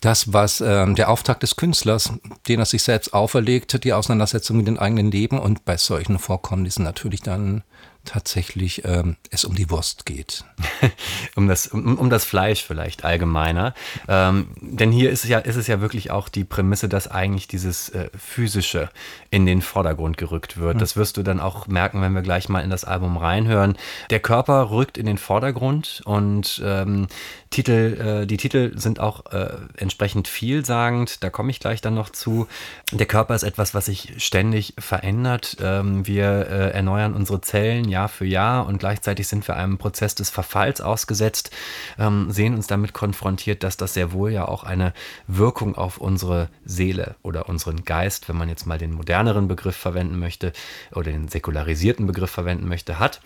das, 0.00 0.34
was 0.34 0.60
ähm, 0.60 0.96
der 0.96 1.08
Auftrag 1.08 1.40
des 1.40 1.56
Künstlers, 1.56 2.12
den 2.46 2.58
er 2.58 2.66
sich 2.66 2.82
selbst 2.82 3.14
auferlegt, 3.14 3.82
die 3.84 3.94
Auseinandersetzung 3.94 4.58
mit 4.58 4.66
dem 4.66 4.78
eigenen 4.78 5.10
Leben 5.10 5.38
und 5.38 5.64
bei 5.64 5.78
solchen 5.78 6.18
Vorkommnissen 6.18 6.84
natürlich 6.84 7.22
dann 7.22 7.62
tatsächlich 8.04 8.84
ähm, 8.84 9.16
es 9.30 9.44
um 9.44 9.54
die 9.54 9.70
Wurst 9.70 10.06
geht. 10.06 10.44
um, 11.36 11.48
das, 11.48 11.66
um, 11.66 11.98
um 11.98 12.10
das 12.10 12.24
Fleisch 12.24 12.62
vielleicht 12.64 13.04
allgemeiner. 13.04 13.74
Ähm, 14.08 14.48
denn 14.60 14.92
hier 14.92 15.10
ist 15.10 15.24
es, 15.24 15.30
ja, 15.30 15.38
ist 15.38 15.56
es 15.56 15.66
ja 15.66 15.80
wirklich 15.80 16.10
auch 16.10 16.28
die 16.28 16.44
Prämisse, 16.44 16.88
dass 16.88 17.08
eigentlich 17.08 17.48
dieses 17.48 17.88
äh, 17.90 18.10
Physische 18.16 18.90
in 19.30 19.46
den 19.46 19.62
Vordergrund 19.62 20.16
gerückt 20.16 20.56
wird. 20.58 20.76
Mhm. 20.76 20.80
Das 20.80 20.96
wirst 20.96 21.16
du 21.16 21.22
dann 21.22 21.40
auch 21.40 21.66
merken, 21.66 22.02
wenn 22.02 22.12
wir 22.12 22.22
gleich 22.22 22.48
mal 22.48 22.60
in 22.60 22.70
das 22.70 22.84
Album 22.84 23.16
reinhören. 23.16 23.76
Der 24.10 24.20
Körper 24.20 24.70
rückt 24.70 24.98
in 24.98 25.06
den 25.06 25.18
Vordergrund 25.18 26.02
und 26.04 26.62
ähm, 26.64 27.08
Titel, 27.54 28.22
äh, 28.22 28.26
die 28.26 28.36
Titel 28.36 28.76
sind 28.76 28.98
auch 28.98 29.26
äh, 29.32 29.48
entsprechend 29.76 30.26
vielsagend. 30.26 31.22
Da 31.22 31.30
komme 31.30 31.50
ich 31.50 31.60
gleich 31.60 31.80
dann 31.80 31.94
noch 31.94 32.10
zu. 32.10 32.48
Der 32.90 33.06
Körper 33.06 33.34
ist 33.36 33.44
etwas, 33.44 33.74
was 33.74 33.86
sich 33.86 34.14
ständig 34.18 34.74
verändert. 34.78 35.58
Ähm, 35.62 36.04
wir 36.04 36.48
äh, 36.50 36.70
erneuern 36.72 37.14
unsere 37.14 37.40
Zellen 37.40 37.88
Jahr 37.94 38.08
für 38.08 38.26
Jahr 38.26 38.66
und 38.66 38.78
gleichzeitig 38.78 39.28
sind 39.28 39.46
wir 39.46 39.56
einem 39.56 39.78
Prozess 39.78 40.14
des 40.14 40.30
Verfalls 40.30 40.80
ausgesetzt, 40.80 41.50
ähm, 41.98 42.30
sehen 42.30 42.54
uns 42.54 42.66
damit 42.66 42.92
konfrontiert, 42.92 43.62
dass 43.62 43.76
das 43.76 43.94
sehr 43.94 44.12
wohl 44.12 44.32
ja 44.32 44.46
auch 44.46 44.64
eine 44.64 44.92
Wirkung 45.28 45.76
auf 45.76 45.98
unsere 45.98 46.48
Seele 46.64 47.14
oder 47.22 47.48
unseren 47.48 47.84
Geist, 47.84 48.28
wenn 48.28 48.36
man 48.36 48.48
jetzt 48.48 48.66
mal 48.66 48.78
den 48.78 48.92
moderneren 48.92 49.46
Begriff 49.46 49.76
verwenden 49.76 50.18
möchte 50.18 50.52
oder 50.92 51.12
den 51.12 51.28
säkularisierten 51.28 52.06
Begriff 52.06 52.30
verwenden 52.30 52.68
möchte, 52.68 52.98
hat, 52.98 53.20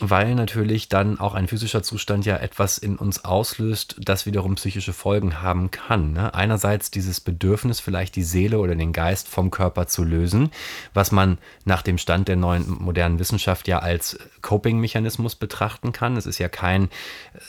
weil 0.00 0.34
natürlich 0.34 0.88
dann 0.88 1.20
auch 1.20 1.34
ein 1.34 1.46
physischer 1.46 1.84
Zustand 1.84 2.26
ja 2.26 2.36
etwas 2.36 2.78
in 2.78 2.96
uns 2.96 3.24
auslöst, 3.24 3.94
das 4.00 4.26
wiederum 4.26 4.56
psychische 4.56 4.92
Folgen 4.92 5.40
haben 5.40 5.70
kann. 5.70 6.12
Ne? 6.12 6.34
Einerseits 6.34 6.90
dieses 6.90 7.20
Bedürfnis, 7.20 7.78
vielleicht 7.78 8.16
die 8.16 8.24
Seele 8.24 8.58
oder 8.58 8.74
den 8.74 8.92
Geist 8.92 9.28
vom 9.28 9.52
Körper 9.52 9.86
zu 9.86 10.02
lösen, 10.02 10.50
was 10.94 11.12
man 11.12 11.38
nach 11.64 11.82
dem 11.82 11.98
Stand 11.98 12.26
der 12.26 12.34
neuen 12.34 12.68
modernen 12.68 13.20
Wissenschaft 13.20 13.68
ja 13.68 13.78
als 13.78 14.18
Coping-Mechanismus 14.42 15.36
betrachten 15.36 15.92
kann. 15.92 16.16
Es 16.16 16.26
ist 16.26 16.38
ja 16.38 16.48
kein, 16.48 16.90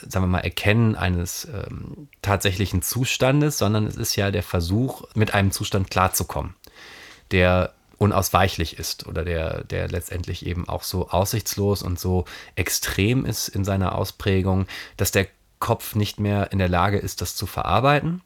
sagen 0.07 0.25
wir 0.25 0.29
mal, 0.29 0.39
Erkennen 0.39 0.95
eines 0.95 1.45
ähm, 1.45 2.09
tatsächlichen 2.21 2.83
Zustandes, 2.83 3.57
sondern 3.57 3.87
es 3.87 3.95
ist 3.95 4.15
ja 4.17 4.29
der 4.29 4.43
Versuch, 4.43 5.03
mit 5.15 5.33
einem 5.33 5.49
Zustand 5.49 5.89
klarzukommen, 5.89 6.53
der 7.31 7.73
unausweichlich 7.97 8.77
ist 8.77 9.07
oder 9.07 9.23
der, 9.23 9.63
der 9.63 9.87
letztendlich 9.87 10.45
eben 10.45 10.67
auch 10.67 10.83
so 10.83 11.09
aussichtslos 11.09 11.81
und 11.81 11.99
so 11.99 12.25
extrem 12.55 13.25
ist 13.25 13.47
in 13.47 13.63
seiner 13.63 13.95
Ausprägung, 13.95 14.67
dass 14.97 15.11
der 15.11 15.27
Kopf 15.59 15.95
nicht 15.95 16.19
mehr 16.19 16.51
in 16.51 16.59
der 16.59 16.69
Lage 16.69 16.97
ist, 16.97 17.21
das 17.21 17.35
zu 17.35 17.45
verarbeiten. 17.45 18.21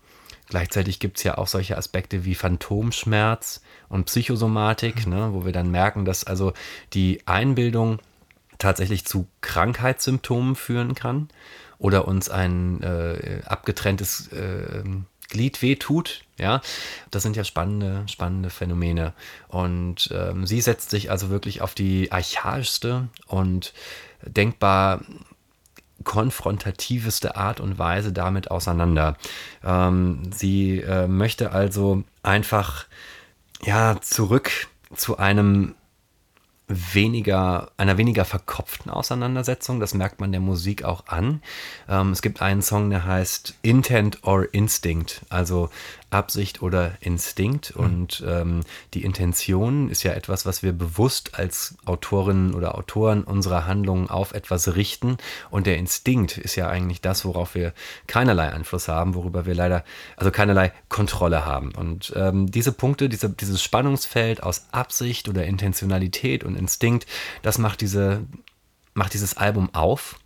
Gleichzeitig 0.48 1.00
gibt 1.00 1.18
es 1.18 1.24
ja 1.24 1.38
auch 1.38 1.48
solche 1.48 1.78
Aspekte 1.78 2.26
wie 2.26 2.34
Phantomschmerz 2.34 3.62
und 3.88 4.06
Psychosomatik, 4.06 5.06
ne, 5.06 5.30
wo 5.32 5.46
wir 5.46 5.52
dann 5.52 5.70
merken, 5.70 6.06
dass 6.06 6.24
also 6.24 6.54
die 6.94 7.22
Einbildung 7.28 8.00
tatsächlich 8.58 9.06
zu 9.06 9.28
Krankheitssymptomen 9.42 10.56
führen 10.56 10.96
kann 10.96 11.30
oder 11.78 12.08
uns 12.08 12.30
ein 12.30 12.82
äh, 12.82 13.42
abgetrenntes 13.46 14.28
äh, 14.30 14.84
Glied 15.30 15.62
wehtut. 15.62 16.24
Ja, 16.38 16.62
das 17.12 17.24
sind 17.24 17.36
ja 17.36 17.44
spannende, 17.44 18.04
spannende 18.08 18.50
Phänomene. 18.50 19.14
Und 19.48 20.10
ähm, 20.14 20.46
sie 20.46 20.62
setzt 20.62 20.90
sich 20.90 21.12
also 21.12 21.30
wirklich 21.30 21.62
auf 21.62 21.76
die 21.76 22.12
archaischste 22.12 23.10
und 23.28 23.74
denkbar 24.26 25.02
konfrontativeste 26.04 27.36
Art 27.36 27.60
und 27.60 27.78
Weise 27.78 28.14
damit 28.14 28.52
auseinander. 28.52 29.18
Ähm, 29.64 30.32
sie 30.32 30.80
äh, 30.80 31.08
möchte 31.08 31.52
also 31.52 32.04
einfach 32.24 32.86
ja 33.64 34.00
zurück 34.02 34.52
zu 34.96 35.18
einem 35.18 35.76
weniger, 36.70 37.72
einer 37.78 37.98
weniger 37.98 38.24
verkopften 38.26 38.92
Auseinandersetzung. 38.92 39.80
Das 39.80 39.96
merkt 39.96 40.22
man 40.22 40.32
der 40.32 40.40
Musik 40.40 40.84
auch 40.84 41.08
an. 41.08 41.42
Ähm, 41.90 42.12
es 42.12 42.22
gibt 42.22 42.42
einen 42.42 42.62
Song, 42.62 42.90
der 42.92 43.06
heißt 43.06 43.56
Intent 43.64 44.24
or 44.24 44.54
Instinct, 44.54 45.22
also 45.30 45.70
Absicht 46.10 46.62
oder 46.62 46.94
Instinkt. 47.02 47.76
Mhm. 47.76 47.84
Und 47.84 48.24
ähm, 48.28 48.62
die 48.94 49.04
Intention 49.04 49.90
ist 49.90 50.04
ja 50.04 50.14
etwas, 50.14 50.46
was 50.46 50.64
wir 50.64 50.74
bewusst 50.74 51.38
als 51.38 51.76
Autorinnen 51.86 52.54
oder 52.54 52.76
Autoren 52.76 53.24
unserer 53.24 53.66
Handlungen 53.66 54.10
auf 54.10 54.34
etwas 54.34 54.76
richten. 54.76 55.18
Und 55.50 55.68
der 55.68 55.78
Instinkt 55.78 56.38
ist 56.38 56.56
ja 56.56 56.68
eigentlich 56.68 57.02
das, 57.02 57.26
worauf 57.26 57.56
wir 57.56 57.74
keinerlei 58.08 58.52
Einfluss 58.52 58.88
haben, 58.88 59.16
worüber 59.16 59.46
wir 59.46 59.56
leider, 59.56 59.84
also 60.18 60.32
keinerlei 60.32 60.72
Kontrolle 60.90 61.46
haben. 61.46 61.72
Und 61.72 62.14
ähm, 62.16 62.50
diese 62.52 62.72
Punkte, 62.72 63.10
diese, 63.10 63.30
dieses 63.30 63.62
Spannungsfeld 63.62 64.44
aus 64.44 64.66
Absicht 64.72 65.30
oder 65.30 65.46
Intentionalität 65.46 66.44
und 66.44 66.56
Instinkt, 66.56 67.06
das 67.42 67.58
macht 67.58 67.82
diese 67.82 68.26
macht 68.94 69.14
dieses 69.14 69.38
Album 69.38 69.70
auf 69.74 70.20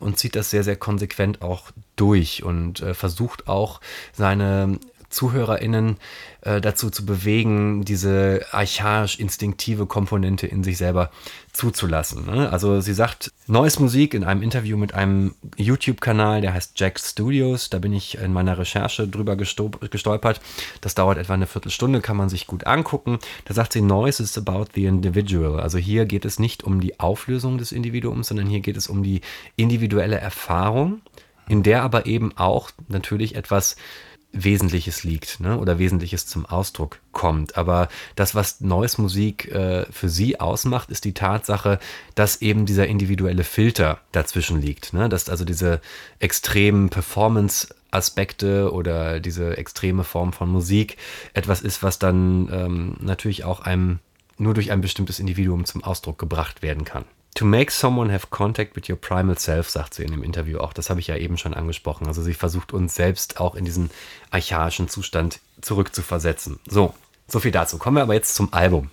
und 0.00 0.18
zieht 0.18 0.36
das 0.36 0.50
sehr, 0.50 0.64
sehr 0.64 0.76
konsequent 0.76 1.42
auch 1.42 1.70
durch 1.96 2.42
und 2.42 2.80
äh, 2.80 2.94
versucht 2.94 3.48
auch 3.48 3.80
seine 4.12 4.78
ZuhörerInnen 5.10 5.96
äh, 6.42 6.60
dazu 6.60 6.90
zu 6.90 7.04
bewegen, 7.04 7.84
diese 7.84 8.44
archaisch-instinktive 8.52 9.86
Komponente 9.86 10.46
in 10.46 10.62
sich 10.62 10.78
selber 10.78 11.10
zuzulassen. 11.52 12.26
Ne? 12.26 12.50
Also 12.50 12.80
sie 12.80 12.94
sagt, 12.94 13.32
neues 13.46 13.80
Musik 13.80 14.14
in 14.14 14.22
einem 14.22 14.42
Interview 14.42 14.76
mit 14.76 14.94
einem 14.94 15.34
YouTube-Kanal, 15.56 16.40
der 16.40 16.54
heißt 16.54 16.78
Jack 16.78 17.00
Studios. 17.00 17.70
Da 17.70 17.78
bin 17.78 17.92
ich 17.92 18.18
in 18.18 18.32
meiner 18.32 18.58
Recherche 18.58 19.08
drüber 19.08 19.36
gestolpert. 19.36 20.40
Das 20.80 20.94
dauert 20.94 21.18
etwa 21.18 21.34
eine 21.34 21.46
Viertelstunde, 21.46 22.00
kann 22.00 22.16
man 22.16 22.28
sich 22.28 22.46
gut 22.46 22.66
angucken. 22.66 23.18
Da 23.46 23.54
sagt 23.54 23.72
sie, 23.72 23.80
Noise 23.80 24.22
is 24.22 24.38
about 24.38 24.66
the 24.74 24.84
individual. 24.84 25.58
Also 25.58 25.78
hier 25.78 26.04
geht 26.04 26.24
es 26.24 26.38
nicht 26.38 26.62
um 26.62 26.80
die 26.80 27.00
Auflösung 27.00 27.58
des 27.58 27.72
Individuums, 27.72 28.28
sondern 28.28 28.46
hier 28.46 28.60
geht 28.60 28.76
es 28.76 28.86
um 28.86 29.02
die 29.02 29.22
individuelle 29.56 30.18
Erfahrung, 30.18 31.00
in 31.48 31.62
der 31.62 31.82
aber 31.82 32.06
eben 32.06 32.36
auch 32.36 32.70
natürlich 32.88 33.34
etwas 33.34 33.76
Wesentliches 34.44 35.04
liegt 35.04 35.40
ne? 35.40 35.58
oder 35.58 35.78
Wesentliches 35.78 36.26
zum 36.26 36.46
Ausdruck 36.46 37.00
kommt. 37.12 37.56
Aber 37.56 37.88
das, 38.16 38.34
was 38.34 38.60
Neues 38.60 38.98
Musik 38.98 39.48
äh, 39.48 39.86
für 39.90 40.08
sie 40.08 40.40
ausmacht, 40.40 40.90
ist 40.90 41.04
die 41.04 41.14
Tatsache, 41.14 41.78
dass 42.14 42.40
eben 42.42 42.66
dieser 42.66 42.86
individuelle 42.86 43.44
Filter 43.44 44.00
dazwischen 44.12 44.60
liegt. 44.60 44.92
Ne? 44.92 45.08
Dass 45.08 45.28
also 45.28 45.44
diese 45.44 45.80
extremen 46.18 46.88
Performance-Aspekte 46.90 48.72
oder 48.72 49.20
diese 49.20 49.56
extreme 49.56 50.04
Form 50.04 50.32
von 50.32 50.48
Musik 50.48 50.96
etwas 51.34 51.60
ist, 51.60 51.82
was 51.82 51.98
dann 51.98 52.48
ähm, 52.52 52.96
natürlich 53.00 53.44
auch 53.44 53.60
einem 53.60 53.98
nur 54.36 54.54
durch 54.54 54.70
ein 54.70 54.80
bestimmtes 54.80 55.18
Individuum 55.18 55.64
zum 55.64 55.82
Ausdruck 55.82 56.18
gebracht 56.18 56.62
werden 56.62 56.84
kann. 56.84 57.04
To 57.38 57.44
make 57.44 57.70
someone 57.70 58.12
have 58.12 58.30
contact 58.30 58.74
with 58.74 58.88
your 58.88 58.96
primal 58.96 59.38
self, 59.38 59.70
sagt 59.70 59.94
sie 59.94 60.02
in 60.02 60.10
dem 60.10 60.24
Interview 60.24 60.58
auch. 60.58 60.72
Das 60.72 60.90
habe 60.90 60.98
ich 60.98 61.06
ja 61.06 61.14
eben 61.14 61.38
schon 61.38 61.54
angesprochen. 61.54 62.08
Also 62.08 62.20
sie 62.20 62.34
versucht 62.34 62.72
uns 62.72 62.96
selbst 62.96 63.38
auch 63.38 63.54
in 63.54 63.64
diesen 63.64 63.92
archaischen 64.32 64.88
Zustand 64.88 65.38
zurückzuversetzen. 65.60 66.58
So, 66.66 66.94
so 67.28 67.38
viel 67.38 67.52
dazu. 67.52 67.78
Kommen 67.78 67.98
wir 67.98 68.02
aber 68.02 68.14
jetzt 68.14 68.34
zum 68.34 68.52
Album. 68.52 68.90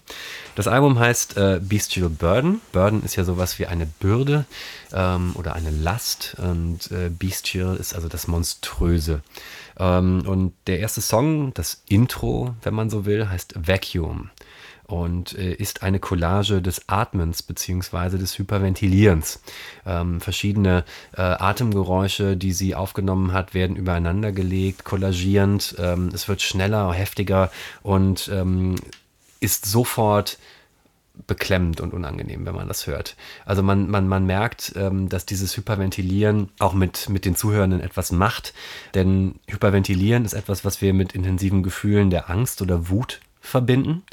Das 0.54 0.68
Album 0.68 1.00
heißt 1.00 1.38
äh, 1.38 1.60
Bestial 1.60 2.10
Burden. 2.10 2.62
Burden 2.72 3.02
ist 3.02 3.16
ja 3.16 3.24
sowas 3.24 3.58
wie 3.58 3.66
eine 3.66 3.88
Bürde 3.88 4.46
ähm, 4.94 5.32
oder 5.34 5.56
eine 5.56 5.72
Last. 5.72 6.36
Und 6.38 6.92
äh, 6.92 7.10
Bestial 7.10 7.76
ist 7.78 7.96
also 7.96 8.10
das 8.10 8.28
Monströse. 8.28 9.24
Ähm, 9.80 10.22
und 10.28 10.54
der 10.68 10.82
erste 10.82 11.02
Song, 11.02 11.52
das 11.56 11.82
Intro, 11.90 12.54
wenn 12.62 12.76
man 12.76 12.92
so 12.92 13.08
will, 13.08 13.28
heißt 13.28 13.56
Vacuum 13.58 14.30
und 14.88 15.38
äh, 15.38 15.54
ist 15.54 15.84
eine 15.84 16.00
Collage 16.00 16.62
des 16.62 16.88
Atmens 16.88 17.44
bzw. 17.44 18.18
des 18.18 18.38
Hyperventilierens. 18.38 19.42
Ähm, 19.86 20.22
verschiedene 20.22 20.84
äh, 21.16 21.22
Atemgeräusche, 21.22 22.38
die 22.38 22.54
sie 22.54 22.76
aufgenommen 22.76 23.34
hat, 23.34 23.54
werden 23.54 23.76
übereinander 23.76 24.32
gelegt, 24.32 24.84
kollagierend. 24.84 25.76
Ähm, 25.80 26.10
es 26.14 26.28
wird 26.28 26.42
schneller, 26.42 26.94
heftiger 26.94 27.52
und 27.84 28.30
ähm, 28.34 28.76
ist 29.40 29.66
sofort 29.66 30.38
beklemmend 31.28 31.82
und 31.82 31.94
unangenehm, 31.94 32.46
wenn 32.46 32.56
man 32.56 32.68
das 32.68 32.88
hört. 32.88 33.16
Also 33.46 33.64
man, 33.64 33.90
man, 33.90 34.08
man 34.08 34.26
merkt, 34.26 34.74
ähm, 34.76 35.10
dass 35.10 35.26
dieses 35.26 35.56
Hyperventilieren 35.56 36.50
auch 36.60 36.74
mit, 36.74 37.10
mit 37.10 37.26
den 37.26 37.36
Zuhörenden 37.36 37.80
etwas 37.80 38.12
macht. 38.12 38.54
Denn 38.94 39.36
Hyperventilieren 39.48 40.26
ist 40.26 40.34
etwas, 40.34 40.66
was 40.66 40.82
wir 40.82 40.94
mit 40.94 41.14
intensiven 41.14 41.64
Gefühlen 41.64 42.10
der 42.10 42.30
Angst 42.30 42.62
oder 42.62 42.90
Wut 42.90 43.22
verbinden. 43.40 44.04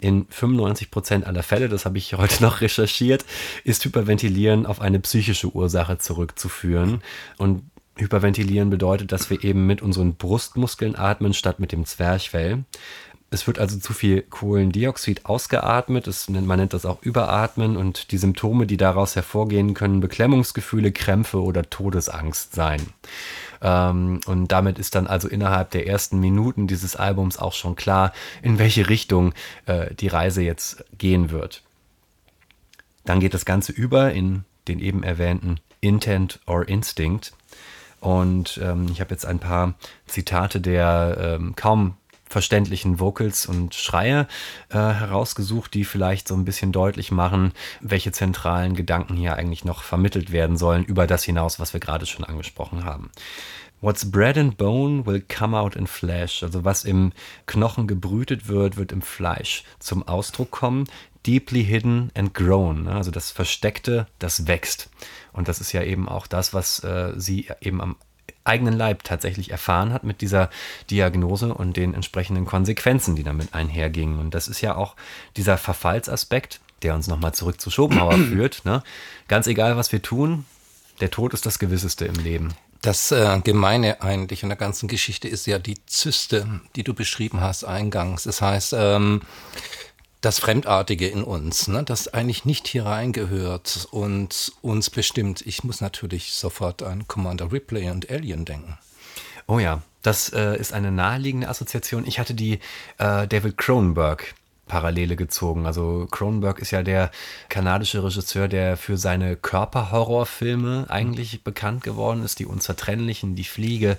In 0.00 0.26
95 0.30 0.90
Prozent 0.90 1.26
aller 1.26 1.42
Fälle, 1.42 1.68
das 1.68 1.84
habe 1.84 1.98
ich 1.98 2.14
heute 2.14 2.42
noch 2.42 2.60
recherchiert, 2.60 3.24
ist 3.64 3.84
Hyperventilieren 3.84 4.66
auf 4.66 4.80
eine 4.80 5.00
psychische 5.00 5.54
Ursache 5.54 5.98
zurückzuführen. 5.98 7.02
Und 7.36 7.62
Hyperventilieren 7.96 8.70
bedeutet, 8.70 9.12
dass 9.12 9.28
wir 9.30 9.42
eben 9.42 9.66
mit 9.66 9.82
unseren 9.82 10.14
Brustmuskeln 10.14 10.96
atmen 10.96 11.34
statt 11.34 11.58
mit 11.58 11.72
dem 11.72 11.84
Zwerchfell. 11.84 12.64
Es 13.30 13.46
wird 13.46 13.58
also 13.58 13.78
zu 13.78 13.92
viel 13.92 14.22
Kohlendioxid 14.22 15.26
ausgeatmet. 15.26 16.06
Es, 16.06 16.30
man 16.30 16.58
nennt 16.58 16.72
das 16.72 16.86
auch 16.86 17.02
Überatmen. 17.02 17.76
Und 17.76 18.10
die 18.10 18.18
Symptome, 18.18 18.66
die 18.66 18.78
daraus 18.78 19.16
hervorgehen, 19.16 19.74
können 19.74 20.00
Beklemmungsgefühle, 20.00 20.92
Krämpfe 20.92 21.42
oder 21.42 21.68
Todesangst 21.68 22.54
sein. 22.54 22.80
Ähm, 23.62 24.20
und 24.26 24.48
damit 24.48 24.78
ist 24.78 24.94
dann 24.94 25.06
also 25.06 25.28
innerhalb 25.28 25.70
der 25.70 25.86
ersten 25.86 26.20
Minuten 26.20 26.66
dieses 26.66 26.96
Albums 26.96 27.38
auch 27.38 27.54
schon 27.54 27.76
klar, 27.76 28.12
in 28.42 28.58
welche 28.58 28.88
Richtung 28.88 29.34
äh, 29.66 29.94
die 29.94 30.08
Reise 30.08 30.42
jetzt 30.42 30.84
gehen 30.96 31.30
wird. 31.30 31.62
Dann 33.04 33.20
geht 33.20 33.34
das 33.34 33.44
Ganze 33.44 33.72
über 33.72 34.12
in 34.12 34.44
den 34.68 34.80
eben 34.80 35.02
erwähnten 35.02 35.60
Intent 35.80 36.40
or 36.46 36.68
Instinct. 36.68 37.32
Und 38.00 38.60
ähm, 38.62 38.86
ich 38.92 39.00
habe 39.00 39.10
jetzt 39.10 39.26
ein 39.26 39.38
paar 39.38 39.74
Zitate 40.06 40.60
der 40.60 41.16
ähm, 41.40 41.56
kaum 41.56 41.96
verständlichen 42.28 43.00
Vocals 43.00 43.46
und 43.46 43.74
Schreie 43.74 44.26
äh, 44.70 44.76
herausgesucht, 44.76 45.74
die 45.74 45.84
vielleicht 45.84 46.28
so 46.28 46.34
ein 46.34 46.44
bisschen 46.44 46.72
deutlich 46.72 47.10
machen, 47.10 47.52
welche 47.80 48.12
zentralen 48.12 48.74
Gedanken 48.74 49.16
hier 49.16 49.36
eigentlich 49.36 49.64
noch 49.64 49.82
vermittelt 49.82 50.32
werden 50.32 50.56
sollen 50.56 50.84
über 50.84 51.06
das 51.06 51.24
hinaus, 51.24 51.58
was 51.58 51.72
wir 51.72 51.80
gerade 51.80 52.06
schon 52.06 52.24
angesprochen 52.24 52.84
haben. 52.84 53.10
What's 53.80 54.10
bread 54.10 54.36
and 54.36 54.56
bone 54.56 55.06
will 55.06 55.20
come 55.20 55.56
out 55.56 55.76
in 55.76 55.86
flesh. 55.86 56.42
Also 56.42 56.64
was 56.64 56.84
im 56.84 57.12
Knochen 57.46 57.86
gebrütet 57.86 58.48
wird, 58.48 58.76
wird 58.76 58.90
im 58.90 59.02
Fleisch 59.02 59.62
zum 59.78 60.02
Ausdruck 60.02 60.50
kommen. 60.50 60.84
Deeply 61.26 61.64
hidden 61.64 62.10
and 62.16 62.34
grown. 62.34 62.84
Ne? 62.84 62.92
Also 62.92 63.12
das 63.12 63.30
Versteckte, 63.30 64.08
das 64.18 64.48
wächst. 64.48 64.90
Und 65.32 65.46
das 65.46 65.60
ist 65.60 65.72
ja 65.72 65.82
eben 65.84 66.08
auch 66.08 66.26
das, 66.26 66.54
was 66.54 66.82
äh, 66.82 67.12
sie 67.16 67.48
eben 67.60 67.80
am 67.80 67.96
eigenen 68.48 68.74
Leib 68.74 69.04
tatsächlich 69.04 69.50
erfahren 69.50 69.92
hat 69.92 70.04
mit 70.04 70.20
dieser 70.20 70.50
Diagnose 70.90 71.54
und 71.54 71.76
den 71.76 71.94
entsprechenden 71.94 72.46
Konsequenzen, 72.46 73.14
die 73.14 73.22
damit 73.22 73.54
einhergingen. 73.54 74.18
Und 74.18 74.34
das 74.34 74.48
ist 74.48 74.60
ja 74.60 74.74
auch 74.74 74.96
dieser 75.36 75.58
Verfallsaspekt, 75.58 76.60
der 76.82 76.94
uns 76.94 77.06
nochmal 77.06 77.34
zurück 77.34 77.60
zu 77.60 77.70
Schopenhauer 77.70 78.18
führt. 78.30 78.64
Ne? 78.64 78.82
Ganz 79.28 79.46
egal, 79.46 79.76
was 79.76 79.92
wir 79.92 80.02
tun, 80.02 80.44
der 81.00 81.10
Tod 81.10 81.34
ist 81.34 81.46
das 81.46 81.58
Gewisseste 81.58 82.06
im 82.06 82.16
Leben. 82.16 82.54
Das 82.80 83.10
äh, 83.10 83.40
Gemeine 83.42 84.02
eigentlich 84.02 84.44
in 84.44 84.48
der 84.48 84.58
ganzen 84.58 84.88
Geschichte 84.88 85.26
ist 85.28 85.46
ja 85.46 85.58
die 85.58 85.84
Zyste, 85.86 86.60
die 86.76 86.84
du 86.84 86.94
beschrieben 86.94 87.40
hast 87.40 87.64
eingangs. 87.64 88.22
Das 88.22 88.40
heißt, 88.40 88.74
ähm, 88.76 89.22
das 90.20 90.38
Fremdartige 90.38 91.06
in 91.08 91.22
uns, 91.22 91.68
ne, 91.68 91.84
das 91.84 92.08
eigentlich 92.08 92.44
nicht 92.44 92.66
hier 92.66 92.86
reingehört 92.86 93.88
und 93.90 94.52
uns 94.62 94.90
bestimmt. 94.90 95.42
Ich 95.46 95.62
muss 95.64 95.80
natürlich 95.80 96.32
sofort 96.32 96.82
an 96.82 97.06
Commander 97.06 97.52
Ripley 97.52 97.90
und 97.90 98.10
Alien 98.10 98.44
denken. 98.44 98.78
Oh 99.46 99.58
ja, 99.58 99.82
das 100.02 100.32
äh, 100.32 100.56
ist 100.58 100.72
eine 100.72 100.90
naheliegende 100.90 101.48
Assoziation. 101.48 102.06
Ich 102.06 102.18
hatte 102.18 102.34
die 102.34 102.60
äh, 102.98 103.26
David 103.26 103.56
Cronenberg 103.56 104.34
Parallele 104.68 105.16
gezogen. 105.16 105.66
Also 105.66 106.06
Cronenberg 106.10 106.60
ist 106.60 106.70
ja 106.70 106.82
der 106.82 107.10
kanadische 107.48 108.04
Regisseur, 108.04 108.46
der 108.46 108.76
für 108.76 108.96
seine 108.96 109.34
Körperhorrorfilme 109.34 110.86
eigentlich 110.88 111.42
bekannt 111.42 111.82
geworden 111.82 112.22
ist. 112.22 112.38
Die 112.38 112.46
Unzertrennlichen, 112.46 113.34
Die 113.34 113.44
Fliege 113.44 113.96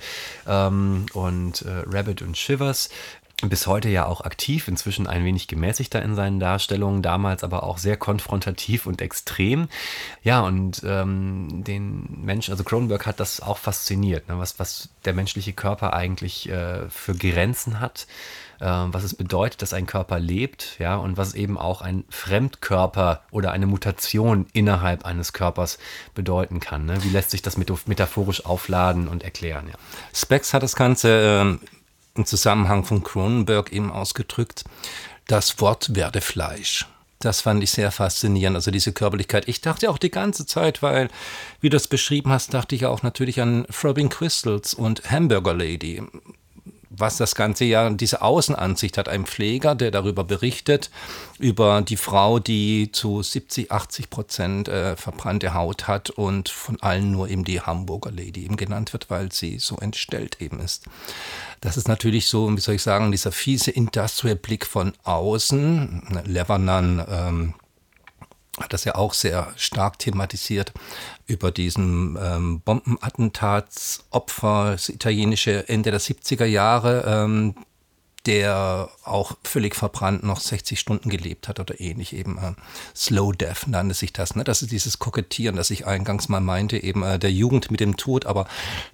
ähm, 0.48 1.08
und 1.14 1.64
äh, 1.64 1.84
Rabbit 1.88 2.22
und 2.22 2.38
Shivers 2.38 2.90
bis 3.48 3.68
heute 3.68 3.88
ja 3.88 4.06
auch 4.06 4.22
aktiv, 4.22 4.68
inzwischen 4.68 5.08
ein 5.08 5.24
wenig 5.24 5.48
gemäßigter 5.48 6.02
in 6.02 6.16
seinen 6.16 6.40
Darstellungen, 6.40 7.02
damals 7.02 7.44
aber 7.44 7.64
auch 7.64 7.78
sehr 7.78 7.96
konfrontativ 7.96 8.86
und 8.86 9.02
extrem. 9.02 9.70
Ja, 10.24 10.42
und 10.42 10.82
ähm, 10.86 11.64
den 11.64 12.24
Mensch, 12.24 12.50
also 12.50 12.64
Cronenberg 12.64 13.06
hat 13.06 13.20
das 13.20 13.40
auch 13.40 13.58
fasziniert, 13.58 14.28
ne, 14.28 14.38
was, 14.40 14.60
was 14.60 14.90
der 15.06 15.14
menschliche 15.14 15.54
Körper 15.54 15.94
eigentlich 15.94 16.50
äh, 16.50 16.90
für 16.90 17.16
Grenzen 17.16 17.80
hat, 17.80 18.08
äh, 18.60 18.66
was 18.66 19.04
es 19.04 19.16
bedeutet, 19.16 19.62
dass 19.62 19.74
ein 19.74 19.86
Körper 19.86 20.20
lebt, 20.20 20.78
ja, 20.80 20.98
und 20.98 21.16
was 21.16 21.34
eben 21.34 21.58
auch 21.58 21.82
ein 21.82 22.04
Fremdkörper 22.10 23.22
oder 23.32 23.52
eine 23.52 23.68
Mutation 23.68 24.48
innerhalb 24.52 25.06
eines 25.06 25.32
Körpers 25.32 25.78
bedeuten 26.14 26.60
kann. 26.60 26.86
Ne? 26.86 27.04
Wie 27.04 27.10
lässt 27.10 27.32
sich 27.32 27.42
das 27.42 27.58
metaphorisch 27.58 28.46
aufladen 28.46 29.08
und 29.08 29.24
erklären? 29.24 29.68
Ja. 29.68 29.76
Spex 30.14 30.54
hat 30.54 30.64
das 30.64 30.76
Ganze 30.76 31.60
äh 31.62 31.79
im 32.20 32.26
Zusammenhang 32.26 32.84
von 32.84 33.02
Cronenberg 33.02 33.72
eben 33.72 33.92
ausgedrückt, 33.92 34.66
das 35.28 35.60
Wort 35.62 35.96
werde 35.96 36.22
Fleisch. 36.22 36.86
Das 37.20 37.42
fand 37.42 37.64
ich 37.64 37.72
sehr 37.72 37.92
faszinierend, 37.92 38.56
also 38.56 38.72
diese 38.72 38.94
Körperlichkeit. 38.94 39.48
Ich 39.48 39.62
dachte 39.62 39.90
auch 39.90 39.98
die 39.98 40.12
ganze 40.12 40.46
Zeit, 40.46 40.82
weil, 40.82 41.10
wie 41.60 41.70
du 41.70 41.76
es 41.76 41.88
beschrieben 41.88 42.32
hast, 42.32 42.54
dachte 42.54 42.76
ich 42.76 42.86
auch 42.86 43.04
natürlich 43.04 43.42
an 43.42 43.66
Throbbing 43.68 44.10
Crystals 44.10 44.74
und 44.74 45.10
Hamburger 45.12 45.54
Lady 45.54 46.02
was 46.90 47.18
das 47.18 47.36
Ganze 47.36 47.66
ja 47.66 47.90
diese 47.90 48.22
Außenansicht 48.22 48.98
hat. 48.98 49.10
Ein 49.10 49.26
Pfleger, 49.26 49.76
der 49.76 49.92
darüber 49.92 50.24
berichtet, 50.24 50.90
über 51.38 51.82
die 51.82 51.98
Frau, 51.98 52.40
die 52.40 52.92
zu 52.92 53.22
70, 53.22 53.72
80 53.72 54.10
Prozent 54.10 54.68
äh, 54.68 54.96
verbrannte 54.96 55.54
Haut 55.54 55.88
hat 55.88 56.10
und 56.10 56.50
von 56.50 56.82
allen 56.82 57.12
nur 57.12 57.30
eben 57.30 57.44
die 57.44 57.62
Hamburger 57.62 58.12
Lady 58.12 58.44
eben 58.44 58.58
genannt 58.58 58.94
wird, 58.94 59.10
weil 59.10 59.32
sie 59.32 59.60
so 59.60 59.78
entstellt 59.78 60.38
eben 60.42 60.60
ist. 60.60 60.86
Das 61.62 61.78
ist 61.78 61.88
natürlich 61.88 62.28
so, 62.28 62.56
wie 62.56 62.62
soll 62.62 62.76
ich 62.76 62.84
sagen, 62.84 63.12
dieser 63.12 63.32
fiese 63.32 63.72
Industrial-Blick 63.72 64.66
von 64.66 64.94
außen. 65.04 66.24
Lebanon, 66.26 67.04
ähm, 67.10 67.54
hat 68.60 68.74
das 68.74 68.84
ja 68.84 68.96
auch 68.96 69.14
sehr 69.14 69.54
stark 69.56 70.00
thematisiert 70.00 70.74
über 71.28 71.52
diesen 71.52 72.18
ähm, 72.22 72.60
Bombenattentatsopfer, 72.62 74.72
das 74.72 74.90
italienische 74.90 75.70
Ende 75.70 75.92
der 75.92 76.02
70er 76.02 76.46
Jahre, 76.46 77.06
ähm, 77.08 77.54
der 78.26 78.90
auch 79.04 79.38
völlig 79.44 79.76
verbrannt 79.76 80.24
noch 80.24 80.40
60 80.40 80.80
Stunden 80.80 81.10
gelebt 81.10 81.48
hat 81.48 81.60
oder 81.60 81.80
ähnlich, 81.80 82.14
eben 82.14 82.38
äh, 82.38 82.54
Slow 82.96 83.32
Death 83.32 83.68
nannte 83.68 83.96
sich 83.96 84.14
das. 84.14 84.36
Ne? 84.36 84.44
Das 84.44 84.62
ist 84.62 84.72
dieses 84.72 85.00
Kokettieren, 85.00 85.56
das 85.56 85.72
ich 85.72 85.88
eingangs 85.88 86.30
mal 86.30 86.42
meinte, 86.42 86.78
eben 86.78 87.04
äh, 87.04 87.18
der 87.18 87.32
Jugend 87.32 87.72
mit 87.72 87.80
dem 87.80 87.98
Tod, 87.98 88.26
aber 88.26 88.48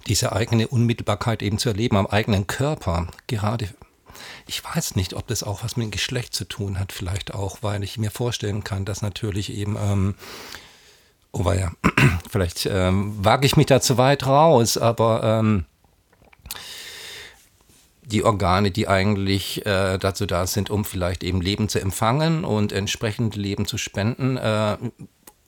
diese 0.06 0.32
eigene 0.32 0.68
Unmittelbarkeit 0.68 1.42
eben 1.42 1.58
zu 1.58 1.68
erleben 1.68 1.96
am 1.96 2.06
eigenen 2.06 2.46
Körper, 2.46 3.08
gerade 3.26 3.68
ich 4.46 4.62
weiß 4.64 4.96
nicht, 4.96 5.14
ob 5.14 5.26
das 5.26 5.42
auch 5.42 5.64
was 5.64 5.76
mit 5.76 5.86
dem 5.86 5.90
Geschlecht 5.90 6.34
zu 6.34 6.44
tun 6.44 6.78
hat, 6.78 6.92
vielleicht 6.92 7.34
auch, 7.34 7.58
weil 7.62 7.82
ich 7.82 7.98
mir 7.98 8.10
vorstellen 8.10 8.64
kann, 8.64 8.84
dass 8.84 9.02
natürlich 9.02 9.52
eben, 9.52 9.76
ähm, 9.76 10.14
oh 11.32 11.50
ja, 11.52 11.72
vielleicht 12.30 12.66
ähm, 12.66 13.12
wage 13.24 13.46
ich 13.46 13.56
mich 13.56 13.66
da 13.66 13.80
zu 13.80 13.98
weit 13.98 14.26
raus, 14.26 14.78
aber 14.78 15.22
ähm, 15.22 15.64
die 18.02 18.22
Organe, 18.22 18.70
die 18.70 18.86
eigentlich 18.86 19.66
äh, 19.66 19.98
dazu 19.98 20.26
da 20.26 20.46
sind, 20.46 20.70
um 20.70 20.84
vielleicht 20.84 21.24
eben 21.24 21.40
Leben 21.40 21.68
zu 21.68 21.80
empfangen 21.80 22.44
und 22.44 22.72
entsprechend 22.72 23.34
Leben 23.34 23.66
zu 23.66 23.78
spenden, 23.78 24.36
äh, 24.36 24.76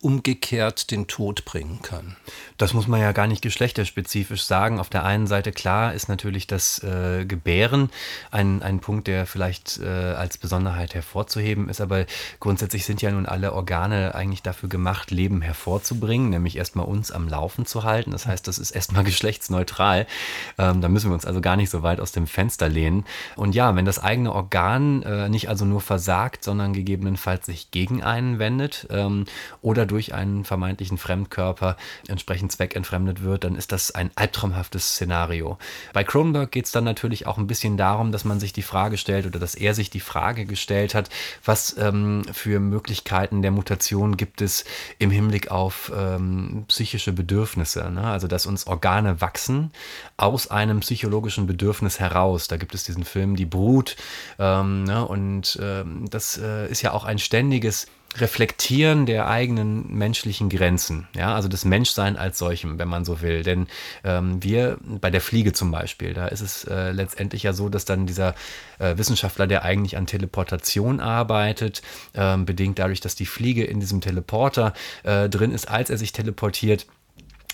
umgekehrt 0.00 0.90
den 0.92 1.08
Tod 1.08 1.44
bringen 1.44 1.80
kann. 1.82 2.16
Das 2.56 2.72
muss 2.72 2.86
man 2.86 3.00
ja 3.00 3.12
gar 3.12 3.26
nicht 3.26 3.42
geschlechterspezifisch 3.42 4.44
sagen. 4.44 4.78
Auf 4.78 4.88
der 4.88 5.04
einen 5.04 5.26
Seite 5.26 5.50
klar 5.50 5.92
ist 5.92 6.08
natürlich 6.08 6.46
das 6.46 6.82
äh, 6.84 7.24
Gebären 7.24 7.90
ein, 8.30 8.62
ein 8.62 8.78
Punkt, 8.78 9.08
der 9.08 9.26
vielleicht 9.26 9.80
äh, 9.80 9.86
als 9.86 10.38
Besonderheit 10.38 10.94
hervorzuheben 10.94 11.68
ist, 11.68 11.80
aber 11.80 12.06
grundsätzlich 12.38 12.84
sind 12.84 13.02
ja 13.02 13.10
nun 13.10 13.26
alle 13.26 13.52
Organe 13.52 14.14
eigentlich 14.14 14.42
dafür 14.42 14.68
gemacht, 14.68 15.10
Leben 15.10 15.42
hervorzubringen, 15.42 16.30
nämlich 16.30 16.56
erstmal 16.56 16.86
uns 16.86 17.10
am 17.10 17.28
Laufen 17.28 17.66
zu 17.66 17.82
halten. 17.82 18.12
Das 18.12 18.26
heißt, 18.26 18.46
das 18.46 18.58
ist 18.58 18.70
erstmal 18.70 19.04
geschlechtsneutral. 19.08 20.06
Ähm, 20.58 20.80
da 20.80 20.88
müssen 20.88 21.10
wir 21.10 21.14
uns 21.14 21.26
also 21.26 21.40
gar 21.40 21.56
nicht 21.56 21.70
so 21.70 21.82
weit 21.82 22.00
aus 22.00 22.12
dem 22.12 22.28
Fenster 22.28 22.68
lehnen. 22.68 23.04
Und 23.34 23.56
ja, 23.56 23.74
wenn 23.74 23.84
das 23.84 23.98
eigene 23.98 24.32
Organ 24.32 25.02
äh, 25.02 25.28
nicht 25.28 25.48
also 25.48 25.64
nur 25.64 25.80
versagt, 25.80 26.44
sondern 26.44 26.72
gegebenenfalls 26.72 27.46
sich 27.46 27.72
gegen 27.72 28.02
einen 28.04 28.38
wendet 28.38 28.86
ähm, 28.90 29.24
oder 29.60 29.87
durch 29.88 30.14
einen 30.14 30.44
vermeintlichen 30.44 30.98
Fremdkörper 30.98 31.76
entsprechend 32.06 32.52
zweckentfremdet 32.52 33.22
wird, 33.22 33.44
dann 33.44 33.56
ist 33.56 33.72
das 33.72 33.90
ein 33.90 34.10
albtraumhaftes 34.14 34.94
Szenario. 34.94 35.58
Bei 35.92 36.04
Cronenberg 36.04 36.52
geht 36.52 36.66
es 36.66 36.72
dann 36.72 36.84
natürlich 36.84 37.26
auch 37.26 37.38
ein 37.38 37.46
bisschen 37.46 37.76
darum, 37.76 38.12
dass 38.12 38.24
man 38.24 38.40
sich 38.40 38.52
die 38.52 38.62
Frage 38.62 38.96
stellt 38.98 39.26
oder 39.26 39.38
dass 39.38 39.54
er 39.54 39.74
sich 39.74 39.90
die 39.90 40.00
Frage 40.00 40.44
gestellt 40.44 40.94
hat, 40.94 41.10
was 41.44 41.76
ähm, 41.78 42.22
für 42.32 42.60
Möglichkeiten 42.60 43.42
der 43.42 43.50
Mutation 43.50 44.16
gibt 44.16 44.40
es 44.40 44.64
im 44.98 45.10
Hinblick 45.10 45.50
auf 45.50 45.92
ähm, 45.96 46.64
psychische 46.68 47.12
Bedürfnisse. 47.12 47.90
Ne? 47.90 48.04
Also, 48.04 48.28
dass 48.28 48.46
uns 48.46 48.66
Organe 48.66 49.20
wachsen 49.20 49.72
aus 50.16 50.50
einem 50.50 50.80
psychologischen 50.80 51.46
Bedürfnis 51.46 51.98
heraus. 51.98 52.48
Da 52.48 52.56
gibt 52.56 52.74
es 52.74 52.84
diesen 52.84 53.04
Film 53.04 53.36
Die 53.36 53.46
Brut 53.46 53.96
ähm, 54.38 54.84
ne? 54.84 55.06
und 55.06 55.58
ähm, 55.62 56.06
das 56.10 56.38
äh, 56.38 56.68
ist 56.68 56.82
ja 56.82 56.92
auch 56.92 57.04
ein 57.04 57.18
ständiges 57.18 57.86
Reflektieren 58.16 59.06
der 59.06 59.28
eigenen 59.28 59.92
menschlichen 59.92 60.48
Grenzen, 60.48 61.06
ja, 61.14 61.34
also 61.34 61.46
das 61.46 61.64
Menschsein 61.64 62.16
als 62.16 62.38
solchem, 62.38 62.78
wenn 62.78 62.88
man 62.88 63.04
so 63.04 63.20
will. 63.20 63.42
Denn 63.42 63.66
ähm, 64.02 64.42
wir 64.42 64.78
bei 64.82 65.10
der 65.10 65.20
Fliege 65.20 65.52
zum 65.52 65.70
Beispiel, 65.70 66.14
da 66.14 66.26
ist 66.26 66.40
es 66.40 66.64
äh, 66.64 66.90
letztendlich 66.90 67.42
ja 67.42 67.52
so, 67.52 67.68
dass 67.68 67.84
dann 67.84 68.06
dieser 68.06 68.34
äh, 68.78 68.96
Wissenschaftler, 68.96 69.46
der 69.46 69.62
eigentlich 69.62 69.96
an 69.96 70.06
Teleportation 70.06 71.00
arbeitet, 71.00 71.82
äh, 72.14 72.36
bedingt 72.38 72.78
dadurch, 72.78 73.00
dass 73.00 73.14
die 73.14 73.26
Fliege 73.26 73.64
in 73.64 73.78
diesem 73.78 74.00
Teleporter 74.00 74.72
äh, 75.04 75.28
drin 75.28 75.52
ist, 75.52 75.68
als 75.68 75.90
er 75.90 75.98
sich 75.98 76.12
teleportiert, 76.12 76.86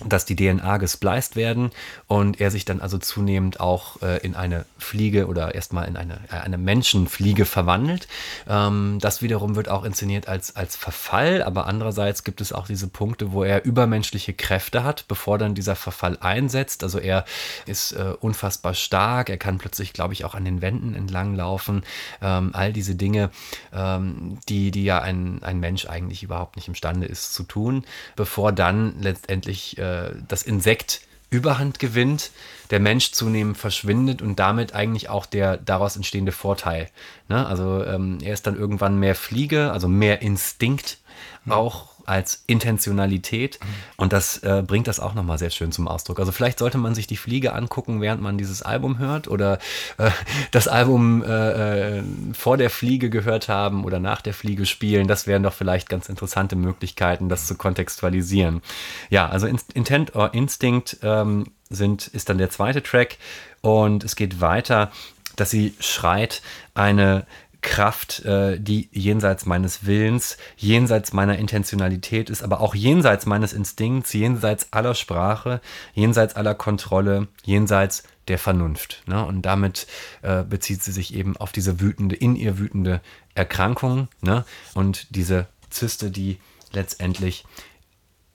dass 0.00 0.24
die 0.24 0.34
DNA 0.34 0.78
gespleist 0.78 1.36
werden 1.36 1.70
und 2.08 2.40
er 2.40 2.50
sich 2.50 2.64
dann 2.64 2.80
also 2.80 2.98
zunehmend 2.98 3.60
auch 3.60 4.02
äh, 4.02 4.18
in 4.26 4.34
eine 4.34 4.64
Fliege 4.76 5.28
oder 5.28 5.54
erstmal 5.54 5.86
in 5.86 5.96
eine, 5.96 6.14
äh, 6.30 6.36
eine 6.36 6.58
Menschenfliege 6.58 7.44
verwandelt. 7.44 8.08
Ähm, 8.48 8.98
das 9.00 9.22
wiederum 9.22 9.54
wird 9.54 9.68
auch 9.68 9.84
inszeniert 9.84 10.26
als, 10.26 10.56
als 10.56 10.74
Verfall, 10.74 11.44
aber 11.44 11.66
andererseits 11.66 12.24
gibt 12.24 12.40
es 12.40 12.52
auch 12.52 12.66
diese 12.66 12.88
Punkte, 12.88 13.30
wo 13.30 13.44
er 13.44 13.64
übermenschliche 13.64 14.34
Kräfte 14.34 14.82
hat, 14.82 15.06
bevor 15.06 15.38
dann 15.38 15.54
dieser 15.54 15.76
Verfall 15.76 16.18
einsetzt. 16.20 16.82
Also 16.82 16.98
er 16.98 17.24
ist 17.66 17.92
äh, 17.92 18.14
unfassbar 18.20 18.74
stark, 18.74 19.30
er 19.30 19.38
kann 19.38 19.58
plötzlich, 19.58 19.92
glaube 19.92 20.12
ich, 20.12 20.24
auch 20.24 20.34
an 20.34 20.44
den 20.44 20.60
Wänden 20.60 20.96
entlang 20.96 21.36
laufen. 21.36 21.84
Ähm, 22.20 22.50
all 22.52 22.72
diese 22.72 22.96
Dinge, 22.96 23.30
ähm, 23.72 24.38
die, 24.48 24.72
die 24.72 24.84
ja 24.84 25.00
ein, 25.00 25.40
ein 25.44 25.60
Mensch 25.60 25.86
eigentlich 25.86 26.24
überhaupt 26.24 26.56
nicht 26.56 26.66
imstande 26.66 27.06
ist 27.06 27.32
zu 27.32 27.44
tun, 27.44 27.84
bevor 28.16 28.50
dann 28.50 29.00
letztendlich 29.00 29.78
äh, 29.84 30.14
das 30.28 30.42
Insekt 30.42 31.02
Überhand 31.30 31.80
gewinnt, 31.80 32.30
der 32.70 32.78
Mensch 32.78 33.10
zunehmend 33.10 33.58
verschwindet 33.58 34.22
und 34.22 34.38
damit 34.38 34.72
eigentlich 34.72 35.08
auch 35.08 35.26
der 35.26 35.56
daraus 35.56 35.96
entstehende 35.96 36.30
Vorteil. 36.30 36.90
Ne? 37.28 37.44
Also 37.44 37.84
ähm, 37.84 38.18
er 38.22 38.34
ist 38.34 38.46
dann 38.46 38.56
irgendwann 38.56 38.98
mehr 38.98 39.16
Fliege, 39.16 39.72
also 39.72 39.88
mehr 39.88 40.22
Instinkt 40.22 40.98
mhm. 41.44 41.52
auch 41.52 41.93
als 42.06 42.44
Intentionalität. 42.46 43.58
Und 43.96 44.12
das 44.12 44.38
äh, 44.38 44.62
bringt 44.66 44.88
das 44.88 45.00
auch 45.00 45.14
nochmal 45.14 45.38
sehr 45.38 45.50
schön 45.50 45.72
zum 45.72 45.88
Ausdruck. 45.88 46.18
Also 46.18 46.32
vielleicht 46.32 46.58
sollte 46.58 46.78
man 46.78 46.94
sich 46.94 47.06
die 47.06 47.16
Fliege 47.16 47.52
angucken, 47.52 48.00
während 48.00 48.22
man 48.22 48.38
dieses 48.38 48.62
Album 48.62 48.98
hört 48.98 49.28
oder 49.28 49.58
äh, 49.98 50.10
das 50.50 50.68
Album 50.68 51.22
äh, 51.22 51.98
äh 51.98 52.02
vor 52.32 52.56
der 52.56 52.70
Fliege 52.70 53.10
gehört 53.10 53.48
haben 53.48 53.84
oder 53.84 54.00
nach 54.00 54.20
der 54.20 54.34
Fliege 54.34 54.66
spielen. 54.66 55.06
Das 55.06 55.26
wären 55.26 55.42
doch 55.42 55.52
vielleicht 55.52 55.88
ganz 55.88 56.08
interessante 56.08 56.56
Möglichkeiten, 56.56 57.28
das 57.28 57.46
zu 57.46 57.54
kontextualisieren. 57.54 58.62
Ja, 59.10 59.28
also 59.28 59.46
Intent 59.46 60.14
or 60.14 60.34
Instinct 60.34 60.98
ähm, 61.02 61.46
sind, 61.70 62.06
ist 62.08 62.28
dann 62.28 62.38
der 62.38 62.50
zweite 62.50 62.82
Track 62.82 63.18
und 63.60 64.04
es 64.04 64.16
geht 64.16 64.40
weiter 64.40 64.90
dass 65.36 65.50
sie 65.50 65.74
schreit, 65.80 66.42
eine 66.74 67.26
Kraft, 67.64 68.24
äh, 68.26 68.60
die 68.60 68.88
jenseits 68.92 69.46
meines 69.46 69.86
Willens, 69.86 70.36
jenseits 70.56 71.12
meiner 71.12 71.38
Intentionalität 71.38 72.30
ist, 72.30 72.42
aber 72.42 72.60
auch 72.60 72.74
jenseits 72.74 73.26
meines 73.26 73.52
Instinkts, 73.52 74.12
jenseits 74.12 74.68
aller 74.70 74.94
Sprache, 74.94 75.60
jenseits 75.94 76.36
aller 76.36 76.54
Kontrolle, 76.54 77.26
jenseits 77.42 78.04
der 78.28 78.38
Vernunft. 78.38 79.02
Ne? 79.06 79.24
Und 79.24 79.42
damit 79.42 79.86
äh, 80.22 80.44
bezieht 80.44 80.82
sie 80.82 80.92
sich 80.92 81.14
eben 81.14 81.36
auf 81.38 81.52
diese 81.52 81.80
wütende, 81.80 82.14
in 82.14 82.36
ihr 82.36 82.58
wütende 82.58 83.00
Erkrankung 83.34 84.08
ne? 84.20 84.44
und 84.74 85.16
diese 85.16 85.46
Zyste, 85.70 86.10
die 86.10 86.38
letztendlich 86.72 87.44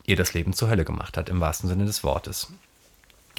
ihr 0.05 0.15
das 0.15 0.33
Leben 0.33 0.53
zur 0.53 0.69
Hölle 0.69 0.85
gemacht 0.85 1.17
hat, 1.17 1.29
im 1.29 1.39
wahrsten 1.39 1.69
Sinne 1.69 1.85
des 1.85 2.03
Wortes. 2.03 2.51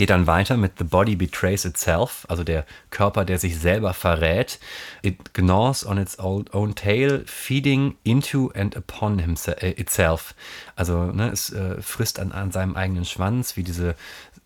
Geht 0.01 0.09
dann 0.09 0.27
weiter 0.27 0.57
mit 0.57 0.79
The 0.79 0.85
Body 0.85 1.15
Betrays 1.15 1.67
Itself, 1.67 2.25
also 2.31 2.43
der 2.43 2.65
Körper, 2.89 3.27
der 3.27 3.39
sich 3.39 3.59
selber 3.59 3.93
verrät. 3.93 4.59
It 5.03 5.35
gnaws 5.35 5.85
on 5.85 5.99
its 5.99 6.19
own 6.19 6.75
tail, 6.75 7.23
feeding 7.27 7.99
into 8.03 8.51
and 8.55 8.75
upon 8.75 9.19
himself, 9.19 9.63
äh, 9.63 9.73
itself. 9.73 10.35
Also 10.75 11.13
ne, 11.13 11.29
es 11.29 11.53
äh, 11.53 11.83
frisst 11.83 12.19
an, 12.19 12.33
an 12.33 12.51
seinem 12.51 12.77
eigenen 12.77 13.05
Schwanz, 13.05 13.59
wie 13.59 13.63
diese 13.63 13.95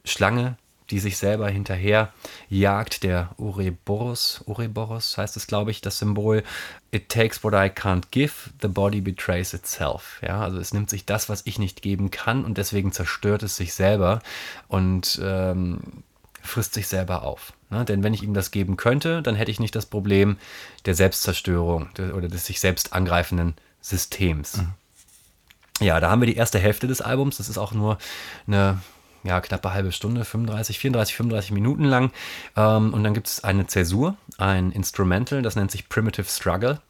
Schlange, 0.05 0.57
die 0.91 0.99
sich 0.99 1.17
selber 1.17 1.49
hinterher 1.49 2.13
jagt, 2.49 3.03
der 3.03 3.31
Ouroboros, 3.39 4.45
Ouroboros 4.47 5.17
heißt 5.17 5.37
es, 5.37 5.47
glaube 5.47 5.71
ich, 5.71 5.81
das 5.81 5.99
Symbol. 5.99 6.43
It 6.91 7.09
takes 7.09 7.43
what 7.43 7.55
I 7.55 7.71
can't 7.71 8.05
give, 8.11 8.51
the 8.61 8.69
body 8.69 9.01
betrays 9.01 9.55
itself. 9.55 10.21
Ja, 10.23 10.43
also 10.43 10.59
es 10.59 10.75
nimmt 10.75 10.91
sich 10.91 11.07
das, 11.07 11.29
was 11.29 11.43
ich 11.47 11.59
nicht 11.59 11.83
geben 11.83 12.11
kann 12.11 12.45
und 12.45 12.59
deswegen 12.59 12.93
zerstört 12.93 13.43
es 13.43 13.57
sich 13.57 13.73
selber 13.73 14.21
und 14.69 15.19
ähm, 15.23 15.81
frisst 16.43 16.75
sich 16.75 16.87
selber 16.87 17.23
auf. 17.23 17.55
Ne? 17.71 17.85
Denn 17.85 18.03
wenn 18.03 18.15
ich 18.15 18.23
ihm 18.23 18.35
das 18.35 18.51
geben 18.51 18.77
könnte, 18.77 19.23
dann 19.23 19.35
hätte 19.35 19.51
ich 19.51 19.61
nicht 19.61 19.75
das 19.75 19.87
Problem 19.87 20.37
der 20.85 20.95
Selbstzerstörung 20.95 21.89
oder 22.15 22.29
des 22.29 22.45
sich 22.47 22.61
selbst 22.61 22.93
angreifenden 22.93 23.55
Systems. 23.81 24.59
Mhm. 24.59 24.73
Ja, 25.81 25.99
da 25.99 26.11
haben 26.11 26.21
wir 26.21 26.27
die 26.27 26.37
erste 26.37 26.59
Hälfte 26.59 26.87
des 26.87 27.01
Albums. 27.01 27.39
Das 27.39 27.49
ist 27.49 27.59
auch 27.59 27.73
nur 27.73 27.99
eine 28.47 28.79
ja, 29.25 29.41
knappe 29.41 29.73
halbe 29.73 29.91
Stunde, 29.91 30.25
35, 30.25 30.79
34, 30.79 31.17
35 31.17 31.53
Minuten 31.53 31.85
lang. 31.85 32.11
Ähm, 32.57 32.93
und 32.93 33.03
dann 33.03 33.15
gibt 33.15 33.27
es 33.27 33.43
eine 33.43 33.67
Zäsur, 33.67 34.17
ein 34.39 34.71
Instrumental, 34.71 35.43
das 35.43 35.57
nennt 35.57 35.71
sich 35.71 35.89
Primitive 35.89 36.27
Struggle. 36.29 36.81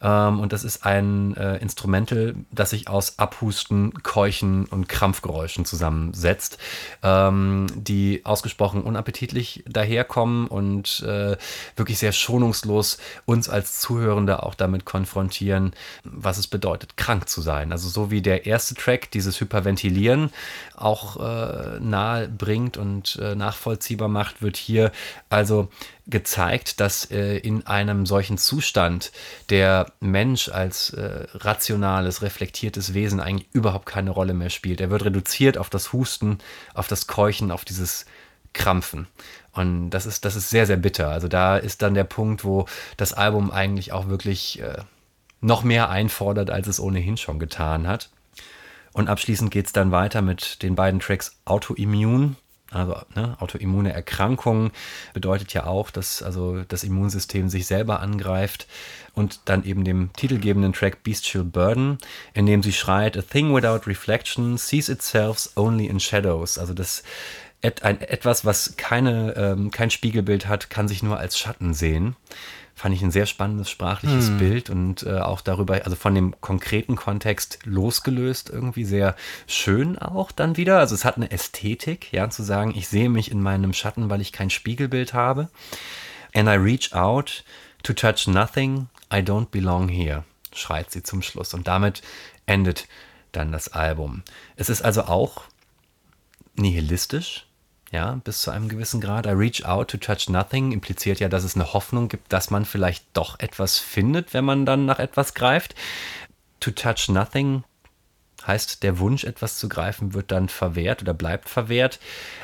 Ähm, 0.00 0.40
und 0.40 0.52
das 0.52 0.64
ist 0.64 0.84
ein 0.84 1.34
äh, 1.36 1.56
Instrumental, 1.56 2.34
das 2.52 2.70
sich 2.70 2.88
aus 2.88 3.18
Abhusten, 3.18 3.94
Keuchen 4.02 4.66
und 4.66 4.88
Krampfgeräuschen 4.88 5.64
zusammensetzt, 5.64 6.58
ähm, 7.02 7.66
die 7.74 8.20
ausgesprochen 8.24 8.82
unappetitlich 8.82 9.64
daherkommen 9.66 10.46
und 10.46 11.02
äh, 11.06 11.36
wirklich 11.76 11.98
sehr 11.98 12.12
schonungslos 12.12 12.98
uns 13.24 13.48
als 13.48 13.80
Zuhörende 13.80 14.42
auch 14.42 14.54
damit 14.54 14.84
konfrontieren, 14.84 15.72
was 16.04 16.38
es 16.38 16.46
bedeutet, 16.46 16.96
krank 16.96 17.28
zu 17.28 17.40
sein. 17.40 17.72
Also 17.72 17.88
so 17.88 18.10
wie 18.10 18.22
der 18.22 18.46
erste 18.46 18.74
Track 18.74 19.10
dieses 19.10 19.40
Hyperventilieren 19.40 20.30
auch 20.76 21.16
äh, 21.16 21.77
nahe 21.80 22.28
bringt 22.28 22.76
und 22.76 23.18
äh, 23.22 23.34
nachvollziehbar 23.34 24.08
macht, 24.08 24.42
wird 24.42 24.56
hier 24.56 24.92
also 25.30 25.68
gezeigt, 26.06 26.80
dass 26.80 27.10
äh, 27.10 27.36
in 27.36 27.66
einem 27.66 28.06
solchen 28.06 28.38
Zustand 28.38 29.12
der 29.50 29.92
Mensch 30.00 30.48
als 30.48 30.90
äh, 30.90 31.26
rationales, 31.34 32.22
reflektiertes 32.22 32.94
Wesen 32.94 33.20
eigentlich 33.20 33.48
überhaupt 33.52 33.86
keine 33.86 34.10
Rolle 34.10 34.34
mehr 34.34 34.50
spielt. 34.50 34.80
Er 34.80 34.90
wird 34.90 35.04
reduziert 35.04 35.58
auf 35.58 35.70
das 35.70 35.92
Husten, 35.92 36.38
auf 36.74 36.88
das 36.88 37.06
Keuchen, 37.06 37.50
auf 37.50 37.64
dieses 37.64 38.06
Krampfen. 38.52 39.06
Und 39.52 39.90
das 39.90 40.06
ist, 40.06 40.24
das 40.24 40.36
ist 40.36 40.50
sehr, 40.50 40.66
sehr 40.66 40.76
bitter. 40.76 41.10
Also 41.10 41.28
da 41.28 41.56
ist 41.56 41.82
dann 41.82 41.94
der 41.94 42.04
Punkt, 42.04 42.44
wo 42.44 42.66
das 42.96 43.12
Album 43.12 43.50
eigentlich 43.50 43.92
auch 43.92 44.08
wirklich 44.08 44.60
äh, 44.60 44.82
noch 45.40 45.62
mehr 45.62 45.90
einfordert, 45.90 46.50
als 46.50 46.66
es 46.68 46.80
ohnehin 46.80 47.16
schon 47.16 47.38
getan 47.38 47.86
hat. 47.86 48.10
Und 48.98 49.08
abschließend 49.08 49.52
geht 49.52 49.66
es 49.66 49.72
dann 49.72 49.92
weiter 49.92 50.22
mit 50.22 50.60
den 50.62 50.74
beiden 50.74 50.98
Tracks 50.98 51.38
Autoimmun 51.44 52.36
also 52.70 52.96
ne, 53.14 53.34
autoimmune 53.40 53.94
Erkrankungen 53.94 54.72
bedeutet 55.14 55.54
ja 55.54 55.64
auch, 55.64 55.90
dass 55.90 56.22
also 56.22 56.64
das 56.68 56.84
Immunsystem 56.84 57.48
sich 57.48 57.66
selber 57.66 58.00
angreift. 58.00 58.66
Und 59.14 59.40
dann 59.46 59.64
eben 59.64 59.84
dem 59.84 60.12
titelgebenden 60.12 60.74
Track 60.74 61.02
Bestial 61.02 61.44
Burden, 61.44 61.96
in 62.34 62.44
dem 62.44 62.62
sie 62.62 62.74
schreit, 62.74 63.16
A 63.16 63.22
thing 63.22 63.54
without 63.54 63.86
reflection 63.86 64.58
sees 64.58 64.90
itself 64.90 65.48
only 65.56 65.86
in 65.86 65.98
shadows. 65.98 66.58
Also 66.58 66.74
das 66.74 67.04
ein, 67.62 68.00
etwas, 68.02 68.44
was 68.44 68.76
keine, 68.76 69.34
ähm, 69.36 69.70
kein 69.70 69.90
Spiegelbild 69.90 70.46
hat, 70.46 70.70
kann 70.70 70.88
sich 70.88 71.02
nur 71.02 71.18
als 71.18 71.38
Schatten 71.38 71.72
sehen 71.72 72.16
fand 72.78 72.94
ich 72.94 73.02
ein 73.02 73.10
sehr 73.10 73.26
spannendes 73.26 73.68
sprachliches 73.68 74.28
hm. 74.28 74.38
Bild 74.38 74.70
und 74.70 75.02
äh, 75.02 75.18
auch 75.18 75.40
darüber, 75.40 75.84
also 75.84 75.96
von 75.96 76.14
dem 76.14 76.40
konkreten 76.40 76.94
Kontext 76.94 77.58
losgelöst, 77.64 78.50
irgendwie 78.50 78.84
sehr 78.84 79.16
schön 79.48 79.98
auch 79.98 80.30
dann 80.30 80.56
wieder. 80.56 80.78
Also 80.78 80.94
es 80.94 81.04
hat 81.04 81.16
eine 81.16 81.32
Ästhetik, 81.32 82.12
ja, 82.12 82.30
zu 82.30 82.44
sagen, 82.44 82.72
ich 82.76 82.86
sehe 82.86 83.08
mich 83.08 83.32
in 83.32 83.42
meinem 83.42 83.72
Schatten, 83.72 84.10
weil 84.10 84.20
ich 84.20 84.32
kein 84.32 84.48
Spiegelbild 84.48 85.12
habe. 85.12 85.48
And 86.32 86.48
I 86.48 86.52
reach 86.52 86.92
out 86.92 87.42
to 87.82 87.92
touch 87.92 88.28
nothing, 88.28 88.86
I 89.12 89.16
don't 89.16 89.48
belong 89.50 89.88
here, 89.88 90.22
schreit 90.54 90.92
sie 90.92 91.02
zum 91.02 91.20
Schluss. 91.20 91.54
Und 91.54 91.66
damit 91.66 92.02
endet 92.46 92.86
dann 93.32 93.50
das 93.50 93.72
Album. 93.72 94.22
Es 94.54 94.68
ist 94.68 94.82
also 94.82 95.02
auch 95.02 95.42
nihilistisch, 96.54 97.47
ja, 97.90 98.20
bis 98.24 98.42
zu 98.42 98.50
einem 98.50 98.68
gewissen 98.68 99.00
Grad. 99.00 99.26
I 99.26 99.30
reach 99.30 99.64
out 99.64 99.88
to 99.88 99.96
touch 99.96 100.28
nothing 100.28 100.72
impliziert 100.72 101.20
ja, 101.20 101.28
dass 101.28 101.44
es 101.44 101.54
eine 101.54 101.72
Hoffnung 101.72 102.08
gibt, 102.08 102.32
dass 102.32 102.50
man 102.50 102.64
vielleicht 102.64 103.04
doch 103.14 103.38
etwas 103.40 103.78
findet, 103.78 104.34
wenn 104.34 104.44
man 104.44 104.66
dann 104.66 104.86
nach 104.86 104.98
etwas 104.98 105.34
greift. 105.34 105.74
To 106.60 106.70
touch 106.70 107.08
nothing 107.08 107.64
heißt, 108.46 108.82
der 108.82 108.98
Wunsch, 108.98 109.24
etwas 109.24 109.58
zu 109.58 109.68
greifen, 109.68 110.14
wird 110.14 110.30
dann 110.30 110.48
verwehrt 110.48 111.02
oder 111.02 111.14
bleibt 111.14 111.48
verwehrt. 111.48 111.98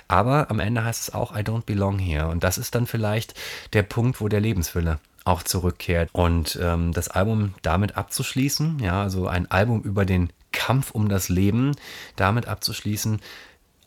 Aber 0.09 0.51
am 0.51 0.61
Ende 0.61 0.85
heißt 0.85 1.09
es 1.09 1.15
auch, 1.15 1.37
I 1.37 1.41
don't 1.41 1.65
belong 1.65 1.99
here. 1.99 2.29
Und 2.29 2.45
das 2.45 2.59
ist 2.59 2.75
dann 2.75 2.87
vielleicht 2.87 3.35
der 3.73 3.83
Punkt, 3.83 4.21
wo 4.21 4.29
der 4.29 4.41
Lebenswille 4.41 4.99
auch 5.25 5.43
zurückkehrt. 5.43 6.11
Und 6.13 6.59
ähm, 6.63 6.93
das 6.93 7.09
Album 7.09 7.55
damit 7.63 7.97
abzuschließen, 7.97 8.79
ja, 8.81 9.03
also 9.03 9.27
ein 9.27 9.51
Album 9.51 9.83
über 9.83 10.05
den 10.05 10.31
Kampf 10.53 10.91
um 10.93 11.09
das 11.09 11.29
Leben, 11.29 11.73
damit 12.17 12.47
abzuschließen, 12.47 13.21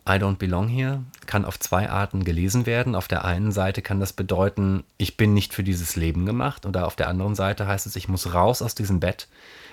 I 0.07 0.19
don't 0.19 0.37
belong 0.37 0.69
here 0.69 1.03
kann 1.27 1.45
auf 1.45 1.59
zwei 1.59 1.89
Arten 1.89 2.23
gelesen 2.23 2.65
werden. 2.65 2.95
Auf 2.95 3.07
der 3.07 3.25
einen 3.25 3.51
Seite 3.51 3.81
kann 3.81 3.99
das 3.99 4.13
bedeuten, 4.13 4.83
ich 4.97 5.17
bin 5.17 5.33
nicht 5.33 5.53
für 5.53 5.63
dieses 5.63 5.95
Leben 5.95 6.25
gemacht. 6.25 6.65
Oder 6.65 6.87
auf 6.87 6.95
der 6.95 7.09
anderen 7.09 7.35
Seite 7.35 7.67
heißt 7.67 7.85
es, 7.85 7.95
ich 7.95 8.07
muss 8.07 8.33
raus 8.33 8.61
aus 8.61 8.73
diesem 8.73 8.99
Bett. 8.99 9.27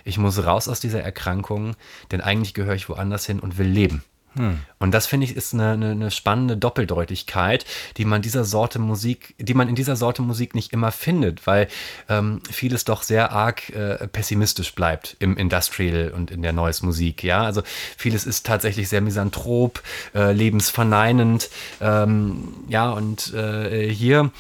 Ich 0.05 0.19
muss 0.19 0.44
raus 0.44 0.69
aus 0.69 0.81
dieser 0.81 1.02
Erkrankung, 1.02 1.77
denn 2.11 2.20
eigentlich 2.20 2.52
gehöre 2.52 2.74
ich 2.74 2.89
woanders 2.89 3.24
hin 3.24 3.40
und 3.40 3.56
will 3.56 3.69
leben. 3.69 4.05
Hm. 4.36 4.59
Und 4.78 4.93
das 4.93 5.06
finde 5.06 5.27
ich 5.27 5.36
ist 5.36 5.55
eine, 5.55 5.73
eine, 5.73 5.90
eine, 5.90 6.11
spannende 6.11 6.56
Doppeldeutigkeit, 6.56 7.65
die 7.97 8.05
man 8.05 8.23
dieser 8.23 8.44
Sorte 8.44 8.78
Musik, 8.78 9.35
die 9.39 9.55
man 9.55 9.69
in 9.69 9.74
dieser 9.74 9.97
Sorte 9.97 10.23
Musik 10.23 10.55
nicht 10.55 10.73
immer 10.73 10.93
findet, 10.93 11.47
weil 11.47 11.69
ähm, 12.09 12.40
vieles 12.51 12.85
doch 12.85 13.02
sehr 13.02 13.32
arg 13.32 13.70
äh, 13.70 14.09
pessimistisch 14.09 14.74
bleibt 14.74 15.16
im 15.20 15.36
Industrial 15.36 16.11
und 16.11 16.31
in 16.31 16.43
der 16.43 16.52
Neues 16.52 16.82
Musik. 16.82 17.23
Ja, 17.23 17.43
also 17.43 17.62
vieles 17.97 18.27
ist 18.27 18.47
tatsächlich 18.47 18.89
sehr 18.89 19.01
misanthrop, 19.01 19.82
äh, 20.15 20.32
lebensverneinend. 20.32 21.48
Ähm, 21.81 22.55
ja, 22.69 22.90
und 22.90 23.32
äh, 23.35 23.89
hier 23.89 24.31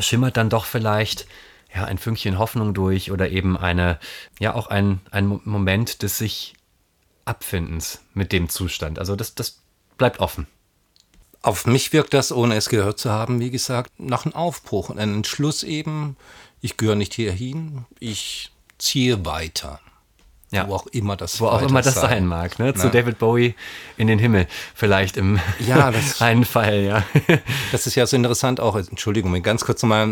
schimmert 0.00 0.36
dann 0.36 0.48
doch 0.48 0.64
vielleicht 0.64 1.26
ja, 1.74 1.84
ein 1.84 1.98
Fünkchen 1.98 2.38
Hoffnung 2.38 2.74
durch 2.74 3.10
oder 3.10 3.30
eben 3.30 3.56
eine, 3.56 3.98
ja, 4.38 4.54
auch 4.54 4.68
ein, 4.68 5.00
ein 5.10 5.40
Moment 5.44 6.02
des 6.02 6.18
sich 6.18 6.54
Abfindens 7.24 8.00
mit 8.14 8.32
dem 8.32 8.48
Zustand. 8.48 8.98
Also 8.98 9.16
das, 9.16 9.34
das 9.34 9.60
bleibt 9.98 10.20
offen. 10.20 10.46
Auf 11.42 11.66
mich 11.66 11.92
wirkt 11.92 12.14
das, 12.14 12.30
ohne 12.30 12.54
es 12.54 12.68
gehört 12.68 12.98
zu 12.98 13.10
haben, 13.10 13.40
wie 13.40 13.50
gesagt, 13.50 13.92
nach 13.98 14.24
einem 14.24 14.34
Aufbruch 14.34 14.90
und 14.90 14.98
einem 14.98 15.16
Entschluss 15.16 15.62
eben, 15.64 16.16
ich 16.60 16.76
gehöre 16.76 16.94
nicht 16.94 17.14
hierhin, 17.14 17.84
ich 17.98 18.52
ziehe 18.78 19.24
weiter. 19.24 19.80
Ja. 20.52 20.68
Wo 20.68 20.74
auch 20.74 20.86
immer 20.88 21.16
das 21.16 21.40
Wo 21.40 21.46
auch 21.46 21.62
immer 21.62 21.80
das 21.80 21.94
sein, 21.94 22.02
sein 22.02 22.26
mag, 22.26 22.58
ne? 22.58 22.74
Zu 22.74 22.90
David 22.90 23.18
Bowie 23.18 23.54
in 23.96 24.06
den 24.06 24.18
Himmel, 24.18 24.46
vielleicht 24.74 25.16
im 25.16 25.40
ja, 25.66 25.90
das, 25.90 26.20
einen 26.20 26.44
Fall, 26.44 26.82
ja. 26.82 27.04
Das 27.72 27.86
ist 27.86 27.94
ja 27.94 28.06
so 28.06 28.16
interessant 28.16 28.60
auch, 28.60 28.76
Entschuldigung, 28.76 29.32
wenn 29.32 29.42
ganz 29.42 29.64
kurz 29.64 29.82
nochmal 29.82 30.06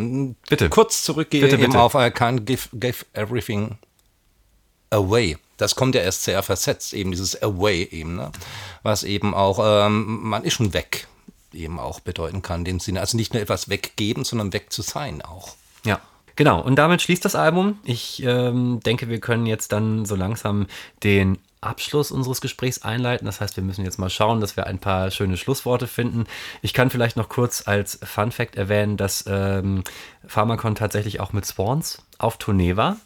bitte. 0.49 0.71
kurz 0.71 1.05
zurückgehe 1.05 1.43
bitte, 1.43 1.59
bitte. 1.59 1.79
auf 1.79 1.95
I 1.95 2.09
can't 2.09 2.41
give, 2.41 2.71
give 2.73 3.05
everything 3.13 3.77
away. 4.89 5.37
Das 5.61 5.75
kommt 5.75 5.95
ja 5.95 6.03
erst 6.03 6.25
sehr 6.25 6.43
versetzt, 6.43 6.93
eben 6.95 7.11
dieses 7.11 7.41
Away 7.43 7.85
eben, 7.85 8.17
ne? 8.17 8.33
was 8.83 9.05
eben 9.05 9.35
auch, 9.35 9.59
ähm, 9.63 10.21
man 10.23 10.45
ist 10.45 10.55
schon 10.55 10.73
weg, 10.73 11.09
eben 11.53 11.79
auch 11.79 12.01
bedeuten 12.01 12.43
kann, 12.43 12.61
in 12.61 12.65
dem 12.65 12.81
Sinne. 12.81 13.01
Also 13.01 13.17
nicht 13.17 13.35
nur 13.35 13.43
etwas 13.43 13.69
weggeben, 13.69 14.25
sondern 14.25 14.53
weg 14.53 14.73
zu 14.73 14.83
sein 14.83 15.23
auch. 15.23 15.55
Ja. 15.85 16.01
Genau, 16.37 16.61
und 16.61 16.77
damit 16.77 17.03
schließt 17.03 17.25
das 17.25 17.35
Album. 17.35 17.79
Ich 17.85 18.23
ähm, 18.23 18.81
denke, 18.81 19.09
wir 19.09 19.21
können 19.21 19.45
jetzt 19.45 19.73
dann 19.73 20.07
so 20.07 20.15
langsam 20.15 20.69
den 21.03 21.39
Abschluss 21.61 22.11
unseres 22.11 22.41
Gesprächs 22.41 22.83
einleiten. 22.83 23.27
Das 23.27 23.41
heißt, 23.41 23.57
wir 23.57 23.63
müssen 23.63 23.85
jetzt 23.85 23.99
mal 23.99 24.09
schauen, 24.09 24.41
dass 24.41 24.57
wir 24.57 24.67
ein 24.67 24.79
paar 24.79 25.11
schöne 25.11 25.37
Schlussworte 25.37 25.87
finden. 25.87 26.25
Ich 26.63 26.73
kann 26.73 26.91
vielleicht 26.91 27.17
noch 27.17 27.29
kurz 27.29 27.67
als 27.67 27.99
Fun 28.03 28.33
Fact 28.33 28.57
erwähnen, 28.57 28.97
dass 28.97 29.25
ähm, 29.29 29.85
Pharmacon 30.31 30.77
tatsächlich 30.77 31.19
auch 31.19 31.33
mit 31.33 31.45
Swans 31.45 32.05
auf 32.21 32.37
Tournee 32.37 32.77
war. 32.77 32.99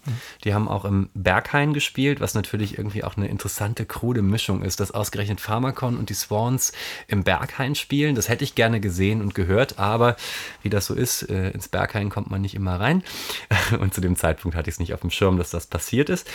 Die 0.42 0.52
haben 0.52 0.68
auch 0.68 0.84
im 0.84 1.08
Berghain 1.14 1.72
gespielt, 1.72 2.20
was 2.20 2.34
natürlich 2.34 2.76
irgendwie 2.76 3.02
auch 3.02 3.16
eine 3.16 3.28
interessante, 3.28 3.86
krude 3.86 4.20
Mischung 4.22 4.62
ist, 4.62 4.80
dass 4.80 4.90
ausgerechnet 4.90 5.40
Pharmacon 5.40 5.96
und 5.96 6.10
die 6.10 6.14
Swans 6.14 6.72
im 7.06 7.22
Berghain 7.22 7.76
spielen. 7.76 8.14
Das 8.14 8.28
hätte 8.28 8.44
ich 8.44 8.56
gerne 8.56 8.80
gesehen 8.80 9.22
und 9.22 9.34
gehört, 9.34 9.78
aber 9.78 10.16
wie 10.62 10.68
das 10.68 10.84
so 10.84 10.94
ist, 10.94 11.22
äh, 11.30 11.50
ins 11.50 11.68
Berghain 11.68 12.10
kommt 12.10 12.30
man 12.30 12.42
nicht 12.42 12.54
immer 12.54 12.78
rein. 12.78 13.02
Und 13.80 13.94
zu 13.94 14.00
dem 14.00 14.16
Zeitpunkt 14.16 14.56
hatte 14.56 14.68
ich 14.68 14.74
es 14.74 14.78
nicht 14.78 14.94
auf 14.94 15.00
dem 15.00 15.10
Schirm, 15.10 15.38
dass 15.38 15.50
das 15.50 15.66
passiert 15.66 16.10
ist. 16.10 16.30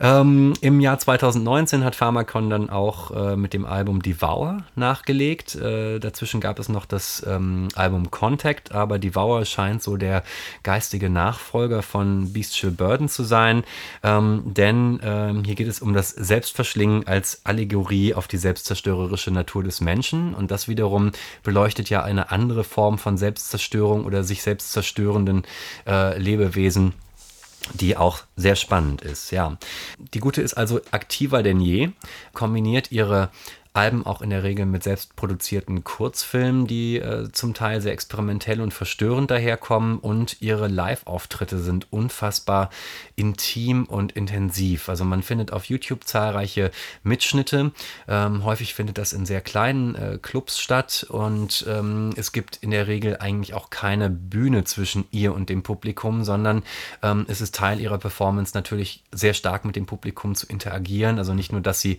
Ähm, 0.00 0.54
Im 0.60 0.80
Jahr 0.80 0.98
2019 0.98 1.84
hat 1.84 1.94
Pharmacon 1.94 2.50
dann 2.50 2.70
auch 2.70 3.10
äh, 3.10 3.36
mit 3.36 3.52
dem 3.52 3.64
Album 3.64 4.02
Devour 4.02 4.64
nachgelegt. 4.74 5.54
Äh, 5.54 6.00
dazwischen 6.00 6.40
gab 6.40 6.58
es 6.58 6.68
noch 6.68 6.86
das 6.86 7.24
ähm, 7.26 7.68
Album 7.74 8.10
Contact, 8.10 8.72
aber 8.72 8.98
Devour 8.98 9.44
scheint 9.44 9.82
so 9.82 9.96
der 9.96 10.23
geistige 10.62 11.10
Nachfolger 11.10 11.82
von 11.82 12.32
Bestial 12.32 12.72
Burden 12.72 13.08
zu 13.08 13.24
sein, 13.24 13.64
ähm, 14.02 14.42
denn 14.44 15.00
ähm, 15.02 15.44
hier 15.44 15.54
geht 15.54 15.68
es 15.68 15.80
um 15.80 15.94
das 15.94 16.10
Selbstverschlingen 16.10 17.06
als 17.06 17.44
Allegorie 17.44 18.14
auf 18.14 18.28
die 18.28 18.38
selbstzerstörerische 18.38 19.30
Natur 19.30 19.62
des 19.62 19.80
Menschen 19.80 20.34
und 20.34 20.50
das 20.50 20.68
wiederum 20.68 21.12
beleuchtet 21.42 21.90
ja 21.90 22.02
eine 22.02 22.30
andere 22.30 22.64
Form 22.64 22.98
von 22.98 23.16
Selbstzerstörung 23.16 24.04
oder 24.04 24.24
sich 24.24 24.42
selbst 24.42 24.72
zerstörenden 24.72 25.42
äh, 25.86 26.18
Lebewesen 26.18 26.94
die 27.72 27.96
auch 27.96 28.20
sehr 28.36 28.56
spannend 28.56 29.00
ist, 29.00 29.30
ja. 29.30 29.56
Die 30.12 30.20
Gute 30.20 30.42
ist 30.42 30.54
also 30.54 30.80
aktiver 30.90 31.42
denn 31.42 31.60
je, 31.60 31.90
kombiniert 32.34 32.92
ihre 32.92 33.30
Alben 33.74 34.06
auch 34.06 34.22
in 34.22 34.30
der 34.30 34.44
Regel 34.44 34.66
mit 34.66 34.84
selbstproduzierten 34.84 35.82
Kurzfilmen, 35.82 36.68
die 36.68 37.00
äh, 37.00 37.30
zum 37.32 37.54
Teil 37.54 37.80
sehr 37.80 37.92
experimentell 37.92 38.60
und 38.60 38.72
verstörend 38.72 39.32
daherkommen 39.32 39.98
und 39.98 40.40
ihre 40.40 40.68
Live-Auftritte 40.68 41.58
sind 41.58 41.92
unfassbar 41.92 42.70
intim 43.16 43.84
und 43.86 44.12
intensiv. 44.12 44.88
Also 44.88 45.04
man 45.04 45.24
findet 45.24 45.52
auf 45.52 45.64
YouTube 45.64 46.04
zahlreiche 46.04 46.70
Mitschnitte. 47.02 47.72
Ähm, 48.06 48.44
häufig 48.44 48.74
findet 48.74 48.96
das 48.96 49.12
in 49.12 49.26
sehr 49.26 49.40
kleinen 49.40 49.96
äh, 49.96 50.18
Clubs 50.22 50.60
statt 50.60 51.04
und 51.08 51.66
ähm, 51.68 52.10
es 52.14 52.30
gibt 52.30 52.58
in 52.58 52.70
der 52.70 52.86
Regel 52.86 53.16
eigentlich 53.18 53.54
auch 53.54 53.70
keine 53.70 54.08
Bühne 54.08 54.62
zwischen 54.62 55.04
ihr 55.10 55.34
und 55.34 55.48
dem 55.48 55.64
Publikum, 55.64 56.22
sondern 56.22 56.62
ähm, 57.02 57.26
es 57.26 57.40
ist 57.40 57.56
Teil 57.56 57.80
ihrer 57.80 57.98
Performance 57.98 58.52
natürlich 58.54 59.02
sehr 59.10 59.34
stark 59.34 59.64
mit 59.64 59.74
dem 59.74 59.86
Publikum 59.86 60.36
zu 60.36 60.46
interagieren. 60.46 61.18
Also 61.18 61.34
nicht 61.34 61.50
nur, 61.50 61.60
dass 61.60 61.80
sie 61.80 61.98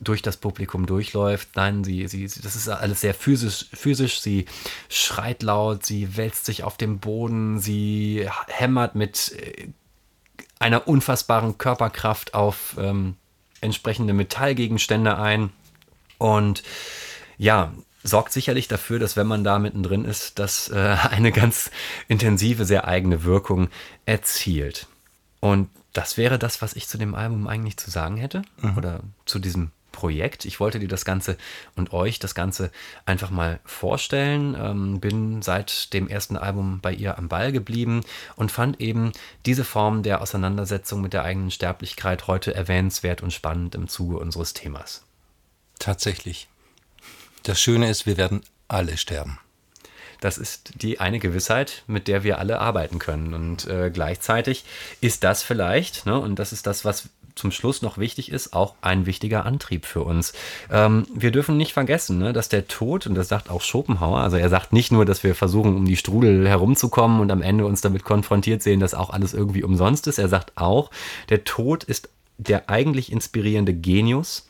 durch 0.00 0.22
das 0.22 0.36
Publikum 0.36 0.86
durchläuft. 1.04 1.50
Nein, 1.54 1.84
sie, 1.84 2.08
sie, 2.08 2.24
das 2.24 2.56
ist 2.56 2.68
alles 2.68 3.00
sehr 3.00 3.14
physisch, 3.14 3.66
physisch. 3.72 4.20
Sie 4.20 4.46
schreit 4.88 5.42
laut, 5.42 5.84
sie 5.84 6.16
wälzt 6.16 6.46
sich 6.46 6.64
auf 6.64 6.76
dem 6.76 6.98
Boden, 6.98 7.60
sie 7.60 8.28
hämmert 8.48 8.94
mit 8.94 9.32
äh, 9.32 9.68
einer 10.58 10.88
unfassbaren 10.88 11.58
Körperkraft 11.58 12.34
auf 12.34 12.76
ähm, 12.78 13.16
entsprechende 13.60 14.12
Metallgegenstände 14.14 15.18
ein. 15.18 15.50
Und 16.18 16.62
ja, 17.36 17.72
sorgt 18.02 18.32
sicherlich 18.32 18.68
dafür, 18.68 18.98
dass 18.98 19.16
wenn 19.16 19.26
man 19.26 19.44
da 19.44 19.58
mittendrin 19.58 20.04
ist, 20.04 20.38
dass 20.38 20.68
äh, 20.68 20.96
eine 21.10 21.32
ganz 21.32 21.70
intensive, 22.08 22.64
sehr 22.64 22.86
eigene 22.86 23.24
Wirkung 23.24 23.68
erzielt. 24.06 24.86
Und 25.40 25.68
das 25.92 26.16
wäre 26.16 26.38
das, 26.38 26.62
was 26.62 26.74
ich 26.74 26.88
zu 26.88 26.98
dem 26.98 27.14
Album 27.14 27.46
eigentlich 27.46 27.76
zu 27.76 27.90
sagen 27.90 28.16
hätte. 28.16 28.42
Mhm. 28.60 28.76
Oder 28.76 29.00
zu 29.26 29.38
diesem 29.38 29.70
Projekt. 29.94 30.44
Ich 30.44 30.60
wollte 30.60 30.78
dir 30.78 30.88
das 30.88 31.06
Ganze 31.06 31.38
und 31.76 31.92
euch 31.92 32.18
das 32.18 32.34
Ganze 32.34 32.70
einfach 33.06 33.30
mal 33.30 33.60
vorstellen. 33.64 34.54
Ähm, 34.60 35.00
bin 35.00 35.40
seit 35.40 35.94
dem 35.94 36.08
ersten 36.08 36.36
Album 36.36 36.80
bei 36.82 36.92
ihr 36.92 37.16
am 37.16 37.28
Ball 37.28 37.52
geblieben 37.52 38.02
und 38.36 38.52
fand 38.52 38.80
eben 38.80 39.12
diese 39.46 39.64
Form 39.64 40.02
der 40.02 40.20
Auseinandersetzung 40.20 41.00
mit 41.00 41.12
der 41.12 41.22
eigenen 41.22 41.50
Sterblichkeit 41.50 42.26
heute 42.26 42.54
erwähnenswert 42.54 43.22
und 43.22 43.32
spannend 43.32 43.74
im 43.74 43.88
Zuge 43.88 44.18
unseres 44.18 44.52
Themas. 44.52 45.04
Tatsächlich. 45.78 46.48
Das 47.44 47.60
Schöne 47.60 47.88
ist, 47.88 48.06
wir 48.06 48.16
werden 48.16 48.42
alle 48.68 48.96
sterben. 48.96 49.38
Das 50.20 50.38
ist 50.38 50.82
die 50.82 51.00
eine 51.00 51.18
Gewissheit, 51.18 51.82
mit 51.86 52.08
der 52.08 52.24
wir 52.24 52.38
alle 52.38 52.58
arbeiten 52.58 52.98
können. 52.98 53.34
Und 53.34 53.66
äh, 53.66 53.90
gleichzeitig 53.92 54.64
ist 55.00 55.22
das 55.22 55.42
vielleicht, 55.42 56.06
ne, 56.06 56.18
und 56.18 56.38
das 56.38 56.52
ist 56.52 56.66
das, 56.66 56.84
was 56.84 57.10
zum 57.34 57.50
Schluss 57.50 57.82
noch 57.82 57.98
wichtig 57.98 58.30
ist, 58.30 58.52
auch 58.52 58.74
ein 58.80 59.06
wichtiger 59.06 59.44
Antrieb 59.44 59.86
für 59.86 60.02
uns. 60.02 60.32
Ähm, 60.70 61.06
wir 61.12 61.30
dürfen 61.30 61.56
nicht 61.56 61.72
vergessen, 61.72 62.18
ne, 62.18 62.32
dass 62.32 62.48
der 62.48 62.68
Tod, 62.68 63.06
und 63.06 63.14
das 63.14 63.28
sagt 63.28 63.50
auch 63.50 63.60
Schopenhauer, 63.60 64.20
also 64.20 64.36
er 64.36 64.48
sagt 64.48 64.72
nicht 64.72 64.92
nur, 64.92 65.04
dass 65.04 65.24
wir 65.24 65.34
versuchen, 65.34 65.76
um 65.76 65.84
die 65.84 65.96
Strudel 65.96 66.48
herumzukommen 66.48 67.20
und 67.20 67.30
am 67.30 67.42
Ende 67.42 67.66
uns 67.66 67.80
damit 67.80 68.04
konfrontiert 68.04 68.62
sehen, 68.62 68.80
dass 68.80 68.94
auch 68.94 69.10
alles 69.10 69.34
irgendwie 69.34 69.64
umsonst 69.64 70.06
ist. 70.06 70.18
Er 70.18 70.28
sagt 70.28 70.52
auch, 70.56 70.90
der 71.28 71.44
Tod 71.44 71.84
ist 71.84 72.08
der 72.38 72.68
eigentlich 72.68 73.12
inspirierende 73.12 73.74
Genius 73.74 74.48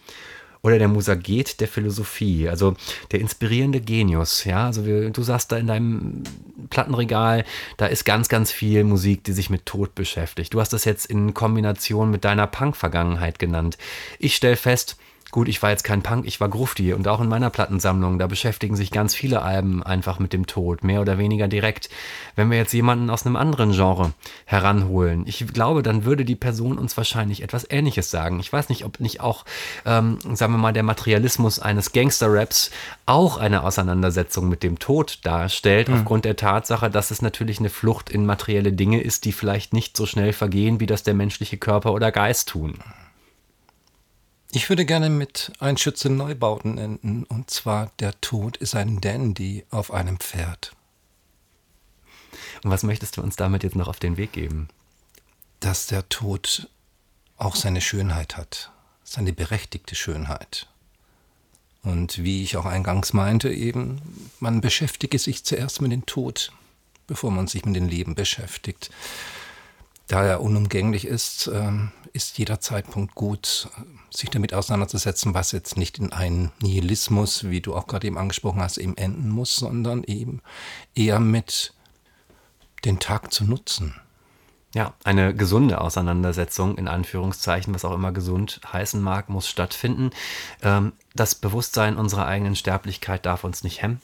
oder 0.64 0.78
der 0.78 0.88
Musaget 0.88 1.60
der 1.60 1.68
Philosophie, 1.68 2.48
also 2.48 2.74
der 3.12 3.20
inspirierende 3.20 3.82
Genius. 3.82 4.44
Ja, 4.44 4.64
also 4.64 4.86
wir, 4.86 5.10
du 5.10 5.22
sagst 5.22 5.52
da 5.52 5.58
in 5.58 5.66
deinem 5.66 6.24
Plattenregal, 6.70 7.44
da 7.76 7.84
ist 7.84 8.04
ganz, 8.04 8.30
ganz 8.30 8.50
viel 8.50 8.82
Musik, 8.82 9.22
die 9.24 9.32
sich 9.32 9.50
mit 9.50 9.66
Tod 9.66 9.94
beschäftigt. 9.94 10.54
Du 10.54 10.60
hast 10.60 10.72
das 10.72 10.86
jetzt 10.86 11.04
in 11.04 11.34
Kombination 11.34 12.10
mit 12.10 12.24
deiner 12.24 12.46
Punk-Vergangenheit 12.46 13.38
genannt. 13.38 13.76
Ich 14.18 14.34
stelle 14.34 14.56
fest, 14.56 14.96
Gut, 15.35 15.48
ich 15.48 15.61
war 15.65 15.70
jetzt 15.70 15.82
kein 15.82 16.01
Punk, 16.01 16.28
ich 16.28 16.40
war 16.40 16.48
Grufti 16.48 16.93
und 16.93 17.09
auch 17.09 17.20
in 17.20 17.28
meiner 17.28 17.51
Plattensammlung, 17.51 18.20
da 18.20 18.28
beschäftigen 18.28 18.77
sich 18.77 18.93
ganz 18.93 19.16
viele 19.16 19.43
Alben 19.43 19.82
einfach 19.82 20.20
mit 20.20 20.32
dem 20.32 20.47
Tod, 20.47 20.85
mehr 20.85 21.01
oder 21.01 21.19
weniger 21.19 21.48
direkt. 21.48 21.89
Wenn 22.36 22.52
wir 22.52 22.56
jetzt 22.56 22.73
jemanden 22.73 23.11
aus 23.11 23.27
einem 23.27 23.35
anderen 23.35 23.73
Genre 23.73 24.12
heranholen, 24.44 25.24
ich 25.27 25.44
glaube, 25.48 25.82
dann 25.82 26.05
würde 26.05 26.24
die 26.24 26.36
Person 26.36 26.78
uns 26.78 26.97
wahrscheinlich 26.97 27.43
etwas 27.43 27.69
Ähnliches 27.69 28.12
sagen. 28.12 28.39
Ich 28.39 28.52
weiß 28.52 28.69
nicht, 28.69 28.85
ob 28.85 29.01
nicht 29.01 29.23
auch, 29.23 29.44
ähm, 29.85 30.20
sagen 30.35 30.52
wir 30.52 30.59
mal, 30.59 30.73
der 30.73 30.85
Materialismus 30.85 31.59
eines 31.59 31.90
Gangster-Raps 31.90 32.70
auch 33.05 33.36
eine 33.36 33.65
Auseinandersetzung 33.65 34.48
mit 34.48 34.62
dem 34.62 34.78
Tod 34.78 35.19
darstellt, 35.24 35.89
mhm. 35.89 35.94
aufgrund 35.94 36.27
der 36.27 36.36
Tatsache, 36.36 36.90
dass 36.90 37.11
es 37.11 37.23
natürlich 37.23 37.59
eine 37.59 37.70
Flucht 37.70 38.09
in 38.09 38.24
materielle 38.24 38.73
Dinge 38.73 39.01
ist, 39.01 39.24
die 39.24 39.32
vielleicht 39.32 39.73
nicht 39.73 39.97
so 39.97 40.06
schnell 40.06 40.32
vergehen, 40.32 40.78
wie 40.78 40.86
das 40.86 41.02
der 41.02 41.15
menschliche 41.15 41.56
Körper 41.56 41.93
oder 41.93 42.12
Geist 42.12 42.51
tun. 42.51 42.74
Ich 44.56 44.68
würde 44.68 44.85
gerne 44.85 45.10
mit 45.10 45.51
Ein 45.59 45.76
Schütze 45.76 46.09
Neubauten 46.09 46.78
enden, 46.78 47.24
und 47.24 47.51
zwar 47.51 47.90
Der 47.98 48.20
Tod 48.20 48.56
ist 48.56 48.76
ein 48.76 49.01
Dandy 49.01 49.64
auf 49.70 49.93
einem 49.93 50.20
Pferd. 50.20 50.76
Und 52.62 52.70
was 52.70 52.85
möchtest 52.85 53.16
du 53.16 53.20
uns 53.20 53.35
damit 53.35 53.64
jetzt 53.64 53.74
noch 53.74 53.89
auf 53.89 53.98
den 53.98 54.16
Weg 54.16 54.31
geben? 54.31 54.68
Dass 55.59 55.89
der 55.89 56.09
Tod 56.09 56.68
auch 57.36 57.56
seine 57.56 57.81
Schönheit 57.81 58.36
hat, 58.36 58.70
seine 59.02 59.32
berechtigte 59.32 59.97
Schönheit. 59.97 60.68
Und 61.82 62.22
wie 62.22 62.44
ich 62.44 62.56
auch 62.56 62.64
eingangs 62.64 63.12
meinte, 63.12 63.52
eben, 63.52 64.01
man 64.39 64.60
beschäftige 64.60 65.18
sich 65.18 65.43
zuerst 65.43 65.82
mit 65.82 65.90
dem 65.90 66.06
Tod, 66.06 66.52
bevor 67.09 67.32
man 67.32 67.48
sich 67.48 67.64
mit 67.64 67.74
dem 67.74 67.89
Leben 67.89 68.14
beschäftigt. 68.14 68.93
Da 70.06 70.24
er 70.24 70.40
unumgänglich 70.43 71.06
ist, 71.06 71.51
ähm, 71.52 71.90
ist 72.12 72.39
jeder 72.39 72.60
Zeitpunkt 72.60 73.14
gut, 73.14 73.68
sich 74.10 74.31
damit 74.31 74.55
auseinanderzusetzen, 74.55 75.35
was 75.35 75.52
jetzt 75.52 75.76
nicht 75.76 75.98
in 75.98 76.12
einen 76.12 76.52
Nihilismus, 76.60 77.44
wie 77.44 77.60
du 77.60 77.74
auch 77.74 77.86
gerade 77.86 78.06
eben 78.06 78.18
angesprochen 78.18 78.60
hast, 78.60 78.76
eben 78.76 78.97
enden 78.97 79.31
muss, 79.31 79.56
sondern 79.56 80.05
eben 80.05 80.43
eher 80.94 81.20
mit 81.20 81.74
den 82.85 82.98
Tag 82.98 83.32
zu 83.32 83.44
nutzen. 83.44 83.94
Ja, 84.74 84.93
eine 85.05 85.35
gesunde 85.35 85.81
Auseinandersetzung, 85.81 86.76
in 86.76 86.89
Anführungszeichen, 86.89 87.72
was 87.72 87.85
auch 87.85 87.94
immer 87.94 88.12
gesund 88.12 88.60
heißen 88.72 89.01
mag, 89.01 89.28
muss 89.28 89.48
stattfinden. 89.48 90.10
Ähm, 90.62 90.93
das 91.14 91.36
Bewusstsein 91.36 91.97
unserer 91.97 92.26
eigenen 92.26 92.56
Sterblichkeit 92.56 93.24
darf 93.24 93.44
uns 93.44 93.62
nicht 93.62 93.82
hemmen. 93.82 94.02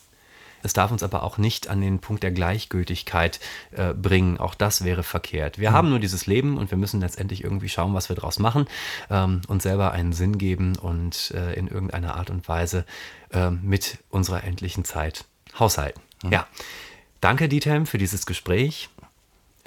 Es 0.62 0.72
darf 0.72 0.90
uns 0.90 1.02
aber 1.02 1.22
auch 1.22 1.38
nicht 1.38 1.68
an 1.68 1.80
den 1.80 1.98
Punkt 1.98 2.22
der 2.22 2.30
Gleichgültigkeit 2.30 3.40
äh, 3.72 3.94
bringen. 3.94 4.38
Auch 4.38 4.54
das 4.54 4.84
wäre 4.84 5.02
verkehrt. 5.02 5.58
Wir 5.58 5.70
mhm. 5.70 5.74
haben 5.74 5.90
nur 5.90 5.98
dieses 5.98 6.26
Leben 6.26 6.58
und 6.58 6.70
wir 6.70 6.78
müssen 6.78 7.00
letztendlich 7.00 7.44
irgendwie 7.44 7.68
schauen, 7.68 7.94
was 7.94 8.08
wir 8.08 8.16
daraus 8.16 8.38
machen, 8.38 8.66
ähm, 9.10 9.42
uns 9.48 9.62
selber 9.62 9.92
einen 9.92 10.12
Sinn 10.12 10.38
geben 10.38 10.76
und 10.76 11.32
äh, 11.34 11.54
in 11.54 11.68
irgendeiner 11.68 12.16
Art 12.16 12.30
und 12.30 12.48
Weise 12.48 12.84
äh, 13.32 13.50
mit 13.50 13.98
unserer 14.10 14.44
endlichen 14.44 14.84
Zeit 14.84 15.24
haushalten. 15.58 16.00
Mhm. 16.22 16.32
Ja. 16.32 16.46
Danke, 17.20 17.48
Dietem, 17.48 17.86
für 17.86 17.98
dieses 17.98 18.24
Gespräch. 18.24 18.88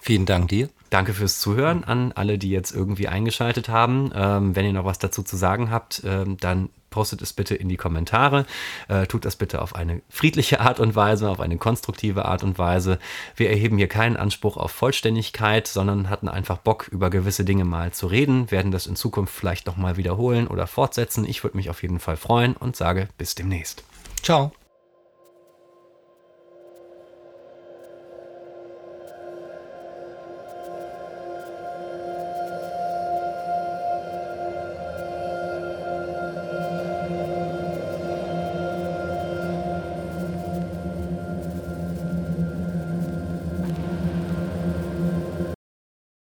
Vielen 0.02 0.26
Dank 0.26 0.50
dir. 0.50 0.70
Danke 0.94 1.16
fürs 1.16 1.40
Zuhören 1.40 1.84
an 1.84 2.12
alle, 2.12 2.38
die 2.38 2.52
jetzt 2.52 2.72
irgendwie 2.72 3.08
eingeschaltet 3.08 3.68
haben. 3.68 4.12
Ähm, 4.14 4.56
wenn 4.56 4.64
ihr 4.64 4.74
noch 4.74 4.86
was 4.86 5.00
dazu 5.00 5.24
zu 5.24 5.36
sagen 5.36 5.72
habt, 5.72 6.04
ähm, 6.06 6.38
dann 6.38 6.70
postet 6.92 7.24
es 7.24 7.34
bitte 7.34 7.56
in 7.56 7.68
die 7.68 7.78
Kommentare. 7.78 8.46
Äh, 8.90 9.08
tut 9.08 9.26
das 9.26 9.36
bitte 9.36 9.64
auf 9.64 9.74
eine 9.74 10.04
friedliche 10.08 10.60
Art 10.60 10.80
und 10.80 10.96
Weise, 10.96 11.32
auf 11.32 11.40
eine 11.40 11.58
konstruktive 11.58 12.26
Art 12.26 12.44
und 12.44 12.60
Weise. 12.60 13.00
Wir 13.36 13.50
erheben 13.50 13.80
hier 13.80 13.88
keinen 13.88 14.18
Anspruch 14.18 14.56
auf 14.56 14.70
Vollständigkeit, 14.70 15.68
sondern 15.68 16.12
hatten 16.12 16.28
einfach 16.28 16.60
Bock, 16.60 16.88
über 16.90 17.10
gewisse 17.10 17.44
Dinge 17.44 17.66
mal 17.66 17.92
zu 17.92 18.06
reden, 18.06 18.52
werden 18.52 18.72
das 18.72 18.86
in 18.86 18.96
Zukunft 18.96 19.34
vielleicht 19.34 19.66
nochmal 19.66 19.98
wiederholen 19.98 20.46
oder 20.46 20.68
fortsetzen. 20.68 21.26
Ich 21.26 21.44
würde 21.44 21.58
mich 21.58 21.72
auf 21.72 21.82
jeden 21.82 22.00
Fall 22.00 22.18
freuen 22.18 22.56
und 22.56 22.76
sage 22.76 23.08
bis 23.18 23.34
demnächst. 23.34 23.84
Ciao. 24.22 24.52